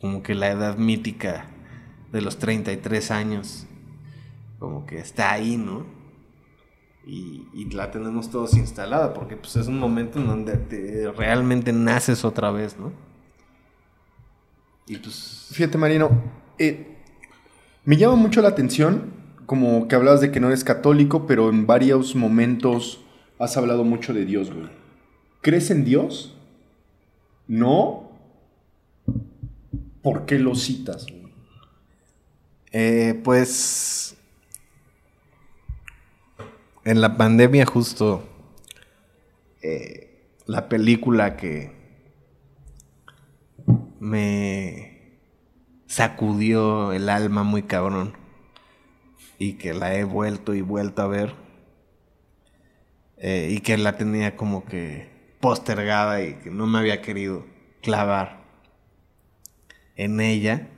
como 0.01 0.23
que 0.23 0.35
la 0.35 0.51
edad 0.51 0.77
mítica 0.77 1.47
de 2.13 2.21
los 2.21 2.39
33 2.39 3.11
años, 3.11 3.67
como 4.59 4.87
que 4.87 4.99
está 4.99 5.33
ahí, 5.33 5.57
¿no? 5.57 5.87
Y, 7.05 7.41
la 7.73 7.91
tenemos 7.91 8.31
todos 8.31 8.55
instalada, 8.55 9.15
porque 9.15 9.37
pues 9.37 9.57
es 9.57 9.67
un 9.67 9.79
momento 9.79 10.19
en 10.21 10.27
donde 10.27 11.11
realmente 11.17 11.73
naces 11.73 12.25
otra 12.25 12.51
vez, 12.51 12.79
¿no? 12.79 12.93
Y 14.87 14.99
pues... 14.99 15.49
Fíjate, 15.53 15.79
Marino, 15.79 16.11
eh, 16.59 16.99
me 17.85 17.97
llama 17.97 18.17
mucho 18.17 18.43
la 18.43 18.49
atención, 18.49 19.15
como 19.47 19.89
que 19.89 19.97
hablabas 19.97 20.21
de 20.21 20.31
que 20.31 20.39
no 20.39 20.49
eres 20.49 20.65
católico, 20.65 21.27
pero 21.27 21.49
en 21.49 21.67
varios 21.67 22.15
momentos 22.15 23.01
has 23.39 23.57
hablado 23.57 23.85
mucho 23.85 24.13
de 24.13 24.25
Dios, 24.25 24.53
güey. 24.53 24.69
¿Crees 25.41 25.71
en 25.71 25.85
Dios? 25.85 26.37
No. 27.47 28.11
¿Por 30.03 30.27
qué 30.27 30.39
lo 30.39 30.55
citas? 30.55 31.07
Eh, 32.73 33.21
pues. 33.23 34.17
En 36.85 37.01
la 37.01 37.17
pandemia, 37.17 37.67
justo. 37.67 38.29
Eh, 39.63 40.27
la 40.47 40.69
película 40.69 41.37
que. 41.37 41.81
Me 44.01 45.19
sacudió 45.87 46.93
el 46.93 47.09
alma 47.09 47.45
muy 47.45 47.63
cabrón. 47.63 48.17
Y 49.39 49.55
que 49.55 49.75
la 49.75 49.95
he 49.95 50.05
vuelto 50.05 50.55
y 50.55 50.63
vuelto 50.63 51.03
a 51.03 51.07
ver. 51.07 51.35
Eh, 53.19 53.51
y 53.53 53.61
que 53.61 53.77
la 53.79 53.97
tenía 53.97 54.37
como 54.37 54.65
que 54.65 55.12
postergada 55.43 56.23
y 56.23 56.35
que 56.35 56.51
no 56.53 56.69
me 56.69 56.79
había 56.79 57.03
querido 57.03 57.45
clavar 57.83 58.45
en 59.97 60.21
ella, 60.21 60.69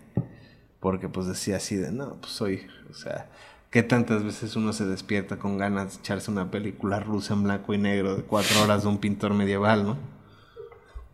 porque 0.81 1.11
pues 1.11 1.27
decía 1.27 1.59
así 1.59 1.77
de, 1.77 1.93
no, 1.93 2.17
pues 2.17 2.33
soy, 2.33 2.67
o 2.91 2.95
sea, 2.95 3.29
que 3.71 3.83
tantas 3.83 4.25
veces 4.25 4.57
uno 4.57 4.73
se 4.73 4.87
despierta 4.87 5.39
con 5.39 5.59
ganas 5.59 5.93
de 5.93 6.01
echarse 6.01 6.31
una 6.31 6.51
película 6.51 6.99
rusa 6.99 7.35
en 7.35 7.43
blanco 7.43 7.75
y 7.75 7.79
negro 7.79 8.17
de 8.17 8.23
cuatro 8.23 8.63
horas 8.63 8.85
de 8.85 8.89
un 8.89 8.99
pintor 8.99 9.35
medieval, 9.35 9.85
¿no? 9.85 9.99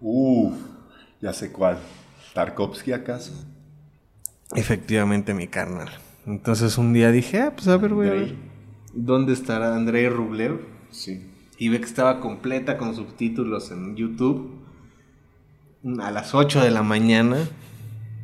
Uf, 0.01 0.55
ya 1.21 1.33
sé 1.33 1.51
cuál. 1.51 1.79
¿Tarkovsky 2.33 2.93
acaso? 2.93 3.33
Efectivamente, 4.55 5.35
mi 5.35 5.49
carnal. 5.49 5.91
Entonces 6.25 6.79
un 6.79 6.93
día 6.93 7.11
dije, 7.11 7.41
ah, 7.41 7.53
pues 7.57 7.67
a 7.67 7.77
ver, 7.79 7.95
güey. 7.95 8.37
¿Dónde 8.95 9.33
estará 9.33 9.75
Andrei 9.75 10.09
Rublev? 10.09 10.61
Sí 10.91 11.30
y 11.61 11.69
ve 11.69 11.79
que 11.79 11.85
estaba 11.85 12.21
completa 12.21 12.79
con 12.79 12.97
subtítulos 12.97 13.71
en 13.71 13.95
YouTube 13.95 14.51
a 16.01 16.11
las 16.11 16.35
8 16.35 16.65
de 16.65 16.71
la 16.71 16.83
mañana. 16.83 17.37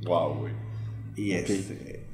Wow, 0.07 0.37
güey. 0.37 0.53
Y 1.17 1.33
este, 1.33 2.07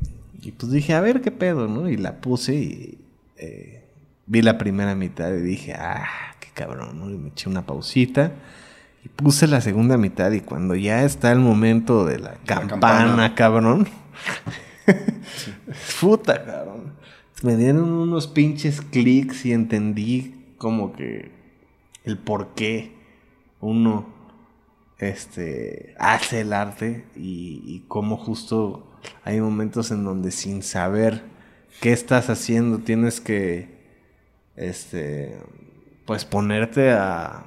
y 0.42 0.50
pues 0.50 0.72
dije, 0.72 0.94
a 0.94 1.00
ver 1.00 1.20
qué 1.20 1.30
pedo, 1.30 1.68
¿no? 1.68 1.88
Y 1.88 1.96
la 1.96 2.20
puse 2.20 2.54
y 2.56 2.98
eh, 3.36 3.84
vi 4.26 4.42
la 4.42 4.58
primera 4.58 4.96
mitad 4.96 5.32
y 5.32 5.42
dije, 5.42 5.74
ah, 5.74 6.08
qué 6.40 6.48
cabrón, 6.54 6.98
¿no? 6.98 7.08
Y 7.08 7.16
me 7.16 7.28
eché 7.28 7.48
una 7.48 7.64
pausita 7.64 8.32
y 9.04 9.08
puse 9.08 9.46
la 9.46 9.60
segunda 9.60 9.96
mitad 9.96 10.32
y 10.32 10.40
cuando 10.40 10.74
ya 10.74 11.04
está 11.04 11.30
el 11.30 11.38
momento 11.38 12.04
de 12.04 12.18
la, 12.18 12.34
campana, 12.46 13.36
cabrón. 13.36 13.86
Puta, 16.00 16.44
cabrón. 16.44 16.94
Me 17.44 17.54
dieron 17.54 17.92
unos 17.92 18.26
pinches 18.26 18.80
clics 18.80 19.46
y 19.46 19.52
entendí 19.52 20.41
como 20.62 20.92
que 20.92 21.32
el 22.04 22.18
por 22.18 22.54
qué 22.54 22.92
uno 23.60 24.06
este, 24.98 25.96
hace 25.98 26.42
el 26.42 26.52
arte 26.52 27.04
y, 27.16 27.82
cómo 27.88 28.16
justo 28.16 28.86
hay 29.24 29.40
momentos 29.40 29.90
en 29.90 30.04
donde 30.04 30.30
sin 30.30 30.62
saber 30.62 31.24
qué 31.80 31.92
estás 31.92 32.30
haciendo 32.30 32.78
tienes 32.78 33.20
que 33.20 33.82
este 34.54 35.36
pues 36.06 36.24
ponerte 36.24 36.92
a 36.92 37.44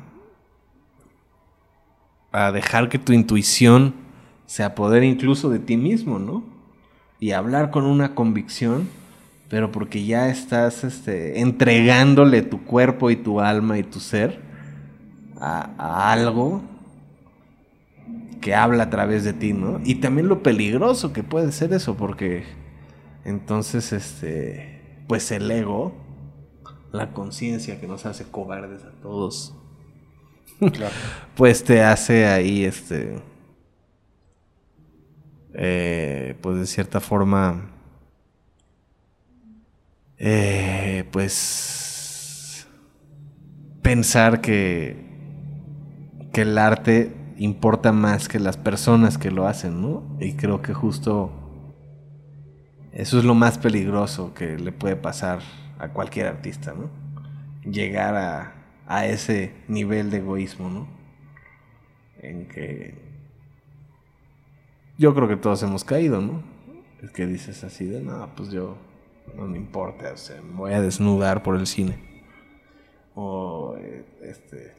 a 2.34 2.52
dejar 2.52 2.90
que 2.90 3.00
tu 3.00 3.14
intuición 3.14 3.94
se 4.46 4.64
apodere 4.64 5.06
incluso 5.06 5.50
de 5.50 5.60
ti 5.60 5.78
mismo, 5.78 6.20
¿no? 6.20 6.44
Y 7.22 7.32
hablar 7.32 7.72
con 7.72 7.86
una 7.86 8.14
convicción 8.14 8.90
pero 9.50 9.72
porque 9.72 10.06
ya 10.06 10.30
estás 10.30 10.84
este, 10.84 11.40
entregándole 11.40 12.42
tu 12.42 12.64
cuerpo 12.64 13.12
y 13.12 13.16
tu 13.16 13.40
alma 13.40 13.78
y 13.78 13.84
tu 13.84 14.00
ser 14.00 14.40
a, 15.40 16.12
algo 16.12 16.64
que 18.42 18.56
habla 18.56 18.84
a 18.84 18.90
través 18.90 19.24
de 19.24 19.34
ti, 19.34 19.54
¿no? 19.54 19.82
Y 19.84 19.96
también 19.96 20.28
lo 20.28 20.44
peligroso 20.44 21.14
que 21.14 21.24
puede 21.24 21.52
ser 21.52 21.74
eso, 21.74 21.96
porque 21.96 22.44
entonces, 23.24 23.92
este, 23.92 25.04
pues 25.08 25.32
el 25.32 25.50
ego, 25.50 25.94
la 26.92 27.12
conciencia 27.12 27.80
que 27.80 27.88
nos 27.88 28.06
hace 28.06 28.26
cobardes 28.26 28.84
a 28.84 28.92
todos, 29.02 29.56
pues 31.36 31.64
te 31.64 31.82
hace 31.82 32.28
ahí, 32.28 32.66
este, 32.66 33.20
eh, 35.54 36.36
pues 36.42 36.60
de 36.60 36.66
cierta 36.68 37.00
forma, 37.00 37.75
eh, 40.18 41.08
pues 41.12 42.68
pensar 43.82 44.42
que, 44.42 44.98
que 46.34 46.42
el 46.42 46.58
arte 46.58 47.14
importa 47.38 47.92
más 47.92 48.28
que 48.28 48.40
las 48.40 48.58
personas 48.58 49.18
que 49.18 49.32
lo 49.32 49.48
hacen, 49.48 49.82
¿no? 49.82 50.18
Y 50.20 50.34
creo 50.34 50.62
que 50.62 50.74
justo 50.74 51.32
eso 52.94 53.20
es 53.20 53.26
lo 53.26 53.36
más 53.36 53.58
peligroso 53.58 54.34
que 54.34 54.58
le 54.58 54.72
puede 54.72 54.96
pasar 54.96 55.40
a 55.80 55.90
cualquier 55.90 56.28
artista, 56.28 56.74
¿no? 56.74 56.90
Llegar 57.70 58.16
a, 58.16 58.54
a 58.88 59.06
ese 59.06 59.54
nivel 59.68 60.12
de 60.12 60.18
egoísmo, 60.18 60.70
¿no? 60.70 60.88
En 62.22 62.48
que 62.48 62.96
yo 64.98 65.14
creo 65.14 65.28
que 65.28 65.36
todos 65.36 65.62
hemos 65.64 65.84
caído, 65.84 66.22
¿no? 66.22 66.42
Es 67.04 67.12
que 67.12 67.28
dices 67.28 67.64
así 67.64 67.86
de, 67.86 68.02
no, 68.02 68.30
pues 68.36 68.50
yo 68.50 68.78
no 69.36 69.48
me 69.48 69.58
importa, 69.58 70.14
o 70.14 70.18
sea, 70.18 70.42
me 70.42 70.54
voy 70.54 70.74
a 70.74 70.82
desnudar 70.82 71.44
por 71.44 71.56
el 71.56 71.68
cine. 71.68 71.98
O 73.16 73.76
eh, 73.78 74.06
este, 74.22 74.74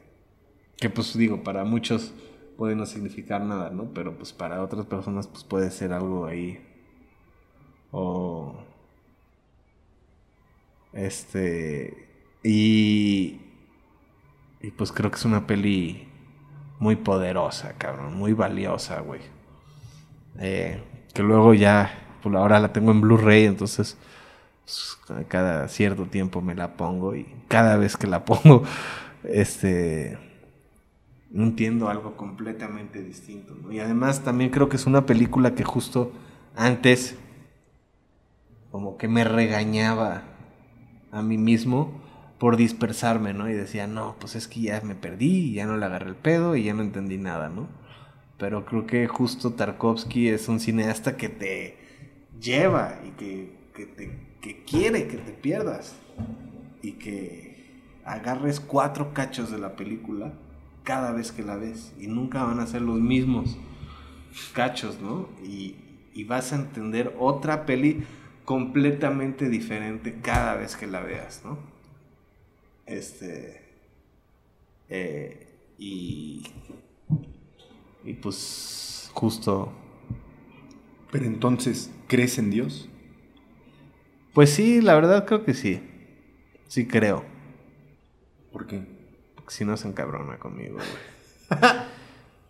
que 0.77 0.89
pues 0.89 1.17
digo, 1.17 1.43
para 1.43 1.63
muchos 1.63 2.13
puede 2.57 2.75
no 2.75 2.85
significar 2.85 3.41
nada, 3.41 3.69
¿no? 3.69 3.93
Pero 3.93 4.17
pues 4.17 4.33
para 4.33 4.61
otras 4.61 4.85
personas 4.85 5.27
pues 5.27 5.43
puede 5.43 5.71
ser 5.71 5.93
algo 5.93 6.25
ahí. 6.25 6.59
O 7.91 8.55
este 10.93 12.07
y 12.43 13.41
y 14.61 14.71
pues 14.71 14.91
creo 14.91 15.11
que 15.11 15.17
es 15.17 15.25
una 15.25 15.47
peli 15.47 16.07
muy 16.79 16.95
poderosa, 16.95 17.73
cabrón, 17.77 18.15
muy 18.15 18.33
valiosa, 18.33 19.01
güey. 19.01 19.21
Eh, 20.39 20.81
que 21.13 21.23
luego 21.23 21.53
ya, 21.53 22.17
pues 22.21 22.35
ahora 22.35 22.59
la 22.59 22.73
tengo 22.73 22.91
en 22.91 23.01
Blu-ray, 23.01 23.45
entonces 23.45 23.97
pues, 24.67 24.99
cada 25.29 25.65
cierto 25.69 26.07
tiempo 26.07 26.41
me 26.41 26.53
la 26.53 26.73
pongo 26.73 27.15
y 27.15 27.25
cada 27.47 27.77
vez 27.77 27.95
que 27.95 28.05
la 28.05 28.25
pongo, 28.25 28.63
este, 29.23 30.17
entiendo 31.33 31.87
algo 31.89 32.17
completamente 32.17 33.01
distinto. 33.01 33.55
Y 33.71 33.79
además 33.79 34.25
también 34.25 34.49
creo 34.49 34.67
que 34.67 34.75
es 34.75 34.85
una 34.85 35.05
película 35.05 35.55
que 35.55 35.63
justo 35.63 36.11
antes 36.53 37.15
como 38.69 38.97
que 38.97 39.07
me 39.07 39.23
regañaba 39.23 40.23
a 41.11 41.21
mí 41.21 41.37
mismo 41.37 42.01
por 42.37 42.57
dispersarme, 42.57 43.33
¿no? 43.33 43.49
Y 43.49 43.53
decía, 43.53 43.87
no, 43.87 44.17
pues 44.19 44.35
es 44.35 44.49
que 44.49 44.59
ya 44.61 44.81
me 44.81 44.95
perdí, 44.95 45.53
ya 45.53 45.65
no 45.65 45.77
le 45.77 45.85
agarré 45.85 46.09
el 46.09 46.15
pedo 46.15 46.57
y 46.57 46.65
ya 46.65 46.73
no 46.73 46.81
entendí 46.81 47.17
nada, 47.17 47.47
¿no? 47.47 47.69
Pero 48.37 48.65
creo 48.65 48.85
que 48.85 49.07
justo 49.07 49.53
Tarkovsky 49.53 50.27
es 50.27 50.49
un 50.49 50.59
cineasta 50.59 51.15
que 51.15 51.29
te 51.29 51.77
lleva 52.39 52.99
y 53.07 53.11
que, 53.11 53.55
que 53.73 54.26
quiere 54.41 55.07
que 55.07 55.17
te 55.17 55.31
pierdas 55.31 55.95
y 56.81 56.93
que 56.93 57.81
agarres 58.05 58.59
cuatro 58.59 59.13
cachos 59.13 59.51
de 59.51 59.57
la 59.57 59.75
película 59.75 60.33
cada 60.83 61.11
vez 61.11 61.31
que 61.31 61.43
la 61.43 61.57
ves 61.57 61.93
y 61.99 62.07
nunca 62.07 62.43
van 62.43 62.59
a 62.59 62.67
ser 62.67 62.81
los 62.81 62.99
mismos 62.99 63.57
cachos, 64.53 64.99
¿no? 65.01 65.29
Y, 65.43 65.75
y 66.13 66.23
vas 66.23 66.53
a 66.53 66.55
entender 66.55 67.13
otra 67.19 67.65
peli 67.65 68.03
completamente 68.45 69.49
diferente 69.49 70.19
cada 70.21 70.55
vez 70.55 70.77
que 70.77 70.87
la 70.87 71.01
veas, 71.01 71.41
¿no? 71.43 71.57
Este. 72.85 73.61
Eh, 74.87 75.47
y. 75.77 76.43
Y 78.05 78.13
pues. 78.13 79.11
Justo. 79.13 79.73
Pero 81.11 81.25
entonces, 81.25 81.91
¿crees 82.07 82.37
en 82.37 82.49
Dios? 82.49 82.89
Pues 84.37 84.51
sí, 84.51 84.81
la 84.81 84.93
verdad 84.93 85.25
creo 85.25 85.43
que 85.43 85.55
sí. 85.55 85.81
Sí 86.67 86.85
creo. 86.85 87.25
¿Por 88.51 88.67
qué? 88.67 88.85
Porque 89.33 89.51
si 89.51 89.65
no 89.65 89.75
se 89.77 89.87
encabrona 89.87 90.37
conmigo, 90.37 90.77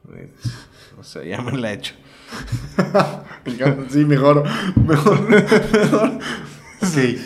güey. 0.06 0.28
o 1.00 1.04
sea, 1.06 1.24
ya 1.24 1.42
me 1.42 1.58
la 1.58 1.72
he 1.72 1.76
hecho. 1.76 1.96
sí, 3.88 4.04
mejor. 4.04 4.44
Mejor. 4.86 5.30
mejor. 5.30 6.20
Sí. 6.82 7.22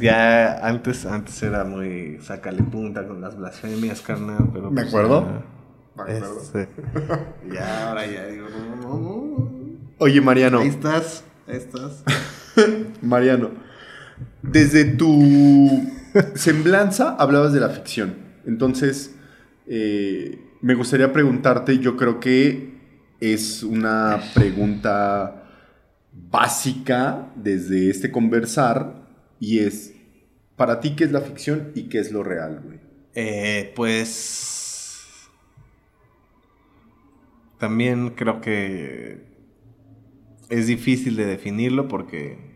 ya 0.00 0.66
antes, 0.66 1.06
antes 1.06 1.40
era 1.40 1.62
muy 1.62 2.18
sacale 2.22 2.64
punta 2.64 3.06
con 3.06 3.20
las 3.20 3.38
blasfemias, 3.38 4.00
carnal. 4.00 4.50
Pero 4.52 4.72
¿Me 4.72 4.82
pues 4.82 4.88
acuerdo? 4.88 5.22
ya- 5.22 5.44
Me 5.94 6.02
acuerdo. 6.14 6.40
este, 6.42 6.68
ya, 7.54 7.88
ahora 7.90 8.04
ya 8.06 8.26
digo, 8.26 8.48
no, 8.50 8.74
no, 8.74 8.98
no. 8.98 9.50
Oye, 9.98 10.20
Mariano. 10.20 10.58
Ahí 10.58 10.66
estás, 10.70 11.22
ahí 11.46 11.56
estás. 11.56 12.02
Mariano. 13.00 13.70
Desde 14.42 14.84
tu 14.84 15.92
semblanza 16.34 17.16
hablabas 17.18 17.52
de 17.52 17.60
la 17.60 17.68
ficción. 17.68 18.16
Entonces, 18.46 19.14
eh, 19.66 20.38
me 20.60 20.74
gustaría 20.74 21.12
preguntarte, 21.12 21.78
yo 21.78 21.96
creo 21.96 22.20
que 22.20 22.72
es 23.20 23.62
una 23.62 24.20
pregunta 24.34 25.44
básica 26.12 27.32
desde 27.36 27.90
este 27.90 28.10
conversar 28.10 29.06
y 29.38 29.60
es, 29.60 29.94
para 30.56 30.80
ti, 30.80 30.94
¿qué 30.96 31.04
es 31.04 31.12
la 31.12 31.20
ficción 31.20 31.72
y 31.74 31.84
qué 31.84 31.98
es 31.98 32.12
lo 32.12 32.22
real, 32.22 32.60
güey? 32.64 32.80
Eh, 33.14 33.72
pues. 33.74 35.28
También 37.58 38.10
creo 38.10 38.40
que 38.40 39.24
es 40.48 40.66
difícil 40.66 41.16
de 41.16 41.26
definirlo 41.26 41.88
porque. 41.88 42.51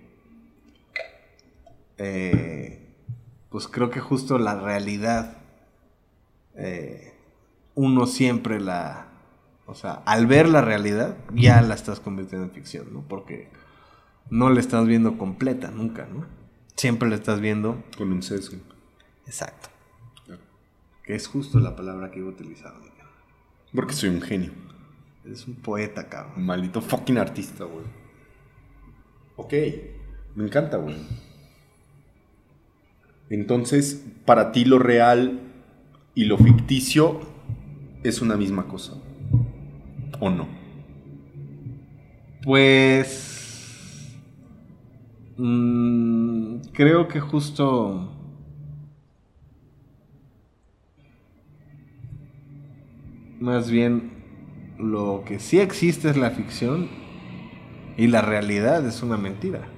Eh, 1.98 2.94
pues 3.51 3.68
creo 3.68 3.90
que 3.90 4.01
justo 4.01 4.39
la 4.39 4.59
realidad. 4.60 5.39
eh, 6.55 7.12
uno 7.74 8.06
siempre 8.06 8.60
la. 8.60 9.09
O 9.66 9.74
sea, 9.74 10.02
al 10.06 10.27
ver 10.27 10.48
la 10.48 10.62
realidad, 10.62 11.16
ya 11.35 11.60
la 11.60 11.74
estás 11.74 12.01
convirtiendo 12.01 12.47
en 12.47 12.52
ficción, 12.52 12.93
¿no? 12.93 13.02
Porque 13.02 13.51
no 14.31 14.48
la 14.51 14.60
estás 14.60 14.86
viendo 14.86 15.18
completa, 15.18 15.70
nunca, 15.70 16.06
¿no? 16.06 16.24
Siempre 16.77 17.09
la 17.09 17.16
estás 17.16 17.40
viendo 17.40 17.82
Con 17.98 18.12
un 18.12 18.23
sesgo. 18.23 18.59
Exacto. 19.27 19.68
Que 21.02 21.14
es 21.14 21.27
justo 21.28 21.60
la 21.60 21.77
palabra 21.77 22.10
que 22.10 22.18
iba 22.18 22.28
a 22.28 22.32
utilizar. 22.32 22.74
amigo. 22.74 22.94
Porque 23.74 23.93
soy 23.94 24.09
un 24.10 24.23
genio. 24.23 24.52
Es 25.24 25.47
un 25.47 25.55
poeta, 25.56 26.09
cabrón. 26.09 26.44
Maldito 26.44 26.81
fucking 26.81 27.18
artista, 27.18 27.64
güey. 27.64 27.85
Ok. 29.36 29.52
Me 30.35 30.44
encanta, 30.44 30.77
güey. 30.78 30.97
Entonces, 33.31 34.05
para 34.24 34.53
ti 34.53 34.65
lo 34.65 34.78
real 34.78 35.40
y 36.15 36.24
lo 36.24 36.39
ficticio 36.39 37.20
es 38.03 38.23
una 38.23 38.36
misma 38.36 38.66
cosa. 38.69 38.94
¿O 40.20 40.31
no? 40.31 40.47
Pues... 42.43 44.16
mm, 45.36 46.59
creo 46.73 47.09
que 47.09 47.20
justo... 47.20 48.12
Más 53.40 53.70
bien, 53.70 54.12
lo 54.78 55.23
que 55.27 55.39
sí 55.39 55.61
existe 55.61 56.09
es 56.09 56.16
la 56.16 56.31
ficción 56.31 56.89
y 57.97 58.07
la 58.07 58.23
realidad 58.23 58.86
es 58.86 59.03
una 59.03 59.19
mentira. 59.19 59.69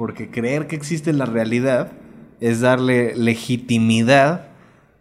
Porque 0.00 0.30
creer 0.30 0.66
que 0.66 0.76
existe 0.76 1.12
la 1.12 1.26
realidad 1.26 1.92
es 2.40 2.62
darle 2.62 3.14
legitimidad 3.14 4.46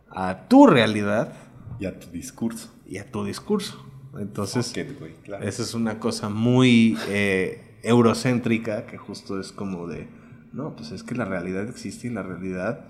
a 0.09 0.49
tu 0.49 0.67
realidad 0.67 1.31
Y 1.80 1.85
a 1.85 1.97
tu 1.97 2.11
discurso. 2.11 2.76
y 2.85 2.97
a 2.97 3.09
tu 3.09 3.23
discurso. 3.23 3.81
Entonces, 4.19 4.73
güey, 4.99 5.13
claro. 5.23 5.47
esa 5.47 5.63
es 5.63 5.73
una 5.73 5.99
cosa 5.99 6.27
muy 6.27 6.97
eh, 7.07 7.77
eurocéntrica 7.81 8.88
que 8.88 8.97
justo 8.97 9.39
es 9.39 9.53
como 9.53 9.88
de, 9.88 10.09
no, 10.51 10.76
pues 10.76 10.91
es 10.91 11.03
que 11.03 11.15
la 11.15 11.23
realidad 11.23 11.69
existe 11.69 12.07
y 12.07 12.09
la 12.09 12.23
realidad 12.23 12.84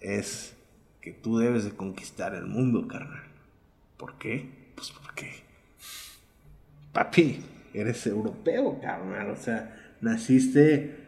es 0.00 0.56
que 1.00 1.12
tú 1.12 1.38
debes 1.38 1.62
de 1.64 1.70
conquistar 1.70 2.34
el 2.34 2.46
mundo, 2.46 2.88
carnal. 2.88 3.28
¿Por 3.96 4.18
qué? 4.18 4.72
Pues 4.74 4.90
porque, 4.90 5.30
papi, 6.92 7.44
eres 7.72 8.04
europeo, 8.08 8.80
carnal. 8.80 9.30
O 9.30 9.36
sea, 9.36 9.96
naciste 10.00 11.03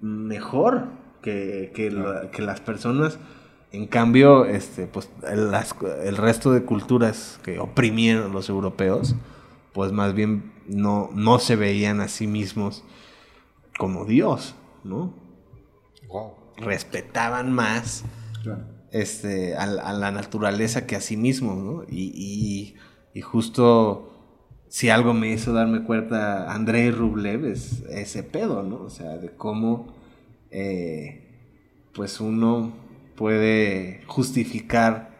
mejor 0.00 0.88
que, 1.22 1.72
que, 1.74 1.90
la- 1.90 2.30
que 2.30 2.42
las 2.42 2.60
personas. 2.60 3.18
En 3.72 3.86
cambio, 3.86 4.46
este, 4.46 4.86
pues 4.86 5.08
el, 5.30 5.50
las- 5.50 5.76
el 6.04 6.16
resto 6.16 6.52
de 6.52 6.64
culturas 6.64 7.38
que 7.44 7.58
oprimieron 7.60 8.32
los 8.32 8.48
europeos, 8.48 9.14
pues 9.72 9.92
más 9.92 10.14
bien 10.14 10.52
no, 10.66 11.10
no 11.14 11.38
se 11.38 11.54
veían 11.56 12.00
a 12.00 12.08
sí 12.08 12.26
mismos 12.26 12.82
como 13.78 14.04
Dios, 14.04 14.54
¿no? 14.84 15.14
Wow. 16.08 16.32
Respetaban 16.56 17.52
más 17.52 18.04
Claro. 18.42 18.64
este, 18.90 19.54
a, 19.56 19.66
la- 19.66 19.82
a 19.82 19.92
la 19.92 20.10
naturaleza 20.10 20.86
que 20.86 20.96
a 20.96 21.00
sí 21.00 21.16
mismos, 21.16 21.56
¿no? 21.58 21.84
Y, 21.88 22.12
y- 22.14 22.74
y 23.14 23.20
justo 23.22 24.09
si 24.70 24.88
algo 24.88 25.14
me 25.14 25.28
hizo 25.32 25.52
darme 25.52 25.82
cuenta 25.82 26.52
Andrei 26.52 26.92
Rublev 26.92 27.44
es 27.44 27.82
ese 27.90 28.22
pedo, 28.22 28.62
¿no? 28.62 28.82
O 28.82 28.88
sea, 28.88 29.18
de 29.18 29.30
cómo 29.30 29.92
eh, 30.52 31.26
pues 31.92 32.20
uno 32.20 32.72
puede 33.16 34.04
justificar 34.06 35.10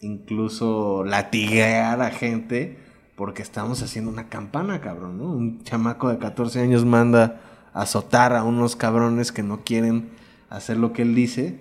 incluso 0.00 1.04
latiguear 1.04 2.02
a 2.02 2.10
gente 2.10 2.76
porque 3.14 3.42
estamos 3.42 3.80
haciendo 3.84 4.10
una 4.10 4.28
campana, 4.28 4.80
cabrón, 4.80 5.18
¿no? 5.18 5.26
Un 5.26 5.62
chamaco 5.62 6.08
de 6.08 6.18
14 6.18 6.58
años 6.60 6.84
manda 6.84 7.40
a 7.72 7.82
azotar 7.82 8.34
a 8.34 8.42
unos 8.42 8.74
cabrones 8.74 9.30
que 9.30 9.44
no 9.44 9.62
quieren 9.62 10.10
hacer 10.50 10.76
lo 10.76 10.92
que 10.92 11.02
él 11.02 11.14
dice 11.14 11.56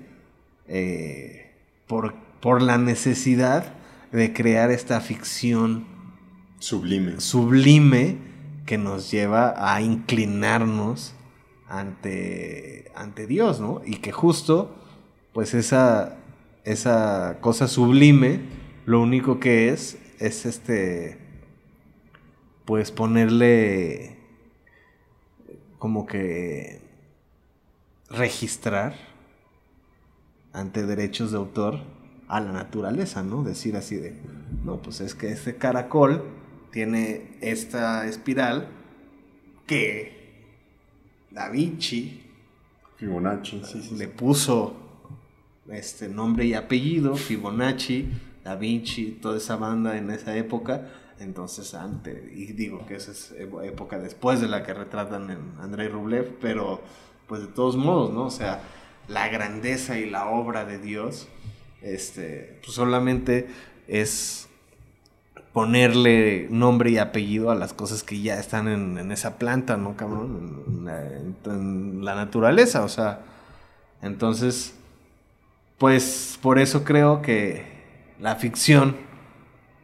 eh, 0.68 1.52
por, 1.86 2.16
por 2.40 2.64
la 2.64 2.80
necesidad 2.80 3.76
de 4.12 4.34
crear 4.34 4.72
esta 4.72 5.00
ficción 5.02 5.91
Sublime. 6.62 7.20
sublime 7.20 8.18
que 8.68 8.78
nos 8.78 9.10
lleva 9.10 9.74
a 9.74 9.82
inclinarnos 9.82 11.16
ante, 11.68 12.92
ante 12.94 13.26
Dios, 13.26 13.60
¿no? 13.60 13.82
Y 13.84 13.96
que 13.96 14.12
justo, 14.12 14.76
pues 15.34 15.56
esa, 15.56 16.18
esa 16.64 17.40
cosa 17.42 17.68
sublime, 17.68 18.42
lo 18.86 19.02
único 19.02 19.40
que 19.40 19.70
es, 19.70 19.98
es 20.20 20.46
este, 20.46 21.18
pues 22.66 22.92
ponerle 22.92 24.20
como 25.80 26.06
que 26.06 26.80
registrar 28.08 28.94
ante 30.54 30.86
derechos 30.86 31.32
de 31.32 31.38
autor 31.38 31.80
a 32.28 32.40
la 32.40 32.52
naturaleza, 32.52 33.24
¿no? 33.24 33.44
Decir 33.44 33.76
así 33.76 33.96
de, 33.96 34.16
no, 34.64 34.78
pues 34.78 35.02
es 35.02 35.16
que 35.16 35.32
este 35.32 35.56
caracol 35.56 36.41
tiene 36.72 37.38
esta 37.42 38.08
espiral 38.08 38.68
que 39.68 40.20
Da 41.30 41.50
Vinci 41.50 42.22
Fibonacci, 42.98 43.62
sí, 43.64 43.82
sí. 43.82 43.96
le 43.96 44.08
puso 44.08 44.76
este 45.70 46.08
nombre 46.10 46.46
y 46.46 46.54
apellido, 46.54 47.16
Fibonacci, 47.16 48.10
Da 48.44 48.56
Vinci, 48.56 49.18
toda 49.22 49.38
esa 49.38 49.56
banda 49.56 49.98
en 49.98 50.10
esa 50.12 50.36
época. 50.36 50.90
Entonces, 51.20 51.74
antes, 51.76 52.18
y 52.36 52.48
digo 52.54 52.86
que 52.88 52.96
esa 52.96 53.12
es 53.12 53.32
epo- 53.38 53.64
época 53.64 54.00
después 54.00 54.42
de 54.42 54.48
la 54.48 54.64
que 54.64 54.74
retratan 54.74 55.30
en 55.30 55.40
Andrei 55.60 55.88
Rublev, 55.88 56.38
pero 56.42 56.82
pues 57.28 57.42
de 57.42 57.48
todos 57.48 57.76
modos, 57.78 58.12
¿no? 58.12 58.26
O 58.26 58.32
sea, 58.32 58.62
la 59.08 59.28
grandeza 59.30 60.00
y 60.00 60.10
la 60.10 60.28
obra 60.30 60.66
de 60.66 60.80
Dios, 60.80 61.28
este, 61.84 62.60
pues 62.64 62.74
solamente 62.74 63.48
es 63.88 64.48
ponerle 65.54 66.48
nombre 66.50 66.92
y 66.92 66.98
apellido 66.98 67.52
a 67.52 67.56
las 67.56 67.74
cosas 67.74 68.04
que 68.04 68.22
ya 68.22 68.40
están 68.40 68.68
en, 68.68 69.12
esa 69.12 69.38
planta, 69.38 69.78
¿no, 69.78 69.96
cabrón? 69.98 70.64
En, 70.68 70.86
la- 70.86 71.08
en- 71.08 71.36
en 71.46 72.06
la 72.06 72.16
naturaleza, 72.16 72.84
o 72.84 72.90
sea. 72.90 73.22
Entonces, 74.02 74.76
pues 75.78 76.38
por 76.42 76.60
eso 76.60 76.84
creo 76.84 77.22
que 77.22 77.66
la 78.20 78.36
ficción 78.36 78.96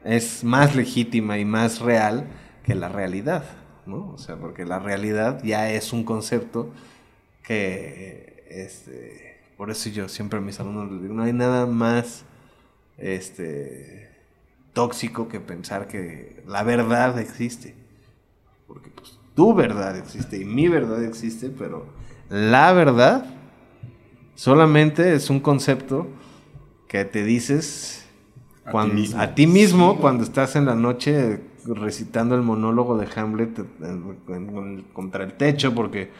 es 0.05 0.43
más 0.43 0.75
legítima 0.75 1.37
y 1.39 1.45
más 1.45 1.79
real 1.79 2.27
que 2.63 2.75
la 2.75 2.89
realidad, 2.89 3.43
¿no? 3.85 4.11
O 4.13 4.17
sea, 4.17 4.35
porque 4.37 4.65
la 4.65 4.79
realidad 4.79 5.41
ya 5.43 5.71
es 5.71 5.93
un 5.93 6.03
concepto 6.03 6.71
que, 7.43 8.45
este, 8.49 9.39
por 9.57 9.71
eso 9.71 9.89
yo 9.89 10.09
siempre 10.09 10.39
a 10.39 10.41
mis 10.41 10.59
alumnos 10.59 10.91
les 10.91 11.01
digo, 11.03 11.13
no 11.13 11.23
hay 11.23 11.33
nada 11.33 11.65
más, 11.65 12.25
este, 12.97 14.06
tóxico 14.77 15.27
que 15.27 15.39
pensar 15.39 15.87
que 15.87 16.43
la 16.47 16.61
verdad 16.63 17.17
existe. 17.19 17.73
Porque 18.67 18.89
pues 18.91 19.17
tu 19.33 19.53
verdad 19.55 19.97
existe 19.97 20.37
y 20.37 20.45
mi 20.45 20.67
verdad 20.67 21.03
existe, 21.03 21.49
pero 21.49 21.87
la 22.29 22.71
verdad 22.73 23.25
solamente 24.35 25.15
es 25.15 25.29
un 25.29 25.39
concepto 25.39 26.07
que 26.87 27.05
te 27.05 27.23
dices 27.23 28.05
A 28.63 28.65
ti 28.65 28.71
cuando- 28.71 28.93
mismo. 28.93 29.19
a 29.21 29.35
ti 29.35 29.47
mismo 29.47 29.97
cuando 29.99 30.23
estás 30.23 30.55
en 30.55 30.65
la 30.65 30.75
noche 30.75 31.41
recitando 31.65 32.35
el 32.35 32.43
monólogo 32.43 32.97
de 32.97 33.07
Hamlet 33.15 33.59
en- 33.81 34.15
en- 34.29 34.57
en- 34.57 34.81
contra 34.93 35.23
el 35.23 35.33
techo 35.33 35.73
porque 35.73 36.11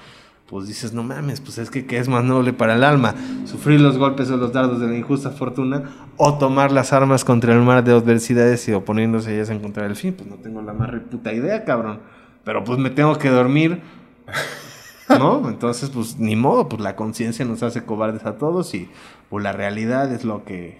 pues 0.47 0.65
dices, 0.65 0.93
no 0.93 1.03
mames, 1.03 1.41
pues 1.41 1.57
es 1.57 1.69
que 1.69 1.85
¿qué 1.85 1.97
es 1.97 2.07
más 2.07 2.23
noble 2.23 2.53
para 2.53 2.75
el 2.75 2.83
alma? 2.85 3.13
¿Sufrir 3.45 3.81
los 3.81 3.97
golpes 3.97 4.29
o 4.31 4.37
los 4.37 4.53
dardos 4.53 4.79
de 4.79 4.87
la 4.87 4.97
injusta 4.97 5.29
fortuna 5.29 6.07
o 6.15 6.37
tomar 6.37 6.71
las 6.71 6.93
armas 6.93 7.25
contra 7.25 7.53
el 7.53 7.61
mar 7.61 7.83
de 7.83 7.91
adversidades 7.91 8.65
y 8.69 8.73
oponiéndose 8.73 9.31
a 9.31 9.33
ellas 9.33 9.49
en 9.49 9.59
contra 9.59 9.83
del 9.83 9.97
fin? 9.97 10.13
Pues 10.13 10.29
no 10.29 10.37
tengo 10.37 10.61
la 10.61 10.71
más 10.71 10.89
reputa 10.89 11.33
idea, 11.33 11.65
cabrón. 11.65 11.99
Pero 12.45 12.63
pues 12.63 12.79
me 12.79 12.89
tengo 12.89 13.17
que 13.17 13.29
dormir, 13.29 13.81
¿no? 15.09 15.49
Entonces, 15.49 15.89
pues 15.89 16.17
ni 16.17 16.37
modo, 16.37 16.69
pues 16.69 16.81
la 16.81 16.95
conciencia 16.95 17.43
nos 17.43 17.61
hace 17.61 17.83
cobardes 17.83 18.25
a 18.25 18.37
todos 18.37 18.73
y 18.73 18.89
pues 19.29 19.43
la 19.43 19.51
realidad 19.51 20.13
es 20.13 20.23
lo 20.23 20.45
que, 20.45 20.77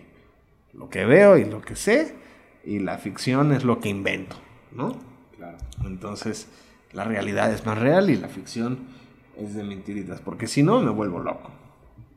lo 0.74 0.90
que 0.90 1.04
veo 1.04 1.38
y 1.38 1.44
lo 1.44 1.60
que 1.62 1.76
sé 1.76 2.16
y 2.64 2.80
la 2.80 2.98
ficción 3.00 3.52
es 3.52 3.66
lo 3.66 3.82
que 3.82 3.90
invento, 3.90 4.38
¿no? 4.72 4.96
Claro. 5.36 5.58
Entonces, 5.84 6.48
la 6.94 7.04
realidad 7.04 7.52
es 7.52 7.66
más 7.66 7.78
real 7.78 8.10
y 8.10 8.16
la 8.16 8.30
ficción 8.30 8.96
es 9.40 9.54
de 9.56 9.64
mentiritas, 9.64 10.22
porque 10.22 10.48
si 10.48 10.64
no 10.64 10.82
me 10.82 10.90
vuelvo 10.92 11.20
loco. 11.20 11.52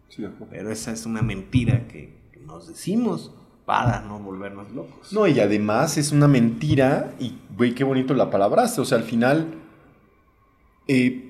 Sí. 0.08 0.26
Pero 0.50 0.70
esa 0.70 0.92
es 0.92 1.06
una 1.06 1.22
mentira 1.22 1.86
que 1.86 2.18
nos 2.44 2.66
decimos 2.68 3.34
para 3.64 4.00
no 4.00 4.18
volvernos 4.18 4.72
locos. 4.72 5.12
No, 5.12 5.26
y 5.28 5.38
además 5.38 5.96
es 5.98 6.10
una 6.12 6.26
mentira, 6.26 7.12
y 7.20 7.38
güey, 7.56 7.74
qué 7.74 7.84
bonito 7.84 8.14
la 8.14 8.30
palabraste. 8.30 8.80
O 8.80 8.84
sea, 8.84 8.98
al 8.98 9.04
final. 9.04 9.54
eh, 10.88 11.26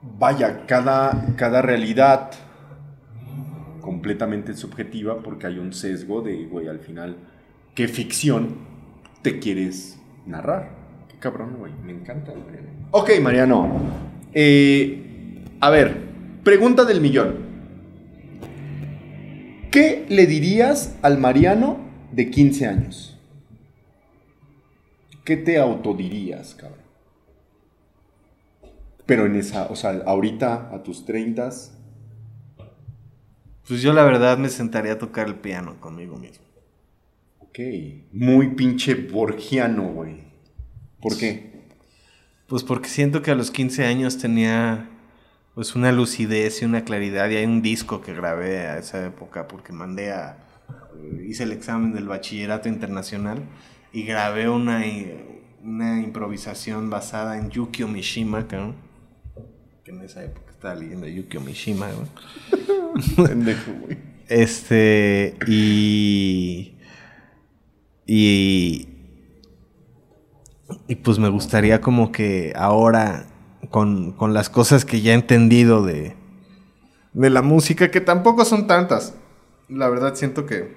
vaya, 0.00 0.66
cada, 0.66 1.34
cada 1.36 1.60
realidad 1.62 2.30
completamente 3.80 4.54
subjetiva, 4.54 5.18
porque 5.22 5.46
hay 5.46 5.58
un 5.58 5.72
sesgo 5.72 6.22
de, 6.22 6.46
güey, 6.46 6.68
al 6.68 6.80
final, 6.80 7.16
¿qué 7.74 7.86
ficción 7.88 8.56
te 9.22 9.38
quieres 9.38 10.00
narrar? 10.26 10.70
Qué 11.08 11.18
cabrón, 11.18 11.56
güey, 11.58 11.72
me 11.84 11.92
encanta. 11.92 12.32
güey. 12.32 12.44
Ok, 12.90 13.10
Mariano. 13.20 13.68
eh, 14.32 15.02
a 15.60 15.70
ver, 15.70 15.96
pregunta 16.44 16.84
del 16.84 17.00
millón. 17.00 17.46
¿Qué 19.70 20.06
le 20.08 20.26
dirías 20.26 20.96
al 21.02 21.18
Mariano 21.18 21.78
de 22.12 22.30
15 22.30 22.66
años? 22.66 23.18
¿Qué 25.24 25.36
te 25.36 25.58
autodirías, 25.58 26.54
cabrón? 26.54 26.80
Pero 29.04 29.26
en 29.26 29.36
esa, 29.36 29.66
o 29.66 29.76
sea, 29.76 30.02
ahorita, 30.06 30.70
a 30.72 30.82
tus 30.82 31.04
30, 31.04 31.50
Pues 33.68 33.82
yo 33.82 33.92
la 33.92 34.04
verdad 34.04 34.38
me 34.38 34.48
sentaría 34.48 34.92
a 34.92 34.98
tocar 34.98 35.26
el 35.26 35.34
piano 35.36 35.80
conmigo 35.80 36.16
mismo. 36.16 36.44
ok, 37.40 37.58
muy 38.12 38.54
pinche 38.54 38.94
borgiano, 38.94 39.92
güey. 39.92 40.24
¿Por 41.00 41.16
qué? 41.18 41.55
Pues 42.46 42.62
porque 42.62 42.88
siento 42.88 43.22
que 43.22 43.30
a 43.30 43.34
los 43.34 43.50
15 43.50 43.84
años 43.84 44.18
tenía 44.18 44.88
pues 45.54 45.74
una 45.74 45.90
lucidez 45.90 46.62
y 46.62 46.64
una 46.64 46.84
claridad 46.84 47.30
y 47.30 47.36
hay 47.36 47.44
un 47.46 47.62
disco 47.62 48.02
que 48.02 48.14
grabé 48.14 48.66
a 48.66 48.78
esa 48.78 49.04
época 49.06 49.48
porque 49.48 49.72
mandé 49.72 50.12
a 50.12 50.36
hice 51.26 51.44
el 51.44 51.52
examen 51.52 51.92
del 51.92 52.06
bachillerato 52.06 52.68
internacional 52.68 53.42
y 53.92 54.04
grabé 54.04 54.48
una, 54.48 54.84
una 55.62 56.00
improvisación 56.00 56.90
basada 56.90 57.38
en 57.38 57.50
Yukio 57.50 57.88
Mishima, 57.88 58.46
cabrón. 58.46 58.74
que 59.84 59.90
en 59.92 60.02
esa 60.02 60.24
época 60.24 60.50
estaba 60.50 60.74
leyendo 60.74 61.06
Yukio 61.06 61.40
Mishima, 61.40 61.88
güey. 61.90 63.56
Este, 64.28 65.36
y. 65.46 66.74
Y. 68.06 68.88
Y 70.88 70.96
pues 70.96 71.18
me 71.18 71.28
gustaría 71.28 71.80
como 71.80 72.12
que 72.12 72.52
ahora, 72.56 73.26
con, 73.70 74.12
con 74.12 74.34
las 74.34 74.50
cosas 74.50 74.84
que 74.84 75.00
ya 75.00 75.12
he 75.12 75.14
entendido 75.14 75.84
de, 75.84 76.16
de 77.12 77.30
la 77.30 77.42
música, 77.42 77.90
que 77.90 78.00
tampoco 78.00 78.44
son 78.44 78.66
tantas. 78.66 79.14
La 79.68 79.88
verdad 79.88 80.14
siento 80.14 80.46
que, 80.46 80.74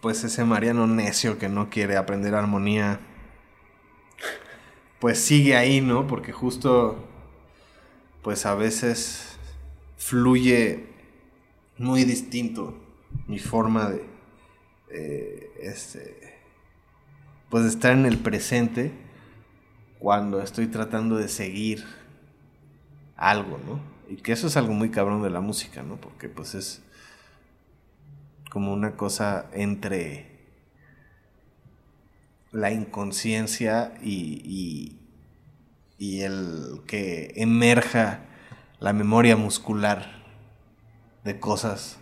pues 0.00 0.24
ese 0.24 0.44
Mariano 0.44 0.86
necio 0.86 1.38
que 1.38 1.48
no 1.48 1.70
quiere 1.70 1.96
aprender 1.96 2.34
armonía, 2.34 3.00
pues 4.98 5.18
sigue 5.18 5.56
ahí, 5.56 5.80
¿no? 5.80 6.06
Porque 6.06 6.32
justo, 6.32 7.04
pues 8.22 8.46
a 8.46 8.54
veces 8.54 9.38
fluye 9.96 10.86
muy 11.76 12.04
distinto 12.04 12.74
mi 13.26 13.38
forma 13.38 13.90
de 13.90 14.04
eh, 14.90 15.52
este 15.60 16.17
pues 17.50 17.64
estar 17.64 17.92
en 17.92 18.06
el 18.06 18.18
presente 18.18 18.92
cuando 19.98 20.40
estoy 20.40 20.66
tratando 20.68 21.16
de 21.16 21.28
seguir 21.28 21.84
algo, 23.16 23.58
¿no? 23.66 23.80
Y 24.08 24.16
que 24.16 24.32
eso 24.32 24.46
es 24.46 24.56
algo 24.56 24.72
muy 24.72 24.90
cabrón 24.90 25.22
de 25.22 25.30
la 25.30 25.40
música, 25.40 25.82
¿no? 25.82 25.96
Porque 25.96 26.28
pues 26.28 26.54
es 26.54 26.82
como 28.50 28.72
una 28.72 28.96
cosa 28.96 29.46
entre 29.52 30.38
la 32.50 32.70
inconsciencia 32.72 33.94
y, 34.02 34.42
y, 34.44 34.98
y 35.98 36.20
el 36.22 36.80
que 36.86 37.32
emerja 37.36 38.20
la 38.80 38.92
memoria 38.92 39.36
muscular 39.36 40.22
de 41.24 41.38
cosas 41.40 41.98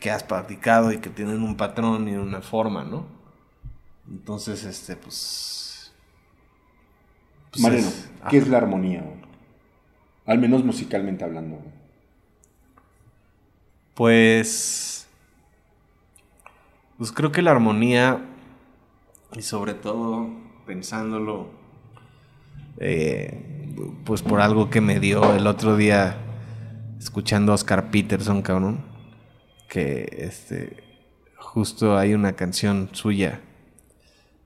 que 0.00 0.10
has 0.10 0.22
practicado 0.22 0.92
y 0.92 0.98
que 0.98 1.10
tienen 1.10 1.42
un 1.42 1.56
patrón 1.56 2.08
y 2.08 2.14
una 2.14 2.42
forma, 2.42 2.84
¿no? 2.84 3.13
Entonces, 4.10 4.64
este, 4.64 4.96
pues... 4.96 5.92
pues 7.50 7.62
Mariano, 7.62 7.88
es- 7.88 8.10
¿qué 8.30 8.38
es 8.38 8.48
la 8.48 8.58
armonía? 8.58 9.02
güey? 9.02 9.16
Al 10.26 10.38
menos 10.38 10.64
musicalmente 10.64 11.24
hablando. 11.24 11.56
güey. 11.56 11.72
Pues... 13.94 15.06
Pues 16.98 17.10
creo 17.10 17.32
que 17.32 17.42
la 17.42 17.50
armonía, 17.50 18.24
y 19.34 19.42
sobre 19.42 19.74
todo 19.74 20.28
pensándolo, 20.64 21.50
eh, 22.78 23.74
pues 24.04 24.22
por 24.22 24.40
algo 24.40 24.70
que 24.70 24.80
me 24.80 25.00
dio 25.00 25.34
el 25.34 25.48
otro 25.48 25.76
día 25.76 26.16
escuchando 27.00 27.50
a 27.50 27.56
Oscar 27.56 27.90
Peterson, 27.90 28.42
cabrón, 28.42 28.84
que 29.68 30.08
este, 30.18 30.84
justo 31.36 31.98
hay 31.98 32.14
una 32.14 32.34
canción 32.34 32.88
suya, 32.92 33.40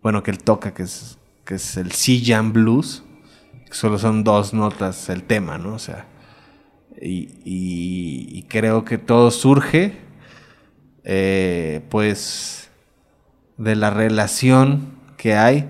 bueno, 0.02 0.22
que 0.22 0.30
él 0.30 0.38
toca, 0.38 0.74
que 0.74 0.84
es, 0.84 1.18
que 1.44 1.56
es 1.56 1.76
el 1.76 1.92
C 1.92 2.20
Jam 2.24 2.52
Blues, 2.52 3.02
solo 3.70 3.98
son 3.98 4.24
dos 4.24 4.54
notas 4.54 5.08
el 5.08 5.24
tema, 5.24 5.58
¿no? 5.58 5.74
O 5.74 5.78
sea, 5.78 6.06
y 7.00 8.42
creo 8.48 8.84
que 8.84 8.98
todo 8.98 9.30
surge, 9.30 10.08
eh, 11.10 11.80
pues, 11.88 12.68
de 13.56 13.76
la 13.76 13.88
relación 13.88 14.92
que 15.16 15.36
hay 15.36 15.66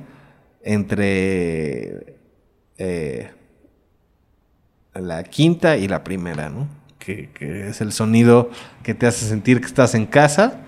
entre 0.64 2.16
eh, 2.76 3.30
la 4.94 5.22
quinta 5.22 5.76
y 5.76 5.86
la 5.86 6.02
primera, 6.02 6.48
¿no? 6.48 6.66
Que, 6.98 7.30
que 7.30 7.68
es 7.68 7.80
el 7.80 7.92
sonido 7.92 8.50
que 8.82 8.94
te 8.94 9.06
hace 9.06 9.26
sentir 9.26 9.60
que 9.60 9.66
estás 9.66 9.94
en 9.94 10.06
casa 10.06 10.60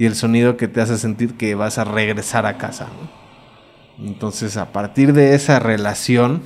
y 0.00 0.06
el 0.06 0.14
sonido 0.14 0.56
que 0.56 0.66
te 0.66 0.80
hace 0.80 0.96
sentir 0.96 1.34
que 1.34 1.54
vas 1.54 1.76
a 1.76 1.84
regresar 1.84 2.46
a 2.46 2.56
casa, 2.56 2.86
¿no? 2.86 4.06
Entonces, 4.08 4.56
a 4.56 4.72
partir 4.72 5.12
de 5.12 5.34
esa 5.34 5.58
relación 5.58 6.40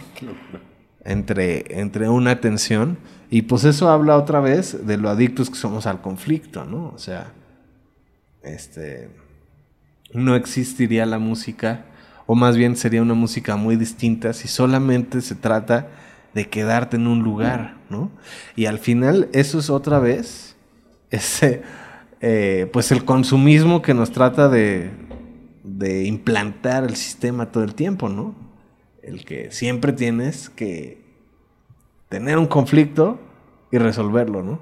entre, 1.05 1.81
entre 1.81 2.09
una 2.09 2.41
tensión, 2.41 2.99
y 3.31 3.43
pues 3.43 3.63
eso 3.63 3.91
habla 3.91 4.17
otra 4.17 4.41
vez 4.41 4.85
de 4.85 4.97
lo 4.97 5.09
adictos 5.09 5.51
que 5.51 5.55
somos 5.55 5.87
al 5.87 6.01
conflicto, 6.01 6.65
¿no? 6.65 6.89
O 6.89 6.99
sea, 6.99 7.33
este, 8.43 9.09
no 10.13 10.35
existiría 10.35 11.07
la 11.07 11.21
música, 11.21 11.85
o 12.27 12.35
más 12.35 12.57
bien 12.57 12.75
sería 12.75 13.03
una 13.03 13.15
música 13.15 13.55
muy 13.55 13.77
distinta 13.77 14.33
si 14.33 14.49
solamente 14.49 15.21
se 15.21 15.37
trata 15.37 15.91
de 16.35 16.49
quedarte 16.49 16.97
en 16.97 17.07
un 17.07 17.23
lugar, 17.23 17.77
¿no? 17.89 18.11
Y 18.57 18.67
al 18.67 18.81
final 18.81 19.29
eso 19.33 19.61
es 19.61 19.71
otra 19.71 20.01
vez 20.01 20.57
ese, 21.13 21.63
eh, 22.21 22.69
pues 22.73 22.93
el 22.93 23.05
consumismo 23.05 23.83
que 23.83 23.95
nos 23.95 24.11
trata 24.11 24.49
de, 24.49 24.91
de 25.65 26.05
implantar 26.05 26.85
el 26.85 26.97
sistema 26.97 27.51
todo 27.51 27.65
el 27.65 27.75
tiempo, 27.75 28.09
¿no? 28.09 28.35
El 29.03 29.25
que 29.25 29.51
siempre 29.51 29.93
tienes 29.93 30.51
que 30.51 31.03
tener 32.09 32.39
un 32.39 32.47
conflicto 32.47 33.19
y 33.73 33.79
resolverlo, 33.79 34.43
¿no? 34.43 34.61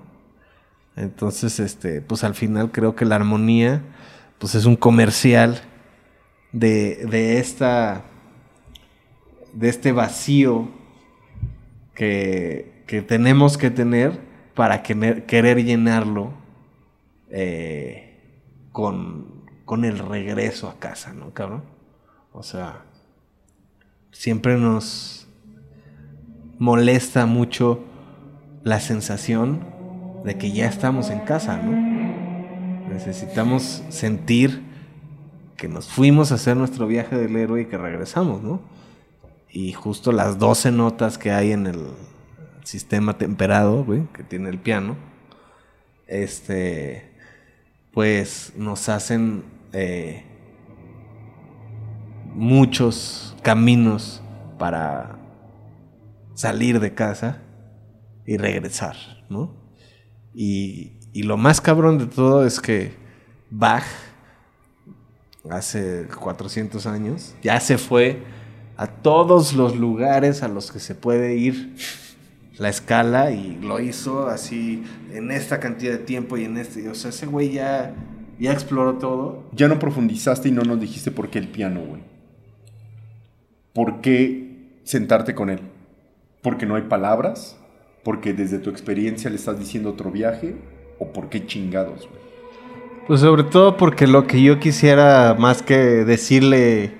Entonces, 0.96 1.58
este, 1.60 2.00
pues 2.00 2.24
al 2.24 2.34
final 2.34 2.70
creo 2.70 2.94
que 2.94 3.04
la 3.04 3.16
armonía, 3.16 3.82
pues 4.38 4.54
es 4.54 4.64
un 4.64 4.76
comercial 4.76 5.60
de, 6.52 7.06
de 7.06 7.38
esta, 7.38 8.04
de 9.52 9.68
este 9.68 9.92
vacío 9.92 10.68
que, 11.94 12.84
que 12.86 13.02
tenemos 13.02 13.58
que 13.58 13.70
tener 13.70 14.20
para 14.54 14.82
querer, 14.82 15.26
querer 15.26 15.64
llenarlo 15.64 16.41
eh, 17.32 18.46
con, 18.70 19.42
con 19.64 19.84
el 19.84 19.98
regreso 19.98 20.68
a 20.68 20.78
casa, 20.78 21.12
¿no, 21.12 21.32
cabrón? 21.32 21.64
O 22.32 22.42
sea, 22.42 22.84
siempre 24.12 24.58
nos 24.58 25.26
molesta 26.58 27.26
mucho 27.26 27.80
la 28.62 28.78
sensación 28.78 29.66
de 30.24 30.38
que 30.38 30.52
ya 30.52 30.66
estamos 30.66 31.10
en 31.10 31.20
casa, 31.20 31.56
¿no? 31.56 31.72
Necesitamos 32.88 33.82
sentir 33.88 34.62
que 35.56 35.68
nos 35.68 35.88
fuimos 35.88 36.30
a 36.30 36.36
hacer 36.36 36.56
nuestro 36.56 36.86
viaje 36.86 37.16
del 37.16 37.34
héroe 37.36 37.62
y 37.62 37.66
que 37.66 37.78
regresamos, 37.78 38.42
¿no? 38.42 38.60
Y 39.50 39.72
justo 39.72 40.12
las 40.12 40.38
12 40.38 40.70
notas 40.72 41.18
que 41.18 41.32
hay 41.32 41.52
en 41.52 41.66
el 41.66 41.86
sistema 42.64 43.18
temperado, 43.18 43.84
güey, 43.84 44.04
que 44.12 44.22
tiene 44.22 44.48
el 44.48 44.58
piano, 44.58 44.96
este, 46.06 47.11
pues 47.92 48.52
nos 48.56 48.88
hacen 48.88 49.44
eh, 49.72 50.24
muchos 52.34 53.36
caminos 53.42 54.22
para 54.58 55.18
salir 56.34 56.80
de 56.80 56.94
casa 56.94 57.42
y 58.26 58.36
regresar, 58.36 58.96
¿no? 59.28 59.54
Y, 60.34 60.92
y 61.12 61.24
lo 61.24 61.36
más 61.36 61.60
cabrón 61.60 61.98
de 61.98 62.06
todo 62.06 62.46
es 62.46 62.60
que 62.60 62.94
Bach, 63.50 63.84
hace 65.50 66.06
400 66.18 66.86
años, 66.86 67.34
ya 67.42 67.60
se 67.60 67.76
fue 67.76 68.22
a 68.78 68.86
todos 68.86 69.52
los 69.52 69.76
lugares 69.76 70.42
a 70.42 70.48
los 70.48 70.72
que 70.72 70.80
se 70.80 70.94
puede 70.94 71.36
ir 71.36 71.76
la 72.58 72.68
escala 72.68 73.30
y 73.30 73.58
lo 73.60 73.80
hizo 73.80 74.28
así 74.28 74.84
en 75.12 75.30
esta 75.30 75.60
cantidad 75.60 75.92
de 75.92 75.98
tiempo 75.98 76.36
y 76.36 76.44
en 76.44 76.56
este, 76.58 76.88
o 76.88 76.94
sea, 76.94 77.10
ese 77.10 77.26
güey 77.26 77.52
ya, 77.52 77.94
ya 78.38 78.52
exploró 78.52 78.94
todo. 78.94 79.44
Ya 79.52 79.68
no 79.68 79.78
profundizaste 79.78 80.48
y 80.48 80.52
no 80.52 80.62
nos 80.62 80.80
dijiste 80.80 81.10
por 81.10 81.28
qué 81.28 81.38
el 81.38 81.48
piano, 81.48 81.80
güey. 81.80 82.02
¿Por 83.72 84.00
qué 84.00 84.78
sentarte 84.84 85.34
con 85.34 85.50
él? 85.50 85.60
¿Porque 86.42 86.66
no 86.66 86.74
hay 86.74 86.82
palabras? 86.82 87.58
¿Porque 88.02 88.32
desde 88.32 88.58
tu 88.58 88.70
experiencia 88.70 89.30
le 89.30 89.36
estás 89.36 89.58
diciendo 89.58 89.90
otro 89.90 90.10
viaje? 90.10 90.56
¿O 90.98 91.12
por 91.12 91.28
qué 91.28 91.46
chingados, 91.46 92.08
güey? 92.08 92.22
Pues 93.06 93.20
sobre 93.20 93.44
todo 93.44 93.76
porque 93.76 94.06
lo 94.06 94.26
que 94.26 94.42
yo 94.42 94.60
quisiera 94.60 95.34
más 95.38 95.62
que 95.62 95.76
decirle 95.76 96.92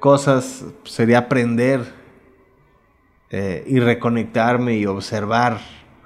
cosas 0.00 0.64
sería 0.84 1.18
aprender 1.18 1.80
eh, 3.30 3.64
y 3.66 3.78
reconectarme 3.78 4.76
y 4.76 4.86
observar 4.86 5.60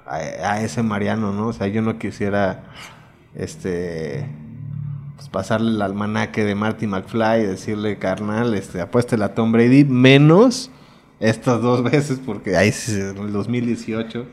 a, 0.08 0.52
a, 0.52 0.62
ese 0.62 0.82
Mariano, 0.82 1.32
¿no? 1.32 1.48
O 1.48 1.52
sea, 1.52 1.66
yo 1.66 1.82
no 1.82 1.98
quisiera 1.98 2.64
este 3.34 4.28
pues 5.16 5.28
pasarle 5.28 5.72
el 5.72 5.82
almanaque 5.82 6.44
de 6.44 6.54
Marty 6.54 6.86
McFly 6.86 7.42
y 7.42 7.46
decirle, 7.46 7.98
carnal, 7.98 8.54
este, 8.54 8.80
apuéstele 8.80 9.24
a 9.24 9.34
Tom 9.34 9.50
Brady, 9.50 9.84
menos 9.84 10.70
estas 11.18 11.60
dos 11.60 11.82
veces, 11.90 12.20
porque 12.24 12.56
ahí 12.56 12.72
en 12.88 13.18
el 13.18 13.32
2018 13.32 14.26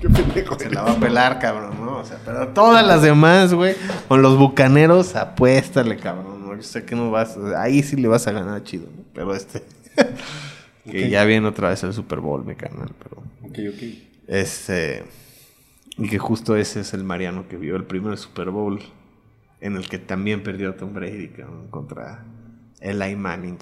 Qué 0.00 0.08
pendejo. 0.08 0.58
se 0.58 0.70
la 0.70 0.82
va 0.82 0.92
a 0.92 0.96
pelar, 0.96 1.38
cabrón, 1.38 1.84
¿no? 1.84 1.98
O 1.98 2.04
sea, 2.04 2.18
pero 2.24 2.48
todas 2.48 2.86
las 2.86 3.02
demás, 3.02 3.54
güey, 3.54 3.74
con 4.06 4.22
los 4.22 4.38
bucaneros, 4.38 5.16
apuéstale, 5.16 5.96
cabrón. 5.96 6.46
¿no? 6.46 6.54
Yo 6.54 6.62
sé 6.62 6.84
que 6.84 6.94
no 6.94 7.10
vas, 7.10 7.36
ahí 7.56 7.82
sí 7.82 7.96
le 7.96 8.06
vas 8.06 8.26
a 8.26 8.32
ganar 8.32 8.62
chido, 8.62 8.86
¿no? 8.94 9.02
Pero 9.14 9.34
este, 9.34 9.62
que 10.90 11.08
ya 11.08 11.24
viene 11.24 11.48
otra 11.48 11.70
vez 11.70 11.82
el 11.84 11.92
Super 11.92 12.20
Bowl, 12.20 12.44
mi 12.44 12.54
carnal, 12.54 12.90
pero 13.02 13.22
Ok, 13.42 13.58
ok. 13.74 14.09
Este, 14.30 15.02
y 15.98 16.08
que 16.08 16.20
justo 16.20 16.54
ese 16.54 16.80
es 16.80 16.94
el 16.94 17.02
Mariano 17.02 17.48
que 17.48 17.56
vio 17.56 17.74
el 17.74 17.82
primer 17.82 18.16
Super 18.16 18.50
Bowl, 18.50 18.78
en 19.60 19.74
el 19.74 19.88
que 19.88 19.98
también 19.98 20.44
perdió 20.44 20.76
Tom 20.76 20.94
Brady, 20.94 21.32
contra 21.70 22.24
Eli 22.78 23.16
Manning. 23.16 23.58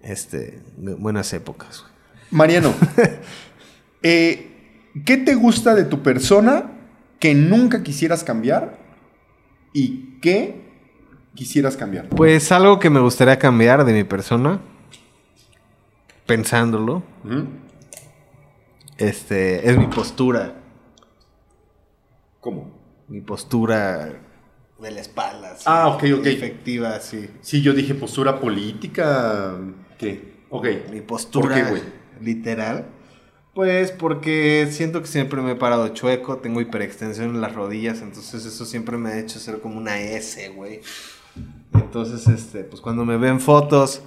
Este, 0.00 0.62
buenas 0.78 1.30
épocas. 1.34 1.84
Mariano, 2.30 2.72
eh, 4.02 4.50
¿qué 5.04 5.18
te 5.18 5.34
gusta 5.34 5.74
de 5.74 5.84
tu 5.84 6.02
persona 6.02 6.72
que 7.18 7.34
nunca 7.34 7.82
quisieras 7.82 8.24
cambiar? 8.24 8.78
¿Y 9.74 10.18
qué 10.22 10.58
quisieras 11.34 11.76
cambiar? 11.76 12.08
Pues 12.08 12.50
algo 12.50 12.78
que 12.78 12.88
me 12.88 13.00
gustaría 13.00 13.38
cambiar 13.38 13.84
de 13.84 13.92
mi 13.92 14.04
persona, 14.04 14.58
pensándolo. 16.24 17.02
Este, 19.00 19.68
es 19.68 19.76
mi 19.76 19.86
postura. 19.86 20.54
¿Cómo? 22.40 22.70
Mi 23.08 23.20
postura 23.20 24.20
de 24.80 24.90
la 24.90 25.00
espalda. 25.00 25.52
así, 25.52 25.64
Ah, 25.66 25.88
ok, 25.88 26.04
ok. 26.18 26.26
Efectiva, 26.26 27.00
sí. 27.00 27.28
Sí, 27.40 27.60
yo 27.62 27.72
dije 27.74 27.94
postura 27.94 28.40
política. 28.40 29.56
¿Qué? 29.98 30.44
Ok. 30.48 30.66
Mi 30.90 31.00
postura 31.00 31.48
¿Por 31.48 31.54
qué, 31.54 31.70
güey? 31.70 31.82
literal. 32.20 32.86
Pues 33.54 33.90
porque 33.90 34.68
siento 34.70 35.00
que 35.00 35.08
siempre 35.08 35.42
me 35.42 35.52
he 35.52 35.56
parado 35.56 35.88
chueco, 35.88 36.38
tengo 36.38 36.60
hiperextensión 36.60 37.30
en 37.30 37.40
las 37.40 37.52
rodillas, 37.54 38.00
entonces 38.00 38.44
eso 38.44 38.64
siempre 38.64 38.96
me 38.96 39.10
ha 39.10 39.18
hecho 39.18 39.40
ser 39.40 39.60
como 39.60 39.76
una 39.76 39.98
S, 40.00 40.48
güey. 40.50 40.80
Entonces, 41.74 42.28
este, 42.28 42.62
pues 42.62 42.80
cuando 42.80 43.04
me 43.04 43.16
ven 43.16 43.40
fotos 43.40 44.02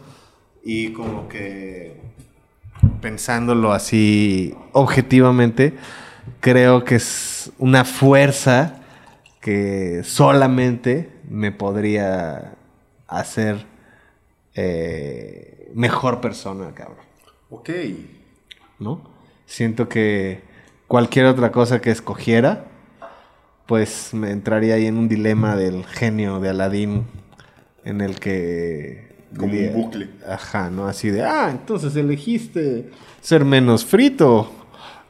y 0.64 0.94
como 0.94 1.28
que 1.28 2.00
pensándolo 3.04 3.74
así 3.74 4.56
objetivamente, 4.72 5.74
creo 6.40 6.86
que 6.86 6.96
es 6.96 7.52
una 7.58 7.84
fuerza 7.84 8.80
que 9.42 10.04
solamente 10.06 11.12
me 11.28 11.52
podría 11.52 12.56
hacer 13.06 13.66
eh, 14.56 15.70
mejor 15.76 16.22
persona, 16.22 16.74
cabrón. 16.74 17.06
Ok. 17.50 17.70
¿No? 18.80 19.12
Siento 19.46 19.90
que 19.90 20.42
cualquier 20.88 21.26
otra 21.26 21.52
cosa 21.52 21.82
que 21.82 21.92
escogiera, 21.92 22.68
pues 23.68 24.14
me 24.14 24.32
entraría 24.32 24.76
ahí 24.76 24.86
en 24.86 24.98
un 24.98 25.10
dilema 25.10 25.58
del 25.58 25.86
genio 25.86 26.40
de 26.40 26.50
Aladín, 26.50 27.06
en 27.84 28.00
el 28.00 28.22
que... 28.22 29.13
Como 29.38 29.54
un 29.54 29.74
bucle. 29.74 30.10
Ajá, 30.28 30.70
¿no? 30.70 30.88
Así 30.88 31.10
de, 31.10 31.24
ah, 31.24 31.50
entonces 31.52 31.96
elegiste 31.96 32.90
ser 33.22 33.46
menos 33.46 33.84
frito. 33.86 34.52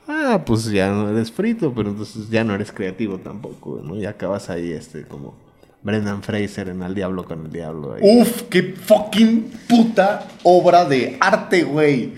Ah, 0.08 0.42
pues 0.46 0.66
ya 0.70 0.90
no 0.92 1.10
eres 1.10 1.32
frito, 1.32 1.74
pero 1.74 1.90
entonces 1.90 2.30
ya 2.30 2.44
no 2.44 2.54
eres 2.54 2.72
creativo 2.72 3.18
tampoco, 3.20 3.82
¿no? 3.84 3.96
Y 3.96 4.06
acabas 4.06 4.50
ahí, 4.50 4.72
este, 4.72 5.04
como 5.04 5.34
Brendan 5.82 6.22
Fraser 6.24 6.70
en 6.70 6.84
Al 6.84 6.94
Diablo 6.96 7.24
con 7.26 7.46
el 7.46 7.52
Diablo. 7.52 7.94
ahí. 7.94 8.02
Uf, 8.04 8.44
qué 8.44 8.64
fucking 8.74 9.52
puta 9.68 10.28
obra 10.44 10.86
de 10.86 11.18
arte, 11.22 11.64
güey. 11.64 12.14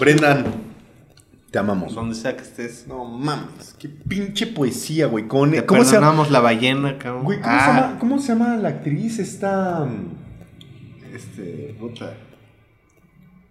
Brendan, 0.00 0.44
te 1.52 1.58
amamos. 1.58 1.94
Donde 1.94 2.14
sea 2.16 2.36
que 2.36 2.42
estés. 2.42 2.86
No 2.88 3.04
mames, 3.04 3.74
qué 3.78 3.88
pinche 3.88 4.46
poesía, 4.48 5.06
güey. 5.06 5.28
Con, 5.28 5.52
Te 5.52 5.64
¿Cómo 5.64 5.84
se 5.84 5.92
llama? 5.94 6.06
perdonamos 6.08 6.30
la 6.32 6.40
ballena, 6.40 6.98
cabrón. 6.98 7.24
Güey, 7.24 7.40
¿cómo, 7.40 7.52
Ah, 7.54 7.60
se 7.60 7.72
llama, 7.80 7.98
¿cómo 8.00 8.18
se 8.18 8.28
llama 8.28 8.56
la 8.56 8.68
actriz 8.70 9.18
esta? 9.20 9.86
Este, 11.12 11.74
puta. 11.78 12.14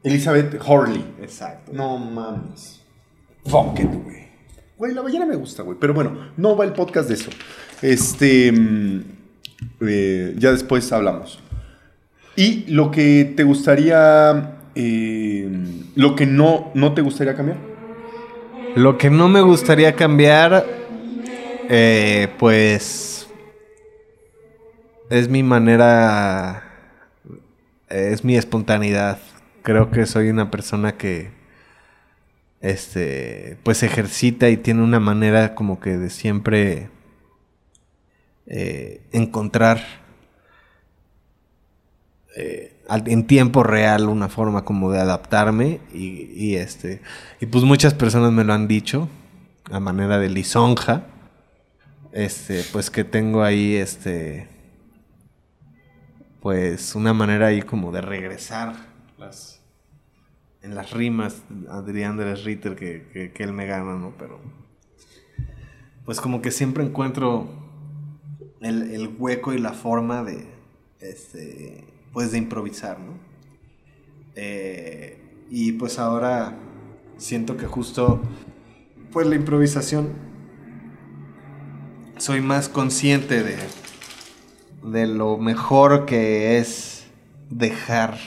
Elizabeth 0.04 0.60
Hurley. 0.66 1.04
Exacto. 1.22 1.72
No 1.74 1.98
mames. 1.98 2.82
Fuck 3.46 3.80
it, 3.80 3.92
güey. 3.92 4.22
Güey, 4.78 4.94
la 4.94 5.02
ballena 5.02 5.26
me 5.26 5.36
gusta, 5.36 5.64
güey. 5.64 5.78
Pero 5.80 5.94
bueno, 5.94 6.32
no 6.38 6.56
va 6.58 6.66
el 6.66 6.74
podcast 6.74 7.08
de 7.08 7.16
eso. 7.16 7.30
Este. 7.82 8.52
mm, 8.52 9.02
eh, 9.82 10.36
ya 10.38 10.52
después 10.52 10.92
hablamos. 10.92 11.40
Y 12.36 12.66
lo 12.72 12.90
que 12.92 13.34
te 13.36 13.44
gustaría. 13.44 14.58
eh, 14.76 15.50
lo 15.96 16.16
que 16.16 16.26
no, 16.26 16.72
no 16.74 16.94
te 16.94 17.02
gustaría 17.02 17.36
cambiar. 17.36 17.58
Lo 18.76 18.98
que 18.98 19.10
no 19.10 19.28
me 19.28 19.42
gustaría 19.42 19.96
cambiar, 19.98 20.66
eh, 21.70 22.30
pues, 22.40 23.28
es 25.10 25.28
mi 25.28 25.44
manera, 25.44 26.71
es 27.94 28.24
mi 28.24 28.36
espontaneidad. 28.36 29.20
Creo 29.64 29.92
que 29.92 30.06
soy 30.06 30.30
una 30.30 30.50
persona 30.52 30.98
que, 30.98 31.32
este, 32.62 33.58
pues 33.64 33.84
ejercita 33.84 34.50
y 34.50 34.58
tiene 34.58 34.84
una 34.84 35.00
manera 35.00 35.56
como 35.56 35.80
que 35.80 35.98
de 35.98 36.10
siempre 36.10 36.90
eh, 38.46 39.02
encontrar 39.12 39.82
eh, 42.36 42.76
en 42.90 43.28
tiempo 43.28 43.64
real 43.64 44.10
una 44.10 44.30
forma 44.30 44.64
como 44.64 44.92
de 44.92 45.00
adaptarme 45.00 45.80
y, 45.94 46.30
y, 46.34 46.56
este 46.56 47.02
y 47.40 47.46
pues 47.46 47.64
muchas 47.64 47.94
personas 47.94 48.32
me 48.32 48.44
lo 48.44 48.54
han 48.54 48.68
dicho 48.68 49.10
a 49.72 49.80
manera 49.80 50.18
de 50.18 50.30
lisonja 50.30 51.04
este 52.12 52.64
pues 52.72 52.90
que 52.90 53.04
tengo 53.04 53.44
ahí 53.44 53.76
este 53.76 54.48
pues 56.42 56.96
una 56.96 57.14
manera 57.14 57.48
ahí 57.48 57.62
como 57.62 57.92
de 57.92 58.02
regresar 58.02 58.76
las 59.18 59.62
en 60.64 60.76
las 60.76 60.92
rimas 60.92 61.44
Adrián 61.70 62.18
de 62.18 62.36
Ritter 62.36 62.76
que, 62.76 63.32
que, 63.34 63.44
él 63.44 63.54
me 63.54 63.66
gana 63.68 63.96
no 63.98 64.14
pero 64.18 64.40
pues 66.04 66.20
como 66.20 66.42
que 66.42 66.52
siempre 66.52 66.84
encuentro 66.84 67.48
el, 68.60 68.92
el 68.92 69.16
hueco 69.18 69.54
y 69.54 69.60
la 69.60 69.74
forma 69.74 70.24
de 70.24 70.48
este 71.00 71.86
pues 72.12 72.32
de 72.32 72.40
improvisar 72.40 73.00
no 73.00 73.32
Eh, 74.36 75.18
y 75.50 75.74
pues 75.74 76.00
ahora 76.00 76.58
siento 77.18 77.58
que 77.58 77.68
justo 77.68 78.22
pues 79.12 79.28
la 79.28 79.36
improvisación 79.36 80.14
soy 82.18 82.40
más 82.40 82.70
consciente 82.70 83.44
de 83.44 83.58
de 84.84 85.08
lo 85.08 85.38
mejor 85.38 86.06
que 86.06 86.58
es 86.58 87.06
dejar 87.50 88.18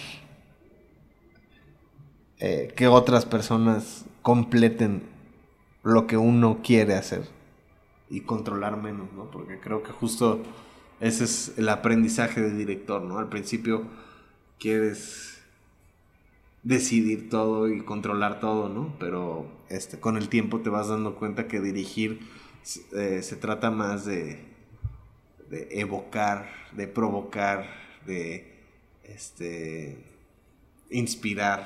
eh, 2.38 2.72
que 2.76 2.88
otras 2.88 3.26
personas 3.26 4.04
completen 4.22 5.02
lo 5.82 6.06
que 6.06 6.16
uno 6.16 6.60
quiere 6.62 6.94
hacer 6.94 7.28
y 8.10 8.20
controlar 8.20 8.80
menos, 8.80 9.12
¿no? 9.12 9.30
Porque 9.30 9.58
creo 9.58 9.82
que 9.82 9.92
justo 9.92 10.42
ese 11.00 11.24
es 11.24 11.52
el 11.56 11.68
aprendizaje 11.68 12.40
de 12.40 12.54
director, 12.54 13.02
¿no? 13.02 13.18
Al 13.18 13.28
principio 13.28 13.86
quieres 14.58 15.42
decidir 16.62 17.28
todo 17.28 17.68
y 17.68 17.82
controlar 17.82 18.40
todo, 18.40 18.68
¿no? 18.68 18.94
Pero 18.98 19.46
este, 19.68 19.98
con 20.00 20.16
el 20.16 20.28
tiempo 20.28 20.60
te 20.60 20.70
vas 20.70 20.88
dando 20.88 21.16
cuenta 21.16 21.48
que 21.48 21.60
dirigir 21.60 22.20
eh, 22.92 23.20
se 23.22 23.36
trata 23.36 23.70
más 23.70 24.04
de, 24.06 24.53
de 25.54 25.68
evocar, 25.80 26.48
de 26.72 26.88
provocar, 26.88 27.64
de 28.06 28.52
este, 29.04 30.04
inspirar 30.90 31.64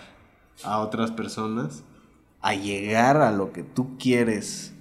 a 0.62 0.80
otras 0.80 1.10
personas 1.10 1.84
a 2.42 2.52
llegar 2.54 3.16
a 3.16 3.32
lo 3.32 3.52
que 3.52 3.62
tú 3.62 3.96
quieres 3.96 4.74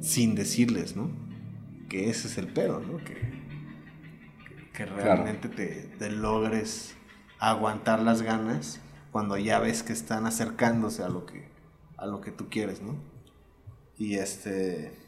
sin 0.00 0.34
decirles, 0.34 0.96
¿no? 0.96 1.10
Que 1.88 2.10
ese 2.10 2.26
es 2.26 2.38
el 2.38 2.48
pedo, 2.48 2.80
¿no? 2.80 2.98
Que, 3.04 3.16
que 4.74 4.84
realmente 4.84 5.48
te, 5.48 5.88
te 5.96 6.10
logres 6.10 6.96
aguantar 7.38 8.00
las 8.02 8.22
ganas 8.22 8.80
cuando 9.12 9.38
ya 9.38 9.60
ves 9.60 9.84
que 9.84 9.92
están 9.92 10.26
acercándose 10.26 11.04
a 11.04 11.08
lo 11.08 11.24
que, 11.24 11.48
a 11.96 12.06
lo 12.06 12.20
que 12.20 12.32
tú 12.32 12.48
quieres, 12.50 12.82
¿no? 12.82 12.96
Y 13.96 14.16
este... 14.16 15.05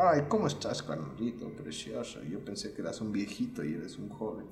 Ay, 0.00 0.26
¿cómo 0.28 0.46
estás, 0.46 0.80
carnalito? 0.80 1.48
Precioso. 1.48 2.22
Yo 2.22 2.38
pensé 2.44 2.72
que 2.72 2.82
eras 2.82 3.00
un 3.00 3.10
viejito 3.10 3.64
y 3.64 3.74
eres 3.74 3.98
un 3.98 4.08
joven. 4.08 4.46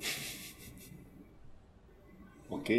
Ok. 2.49 2.69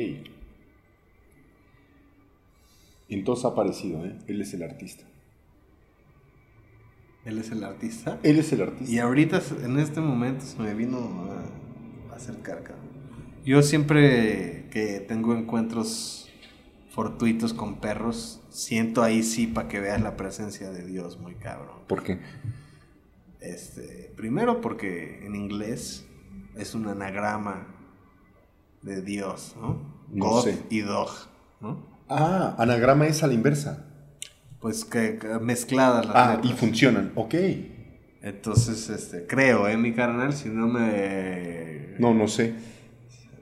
Entonces 3.09 3.45
ha 3.47 3.49
aparecido, 3.49 4.05
¿eh? 4.05 4.19
Él 4.27 4.43
es 4.43 4.53
el 4.53 4.63
artista. 4.63 5.05
Él 7.25 7.39
es 7.39 7.51
el 7.51 7.65
artista. 7.65 8.19
Él 8.23 8.39
es 8.39 8.53
el 8.53 8.61
artista. 8.61 8.93
Y 8.93 8.99
ahorita, 8.99 9.41
en 9.63 9.79
este 9.79 10.03
momento, 10.03 10.45
se 10.45 10.59
me 10.59 10.75
vino 10.75 10.99
a, 11.31 12.13
a 12.13 12.17
acercar, 12.17 12.63
cabrón. 12.63 12.87
Yo 13.47 13.63
siempre 13.63 14.69
que 14.71 15.01
tengo 15.01 15.35
encuentros 15.35 16.29
fortuitos 16.91 17.55
con 17.55 17.81
perros, 17.81 18.43
siento 18.51 19.03
ahí 19.03 19.23
sí 19.23 19.47
para 19.47 19.69
que 19.69 19.81
veas 19.81 20.03
la 20.03 20.17
presencia 20.17 20.71
de 20.71 20.85
Dios 20.85 21.19
muy 21.19 21.35
cabrón. 21.35 21.79
¿Por 21.87 22.03
qué? 22.03 22.21
Este, 23.41 24.13
primero 24.17 24.61
porque 24.61 25.25
en 25.25 25.35
inglés 25.37 26.07
es 26.57 26.75
un 26.75 26.89
anagrama 26.89 27.67
de 28.83 29.03
Dios, 29.03 29.55
¿no? 29.61 29.81
No 30.11 30.25
God 30.31 30.45
sé. 30.45 30.59
y 30.71 30.81
dog, 30.81 31.11
¿no? 31.61 31.87
Ah, 32.09 32.55
anagrama 32.59 33.07
es 33.07 33.23
a 33.23 33.27
la 33.27 33.35
inversa. 33.35 33.85
Pues 34.61 34.85
que, 34.85 35.19
que 35.19 35.29
mezcladas 35.39 36.07
las 36.07 36.17
Ah, 36.17 36.41
y 36.43 36.53
funcionan. 36.53 37.13
Ok. 37.15 37.35
Entonces, 38.23 38.89
este, 38.91 39.27
creo, 39.27 39.69
¿eh? 39.69 39.77
Mi 39.77 39.93
carnal, 39.93 40.33
si 40.33 40.49
no 40.49 40.67
me... 40.67 41.95
No, 42.01 42.13
no 42.15 42.27
sé. 42.27 42.55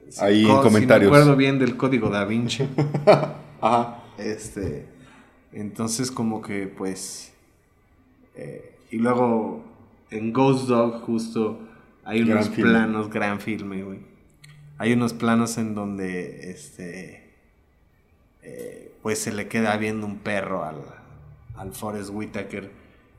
si 0.09 0.21
ahí 0.23 0.41
en 0.45 0.47
co- 0.47 0.61
comentarios. 0.61 1.07
Si 1.09 1.11
me 1.11 1.17
acuerdo 1.17 1.35
bien 1.35 1.57
del 1.57 1.75
código 1.75 2.09
da 2.09 2.23
Vinci. 2.25 2.67
Ajá. 3.61 4.03
este, 4.19 4.85
entonces 5.53 6.11
como 6.11 6.41
que, 6.43 6.67
pues... 6.67 7.33
eh, 8.35 8.75
y 8.91 8.97
luego, 8.97 9.63
en 10.09 10.33
Ghost 10.33 10.67
Dog 10.67 11.01
justo 11.01 11.59
hay 12.03 12.23
Gran 12.23 12.37
unos 12.37 12.49
filme. 12.49 12.71
planos, 12.71 13.09
gran 13.09 13.39
filme, 13.41 13.83
güey. 13.83 13.99
Hay 14.77 14.93
unos 14.93 15.13
planos 15.13 15.57
en 15.57 15.75
donde, 15.75 16.51
este... 16.51 17.35
eh, 18.41 18.93
pues 19.01 19.19
se 19.19 19.33
le 19.33 19.47
queda 19.47 19.75
viendo 19.77 20.05
un 20.05 20.19
perro 20.19 20.63
al, 20.63 20.83
al 21.55 21.73
Forrest 21.73 22.09
Whitaker 22.13 22.71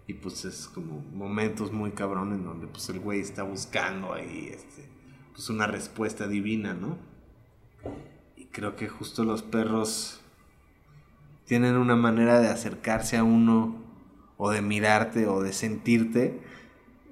y 0.07 0.15
pues 0.15 0.45
es 0.45 0.69
como 0.69 1.01
momentos 1.13 1.73
muy 1.73 1.91
cabrón 1.91 2.33
en 2.33 2.45
donde 2.45 2.67
pues 2.67 2.89
el 2.89 3.01
güey 3.01 3.21
está 3.21 3.43
buscando 3.43 4.13
ahí 4.15 4.49
este 4.53 4.89
pues 5.35 5.51
una 5.51 5.67
respuesta 5.67 6.27
divina, 6.27 6.75
¿no? 6.75 6.97
Y 8.37 8.47
creo 8.47 8.75
que 8.77 8.89
justo 8.89 9.25
los 9.25 9.43
perros 9.43 10.21
tienen 11.45 11.77
una 11.77 11.97
manera 11.97 12.41
de 12.41 12.49
acercarse 12.49 13.17
a 13.17 13.25
uno 13.25 13.77
o 14.37 14.51
de 14.51 14.63
mirarte 14.63 15.27
o 15.27 15.43
de 15.43 15.53
sentirte 15.53 16.41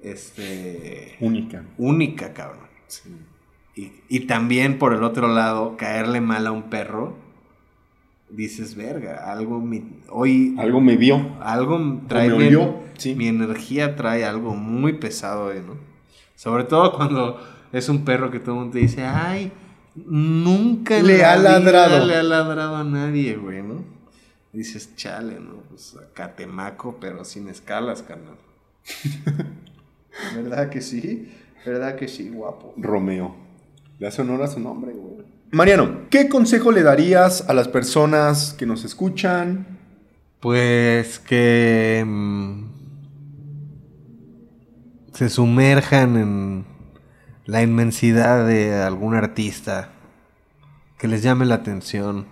este 0.03 1.17
Única. 1.19 1.63
única, 1.77 2.33
cabrón. 2.33 2.67
Y, 3.75 3.91
y 4.09 4.19
también 4.21 4.79
por 4.79 4.93
el 4.93 5.03
otro 5.03 5.27
lado, 5.27 5.77
caerle 5.77 6.19
mal 6.21 6.47
a 6.47 6.51
un 6.51 6.63
perro, 6.69 7.15
dices, 8.29 8.75
verga, 8.75 9.31
algo 9.31 9.59
mi- 9.59 10.01
hoy 10.09 10.55
Algo 10.57 10.81
me 10.81 10.97
vio. 10.97 11.35
algo 11.41 12.01
trae 12.07 12.29
me 12.29 12.35
mi, 12.37 12.45
olió, 12.47 12.79
sí. 12.97 13.15
mi 13.15 13.27
energía 13.27 13.95
trae 13.95 14.25
algo 14.25 14.55
muy 14.55 14.93
pesado 14.93 15.45
hoy, 15.45 15.61
¿no? 15.65 15.75
Sobre 16.35 16.63
todo 16.63 16.93
cuando 16.93 17.39
es 17.71 17.87
un 17.89 18.03
perro 18.05 18.31
que 18.31 18.39
todo 18.39 18.55
el 18.55 18.59
mundo 18.61 18.73
te 18.73 18.79
dice, 18.79 19.03
ay, 19.05 19.51
nunca 19.95 21.01
Le 21.01 21.19
la 21.19 21.33
ha 21.33 21.37
ladrado". 21.37 22.05
le 22.05 22.15
ha 22.15 22.23
ladrado 22.23 22.75
a 22.77 22.83
nadie, 22.83 23.35
güey, 23.35 23.61
¿no? 23.61 23.83
Dices, 24.53 24.95
chale, 24.95 25.39
¿no? 25.39 25.57
Pues 25.69 25.95
acá 25.97 26.35
te 26.35 26.47
maco, 26.47 26.97
pero 26.99 27.23
sin 27.25 27.47
escalas, 27.47 28.01
carnal. 28.01 28.35
¿Verdad 30.35 30.69
que 30.69 30.81
sí? 30.81 31.31
¿Verdad 31.65 31.95
que 31.95 32.07
sí, 32.07 32.29
guapo? 32.29 32.73
Romeo. 32.77 33.35
Le 33.99 34.07
hace 34.07 34.21
honor 34.21 34.43
a 34.43 34.47
su 34.47 34.59
nombre, 34.59 34.93
güey. 34.93 35.25
Mariano, 35.51 36.01
¿qué 36.09 36.27
consejo 36.29 36.71
le 36.71 36.83
darías 36.83 37.47
a 37.49 37.53
las 37.53 37.67
personas 37.67 38.53
que 38.53 38.65
nos 38.65 38.83
escuchan? 38.85 39.65
Pues 40.39 41.19
que 41.19 42.03
mm, 42.05 42.63
se 45.13 45.29
sumerjan 45.29 46.15
en 46.17 46.65
la 47.45 47.63
inmensidad 47.63 48.45
de 48.45 48.73
algún 48.75 49.15
artista, 49.15 49.89
que 50.99 51.07
les 51.07 51.23
llame 51.23 51.45
la 51.45 51.55
atención, 51.55 52.27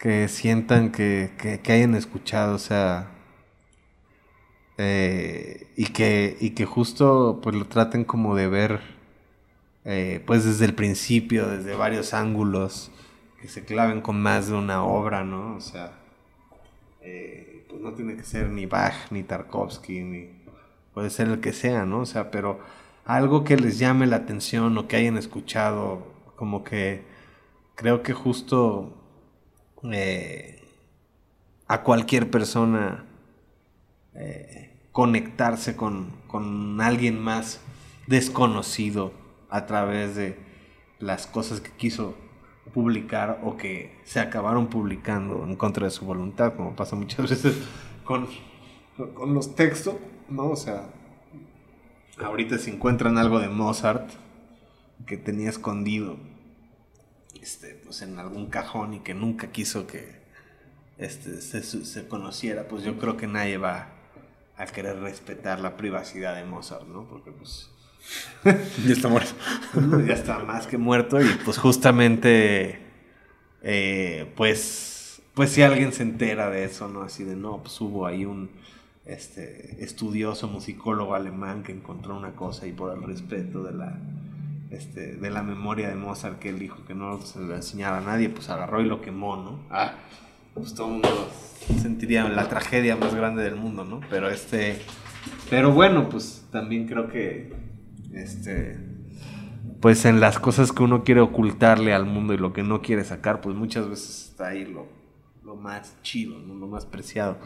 que 0.00 0.26
sientan 0.28 0.90
que, 0.90 1.32
que- 1.38 1.60
que 1.60 1.72
hayan 1.72 1.94
escuchado, 1.94 2.54
o 2.56 2.58
sea, 2.58 3.08
eh, 4.84 5.68
y, 5.76 5.86
que, 5.92 6.36
y 6.40 6.50
que 6.50 6.64
justo 6.64 7.38
pues 7.40 7.54
lo 7.54 7.66
traten 7.66 8.04
como 8.04 8.34
de 8.34 8.48
ver, 8.48 8.80
eh, 9.84 10.20
pues 10.26 10.44
desde 10.44 10.64
el 10.64 10.74
principio, 10.74 11.46
desde 11.46 11.76
varios 11.76 12.12
ángulos, 12.14 12.90
que 13.40 13.46
se 13.46 13.64
claven 13.64 14.00
con 14.00 14.20
más 14.20 14.48
de 14.48 14.54
una 14.54 14.82
obra, 14.82 15.22
¿no? 15.22 15.54
O 15.54 15.60
sea, 15.60 15.92
eh, 17.00 17.64
pues 17.68 17.80
no 17.80 17.92
tiene 17.94 18.16
que 18.16 18.24
ser 18.24 18.48
ni 18.48 18.66
Bach, 18.66 19.12
ni 19.12 19.22
Tarkovsky, 19.22 20.00
ni 20.00 20.30
puede 20.94 21.10
ser 21.10 21.28
el 21.28 21.40
que 21.40 21.52
sea, 21.52 21.86
¿no? 21.86 22.00
O 22.00 22.06
sea, 22.06 22.32
pero 22.32 22.58
algo 23.04 23.44
que 23.44 23.56
les 23.56 23.78
llame 23.78 24.08
la 24.08 24.16
atención 24.16 24.76
o 24.78 24.88
que 24.88 24.96
hayan 24.96 25.16
escuchado, 25.16 26.04
como 26.34 26.64
que 26.64 27.04
creo 27.76 28.02
que 28.02 28.14
justo 28.14 28.98
a 31.68 31.82
cualquier 31.82 32.30
persona 32.30 33.04
conectarse 34.92 35.74
con, 35.74 36.10
con 36.28 36.80
alguien 36.80 37.18
más 37.18 37.60
desconocido 38.06 39.12
a 39.48 39.66
través 39.66 40.14
de 40.16 40.38
las 40.98 41.26
cosas 41.26 41.60
que 41.60 41.70
quiso 41.70 42.14
publicar 42.72 43.40
o 43.42 43.56
que 43.56 43.98
se 44.04 44.20
acabaron 44.20 44.68
publicando 44.68 45.44
en 45.44 45.56
contra 45.56 45.86
de 45.86 45.90
su 45.90 46.04
voluntad, 46.04 46.54
como 46.54 46.76
pasa 46.76 46.94
muchas 46.94 47.28
veces 47.30 47.56
con, 48.04 48.28
con 49.14 49.34
los 49.34 49.54
textos, 49.54 49.96
¿no? 50.28 50.50
O 50.50 50.56
sea, 50.56 50.90
ahorita 52.22 52.58
se 52.58 52.70
encuentran 52.70 53.18
algo 53.18 53.40
de 53.40 53.48
Mozart 53.48 54.10
que 55.06 55.16
tenía 55.16 55.50
escondido 55.50 56.16
este, 57.40 57.74
pues 57.84 58.02
en 58.02 58.18
algún 58.18 58.46
cajón 58.46 58.94
y 58.94 59.00
que 59.00 59.14
nunca 59.14 59.50
quiso 59.50 59.86
que 59.86 60.22
este, 60.98 61.40
se, 61.40 61.62
se 61.62 62.08
conociera, 62.08 62.68
pues 62.68 62.84
yo 62.84 62.98
creo 62.98 63.16
que 63.16 63.26
nadie 63.26 63.58
va 63.58 64.01
a 64.56 64.66
querer 64.66 65.00
respetar 65.00 65.60
la 65.60 65.76
privacidad 65.76 66.36
de 66.36 66.44
Mozart, 66.44 66.86
¿no? 66.86 67.04
Porque 67.04 67.32
pues 67.32 67.70
ya 68.44 68.92
está 68.92 69.08
muerto. 69.08 69.32
ya 70.06 70.14
está 70.14 70.38
más 70.40 70.66
que 70.66 70.78
muerto 70.78 71.20
y 71.20 71.28
pues 71.44 71.58
justamente, 71.58 72.80
eh, 73.62 74.32
pues, 74.36 75.22
pues 75.34 75.50
si 75.50 75.62
alguien 75.62 75.92
se 75.92 76.02
entera 76.02 76.50
de 76.50 76.64
eso, 76.64 76.88
¿no? 76.88 77.02
Así 77.02 77.24
de, 77.24 77.36
no, 77.36 77.62
pues 77.62 77.80
hubo 77.80 78.06
ahí 78.06 78.24
un 78.24 78.50
este, 79.06 79.82
estudioso 79.82 80.48
musicólogo 80.48 81.14
alemán 81.14 81.62
que 81.62 81.72
encontró 81.72 82.16
una 82.16 82.32
cosa 82.32 82.66
y 82.66 82.72
por 82.72 82.96
el 82.96 83.02
respeto 83.02 83.62
de 83.62 83.72
la, 83.72 83.98
este, 84.70 85.16
de 85.16 85.30
la 85.30 85.42
memoria 85.42 85.88
de 85.88 85.94
Mozart 85.94 86.38
que 86.38 86.50
él 86.50 86.58
dijo 86.58 86.84
que 86.84 86.94
no 86.94 87.20
se 87.22 87.40
le 87.40 87.54
enseñara 87.56 87.98
a 87.98 88.00
nadie, 88.00 88.28
pues 88.28 88.48
agarró 88.48 88.80
y 88.80 88.86
lo 88.86 89.00
quemó, 89.00 89.36
¿no? 89.36 89.60
Ah, 89.70 89.94
pues 90.54 90.74
todo 90.74 90.86
el 90.88 90.92
mundo 90.94 91.28
sentiría 91.80 92.28
la 92.28 92.48
tragedia 92.48 92.96
más 92.96 93.14
grande 93.14 93.42
del 93.42 93.56
mundo, 93.56 93.84
¿no? 93.84 94.00
Pero 94.10 94.28
este, 94.28 94.80
pero 95.50 95.72
bueno, 95.72 96.08
pues 96.08 96.46
también 96.50 96.86
creo 96.86 97.08
que 97.08 97.52
este, 98.12 98.78
pues 99.80 100.04
en 100.04 100.20
las 100.20 100.38
cosas 100.38 100.72
que 100.72 100.82
uno 100.82 101.04
quiere 101.04 101.20
ocultarle 101.20 101.92
al 101.92 102.06
mundo 102.06 102.34
y 102.34 102.38
lo 102.38 102.52
que 102.52 102.62
no 102.62 102.82
quiere 102.82 103.04
sacar, 103.04 103.40
pues 103.40 103.56
muchas 103.56 103.88
veces 103.88 104.30
está 104.30 104.48
ahí 104.48 104.64
lo, 104.64 104.86
lo 105.44 105.56
más 105.56 105.96
chido, 106.02 106.38
lo 106.38 106.66
más 106.66 106.86
preciado. 106.86 107.38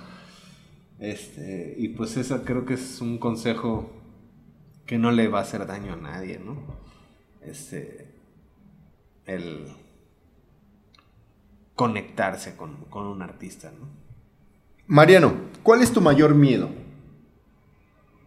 Este, 0.99 1.75
y 1.79 1.89
pues 1.89 2.17
eso 2.17 2.43
creo 2.45 2.65
que 2.65 2.75
es 2.75 3.01
un 3.01 3.19
consejo 3.19 3.93
que 4.87 4.99
no 4.99 5.11
le 5.11 5.29
va 5.29 5.41
a 5.41 5.43
hacer 5.43 5.67
daño 5.67 5.93
a 5.93 5.97
nadie, 5.97 6.39
¿no? 6.39 6.57
Este, 7.43 8.15
el 9.27 9.67
conectarse 11.77 12.57
con, 12.57 12.75
con 12.91 13.07
un 13.07 13.23
artista, 13.23 13.71
¿no? 13.71 13.87
Mariano, 14.89 15.35
¿cuál 15.63 15.83
es 15.83 15.93
tu 15.93 16.01
mayor 16.01 16.35
miedo? 16.35 16.71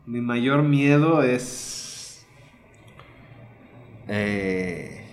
Mi 0.05 0.21
mayor 0.21 0.63
miedo 0.63 1.21
es 1.23 2.26
eh, 4.07 5.05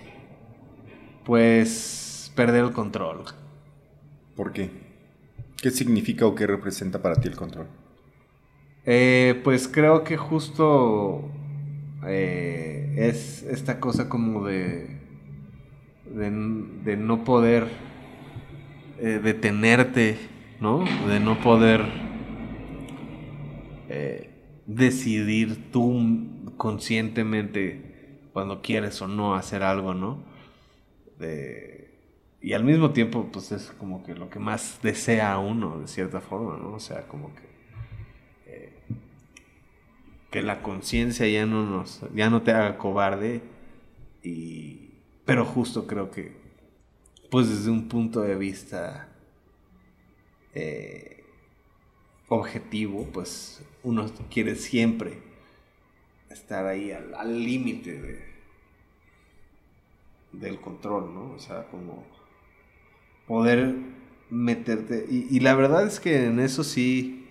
pues 1.23 2.31
perder 2.35 2.65
el 2.65 2.71
control. 2.71 3.25
¿Por 4.35 4.53
qué? 4.53 4.71
¿Qué 5.61 5.69
significa 5.69 6.25
o 6.25 6.33
qué 6.33 6.47
representa 6.47 7.01
para 7.01 7.15
ti 7.15 7.27
el 7.27 7.35
control? 7.35 7.67
Eh, 8.85 9.39
pues 9.43 9.67
creo 9.67 10.03
que 10.03 10.17
justo 10.17 11.29
eh, 12.07 12.95
es 12.97 13.43
esta 13.43 13.79
cosa 13.79 14.09
como 14.09 14.45
de, 14.45 14.99
de, 16.05 16.97
no 16.97 17.23
poder 17.23 17.67
detenerte, 18.99 20.17
¿no? 20.59 20.85
De 21.07 21.19
no 21.19 21.39
poder 21.41 21.81
decidir 24.65 25.71
tú 25.71 26.27
conscientemente 26.57 28.29
cuando 28.33 28.61
quieres 28.61 29.01
o 29.01 29.07
no 29.07 29.35
hacer 29.35 29.63
algo, 29.63 29.93
¿no? 29.93 30.25
y 32.47 32.53
al 32.53 32.63
mismo 32.63 32.91
tiempo, 32.91 33.29
pues 33.31 33.51
es 33.51 33.71
como 33.71 34.03
que 34.03 34.13
lo 34.13 34.29
que 34.29 34.39
más 34.39 34.79
desea 34.81 35.37
uno, 35.39 35.79
de 35.79 35.87
cierta 35.87 36.21
forma, 36.21 36.57
¿no? 36.57 36.75
O 36.75 36.79
sea, 36.79 37.07
como 37.07 37.33
que... 37.35 37.41
Eh, 38.45 38.73
que 40.31 40.41
la 40.41 40.61
conciencia 40.61 41.27
ya 41.27 41.45
no 41.45 41.65
nos... 41.65 42.05
ya 42.13 42.29
no 42.29 42.43
te 42.43 42.51
haga 42.51 42.77
cobarde 42.77 43.41
y... 44.23 44.91
Pero 45.25 45.43
justo 45.43 45.87
creo 45.87 46.09
que, 46.09 46.36
pues 47.29 47.49
desde 47.49 47.69
un 47.71 47.87
punto 47.87 48.21
de 48.21 48.35
vista 48.35 49.09
eh, 50.53 51.23
objetivo, 52.29 53.07
pues 53.13 53.61
uno 53.83 54.09
quiere 54.29 54.55
siempre 54.55 55.21
estar 56.29 56.65
ahí 56.65 56.91
al 56.91 57.43
límite 57.43 58.01
de, 58.01 58.27
del 60.31 60.59
control, 60.59 61.13
¿no? 61.13 61.31
O 61.31 61.39
sea, 61.39 61.67
como 61.67 62.05
poder 63.27 63.75
meterte. 64.29 65.05
Y, 65.09 65.39
la 65.39 65.55
verdad 65.55 65.85
es 65.85 65.99
que 65.99 66.25
en 66.25 66.39
eso 66.39 66.63
sí 66.63 67.27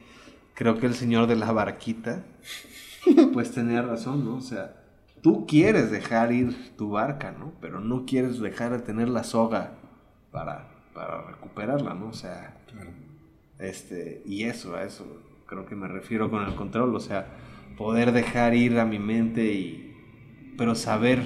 creo 0.54 0.78
que 0.78 0.86
el 0.86 0.94
señor 0.94 1.26
de 1.26 1.36
la 1.36 1.52
barquita, 1.52 2.24
pues 3.32 3.52
tenía 3.52 3.82
razón, 3.82 4.24
¿no? 4.24 4.36
O 4.36 4.40
sea, 4.40 4.82
tú 5.22 5.46
quieres 5.46 5.90
dejar 5.90 6.32
ir 6.32 6.76
tu 6.76 6.90
barca, 6.90 7.32
¿no? 7.32 7.52
Pero 7.60 7.80
no 7.80 8.06
quieres 8.06 8.38
dejar 8.40 8.72
de 8.72 8.80
tener 8.80 9.08
la 9.08 9.24
soga 9.24 9.78
para, 10.36 10.68
para 10.92 11.22
recuperarla, 11.22 11.94
¿no? 11.94 12.08
O 12.08 12.12
sea, 12.12 12.54
este, 13.58 14.20
y 14.26 14.44
eso, 14.44 14.76
a 14.76 14.84
eso 14.84 15.22
creo 15.46 15.64
que 15.64 15.74
me 15.74 15.88
refiero 15.88 16.30
con 16.30 16.44
el 16.44 16.54
control, 16.54 16.94
o 16.94 17.00
sea, 17.00 17.26
poder 17.78 18.12
dejar 18.12 18.54
ir 18.54 18.78
a 18.78 18.84
mi 18.84 18.98
mente 18.98 19.46
y, 19.46 19.96
pero 20.58 20.74
saber 20.74 21.22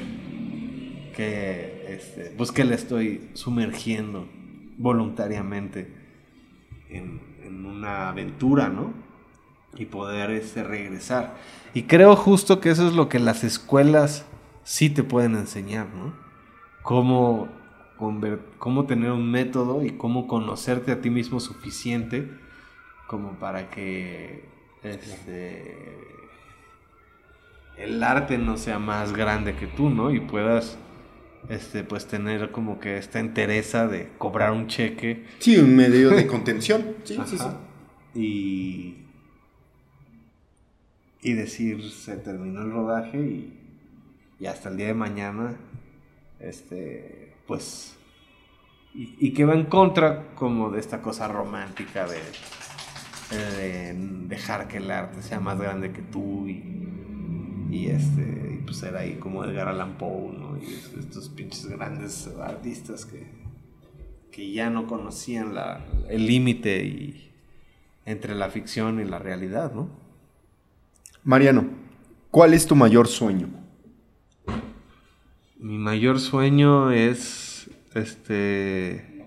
que, 1.17 1.87
este, 1.89 2.33
pues 2.37 2.53
que 2.53 2.63
le 2.63 2.77
estoy 2.77 3.31
sumergiendo 3.35 4.29
voluntariamente 4.79 5.93
en, 6.89 7.29
una 7.67 8.11
aventura, 8.11 8.69
¿no? 8.69 8.93
Y 9.77 9.87
poder 9.87 10.31
este, 10.31 10.63
regresar. 10.63 11.35
Y 11.75 11.83
creo 11.83 12.15
justo 12.15 12.61
que 12.61 12.71
eso 12.71 12.87
es 12.87 12.95
lo 12.95 13.09
que 13.09 13.19
las 13.19 13.43
escuelas 13.43 14.25
sí 14.63 14.89
te 14.89 15.03
pueden 15.03 15.35
enseñar, 15.35 15.89
¿no? 15.89 16.15
Cómo, 16.83 17.49
cómo 18.59 18.87
tener 18.87 19.13
un 19.13 19.31
método 19.31 19.85
y 19.85 19.91
cómo 19.91 20.27
conocerte 20.27 20.93
a 20.93 21.01
ti 21.01 21.11
mismo 21.11 21.39
suficiente 21.39 22.29
como 23.07 23.33
para 23.33 23.71
que 23.71 24.45
este, 24.83 25.75
el 27.77 28.03
arte 28.03 28.39
no 28.39 28.57
sea 28.57 28.79
más 28.79 29.13
grande 29.13 29.55
que 29.57 29.67
tú, 29.67 29.91
¿no? 29.91 30.13
Y 30.13 30.21
puedas 30.21 30.79
este, 31.49 31.83
pues 31.83 32.07
tener 32.07 32.51
como 32.51 32.79
que 32.79 32.99
esta 32.99 33.19
entereza 33.19 33.89
de 33.89 34.09
cobrar 34.19 34.53
un 34.53 34.67
cheque. 34.69 35.25
Sí, 35.39 35.59
un 35.59 35.75
medio 35.75 36.11
de 36.11 36.27
contención. 36.27 36.95
Sí, 37.05 37.19
sí, 37.27 37.39
sí. 37.39 37.47
Y, 38.15 38.97
y 41.23 41.33
decir, 41.33 41.91
se 41.91 42.17
terminó 42.17 42.63
el 42.63 42.71
rodaje 42.71 43.19
y, 43.19 43.59
y 44.39 44.47
hasta 44.47 44.69
el 44.69 44.77
día 44.77 44.87
de 44.87 44.95
mañana, 44.95 45.57
este, 46.39 47.20
pues, 47.51 47.97
y, 48.95 49.33
que 49.33 49.45
va 49.45 49.55
en 49.55 49.65
contra 49.65 50.37
como 50.37 50.71
de 50.71 50.79
esta 50.79 51.03
cosa 51.03 51.27
romántica 51.27 52.07
de, 52.07 52.21
de 53.57 53.95
dejar 54.29 54.69
que 54.69 54.77
el 54.77 54.89
arte 54.89 55.21
sea 55.21 55.41
más 55.41 55.59
grande 55.59 55.91
que 55.91 56.01
tú 56.01 56.47
y 56.47 56.63
y 57.71 57.87
este, 57.87 58.55
y 58.55 58.63
pues 58.65 58.83
era 58.85 59.01
ahí 59.01 59.15
como 59.15 59.45
Edgar 59.45 59.67
Allan 59.69 59.97
Poe, 59.97 60.33
¿no? 60.33 60.59
Y 60.59 60.75
estos 60.99 61.29
pinches 61.29 61.67
grandes 61.67 62.29
artistas 62.41 63.05
que, 63.05 63.27
que 64.31 64.53
ya 64.53 64.71
no 64.71 64.87
conocían 64.87 65.55
la, 65.55 65.85
el 66.09 66.27
límite 66.27 67.31
entre 68.07 68.37
la 68.37 68.49
ficción 68.51 69.01
y 69.01 69.05
la 69.05 69.19
realidad, 69.19 69.73
¿no? 69.73 69.89
Mariano, 71.23 71.65
¿cuál 72.31 72.55
es 72.55 72.67
tu 72.67 72.75
mayor 72.75 73.07
sueño? 73.07 73.60
Mi 75.63 75.77
mayor 75.77 76.19
sueño 76.21 76.91
es, 76.91 77.71
este, 77.95 79.27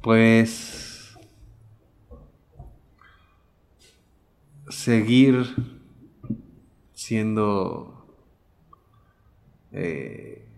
pues, 0.00 1.14
seguir 4.70 5.54
siendo, 6.94 8.16
eh, 9.72 10.48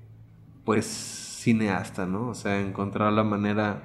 pues, 0.64 0.86
cineasta, 0.86 2.06
¿no? 2.06 2.28
O 2.28 2.34
sea, 2.36 2.60
encontrar 2.60 3.12
la 3.12 3.24
manera 3.24 3.82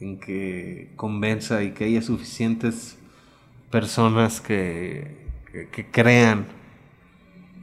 en 0.00 0.18
que 0.18 0.92
convenza 0.96 1.62
y 1.62 1.70
que 1.70 1.84
haya 1.84 2.02
suficientes 2.02 2.98
personas 3.70 4.40
que, 4.40 5.28
que, 5.72 5.88
crean 5.92 6.63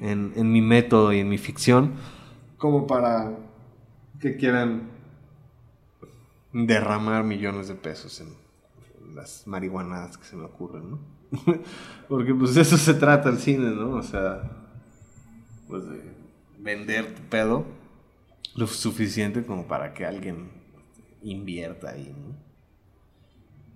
en, 0.02 0.52
mi 0.52 0.62
método 0.62 1.14
y 1.14 1.20
en 1.20 1.30
mi 1.30 1.38
ficción 1.38 1.94
como 2.58 2.88
para 2.88 3.38
que 4.20 4.36
quieran 4.36 4.90
derramar 6.54 7.24
millones 7.24 7.68
de 7.68 7.76
pesos 7.76 8.20
en 8.22 8.36
las 9.16 9.48
marihuanadas 9.48 10.18
que 10.18 10.26
se 10.26 10.36
me 10.36 10.46
ocurren, 10.46 10.92
¿no? 10.92 11.00
Porque 12.10 12.34
pues 12.34 12.56
de 12.56 12.62
eso 12.62 12.78
se 12.78 12.94
trata 12.94 13.30
el 13.30 13.38
cine, 13.38 13.72
¿no? 13.72 13.92
O 13.92 14.04
sea, 14.04 14.42
pues 15.68 15.88
de 15.90 16.02
vender 16.60 17.16
tu 17.16 17.22
pedo 17.24 17.66
lo 18.56 18.68
suficiente 18.68 19.46
como 19.46 19.68
para 19.68 19.94
que 19.94 20.06
alguien 20.06 20.52
invierta 21.22 21.92
ahí, 21.92 22.14
¿no? 22.16 22.36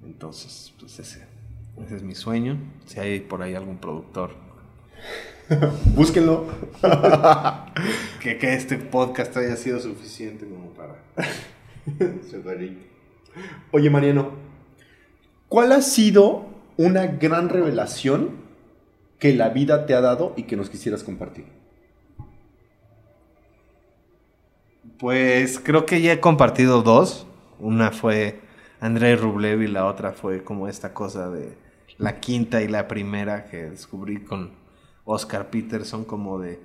Entonces, 0.05 0.73
pues 0.79 0.99
ese, 0.99 1.25
ese 1.83 1.95
es 1.95 2.03
mi 2.03 2.13
sueño. 2.13 2.57
Si 2.85 2.99
hay 2.99 3.19
por 3.21 3.41
ahí 3.41 3.55
algún 3.55 3.77
productor. 3.77 4.31
Búsquenlo. 5.95 6.47
que, 8.21 8.37
que 8.37 8.53
este 8.53 8.77
podcast 8.77 9.35
haya 9.37 9.55
sido 9.55 9.79
suficiente 9.79 10.45
como 10.45 10.69
para... 10.71 10.95
Oye, 13.71 13.89
Mariano, 13.89 14.31
¿cuál 15.47 15.71
ha 15.71 15.81
sido 15.81 16.45
una 16.77 17.05
gran 17.07 17.49
revelación 17.49 18.31
que 19.19 19.33
la 19.33 19.49
vida 19.49 19.85
te 19.85 19.93
ha 19.93 20.01
dado 20.01 20.33
y 20.35 20.43
que 20.43 20.55
nos 20.55 20.69
quisieras 20.69 21.03
compartir? 21.03 21.45
Pues 24.97 25.59
creo 25.59 25.85
que 25.85 26.01
ya 26.01 26.13
he 26.13 26.19
compartido 26.19 26.81
dos. 26.81 27.27
Una 27.59 27.91
fue 27.91 28.39
Andrei 28.79 29.15
Rublev 29.15 29.61
y 29.61 29.67
la 29.67 29.85
otra 29.85 30.13
fue 30.13 30.43
como 30.43 30.67
esta 30.67 30.93
cosa 30.93 31.29
de 31.29 31.57
la 31.97 32.19
quinta 32.19 32.61
y 32.61 32.67
la 32.67 32.87
primera 32.87 33.45
que 33.45 33.69
descubrí 33.69 34.23
con 34.23 34.64
Oscar 35.05 35.49
Peterson, 35.49 36.03
como 36.03 36.39
de 36.39 36.59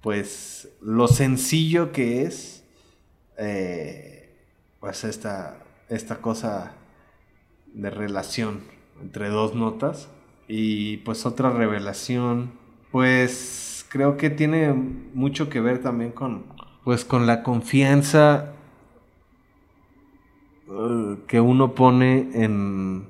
pues 0.00 0.68
lo 0.80 1.08
sencillo 1.08 1.92
que 1.92 2.22
es 2.22 2.64
eh, 3.38 4.36
pues 4.80 5.04
esta, 5.04 5.58
esta 5.88 6.16
cosa 6.16 6.72
de 7.72 7.90
relación 7.90 8.60
entre 9.00 9.28
dos 9.28 9.54
notas. 9.54 10.08
Y 10.46 10.98
pues 10.98 11.24
otra 11.26 11.50
revelación 11.50 12.52
pues 12.92 13.86
creo 13.88 14.16
que 14.16 14.30
tiene 14.30 14.72
mucho 14.72 15.48
que 15.48 15.60
ver 15.60 15.82
también 15.82 16.12
con 16.12 16.44
pues 16.84 17.04
con 17.04 17.26
la 17.26 17.42
confianza 17.42 18.52
uh, 20.68 21.16
que 21.26 21.40
uno 21.40 21.74
pone 21.74 22.28
en, 22.34 23.06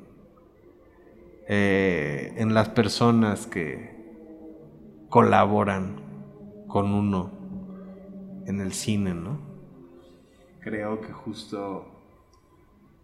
eh, 1.49 2.35
en 2.36 2.55
las 2.55 2.69
personas 2.69 3.47
que 3.49 3.94
colaboran 5.15 5.95
con 6.66 6.93
uno 6.93 7.31
en 8.49 8.61
el 8.61 8.73
cine, 8.73 9.15
¿no? 9.15 9.39
Creo 10.59 11.01
que 11.01 11.12
justo 11.12 11.86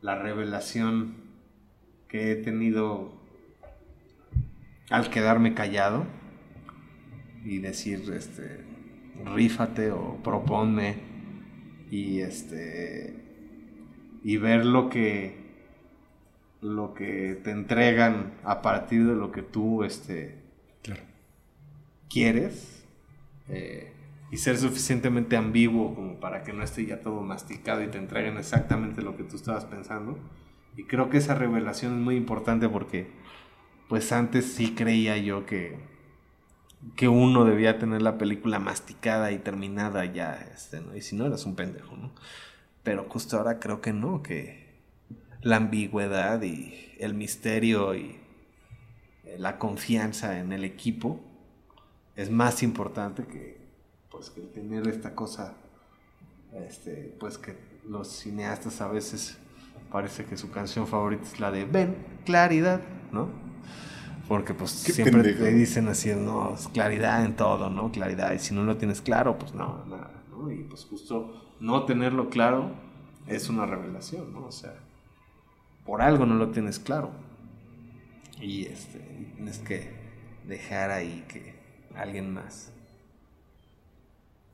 la 0.03 0.21
revelación 0.21 1.15
que 2.09 2.33
he 2.33 2.35
tenido 2.35 3.13
al 4.91 5.09
quedarme 5.09 5.55
callado 5.55 6.05
y 7.45 7.59
decir, 7.59 8.03
este, 8.13 8.65
rífate 9.33 9.93
o 9.93 10.17
proponme 10.21 10.97
y 11.93 12.23
este 12.23 13.23
y 14.25 14.37
ver 14.37 14.67
lo 14.67 14.89
que 14.89 15.39
lo 16.61 16.93
que 16.93 17.41
te 17.45 17.53
entregan 17.53 18.33
a 18.43 18.63
partir 18.63 19.07
de 19.07 19.15
lo 19.15 19.31
que 19.31 19.43
tú 19.43 19.85
este 19.85 20.40
quieres 22.11 22.85
eh, 23.49 23.93
y 24.31 24.37
ser 24.37 24.59
suficientemente 24.59 25.37
ambiguo 25.37 25.95
como 25.95 26.21
para 26.21 26.43
que 26.43 26.53
no 26.53 26.63
esté 26.63 26.85
ya 26.85 27.01
todo 27.01 27.23
masticado 27.23 27.83
y 27.83 27.89
te 27.89 27.99
entreguen 27.99 28.37
exactamente 28.37 29.03
lo 29.03 29.17
que 29.17 29.25
tú 29.25 29.37
estabas 29.37 29.65
pensando 29.65 30.19
y 30.77 30.85
creo 30.85 31.09
que 31.09 31.19
esa 31.19 31.35
revelación 31.35 31.95
es 31.95 32.01
muy 32.01 32.17
importante 32.17 32.69
porque 32.69 33.11
pues 33.89 34.13
antes 34.13 34.53
sí 34.53 34.75
creía 34.75 35.17
yo 35.17 35.47
que 35.47 35.89
que 36.97 37.09
uno 37.09 37.45
debía 37.45 37.79
tener 37.79 38.03
la 38.03 38.19
película 38.19 38.59
masticada 38.59 39.33
y 39.33 39.39
terminada 39.39 40.05
ya, 40.07 40.35
este, 40.55 40.81
¿no? 40.81 40.97
Y 40.97 41.03
si 41.03 41.15
no, 41.15 41.27
eras 41.27 41.45
un 41.45 41.55
pendejo, 41.55 41.97
¿no? 41.97 42.13
Pero 42.83 43.07
justo 43.09 43.37
ahora 43.37 43.59
creo 43.59 43.81
que 43.81 43.93
no, 43.93 44.23
que 44.23 44.81
la 45.43 45.57
ambigüedad 45.57 46.43
y 46.43 46.95
el 46.99 47.15
misterio 47.15 47.95
y 47.95 48.19
la 49.39 49.59
confianza 49.59 50.39
en 50.41 50.53
el 50.53 50.65
equipo 50.65 51.21
es 52.21 52.31
más 52.31 52.63
importante 52.63 53.25
que, 53.25 53.57
pues, 54.11 54.29
que 54.29 54.43
tener 54.43 54.87
esta 54.89 55.15
cosa, 55.15 55.55
este, 56.53 57.17
pues 57.19 57.39
que 57.39 57.57
los 57.89 58.09
cineastas 58.09 58.81
a 58.83 58.89
veces 58.89 59.39
parece 59.91 60.27
que 60.27 60.37
su 60.37 60.51
canción 60.51 60.87
favorita 60.87 61.23
es 61.23 61.41
la 61.41 61.51
de 61.51 61.65
Ven, 61.65 61.97
Claridad, 62.27 62.83
¿no? 63.11 63.29
Porque 64.29 64.55
pues 64.55 64.71
siempre 64.71 65.33
te 65.33 65.53
dicen 65.53 65.89
así, 65.89 66.15
no, 66.15 66.55
claridad 66.73 67.25
en 67.25 67.35
todo, 67.35 67.71
¿no? 67.71 67.91
Claridad. 67.91 68.33
Y 68.33 68.39
si 68.39 68.55
no 68.55 68.65
lo 68.65 68.77
tienes 68.77 69.01
claro, 69.01 69.39
pues 69.39 69.55
no, 69.55 69.85
nada, 69.87 70.11
¿no? 70.31 70.53
Y 70.53 70.63
pues 70.65 70.85
justo 70.85 71.55
no 71.59 71.85
tenerlo 71.85 72.29
claro 72.29 72.71
es 73.27 73.49
una 73.49 73.67
revelación, 73.67 74.33
¿no? 74.33 74.45
O 74.45 74.53
sea, 74.53 74.75
por 75.87 76.03
algo 76.03 76.27
no 76.27 76.35
lo 76.35 76.51
tienes 76.51 76.79
claro. 76.79 77.11
Y 78.41 78.67
este, 78.67 78.99
tienes 79.37 79.59
que 79.59 79.91
dejar 80.47 80.91
ahí 80.91 81.25
que 81.27 81.60
alguien 81.97 82.33
más 82.33 82.73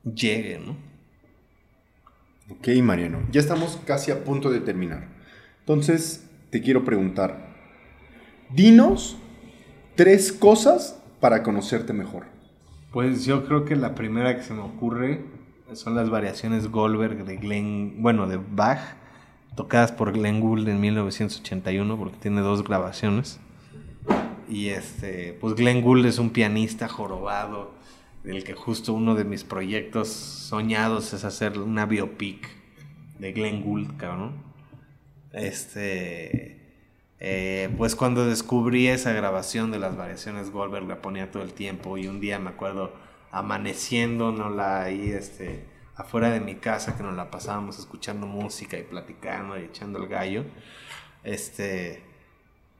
llegue, 0.04 0.60
¿no? 0.64 0.76
Ok, 2.48 2.68
Mariano, 2.82 3.18
ya 3.30 3.40
estamos 3.40 3.78
casi 3.84 4.12
a 4.12 4.22
punto 4.22 4.50
de 4.50 4.60
terminar. 4.60 5.08
Entonces, 5.60 6.28
te 6.50 6.62
quiero 6.62 6.84
preguntar, 6.84 7.54
dinos 8.50 9.16
tres 9.96 10.32
cosas 10.32 11.02
para 11.20 11.42
conocerte 11.42 11.92
mejor. 11.92 12.26
Pues 12.92 13.24
yo 13.24 13.44
creo 13.44 13.64
que 13.64 13.74
la 13.74 13.94
primera 13.94 14.36
que 14.36 14.42
se 14.42 14.54
me 14.54 14.60
ocurre 14.60 15.24
son 15.72 15.96
las 15.96 16.08
variaciones 16.08 16.68
Goldberg 16.68 17.24
de 17.24 17.36
Glenn, 17.36 17.96
bueno, 17.98 18.28
de 18.28 18.36
Bach, 18.36 18.78
tocadas 19.56 19.90
por 19.90 20.12
Glenn 20.12 20.40
Gould 20.40 20.68
en 20.68 20.80
1981, 20.80 21.98
porque 21.98 22.16
tiene 22.18 22.42
dos 22.42 22.62
grabaciones. 22.62 23.40
Y 24.48 24.68
este, 24.68 25.32
pues 25.40 25.54
Glenn 25.54 25.82
Gould 25.82 26.06
es 26.06 26.18
un 26.18 26.30
pianista 26.30 26.88
jorobado, 26.88 27.74
del 28.22 28.44
que 28.44 28.54
justo 28.54 28.92
uno 28.92 29.14
de 29.14 29.24
mis 29.24 29.44
proyectos 29.44 30.08
soñados 30.08 31.12
es 31.12 31.24
hacer 31.24 31.58
una 31.58 31.86
biopic 31.86 32.48
de 33.18 33.32
Glenn 33.32 33.62
Gould, 33.62 33.96
cabrón. 33.96 34.32
Este, 35.32 36.56
eh, 37.18 37.70
pues 37.76 37.94
cuando 37.94 38.26
descubrí 38.26 38.88
esa 38.88 39.12
grabación 39.12 39.70
de 39.70 39.78
las 39.78 39.96
variaciones 39.96 40.50
Goldberg 40.50 40.86
la 40.86 41.00
ponía 41.00 41.30
todo 41.30 41.42
el 41.42 41.52
tiempo 41.52 41.96
y 41.98 42.08
un 42.08 42.20
día 42.20 42.38
me 42.38 42.50
acuerdo 42.50 42.92
amaneciendo, 43.30 44.32
no 44.32 44.50
la 44.50 44.82
ahí 44.82 45.10
este 45.10 45.64
afuera 45.94 46.30
de 46.30 46.40
mi 46.40 46.56
casa 46.56 46.96
que 46.96 47.02
nos 47.02 47.16
la 47.16 47.30
pasábamos 47.30 47.78
escuchando 47.78 48.26
música 48.26 48.78
y 48.78 48.82
platicando 48.82 49.58
y 49.58 49.64
echando 49.64 49.98
el 50.02 50.08
gallo. 50.08 50.44
Este 51.24 52.02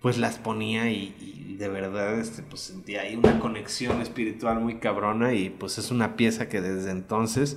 pues 0.00 0.18
las 0.18 0.38
ponía 0.38 0.90
y, 0.90 1.56
de 1.58 1.68
verdad 1.68 2.18
este 2.20 2.42
pues 2.42 2.60
sentía 2.60 3.00
ahí 3.00 3.16
una 3.16 3.38
conexión 3.38 4.02
espiritual 4.02 4.60
muy 4.60 4.78
cabrona 4.78 5.32
y 5.32 5.48
pues 5.48 5.78
es 5.78 5.90
una 5.90 6.14
pieza 6.14 6.50
que 6.50 6.60
desde 6.60 6.90
entonces 6.90 7.56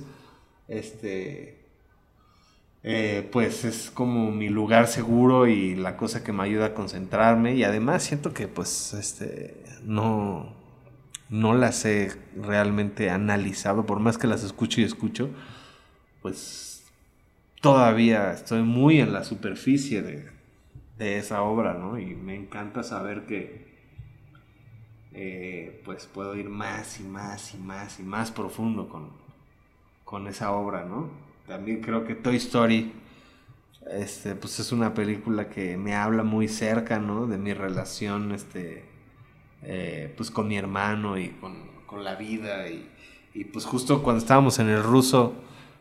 este 0.66 1.60
eh, 2.82 3.28
pues 3.30 3.64
es 3.66 3.90
como 3.90 4.30
mi 4.30 4.48
lugar 4.48 4.86
seguro 4.86 5.46
y 5.46 5.76
la 5.76 5.98
cosa 5.98 6.24
que 6.24 6.32
me 6.32 6.44
ayuda 6.44 6.66
a 6.66 6.74
concentrarme 6.74 7.54
y 7.54 7.64
además 7.64 8.04
siento 8.04 8.32
que 8.32 8.48
pues 8.48 8.94
este 8.94 9.62
no 9.84 10.54
no 11.28 11.54
las 11.54 11.84
he 11.84 12.10
realmente 12.36 13.08
analizado. 13.08 13.86
Por 13.86 14.00
más 14.00 14.18
que 14.18 14.26
las 14.26 14.42
escucho 14.42 14.80
y 14.80 14.84
escucho 14.84 15.30
pues 16.22 16.84
todavía 17.60 18.32
estoy 18.32 18.62
muy 18.62 19.00
en 19.00 19.12
la 19.12 19.24
superficie 19.24 20.02
de, 20.02 20.39
esa 21.00 21.42
obra 21.42 21.74
no 21.74 21.98
y 21.98 22.14
me 22.14 22.34
encanta 22.34 22.82
saber 22.82 23.26
que 23.26 23.68
eh, 25.12 25.82
pues 25.84 26.06
puedo 26.06 26.36
ir 26.36 26.48
más 26.48 27.00
y 27.00 27.04
más 27.04 27.54
y 27.54 27.58
más 27.58 27.98
y 28.00 28.02
más 28.02 28.30
profundo 28.30 28.88
con, 28.88 29.10
con 30.04 30.28
esa 30.28 30.52
obra 30.52 30.84
no 30.84 31.10
también 31.46 31.80
creo 31.80 32.04
que 32.04 32.14
Toy 32.14 32.36
Story 32.36 32.92
este, 33.90 34.34
pues 34.34 34.60
es 34.60 34.72
una 34.72 34.94
película 34.94 35.48
que 35.48 35.76
me 35.76 35.94
habla 35.94 36.22
muy 36.22 36.48
cerca, 36.48 36.98
¿no? 36.98 37.26
De 37.26 37.38
mi 37.38 37.52
relación, 37.52 38.32
este, 38.32 38.84
eh, 39.62 40.12
pues 40.16 40.30
con 40.30 40.48
mi 40.48 40.56
hermano 40.56 41.18
y 41.18 41.28
con, 41.28 41.70
la 42.04 42.14
vida. 42.14 42.68
Y, 42.68 43.44
pues 43.44 43.64
justo 43.64 44.02
cuando 44.02 44.20
estábamos 44.20 44.60
en 44.60 44.68
el 44.68 44.82
ruso, 44.82 45.34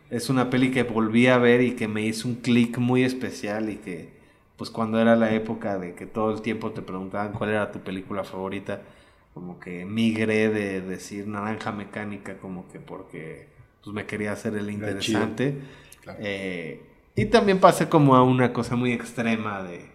es 0.09 0.29
una 0.29 0.49
peli 0.49 0.71
que 0.71 0.81
volví 0.81 1.27
a 1.27 1.37
ver 1.37 1.61
y 1.61 1.75
que 1.75 1.87
me 1.87 2.01
hizo 2.01 2.27
un 2.27 2.35
clic 2.35 2.79
muy 2.79 3.03
especial 3.03 3.69
y 3.69 3.75
que 3.75 4.18
pues 4.59 4.69
cuando 4.69 4.99
era 4.99 5.15
la 5.15 5.33
época 5.33 5.79
de 5.79 5.95
que 5.95 6.05
todo 6.05 6.33
el 6.33 6.41
tiempo 6.41 6.71
te 6.71 6.81
preguntaban 6.81 7.31
cuál 7.31 7.51
era 7.51 7.71
tu 7.71 7.79
película 7.79 8.25
favorita, 8.25 8.81
como 9.33 9.57
que 9.57 9.85
migré 9.85 10.49
de 10.49 10.81
decir 10.81 11.27
naranja 11.27 11.71
mecánica 11.71 12.37
como 12.39 12.67
que 12.67 12.81
porque 12.81 13.47
pues 13.81 13.93
me 13.93 14.05
quería 14.05 14.33
hacer 14.33 14.55
el 14.55 14.69
interesante. 14.69 15.61
Eh, 16.19 16.81
y 17.15 17.25
también 17.27 17.61
pasé 17.61 17.87
como 17.87 18.17
a 18.17 18.23
una 18.23 18.51
cosa 18.51 18.75
muy 18.75 18.91
extrema 18.91 19.63
de, 19.63 19.85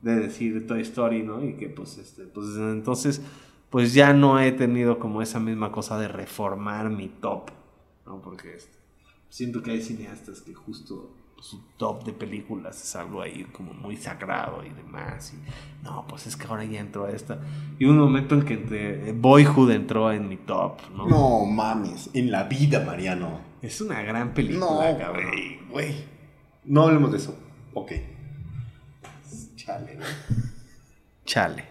de 0.00 0.14
decir 0.14 0.64
Toy 0.68 0.82
Story, 0.82 1.24
¿no? 1.24 1.44
Y 1.44 1.54
que 1.54 1.68
pues 1.68 1.98
este, 1.98 2.22
pues 2.22 2.46
entonces 2.56 3.20
pues 3.68 3.92
ya 3.94 4.12
no 4.12 4.38
he 4.38 4.52
tenido 4.52 5.00
como 5.00 5.22
esa 5.22 5.40
misma 5.40 5.72
cosa 5.72 5.98
de 5.98 6.06
reformar 6.06 6.88
mi 6.88 7.08
top, 7.08 7.50
¿no? 8.06 8.22
Porque 8.22 8.54
este, 8.54 8.76
siento 9.28 9.60
que 9.64 9.72
hay 9.72 9.82
cineastas 9.82 10.40
que 10.40 10.54
justo 10.54 11.10
su 11.40 11.60
top 11.76 12.04
de 12.04 12.12
películas 12.12 12.82
es 12.82 12.96
algo 12.96 13.20
ahí 13.20 13.44
como 13.52 13.72
muy 13.72 13.96
sagrado 13.96 14.64
y 14.64 14.70
demás. 14.70 15.34
Y, 15.34 15.84
no, 15.84 16.06
pues 16.08 16.26
es 16.26 16.36
que 16.36 16.46
ahora 16.46 16.64
ya 16.64 16.80
entró 16.80 17.04
a 17.04 17.10
esta. 17.10 17.40
Y 17.78 17.84
un 17.84 17.98
momento 17.98 18.34
en 18.34 18.44
que 18.44 19.14
Boyhood 19.16 19.70
entró 19.70 20.12
en 20.12 20.28
mi 20.28 20.36
top, 20.36 20.80
¿no? 20.94 21.06
No 21.06 21.44
mames, 21.44 22.10
en 22.14 22.30
la 22.30 22.44
vida, 22.44 22.84
Mariano. 22.84 23.40
Es 23.62 23.80
una 23.80 24.02
gran 24.02 24.32
película, 24.34 24.92
no, 24.92 24.98
cabrón. 24.98 25.32
Güey, 25.70 25.94
No 26.64 26.82
hablemos 26.82 27.12
de 27.12 27.18
eso. 27.18 27.38
Ok. 27.74 27.92
Chale, 29.56 29.98
Chale. 31.24 31.64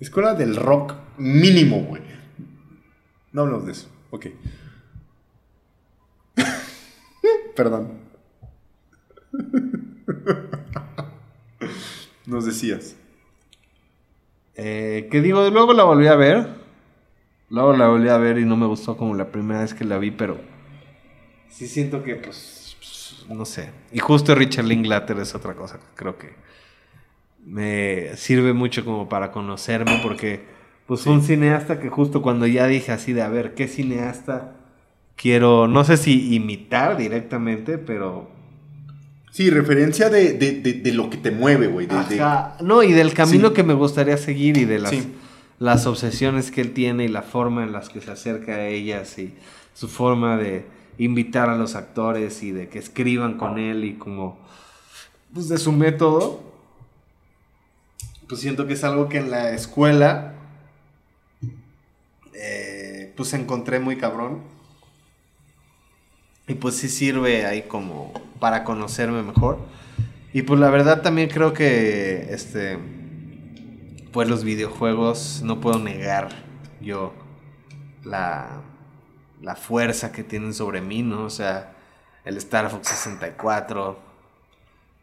Escuela 0.00 0.34
del 0.34 0.56
rock 0.56 0.94
mínimo, 1.18 1.82
güey. 1.82 2.02
No 3.32 3.42
hablemos 3.42 3.66
de 3.66 3.72
eso. 3.72 3.88
Ok. 4.10 4.26
Perdón. 7.56 8.07
Nos 12.26 12.44
decías. 12.44 12.96
Eh, 14.54 15.08
que 15.10 15.20
digo, 15.20 15.48
luego 15.50 15.72
la 15.72 15.84
volví 15.84 16.08
a 16.08 16.16
ver. 16.16 16.58
Luego 17.50 17.74
la 17.74 17.88
volví 17.88 18.08
a 18.08 18.18
ver 18.18 18.38
y 18.38 18.44
no 18.44 18.56
me 18.56 18.66
gustó 18.66 18.96
como 18.96 19.14
la 19.14 19.30
primera 19.30 19.60
vez 19.60 19.72
que 19.72 19.84
la 19.84 19.98
vi, 19.98 20.10
pero 20.10 20.38
sí 21.48 21.66
siento 21.66 22.02
que, 22.02 22.16
pues, 22.16 22.76
pues 22.78 23.24
no 23.28 23.46
sé. 23.46 23.70
Y 23.90 24.00
justo 24.00 24.34
Richard 24.34 24.66
Linklater 24.66 25.18
es 25.18 25.34
otra 25.34 25.54
cosa 25.54 25.78
que 25.78 25.86
creo 25.94 26.18
que 26.18 26.34
me 27.44 28.14
sirve 28.16 28.52
mucho 28.52 28.84
como 28.84 29.08
para 29.08 29.32
conocerme, 29.32 30.00
porque, 30.02 30.44
pues, 30.86 31.06
un 31.06 31.22
cineasta 31.22 31.80
que 31.80 31.88
justo 31.88 32.20
cuando 32.20 32.46
ya 32.46 32.66
dije 32.66 32.92
así 32.92 33.14
de, 33.14 33.22
a 33.22 33.28
ver, 33.28 33.54
¿qué 33.54 33.66
cineasta 33.66 34.56
quiero, 35.16 35.68
no 35.68 35.84
sé 35.84 35.96
si 35.96 36.34
imitar 36.34 36.98
directamente, 36.98 37.78
pero 37.78 38.30
Sí, 39.38 39.50
referencia 39.50 40.10
de, 40.10 40.80
lo 40.92 41.10
que 41.10 41.16
te 41.16 41.30
mueve, 41.30 41.68
güey. 41.68 41.86
No, 42.60 42.82
y 42.82 42.92
del 42.92 43.14
camino 43.14 43.52
que 43.52 43.62
me 43.62 43.72
gustaría 43.72 44.16
seguir 44.16 44.56
y 44.56 44.64
de 44.64 44.80
las, 44.80 44.92
las 45.60 45.86
obsesiones 45.86 46.50
que 46.50 46.60
él 46.60 46.72
tiene 46.74 47.04
y 47.04 47.08
la 47.08 47.22
forma 47.22 47.62
en 47.62 47.70
las 47.70 47.88
que 47.88 48.00
se 48.00 48.10
acerca 48.10 48.56
a 48.56 48.66
ellas 48.66 49.16
y 49.16 49.32
su 49.74 49.86
forma 49.86 50.38
de 50.38 50.66
invitar 50.98 51.50
a 51.50 51.56
los 51.56 51.76
actores 51.76 52.42
y 52.42 52.50
de 52.50 52.68
que 52.68 52.80
escriban 52.80 53.38
con 53.38 53.60
él 53.60 53.84
y 53.84 53.94
como 53.94 54.40
pues 55.32 55.48
de 55.48 55.58
su 55.58 55.70
método 55.70 56.42
pues 58.28 58.40
siento 58.40 58.66
que 58.66 58.72
es 58.72 58.82
algo 58.82 59.08
que 59.08 59.18
en 59.18 59.30
la 59.30 59.52
escuela 59.52 60.34
eh, 62.34 63.12
pues 63.16 63.32
encontré 63.34 63.78
muy 63.78 63.98
cabrón 63.98 64.57
y 66.48 66.54
pues 66.54 66.76
sí 66.76 66.88
sirve 66.88 67.46
ahí 67.46 67.62
como 67.62 68.12
para 68.40 68.64
conocerme 68.64 69.22
mejor. 69.22 69.58
Y 70.32 70.42
pues 70.42 70.58
la 70.58 70.70
verdad 70.70 71.02
también 71.02 71.28
creo 71.28 71.52
que 71.52 72.28
este 72.32 72.78
pues 74.12 74.28
los 74.28 74.42
videojuegos 74.42 75.42
no 75.44 75.60
puedo 75.60 75.78
negar 75.78 76.30
yo 76.80 77.12
la 78.04 78.62
la 79.42 79.54
fuerza 79.54 80.10
que 80.10 80.24
tienen 80.24 80.54
sobre 80.54 80.80
mí, 80.80 81.02
¿no? 81.02 81.24
O 81.24 81.30
sea, 81.30 81.72
el 82.24 82.36
Star 82.38 82.70
Fox 82.70 82.88
64, 82.88 83.98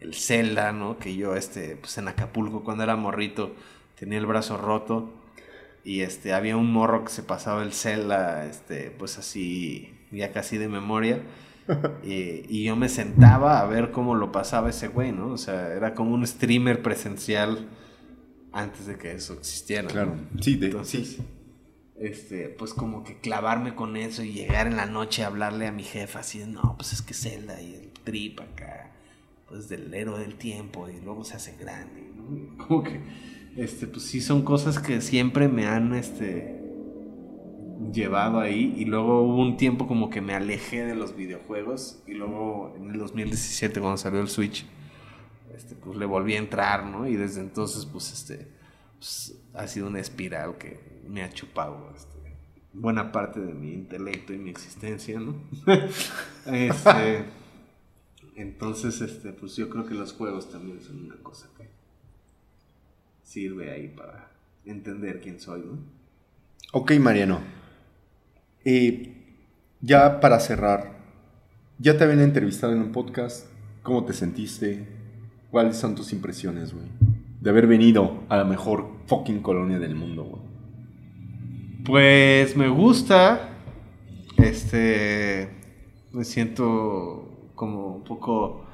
el 0.02 0.14
Zelda, 0.14 0.72
¿no? 0.74 0.98
Que 0.98 1.16
yo 1.16 1.36
este 1.36 1.78
pues 1.78 1.98
en 1.98 2.08
Acapulco 2.08 2.64
cuando 2.64 2.84
era 2.84 2.96
morrito 2.96 3.56
tenía 3.98 4.18
el 4.20 4.26
brazo 4.26 4.58
roto 4.58 5.14
y 5.84 6.02
este 6.02 6.34
había 6.34 6.58
un 6.58 6.72
morro 6.72 7.06
que 7.06 7.12
se 7.12 7.24
pasaba 7.24 7.64
el 7.64 7.74
Zelda 7.74 8.46
este 8.46 8.92
pues 8.92 9.18
así 9.18 9.95
ya 10.16 10.32
casi 10.32 10.58
de 10.58 10.68
memoria. 10.68 11.22
y, 12.04 12.64
yo 12.64 12.76
me 12.76 12.90
sentaba 12.90 13.60
a 13.60 13.66
ver 13.66 13.92
cómo 13.92 14.16
lo 14.16 14.32
pasaba 14.32 14.70
ese 14.70 14.88
güey, 14.88 15.12
¿no? 15.12 15.30
O 15.30 15.38
sea, 15.38 15.74
era 15.74 15.94
como 15.94 16.14
un 16.14 16.26
streamer 16.26 16.82
presencial 16.82 17.68
antes 18.52 18.86
de 18.86 18.98
que 18.98 19.14
eso 19.14 19.34
existiera. 19.34 19.88
Claro, 19.88 20.16
sí, 20.40 20.56
de, 20.56 20.68
Entonces, 20.68 21.18
Este, 22.00 22.50
pues 22.50 22.74
como 22.74 23.04
que 23.04 23.20
clavarme 23.20 23.74
con 23.74 23.98
eso 23.98 24.24
y 24.24 24.32
llegar 24.34 24.68
en 24.68 24.76
la 24.76 24.86
noche 24.86 25.24
a 25.24 25.28
hablarle 25.28 25.68
a 25.68 25.72
mi 25.72 25.84
jefa 25.84 26.20
así 26.20 26.40
de, 26.40 26.48
no, 26.48 26.76
pues 26.78 26.94
es 26.94 27.02
que 27.02 27.14
Zelda 27.14 27.62
y 27.62 27.74
el 27.74 27.92
trip 28.04 28.42
acá, 28.42 28.92
pues 29.48 29.68
del 29.70 29.94
héroe 29.94 30.20
del 30.20 30.36
tiempo 30.36 30.90
y 30.90 31.00
luego 31.02 31.24
se 31.24 31.36
hace 31.36 31.56
grande, 31.60 32.12
¿no? 32.16 32.58
Como 32.68 32.84
que, 32.84 33.02
este, 33.58 33.88
pues 33.88 34.04
sí 34.04 34.22
son 34.22 34.44
cosas 34.44 34.80
que 34.80 35.02
siempre 35.02 35.48
me 35.48 35.66
han, 35.66 35.94
este, 35.96 36.65
llevado 37.92 38.40
ahí 38.40 38.74
y 38.78 38.86
luego 38.86 39.22
hubo 39.22 39.42
un 39.42 39.58
tiempo 39.58 39.88
como 39.88 40.10
que 40.10 40.22
me 40.22 40.34
alejé 40.34 40.86
de 40.86 40.96
los 40.96 41.16
videojuegos 41.16 42.02
y 42.08 42.14
luego 42.14 42.74
en 42.78 42.92
el 42.92 43.00
2017 43.00 43.80
cuando 43.80 43.98
salió 43.98 44.22
el 44.22 44.28
Switch 44.28 44.66
este, 45.56 45.76
pues 45.76 45.98
le 45.98 46.06
volví 46.06 46.36
a 46.36 46.38
entrar, 46.38 46.86
¿no? 46.86 47.08
Y 47.08 47.16
desde 47.16 47.42
entonces 47.42 47.86
pues 47.86 48.12
este 48.12 48.48
pues, 48.98 49.38
ha 49.54 49.68
sido 49.68 49.88
una 49.88 50.00
espiral 50.00 50.58
que 50.58 50.80
me 51.08 51.24
ha 51.24 51.30
chupado 51.30 51.92
este, 51.96 52.16
buena 52.74 53.12
parte 53.12 53.40
de 53.40 53.54
mi 53.54 53.74
intelecto 53.74 54.34
y 54.34 54.38
mi 54.38 54.50
existencia, 54.50 55.20
¿no? 55.20 55.36
este, 56.46 57.26
entonces 58.36 59.02
este 59.02 59.34
pues 59.34 59.56
yo 59.56 59.70
creo 59.70 59.86
que 59.86 59.94
los 59.94 60.14
juegos 60.14 60.50
también 60.50 60.82
son 60.82 61.06
una 61.06 61.16
cosa 61.18 61.50
que 61.58 61.70
sirve 63.24 63.72
ahí 63.72 63.88
para 63.88 64.32
entender 64.66 65.22
quién 65.22 65.40
soy, 65.40 65.62
¿no? 65.62 65.78
Ok, 66.74 66.94
Mariano. 67.00 67.65
Y 68.66 69.14
ya 69.80 70.20
para 70.20 70.40
cerrar, 70.40 70.98
ya 71.78 71.96
te 71.98 72.04
habían 72.04 72.22
entrevistado 72.22 72.74
en 72.74 72.80
un 72.82 72.92
podcast. 72.92 73.48
¿Cómo 73.84 74.06
te 74.06 74.14
sentiste? 74.14 74.88
¿Cuáles 75.52 75.78
son 75.78 75.94
tus 75.94 76.12
impresiones, 76.12 76.74
güey? 76.74 76.88
De 77.40 77.52
haber 77.52 77.68
venido 77.68 78.24
a 78.28 78.38
la 78.38 78.44
mejor 78.44 78.88
fucking 79.06 79.44
colonia 79.44 79.78
del 79.78 79.94
mundo, 79.94 80.24
güey. 80.24 80.42
Pues 81.86 82.58
me 82.58 82.68
gusta. 82.68 83.52
Este. 84.38 85.48
Me 86.12 86.24
siento 86.24 87.52
como 87.54 87.98
un 87.98 88.04
poco 88.04 88.66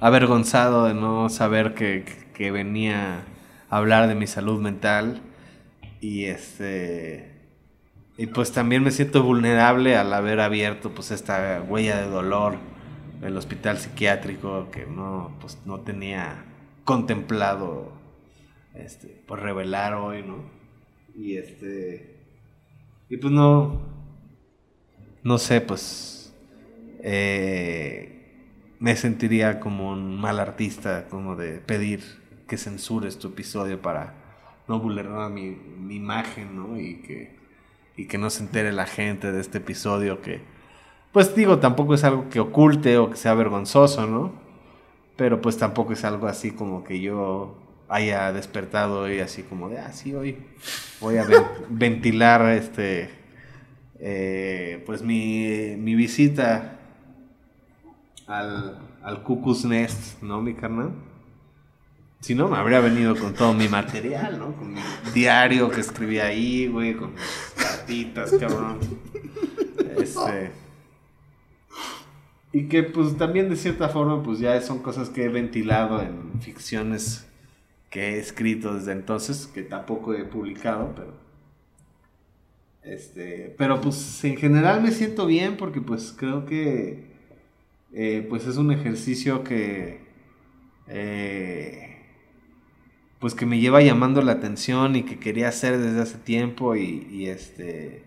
avergonzado 0.00 0.86
de 0.86 0.94
no 0.94 1.28
saber 1.28 1.74
que, 1.74 2.04
que 2.34 2.50
venía 2.50 3.24
a 3.70 3.76
hablar 3.76 4.08
de 4.08 4.16
mi 4.16 4.26
salud 4.26 4.60
mental. 4.60 5.22
Y 6.00 6.24
este 6.24 7.35
y 8.18 8.26
pues 8.26 8.52
también 8.52 8.82
me 8.82 8.90
siento 8.90 9.22
vulnerable 9.22 9.96
al 9.96 10.12
haber 10.12 10.40
abierto 10.40 10.90
pues 10.90 11.10
esta 11.10 11.62
huella 11.68 12.00
de 12.00 12.08
dolor 12.08 12.56
del 13.20 13.36
hospital 13.36 13.78
psiquiátrico 13.78 14.70
que 14.70 14.86
no, 14.86 15.36
pues, 15.40 15.58
no 15.66 15.80
tenía 15.80 16.44
contemplado 16.84 17.92
este, 18.74 19.22
pues 19.26 19.40
revelar 19.40 19.94
hoy, 19.94 20.22
¿no? 20.22 20.44
Y 21.14 21.36
este. 21.36 22.16
Y 23.08 23.16
pues 23.16 23.32
no. 23.32 23.80
No 25.22 25.38
sé, 25.38 25.60
pues. 25.60 26.34
Eh, 27.00 28.12
me 28.78 28.96
sentiría 28.96 29.60
como 29.60 29.90
un 29.90 30.18
mal 30.20 30.38
artista, 30.38 31.08
como 31.08 31.36
de 31.36 31.58
pedir 31.58 32.00
que 32.46 32.58
censures 32.58 33.18
tu 33.18 33.28
episodio 33.28 33.80
para 33.80 34.14
no 34.68 34.78
vulnerar 34.78 35.30
mi, 35.30 35.50
mi 35.50 35.96
imagen, 35.96 36.56
¿no? 36.56 36.78
Y 36.78 36.96
que 36.96 37.35
y 37.96 38.06
que 38.06 38.18
no 38.18 38.30
se 38.30 38.42
entere 38.42 38.72
la 38.72 38.86
gente 38.86 39.32
de 39.32 39.40
este 39.40 39.58
episodio 39.58 40.20
que, 40.20 40.42
pues 41.12 41.34
digo, 41.34 41.58
tampoco 41.58 41.94
es 41.94 42.04
algo 42.04 42.28
que 42.28 42.40
oculte 42.40 42.98
o 42.98 43.10
que 43.10 43.16
sea 43.16 43.34
vergonzoso, 43.34 44.06
¿no? 44.06 44.32
Pero 45.16 45.40
pues 45.40 45.56
tampoco 45.56 45.94
es 45.94 46.04
algo 46.04 46.26
así 46.26 46.50
como 46.50 46.84
que 46.84 47.00
yo 47.00 47.56
haya 47.88 48.32
despertado 48.32 49.02
hoy 49.02 49.20
así 49.20 49.42
como 49.42 49.68
de, 49.68 49.78
ah, 49.78 49.92
sí, 49.92 50.14
hoy 50.14 50.38
voy 51.00 51.16
a 51.16 51.26
ventilar 51.70 52.42
este, 52.50 53.10
eh, 53.98 54.82
pues 54.84 55.02
mi, 55.02 55.76
mi 55.78 55.94
visita 55.94 56.78
al, 58.26 58.78
al 59.02 59.22
Cuckoo's 59.22 59.64
Nest, 59.64 60.22
¿no, 60.22 60.42
mi 60.42 60.54
carnal? 60.54 60.92
Si 62.20 62.34
no, 62.34 62.48
me 62.48 62.56
habría 62.56 62.80
venido 62.80 63.14
con 63.14 63.34
todo 63.34 63.52
mi 63.52 63.68
material, 63.68 64.38
¿no? 64.38 64.52
Con 64.56 64.74
mi 64.74 64.80
diario 65.14 65.70
que 65.70 65.80
escribí 65.80 66.18
ahí, 66.18 66.66
güey, 66.66 66.94
con 66.94 67.14
mis 67.14 67.54
cartitas, 67.56 68.32
cabrón. 68.32 68.78
Este. 69.96 70.50
Y 72.52 72.68
que 72.68 72.82
pues 72.82 73.16
también 73.16 73.50
de 73.50 73.56
cierta 73.56 73.88
forma 73.88 74.22
pues 74.22 74.38
ya 74.38 74.60
son 74.60 74.78
cosas 74.78 75.10
que 75.10 75.24
he 75.24 75.28
ventilado 75.28 76.00
en 76.00 76.40
ficciones 76.40 77.26
que 77.90 78.14
he 78.14 78.18
escrito 78.18 78.74
desde 78.74 78.92
entonces, 78.92 79.46
que 79.46 79.62
tampoco 79.62 80.14
he 80.14 80.24
publicado, 80.24 80.92
pero... 80.94 81.14
Este, 82.82 83.54
pero 83.58 83.80
pues 83.80 84.22
en 84.24 84.36
general 84.36 84.80
me 84.80 84.92
siento 84.92 85.26
bien 85.26 85.56
porque 85.56 85.80
pues 85.80 86.14
creo 86.16 86.46
que 86.46 87.06
eh, 87.92 88.24
pues 88.28 88.46
es 88.46 88.58
un 88.58 88.70
ejercicio 88.70 89.42
que 89.42 90.00
eh, 90.86 91.85
pues 93.26 93.34
que 93.34 93.44
me 93.44 93.58
lleva 93.58 93.82
llamando 93.82 94.22
la 94.22 94.30
atención 94.30 94.94
y 94.94 95.02
que 95.02 95.18
quería 95.18 95.48
hacer 95.48 95.78
desde 95.78 96.00
hace 96.00 96.16
tiempo 96.16 96.76
y, 96.76 97.26
este 97.26 98.04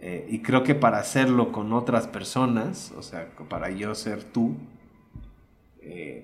eh, 0.00 0.26
y 0.28 0.42
creo 0.42 0.64
que 0.64 0.74
para 0.74 0.98
hacerlo 0.98 1.52
con 1.52 1.72
otras 1.72 2.08
personas, 2.08 2.92
o 2.96 3.04
sea, 3.04 3.30
para 3.48 3.70
yo 3.70 3.94
ser 3.94 4.24
tú, 4.24 4.56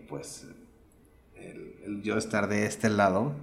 pues 0.08 0.48
el, 1.36 2.02
yo 2.02 2.18
estar 2.18 2.48
de 2.48 2.66
este 2.66 2.88
lado, 2.88 3.36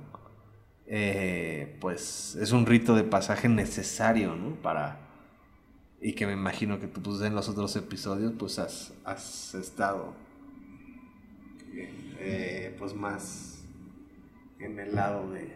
pues 1.79 2.35
es 2.35 2.51
un 2.51 2.65
rito 2.65 2.95
de 2.95 3.05
pasaje 3.05 3.47
necesario, 3.47 4.35
¿no? 4.35 4.55
Para, 4.55 4.99
y 6.01 6.11
que 6.11 6.27
me 6.27 6.33
imagino 6.33 6.81
que 6.81 6.87
tú 6.87 7.01
pues, 7.01 7.21
en 7.21 7.33
los 7.33 7.47
otros 7.47 7.73
episodios 7.77 8.33
pues 8.37 8.59
has, 8.59 8.91
has 9.05 9.55
estado 9.55 10.13
eh, 12.19 12.75
pues 12.77 12.93
más 12.93 13.54
en 14.59 14.79
el 14.79 14.95
lado 14.95 15.31
de 15.31 15.55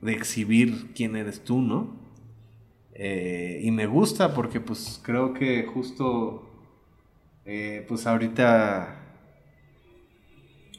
de 0.00 0.12
exhibir 0.12 0.92
quién 0.94 1.16
eres 1.16 1.44
tú, 1.44 1.60
¿no? 1.60 1.96
Eh, 2.94 3.60
y 3.62 3.70
me 3.70 3.86
gusta 3.86 4.34
porque 4.34 4.60
pues 4.60 5.00
creo 5.02 5.32
que 5.32 5.64
justo 5.64 6.50
eh, 7.44 7.84
pues 7.88 8.06
ahorita 8.06 8.96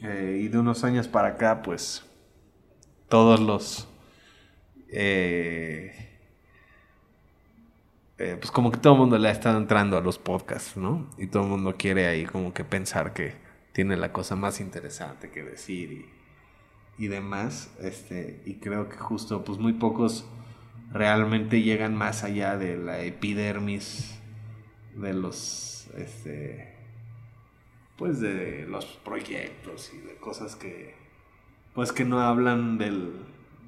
y 0.02 0.48
de 0.48 0.58
unos 0.58 0.82
años 0.82 1.06
para 1.06 1.28
acá 1.28 1.62
pues 1.62 2.04
todos 3.08 3.38
los 3.38 3.88
eh, 4.88 5.92
pues 8.16 8.50
como 8.50 8.70
que 8.70 8.78
todo 8.78 8.94
el 8.94 8.98
mundo 8.98 9.18
le 9.18 9.28
ha 9.28 9.32
estado 9.32 9.58
entrando 9.58 9.96
a 9.96 10.00
los 10.00 10.18
podcasts, 10.18 10.76
¿no? 10.76 11.08
Y 11.18 11.26
todo 11.28 11.44
el 11.44 11.48
mundo 11.48 11.74
quiere 11.76 12.06
ahí 12.06 12.24
como 12.24 12.52
que 12.52 12.64
pensar 12.64 13.12
que 13.12 13.34
tiene 13.72 13.96
la 13.96 14.12
cosa 14.12 14.36
más 14.36 14.60
interesante 14.60 15.30
que 15.30 15.42
decir 15.42 16.06
y, 16.98 17.06
demás. 17.08 17.70
Este, 17.80 18.40
y 18.44 18.54
creo 18.54 18.88
que 18.88 18.96
justo 18.96 19.44
pues 19.44 19.58
muy 19.58 19.72
pocos 19.72 20.26
realmente 20.92 21.62
llegan 21.62 21.96
más 21.96 22.22
allá 22.22 22.56
de 22.56 22.76
la 22.76 23.00
epidermis 23.00 24.18
de 24.94 25.14
los 25.14 25.88
este 25.96 26.74
pues 27.96 28.20
de 28.20 28.66
los 28.68 28.84
proyectos 28.84 29.90
y 29.94 29.98
de 30.06 30.16
cosas 30.16 30.54
que 30.54 30.94
pues 31.74 31.92
que 31.92 32.04
no 32.04 32.20
hablan 32.20 32.76
del, 32.76 33.12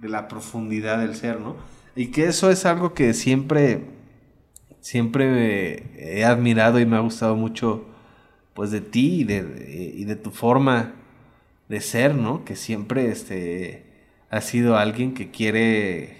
de 0.01 0.09
la 0.10 0.28
profundidad 0.28 0.98
del 0.98 1.14
ser, 1.14 1.40
¿no? 1.40 1.56
Y 1.97 2.09
que 2.09 2.26
eso 2.26 2.51
es 2.51 2.66
algo 2.66 2.93
que 2.93 3.14
siempre 3.14 3.85
siempre 4.81 6.18
he 6.18 6.24
admirado 6.24 6.78
y 6.78 6.85
me 6.85 6.97
ha 6.97 7.01
gustado 7.01 7.36
mucho 7.36 7.86
pues 8.55 8.70
de 8.70 8.81
ti 8.81 9.20
y 9.20 9.24
de, 9.24 9.93
y 9.97 10.05
de 10.05 10.16
tu 10.16 10.31
forma 10.31 10.94
de 11.68 11.81
ser, 11.81 12.14
¿no? 12.14 12.44
Que 12.44 12.56
siempre 12.56 13.10
este, 13.10 13.85
has 14.31 14.44
sido 14.47 14.76
alguien 14.76 15.14
que 15.14 15.31
quiere 15.31 16.16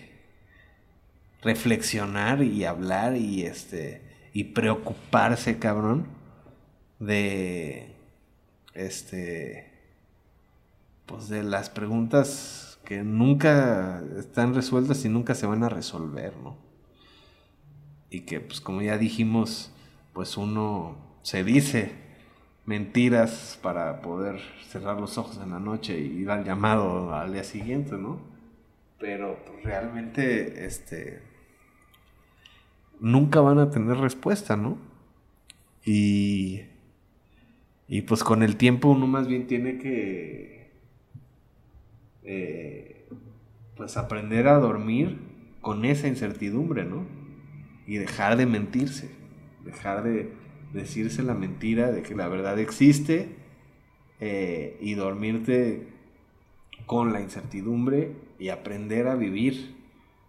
reflexionar 1.43 2.43
y 2.43 2.65
hablar 2.65 3.17
y 3.17 3.43
este 3.43 4.03
y 4.33 4.45
preocuparse, 4.45 5.59
cabrón, 5.59 6.09
de 6.99 7.95
este 8.75 9.73
pues 11.07 11.29
de 11.29 11.43
las 11.43 11.71
preguntas 11.71 12.79
que 12.85 13.03
nunca 13.03 14.03
están 14.19 14.55
resueltas 14.55 15.05
y 15.05 15.09
nunca 15.09 15.35
se 15.35 15.47
van 15.47 15.63
a 15.63 15.69
resolver, 15.69 16.35
¿no? 16.43 16.65
y 18.15 18.21
que 18.21 18.41
pues 18.41 18.61
como 18.61 18.81
ya 18.81 18.97
dijimos, 18.97 19.73
pues 20.13 20.37
uno 20.37 20.97
se 21.23 21.43
dice 21.43 21.93
mentiras 22.67 23.59
para 23.63 24.01
poder 24.01 24.41
cerrar 24.69 25.01
los 25.01 25.19
ojos 25.19 25.39
en 25.43 25.51
la 25.51 25.61
noche 25.61 25.99
y 25.99 26.23
ir 26.23 26.31
al 26.31 26.45
llamado 26.45 27.15
al 27.15 27.33
día 27.33 27.45
siguiente, 27.45 27.97
¿no? 27.97 28.21
Pero 28.99 29.39
pues, 29.47 29.63
realmente 29.65 30.65
este 30.65 31.23
nunca 33.01 33.41
van 33.41 33.59
a 33.59 33.71
tener 33.71 33.97
respuesta, 33.99 34.57
¿no? 34.57 34.79
Y 35.85 36.63
y 37.87 38.03
pues 38.03 38.25
con 38.25 38.43
el 38.43 38.57
tiempo 38.57 38.89
uno 38.89 39.07
más 39.07 39.27
bien 39.27 39.47
tiene 39.47 39.79
que 39.79 40.73
eh, 42.23 43.07
pues 43.77 43.99
aprender 43.99 44.49
a 44.49 44.59
dormir 44.59 45.19
con 45.61 45.85
esa 45.85 46.09
incertidumbre, 46.09 46.85
¿no? 46.85 47.05
y 47.87 47.97
dejar 47.97 48.37
de 48.37 48.47
mentirse, 48.47 49.11
dejar 49.65 50.03
de 50.03 50.33
decirse 50.75 51.23
la 51.23 51.35
mentira 51.35 51.91
de 51.93 52.03
que 52.03 52.15
la 52.15 52.29
verdad 52.29 52.59
existe 52.59 53.29
eh, 54.21 54.77
y 54.81 54.95
dormirte 54.95 55.87
con 56.85 57.13
la 57.13 57.21
incertidumbre 57.21 58.13
y 58.39 58.51
aprender 58.51 59.07
a 59.07 59.15
vivir. 59.15 59.77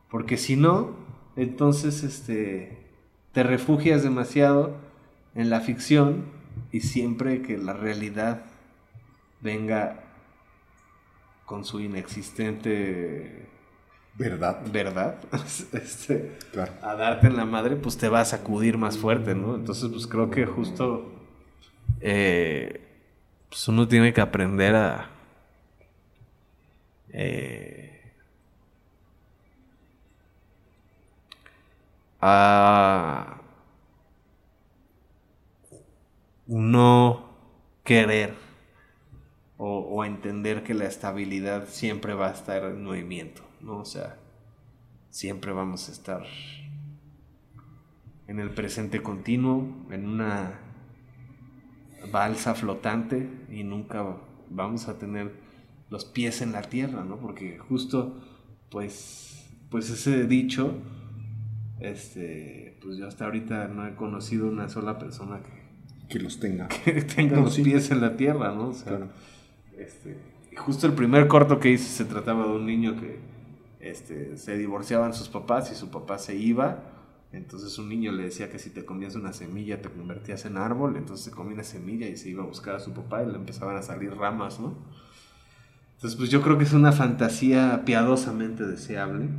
Porque 0.10 0.38
si 0.38 0.56
no, 0.56 0.96
entonces 1.36 2.04
este, 2.04 2.78
te 3.34 3.44
refugias 3.44 4.04
demasiado 4.04 4.78
en 5.34 5.50
la 5.50 5.60
ficción 5.60 6.26
y 6.72 6.82
siempre 6.82 7.42
que 7.42 7.58
la 7.58 7.74
realidad 7.74 8.46
venga 9.42 10.04
con 11.46 11.66
su 11.66 11.80
inexistente 11.80 13.48
¿Verdad? 14.18 14.62
¿Verdad? 14.72 15.18
este, 15.74 16.38
A 16.82 16.96
darte 16.96 17.28
en 17.28 17.36
la 17.36 17.46
madre, 17.46 17.76
pues 17.76 17.98
te 17.98 18.08
va 18.08 18.22
a 18.22 18.26
sacudir 18.26 18.78
más 18.78 18.98
fuerte, 18.98 19.36
¿no? 19.36 19.56
Entonces, 19.56 19.90
pues 19.92 20.08
creo 20.08 20.30
que 20.30 20.46
justo. 20.46 21.12
Eh, 22.02 22.82
pues 23.50 23.68
uno 23.68 23.88
tiene 23.88 24.14
que 24.14 24.22
aprender 24.22 24.76
a. 24.76 25.10
Eh, 27.10 28.14
a. 32.22 33.42
No 36.48 37.30
querer 37.84 38.34
o, 39.58 39.80
o 39.80 40.06
entender 40.06 40.64
que 40.64 40.74
la 40.74 40.86
estabilidad 40.86 41.68
siempre 41.68 42.14
va 42.14 42.28
a 42.30 42.32
estar 42.32 42.64
en 42.66 42.84
movimiento. 42.84 43.42
¿No? 43.66 43.80
O 43.80 43.86
sea, 43.86 44.18
siempre 45.10 45.52
vamos 45.52 45.90
a 45.90 45.92
estar 45.92 46.24
en 48.28 48.40
el 48.40 48.52
presente 48.52 49.02
continuo, 49.02 49.68
en 49.90 50.08
una 50.08 50.60
balsa 52.12 52.54
flotante 52.54 53.28
y 53.52 53.64
nunca 53.64 54.06
vamos 54.50 54.88
a 54.88 54.98
tener 54.98 55.34
los 55.90 56.06
pies 56.06 56.42
en 56.42 56.52
la 56.52 56.62
tierra, 56.62 57.04
¿no? 57.04 57.18
Porque 57.18 57.58
justo, 57.58 58.20
pues, 58.70 59.48
pues 59.70 59.90
ese 59.90 60.26
dicho, 60.26 60.76
este, 61.80 62.78
pues 62.82 62.98
yo 62.98 63.08
hasta 63.08 63.26
ahorita 63.26 63.68
no 63.68 63.88
he 63.88 63.96
conocido 63.96 64.48
una 64.48 64.70
sola 64.70 64.98
persona 65.00 65.42
que, 65.42 66.08
que 66.08 66.20
los 66.20 66.40
tenga, 66.40 66.68
que 66.84 67.02
tenga 67.02 67.40
los 67.40 67.60
pies 67.60 67.92
en 67.92 68.02
la 68.02 68.16
tierra, 68.16 68.54
¿no? 68.54 68.70
O 68.70 68.74
sea, 68.74 69.08
este, 69.78 70.18
justo 70.56 70.88
el 70.88 70.94
primer 70.94 71.28
corto 71.28 71.60
que 71.60 71.72
hice 71.72 71.90
se 71.90 72.06
trataba 72.06 72.46
de 72.46 72.52
un 72.52 72.66
niño 72.66 73.00
que 73.00 73.35
este, 73.86 74.36
se 74.38 74.58
divorciaban 74.58 75.14
sus 75.14 75.30
papás 75.30 75.72
y 75.72 75.76
su 75.76 75.90
papá 75.92 76.18
se 76.18 76.36
iba. 76.36 76.80
Entonces 77.32 77.78
un 77.78 77.90
niño 77.90 78.12
le 78.12 78.24
decía 78.24 78.50
que 78.50 78.58
si 78.58 78.70
te 78.70 78.84
comías 78.84 79.16
una 79.16 79.34
semilla 79.34 79.82
te 79.82 79.90
convertías 79.90 80.46
en 80.46 80.58
árbol. 80.58 80.98
Entonces 80.98 81.26
se 81.26 81.32
comía 81.32 81.54
una 81.54 81.64
semilla 81.64 82.08
y 82.08 82.18
se 82.18 82.30
iba 82.30 82.44
a 82.44 82.48
buscar 82.48 82.76
a 82.76 82.80
su 82.80 82.94
papá 82.94 83.24
y 83.24 83.28
le 83.28 83.36
empezaban 83.36 83.78
a 83.78 83.84
salir 83.84 84.16
ramas, 84.16 84.60
¿no? 84.60 84.76
Entonces 85.96 86.18
pues 86.18 86.30
yo 86.32 86.42
creo 86.42 86.58
que 86.58 86.64
es 86.64 86.74
una 86.74 86.92
fantasía 86.92 87.84
piadosamente 87.86 88.66
deseable 88.66 89.30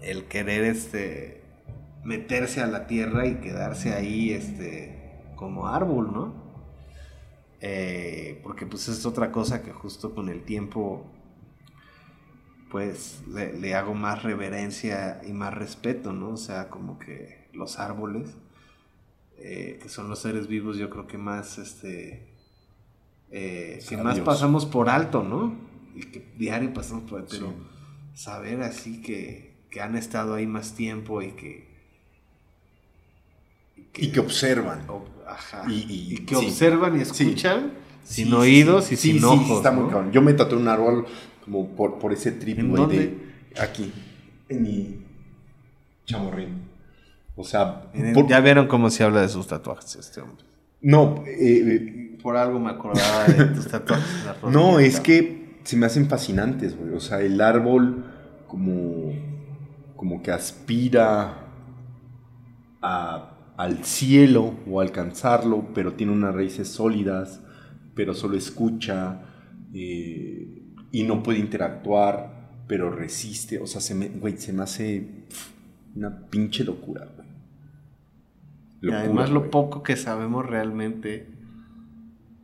el 0.00 0.24
querer 0.24 0.64
este 0.64 1.42
meterse 2.02 2.62
a 2.62 2.66
la 2.66 2.86
tierra 2.86 3.26
y 3.26 3.36
quedarse 3.36 3.92
ahí 3.92 4.30
este 4.30 5.20
como 5.36 5.68
árbol, 5.68 6.12
¿no? 6.12 6.34
Eh, 7.60 8.40
porque 8.42 8.64
pues 8.64 8.88
es 8.88 9.04
otra 9.04 9.30
cosa 9.30 9.62
que 9.62 9.72
justo 9.72 10.14
con 10.14 10.30
el 10.30 10.44
tiempo 10.44 11.06
pues 12.70 13.22
le, 13.28 13.74
hago 13.74 13.94
más 13.94 14.22
reverencia 14.22 15.20
y 15.28 15.32
más 15.32 15.52
respeto, 15.52 16.12
¿no? 16.12 16.30
O 16.30 16.36
sea, 16.36 16.68
como 16.68 16.98
que 16.98 17.48
los 17.52 17.78
árboles, 17.78 18.36
eh, 19.38 19.78
que 19.82 19.88
son 19.88 20.08
los 20.08 20.20
seres 20.20 20.46
vivos, 20.46 20.76
yo 20.76 20.88
creo 20.88 21.06
que 21.08 21.18
más, 21.18 21.58
este, 21.58 22.28
eh, 23.30 23.80
que 23.88 23.96
más 23.96 24.20
pasamos 24.20 24.66
por 24.66 24.88
alto, 24.88 25.22
¿no? 25.24 25.54
Y 25.96 26.02
que 26.02 26.32
diario 26.38 26.72
pasamos 26.72 27.10
por 27.10 27.18
alto, 27.20 27.30
pero 27.32 27.52
saber 28.14 28.62
así 28.62 29.02
que, 29.02 29.54
que 29.70 29.80
han 29.80 29.96
estado 29.96 30.34
ahí 30.34 30.46
más 30.46 30.74
tiempo 30.74 31.22
y 31.22 31.32
que 31.32 31.68
y 33.96 34.12
que 34.12 34.20
observan. 34.20 34.86
Ajá. 35.26 35.64
Y- 35.68 35.72
y- 35.88 36.14
Y 36.14 36.18
que 36.24 36.36
sí. 36.36 36.46
observan 36.46 36.96
y 36.98 37.02
escuchan 37.02 37.72
Sí, 38.04 38.22
sin 38.22 38.26
sí, 38.28 38.32
oídos 38.34 38.84
sí. 38.86 38.94
y 38.94 38.96
sin 38.96 39.18
sí, 39.18 39.24
ojos. 39.24 39.56
está 39.58 39.72
muy 39.72 39.84
¿no? 39.84 39.90
cabrón. 39.90 40.12
Yo 40.12 40.22
me 40.22 40.32
tatué 40.32 40.58
un 40.58 40.68
árbol 40.68 41.06
como 41.50 41.68
por, 41.74 41.98
por 41.98 42.12
ese 42.12 42.32
trip, 42.32 42.58
¿En 42.58 42.68
güey, 42.70 42.82
dónde? 42.82 42.96
de 43.54 43.60
aquí, 43.60 43.92
en 44.48 44.62
mi 44.62 45.02
chamorrín. 46.04 46.62
O 47.36 47.44
sea, 47.44 47.90
En 47.94 48.06
el- 48.06 48.12
por- 48.14 48.26
Ya 48.28 48.40
vieron 48.40 48.66
cómo 48.68 48.90
se 48.90 49.02
habla 49.04 49.22
de 49.22 49.28
sus 49.28 49.46
tatuajes 49.46 49.96
este 49.96 50.20
hombre. 50.20 50.44
no, 50.82 51.24
eh, 51.26 52.16
Por 52.22 52.36
algo 52.36 52.58
me 52.60 52.70
acordaba 52.70 53.24
de 53.26 53.44
tus 53.46 53.66
tatuajes. 53.66 54.06
no, 54.50 54.78
es 54.78 55.00
que 55.00 55.58
se 55.64 55.76
me 55.76 55.86
hacen 55.86 56.06
fascinantes, 56.08 56.76
güey. 56.78 56.92
O 56.94 57.00
sea, 57.00 57.20
el 57.20 57.40
árbol 57.40 58.04
como, 58.46 59.12
como 59.96 60.22
que 60.22 60.30
aspira 60.30 61.46
a- 62.82 63.36
al 63.56 63.84
cielo 63.84 64.54
o 64.70 64.80
alcanzarlo, 64.80 65.66
pero 65.74 65.92
tiene 65.94 66.12
unas 66.12 66.34
raíces 66.34 66.68
sólidas, 66.68 67.40
pero 67.94 68.14
solo 68.14 68.36
escucha 68.36 69.22
eh, 69.74 70.59
y 70.92 71.04
no 71.04 71.22
puede 71.22 71.38
interactuar, 71.38 72.62
pero 72.66 72.90
resiste. 72.90 73.58
O 73.58 73.66
sea, 73.66 73.80
se 73.80 73.94
me, 73.94 74.08
güey, 74.08 74.36
se 74.36 74.52
me 74.52 74.62
hace 74.62 75.06
una 75.94 76.26
pinche 76.28 76.64
locura, 76.64 77.08
güey. 77.16 77.28
Y 78.82 78.90
además 78.90 79.30
lo 79.30 79.50
poco 79.50 79.82
que 79.82 79.96
sabemos 79.96 80.46
realmente, 80.46 81.28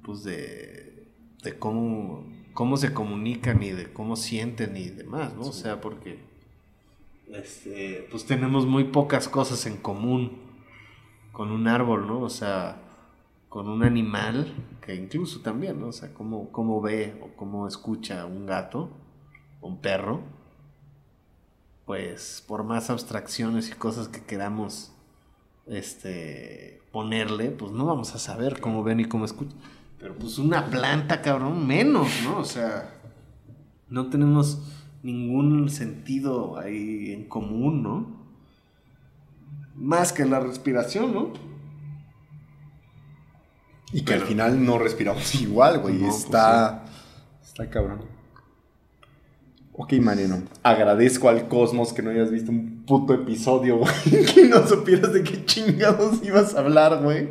pues 0.02 0.22
de, 0.22 1.08
de 1.42 1.58
cómo, 1.58 2.30
cómo 2.52 2.76
se 2.76 2.92
comunican 2.92 3.62
y 3.62 3.70
de 3.70 3.90
cómo 3.92 4.16
sienten 4.16 4.76
y 4.76 4.88
demás, 4.88 5.34
¿no? 5.34 5.42
O 5.42 5.52
sea, 5.52 5.80
porque 5.80 6.18
este, 7.32 8.06
pues 8.10 8.26
tenemos 8.26 8.66
muy 8.66 8.84
pocas 8.84 9.28
cosas 9.28 9.66
en 9.66 9.78
común 9.78 10.38
con 11.32 11.50
un 11.50 11.68
árbol, 11.68 12.06
¿no? 12.06 12.20
O 12.20 12.30
sea, 12.30 12.82
con 13.48 13.68
un 13.68 13.82
animal, 13.82 14.52
que 14.86 14.94
incluso 14.94 15.40
también, 15.40 15.80
¿no? 15.80 15.88
O 15.88 15.92
sea, 15.92 16.14
cómo, 16.14 16.52
cómo 16.52 16.80
ve 16.80 17.20
o 17.20 17.36
cómo 17.36 17.66
escucha 17.66 18.24
un 18.24 18.46
gato, 18.46 18.88
un 19.60 19.80
perro, 19.80 20.22
pues 21.84 22.44
por 22.46 22.62
más 22.62 22.88
abstracciones 22.88 23.68
y 23.68 23.72
cosas 23.72 24.06
que 24.08 24.22
queramos 24.22 24.92
este 25.66 26.80
ponerle, 26.92 27.50
pues 27.50 27.72
no 27.72 27.84
vamos 27.84 28.14
a 28.14 28.18
saber 28.18 28.60
cómo 28.60 28.84
ven 28.84 29.00
y 29.00 29.04
cómo 29.06 29.24
escuchan. 29.24 29.58
Pero 29.98 30.14
pues 30.14 30.38
una 30.38 30.70
planta, 30.70 31.20
cabrón, 31.20 31.66
menos, 31.66 32.08
¿no? 32.22 32.38
O 32.38 32.44
sea, 32.44 32.94
no 33.88 34.08
tenemos 34.08 34.60
ningún 35.02 35.68
sentido 35.68 36.58
ahí 36.58 37.12
en 37.12 37.28
común, 37.28 37.82
¿no? 37.82 38.06
Más 39.74 40.12
que 40.12 40.24
la 40.24 40.38
respiración, 40.38 41.12
¿no? 41.12 41.32
Y 43.96 44.02
que 44.02 44.12
al 44.12 44.20
final 44.20 44.62
no 44.62 44.78
respiramos 44.78 45.34
igual, 45.40 45.78
güey. 45.78 45.94
No, 45.94 46.08
pues 46.08 46.24
está. 46.24 46.84
Está 47.42 47.70
cabrón. 47.70 48.02
Ok, 49.72 49.94
Mariano. 49.94 50.42
Agradezco 50.62 51.30
al 51.30 51.48
cosmos 51.48 51.94
que 51.94 52.02
no 52.02 52.10
hayas 52.10 52.30
visto 52.30 52.50
un 52.52 52.84
puto 52.84 53.14
episodio, 53.14 53.78
güey. 53.78 54.26
Que 54.34 54.48
no 54.48 54.66
supieras 54.66 55.14
de 55.14 55.22
qué 55.22 55.46
chingados 55.46 56.22
ibas 56.22 56.54
a 56.54 56.58
hablar, 56.58 57.02
güey. 57.02 57.30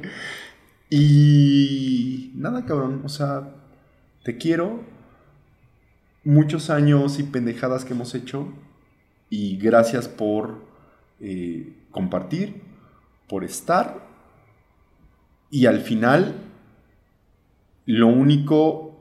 Y. 0.90 2.32
Nada, 2.34 2.66
cabrón. 2.66 3.04
O 3.06 3.10
sea, 3.10 3.54
te 4.24 4.36
quiero. 4.36 4.80
Muchos 6.24 6.72
años 6.72 7.20
y 7.20 7.24
pendejadas 7.24 7.86
que 7.86 7.94
hemos 7.94 8.16
hecho. 8.16 8.48
Y 9.30 9.58
gracias 9.58 10.08
por 10.08 10.66
eh, 11.20 11.76
compartir, 11.92 12.64
por 13.30 13.44
estar. 13.44 14.04
Y 15.52 15.68
al 15.68 15.82
final, 15.82 16.45
lo 17.86 18.08
único 18.08 19.00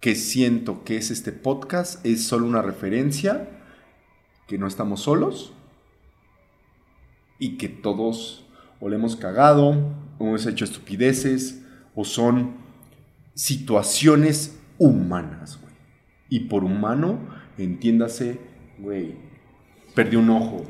que 0.00 0.14
siento 0.14 0.82
que 0.84 0.96
es 0.96 1.10
este 1.10 1.32
podcast 1.32 2.04
es 2.06 2.24
solo 2.26 2.46
una 2.46 2.62
referencia, 2.62 3.48
que 4.48 4.58
no 4.58 4.66
estamos 4.66 5.02
solos 5.02 5.52
y 7.38 7.56
que 7.58 7.68
todos 7.68 8.46
o 8.80 8.88
le 8.88 8.96
hemos 8.96 9.14
cagado, 9.16 9.94
o 10.18 10.26
hemos 10.26 10.46
hecho 10.46 10.64
estupideces, 10.64 11.62
o 11.94 12.04
son 12.04 12.54
situaciones 13.34 14.58
humanas. 14.78 15.58
Y 16.28 16.40
por 16.40 16.64
humano, 16.64 17.18
entiéndase, 17.58 18.38
güey, 18.78 19.16
perdí 19.94 20.16
un 20.16 20.30
ojo, 20.30 20.64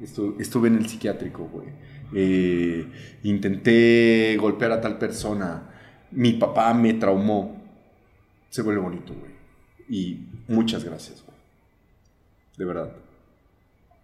Estu- 0.00 0.34
estuve 0.40 0.66
en 0.68 0.76
el 0.78 0.88
psiquiátrico, 0.88 1.44
güey. 1.44 1.68
Eh, 2.12 2.90
intenté 3.22 4.36
golpear 4.40 4.72
a 4.72 4.80
tal 4.80 4.98
persona. 4.98 5.71
Mi 6.12 6.34
papá 6.34 6.72
me 6.74 6.94
traumó. 6.94 7.56
Se 8.50 8.62
vuelve 8.62 8.80
bonito, 8.80 9.14
güey. 9.14 9.32
Y 9.88 10.28
muchas 10.48 10.84
gracias, 10.84 11.24
güey. 11.24 11.36
De 12.56 12.64
verdad. 12.64 12.92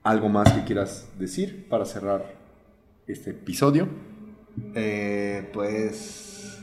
¿Algo 0.03 0.29
más 0.29 0.53
que 0.53 0.65
quieras 0.65 1.09
decir 1.19 1.69
para 1.69 1.85
cerrar 1.85 2.35
este 3.07 3.31
episodio? 3.31 3.89
Eh, 4.75 5.49
pues 5.53 6.59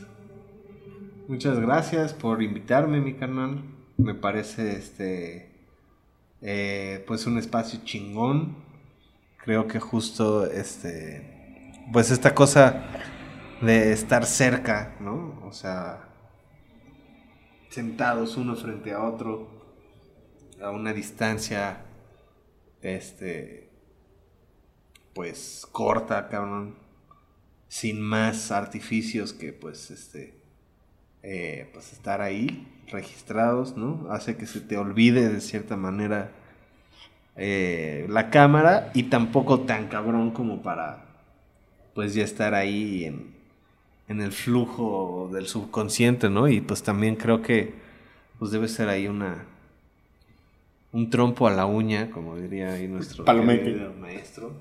muchas 1.28 1.58
gracias 1.60 2.12
por 2.12 2.42
invitarme, 2.42 3.00
mi 3.00 3.14
canal. 3.14 3.62
Me 3.96 4.14
parece 4.14 4.76
este 4.76 5.50
eh, 6.42 7.04
pues 7.06 7.26
un 7.26 7.38
espacio 7.38 7.80
chingón. 7.84 8.56
Creo 9.44 9.66
que 9.68 9.80
justo 9.80 10.46
este 10.46 11.72
pues 11.92 12.10
esta 12.10 12.34
cosa 12.34 12.84
de 13.60 13.92
estar 13.92 14.26
cerca, 14.26 14.96
¿no? 15.00 15.40
O 15.44 15.52
sea, 15.52 16.08
sentados 17.70 18.36
uno 18.36 18.56
frente 18.56 18.92
a 18.92 19.02
otro 19.02 19.48
a 20.62 20.70
una 20.70 20.92
distancia 20.92 21.82
este 22.80 23.68
pues 25.14 25.66
corta, 25.72 26.28
cabrón 26.28 26.76
sin 27.68 28.00
más 28.00 28.50
artificios 28.50 29.32
que 29.32 29.52
pues 29.52 29.90
este 29.90 30.40
eh, 31.22 31.68
pues 31.72 31.92
estar 31.92 32.20
ahí 32.20 32.66
registrados 32.88 33.76
no 33.76 34.06
hace 34.10 34.36
que 34.36 34.46
se 34.46 34.60
te 34.60 34.78
olvide 34.78 35.28
de 35.28 35.40
cierta 35.40 35.76
manera 35.76 36.32
eh, 37.36 38.06
la 38.08 38.30
cámara 38.30 38.90
y 38.94 39.04
tampoco 39.04 39.60
tan 39.60 39.88
cabrón 39.88 40.30
como 40.30 40.62
para 40.62 41.04
pues 41.94 42.14
ya 42.14 42.24
estar 42.24 42.54
ahí 42.54 43.04
en, 43.04 43.35
en 44.08 44.20
el 44.20 44.32
flujo 44.32 45.30
del 45.32 45.46
subconsciente 45.46 46.30
no 46.30 46.48
y 46.48 46.60
pues 46.60 46.82
también 46.82 47.16
creo 47.16 47.42
que 47.42 47.74
pues 48.38 48.50
debe 48.50 48.68
ser 48.68 48.88
ahí 48.88 49.08
una 49.08 49.44
un 50.92 51.10
trompo 51.10 51.46
a 51.48 51.50
la 51.50 51.66
uña 51.66 52.10
como 52.10 52.36
diría 52.36 52.72
ahí 52.72 52.86
nuestro 52.88 53.24
maestro 53.98 54.52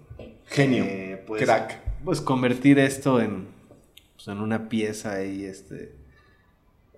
Genio. 0.48 0.84
Eh, 0.84 1.24
pues, 1.26 1.44
Crack. 1.44 1.80
pues 2.04 2.22
convertir 2.22 2.78
esto 2.80 3.20
en, 3.22 3.48
pues, 4.16 4.28
en 4.28 4.40
una 4.40 4.70
pieza 4.70 5.14
ahí, 5.16 5.44
este, 5.46 5.92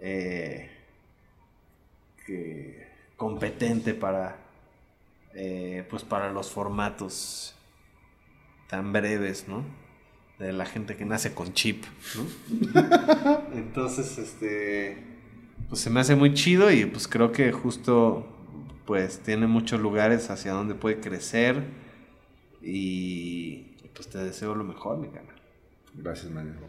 eh, 0.02 0.70
que- 2.26 2.88
competente 3.16 3.94
para, 3.94 4.38
eh, 5.34 5.86
pues 5.90 6.04
para 6.04 6.32
los 6.32 6.52
formatos 6.52 7.56
tan 8.70 8.92
breves, 8.94 9.48
¿no? 9.48 9.64
De 10.40 10.54
la 10.54 10.66
gente 10.66 10.96
que 10.96 11.06
nace 11.06 11.34
con 11.34 11.54
chip, 11.54 11.84
¿no? 12.16 13.40
Entonces, 13.54 14.18
este, 14.20 15.04
pues 15.68 15.82
se 15.82 15.90
me 15.90 16.00
hace 16.00 16.16
muy 16.16 16.34
chido 16.34 16.72
y 16.72 16.86
pues 16.86 17.08
creo 17.08 17.32
que 17.32 17.52
justo, 17.52 18.28
pues 18.86 19.20
tiene 19.20 19.48
muchos 19.48 19.80
lugares 19.82 20.30
hacia 20.30 20.52
donde 20.52 20.76
puede 20.76 21.00
crecer 21.00 21.64
y 22.62 23.78
pues 23.96 24.08
te 24.10 24.20
deseo 24.20 24.54
lo 24.54 24.64
mejor, 24.64 25.00
mi 25.00 25.08
canal. 25.08 25.36
Gracias, 25.96 26.32
Mariano. 26.32 26.60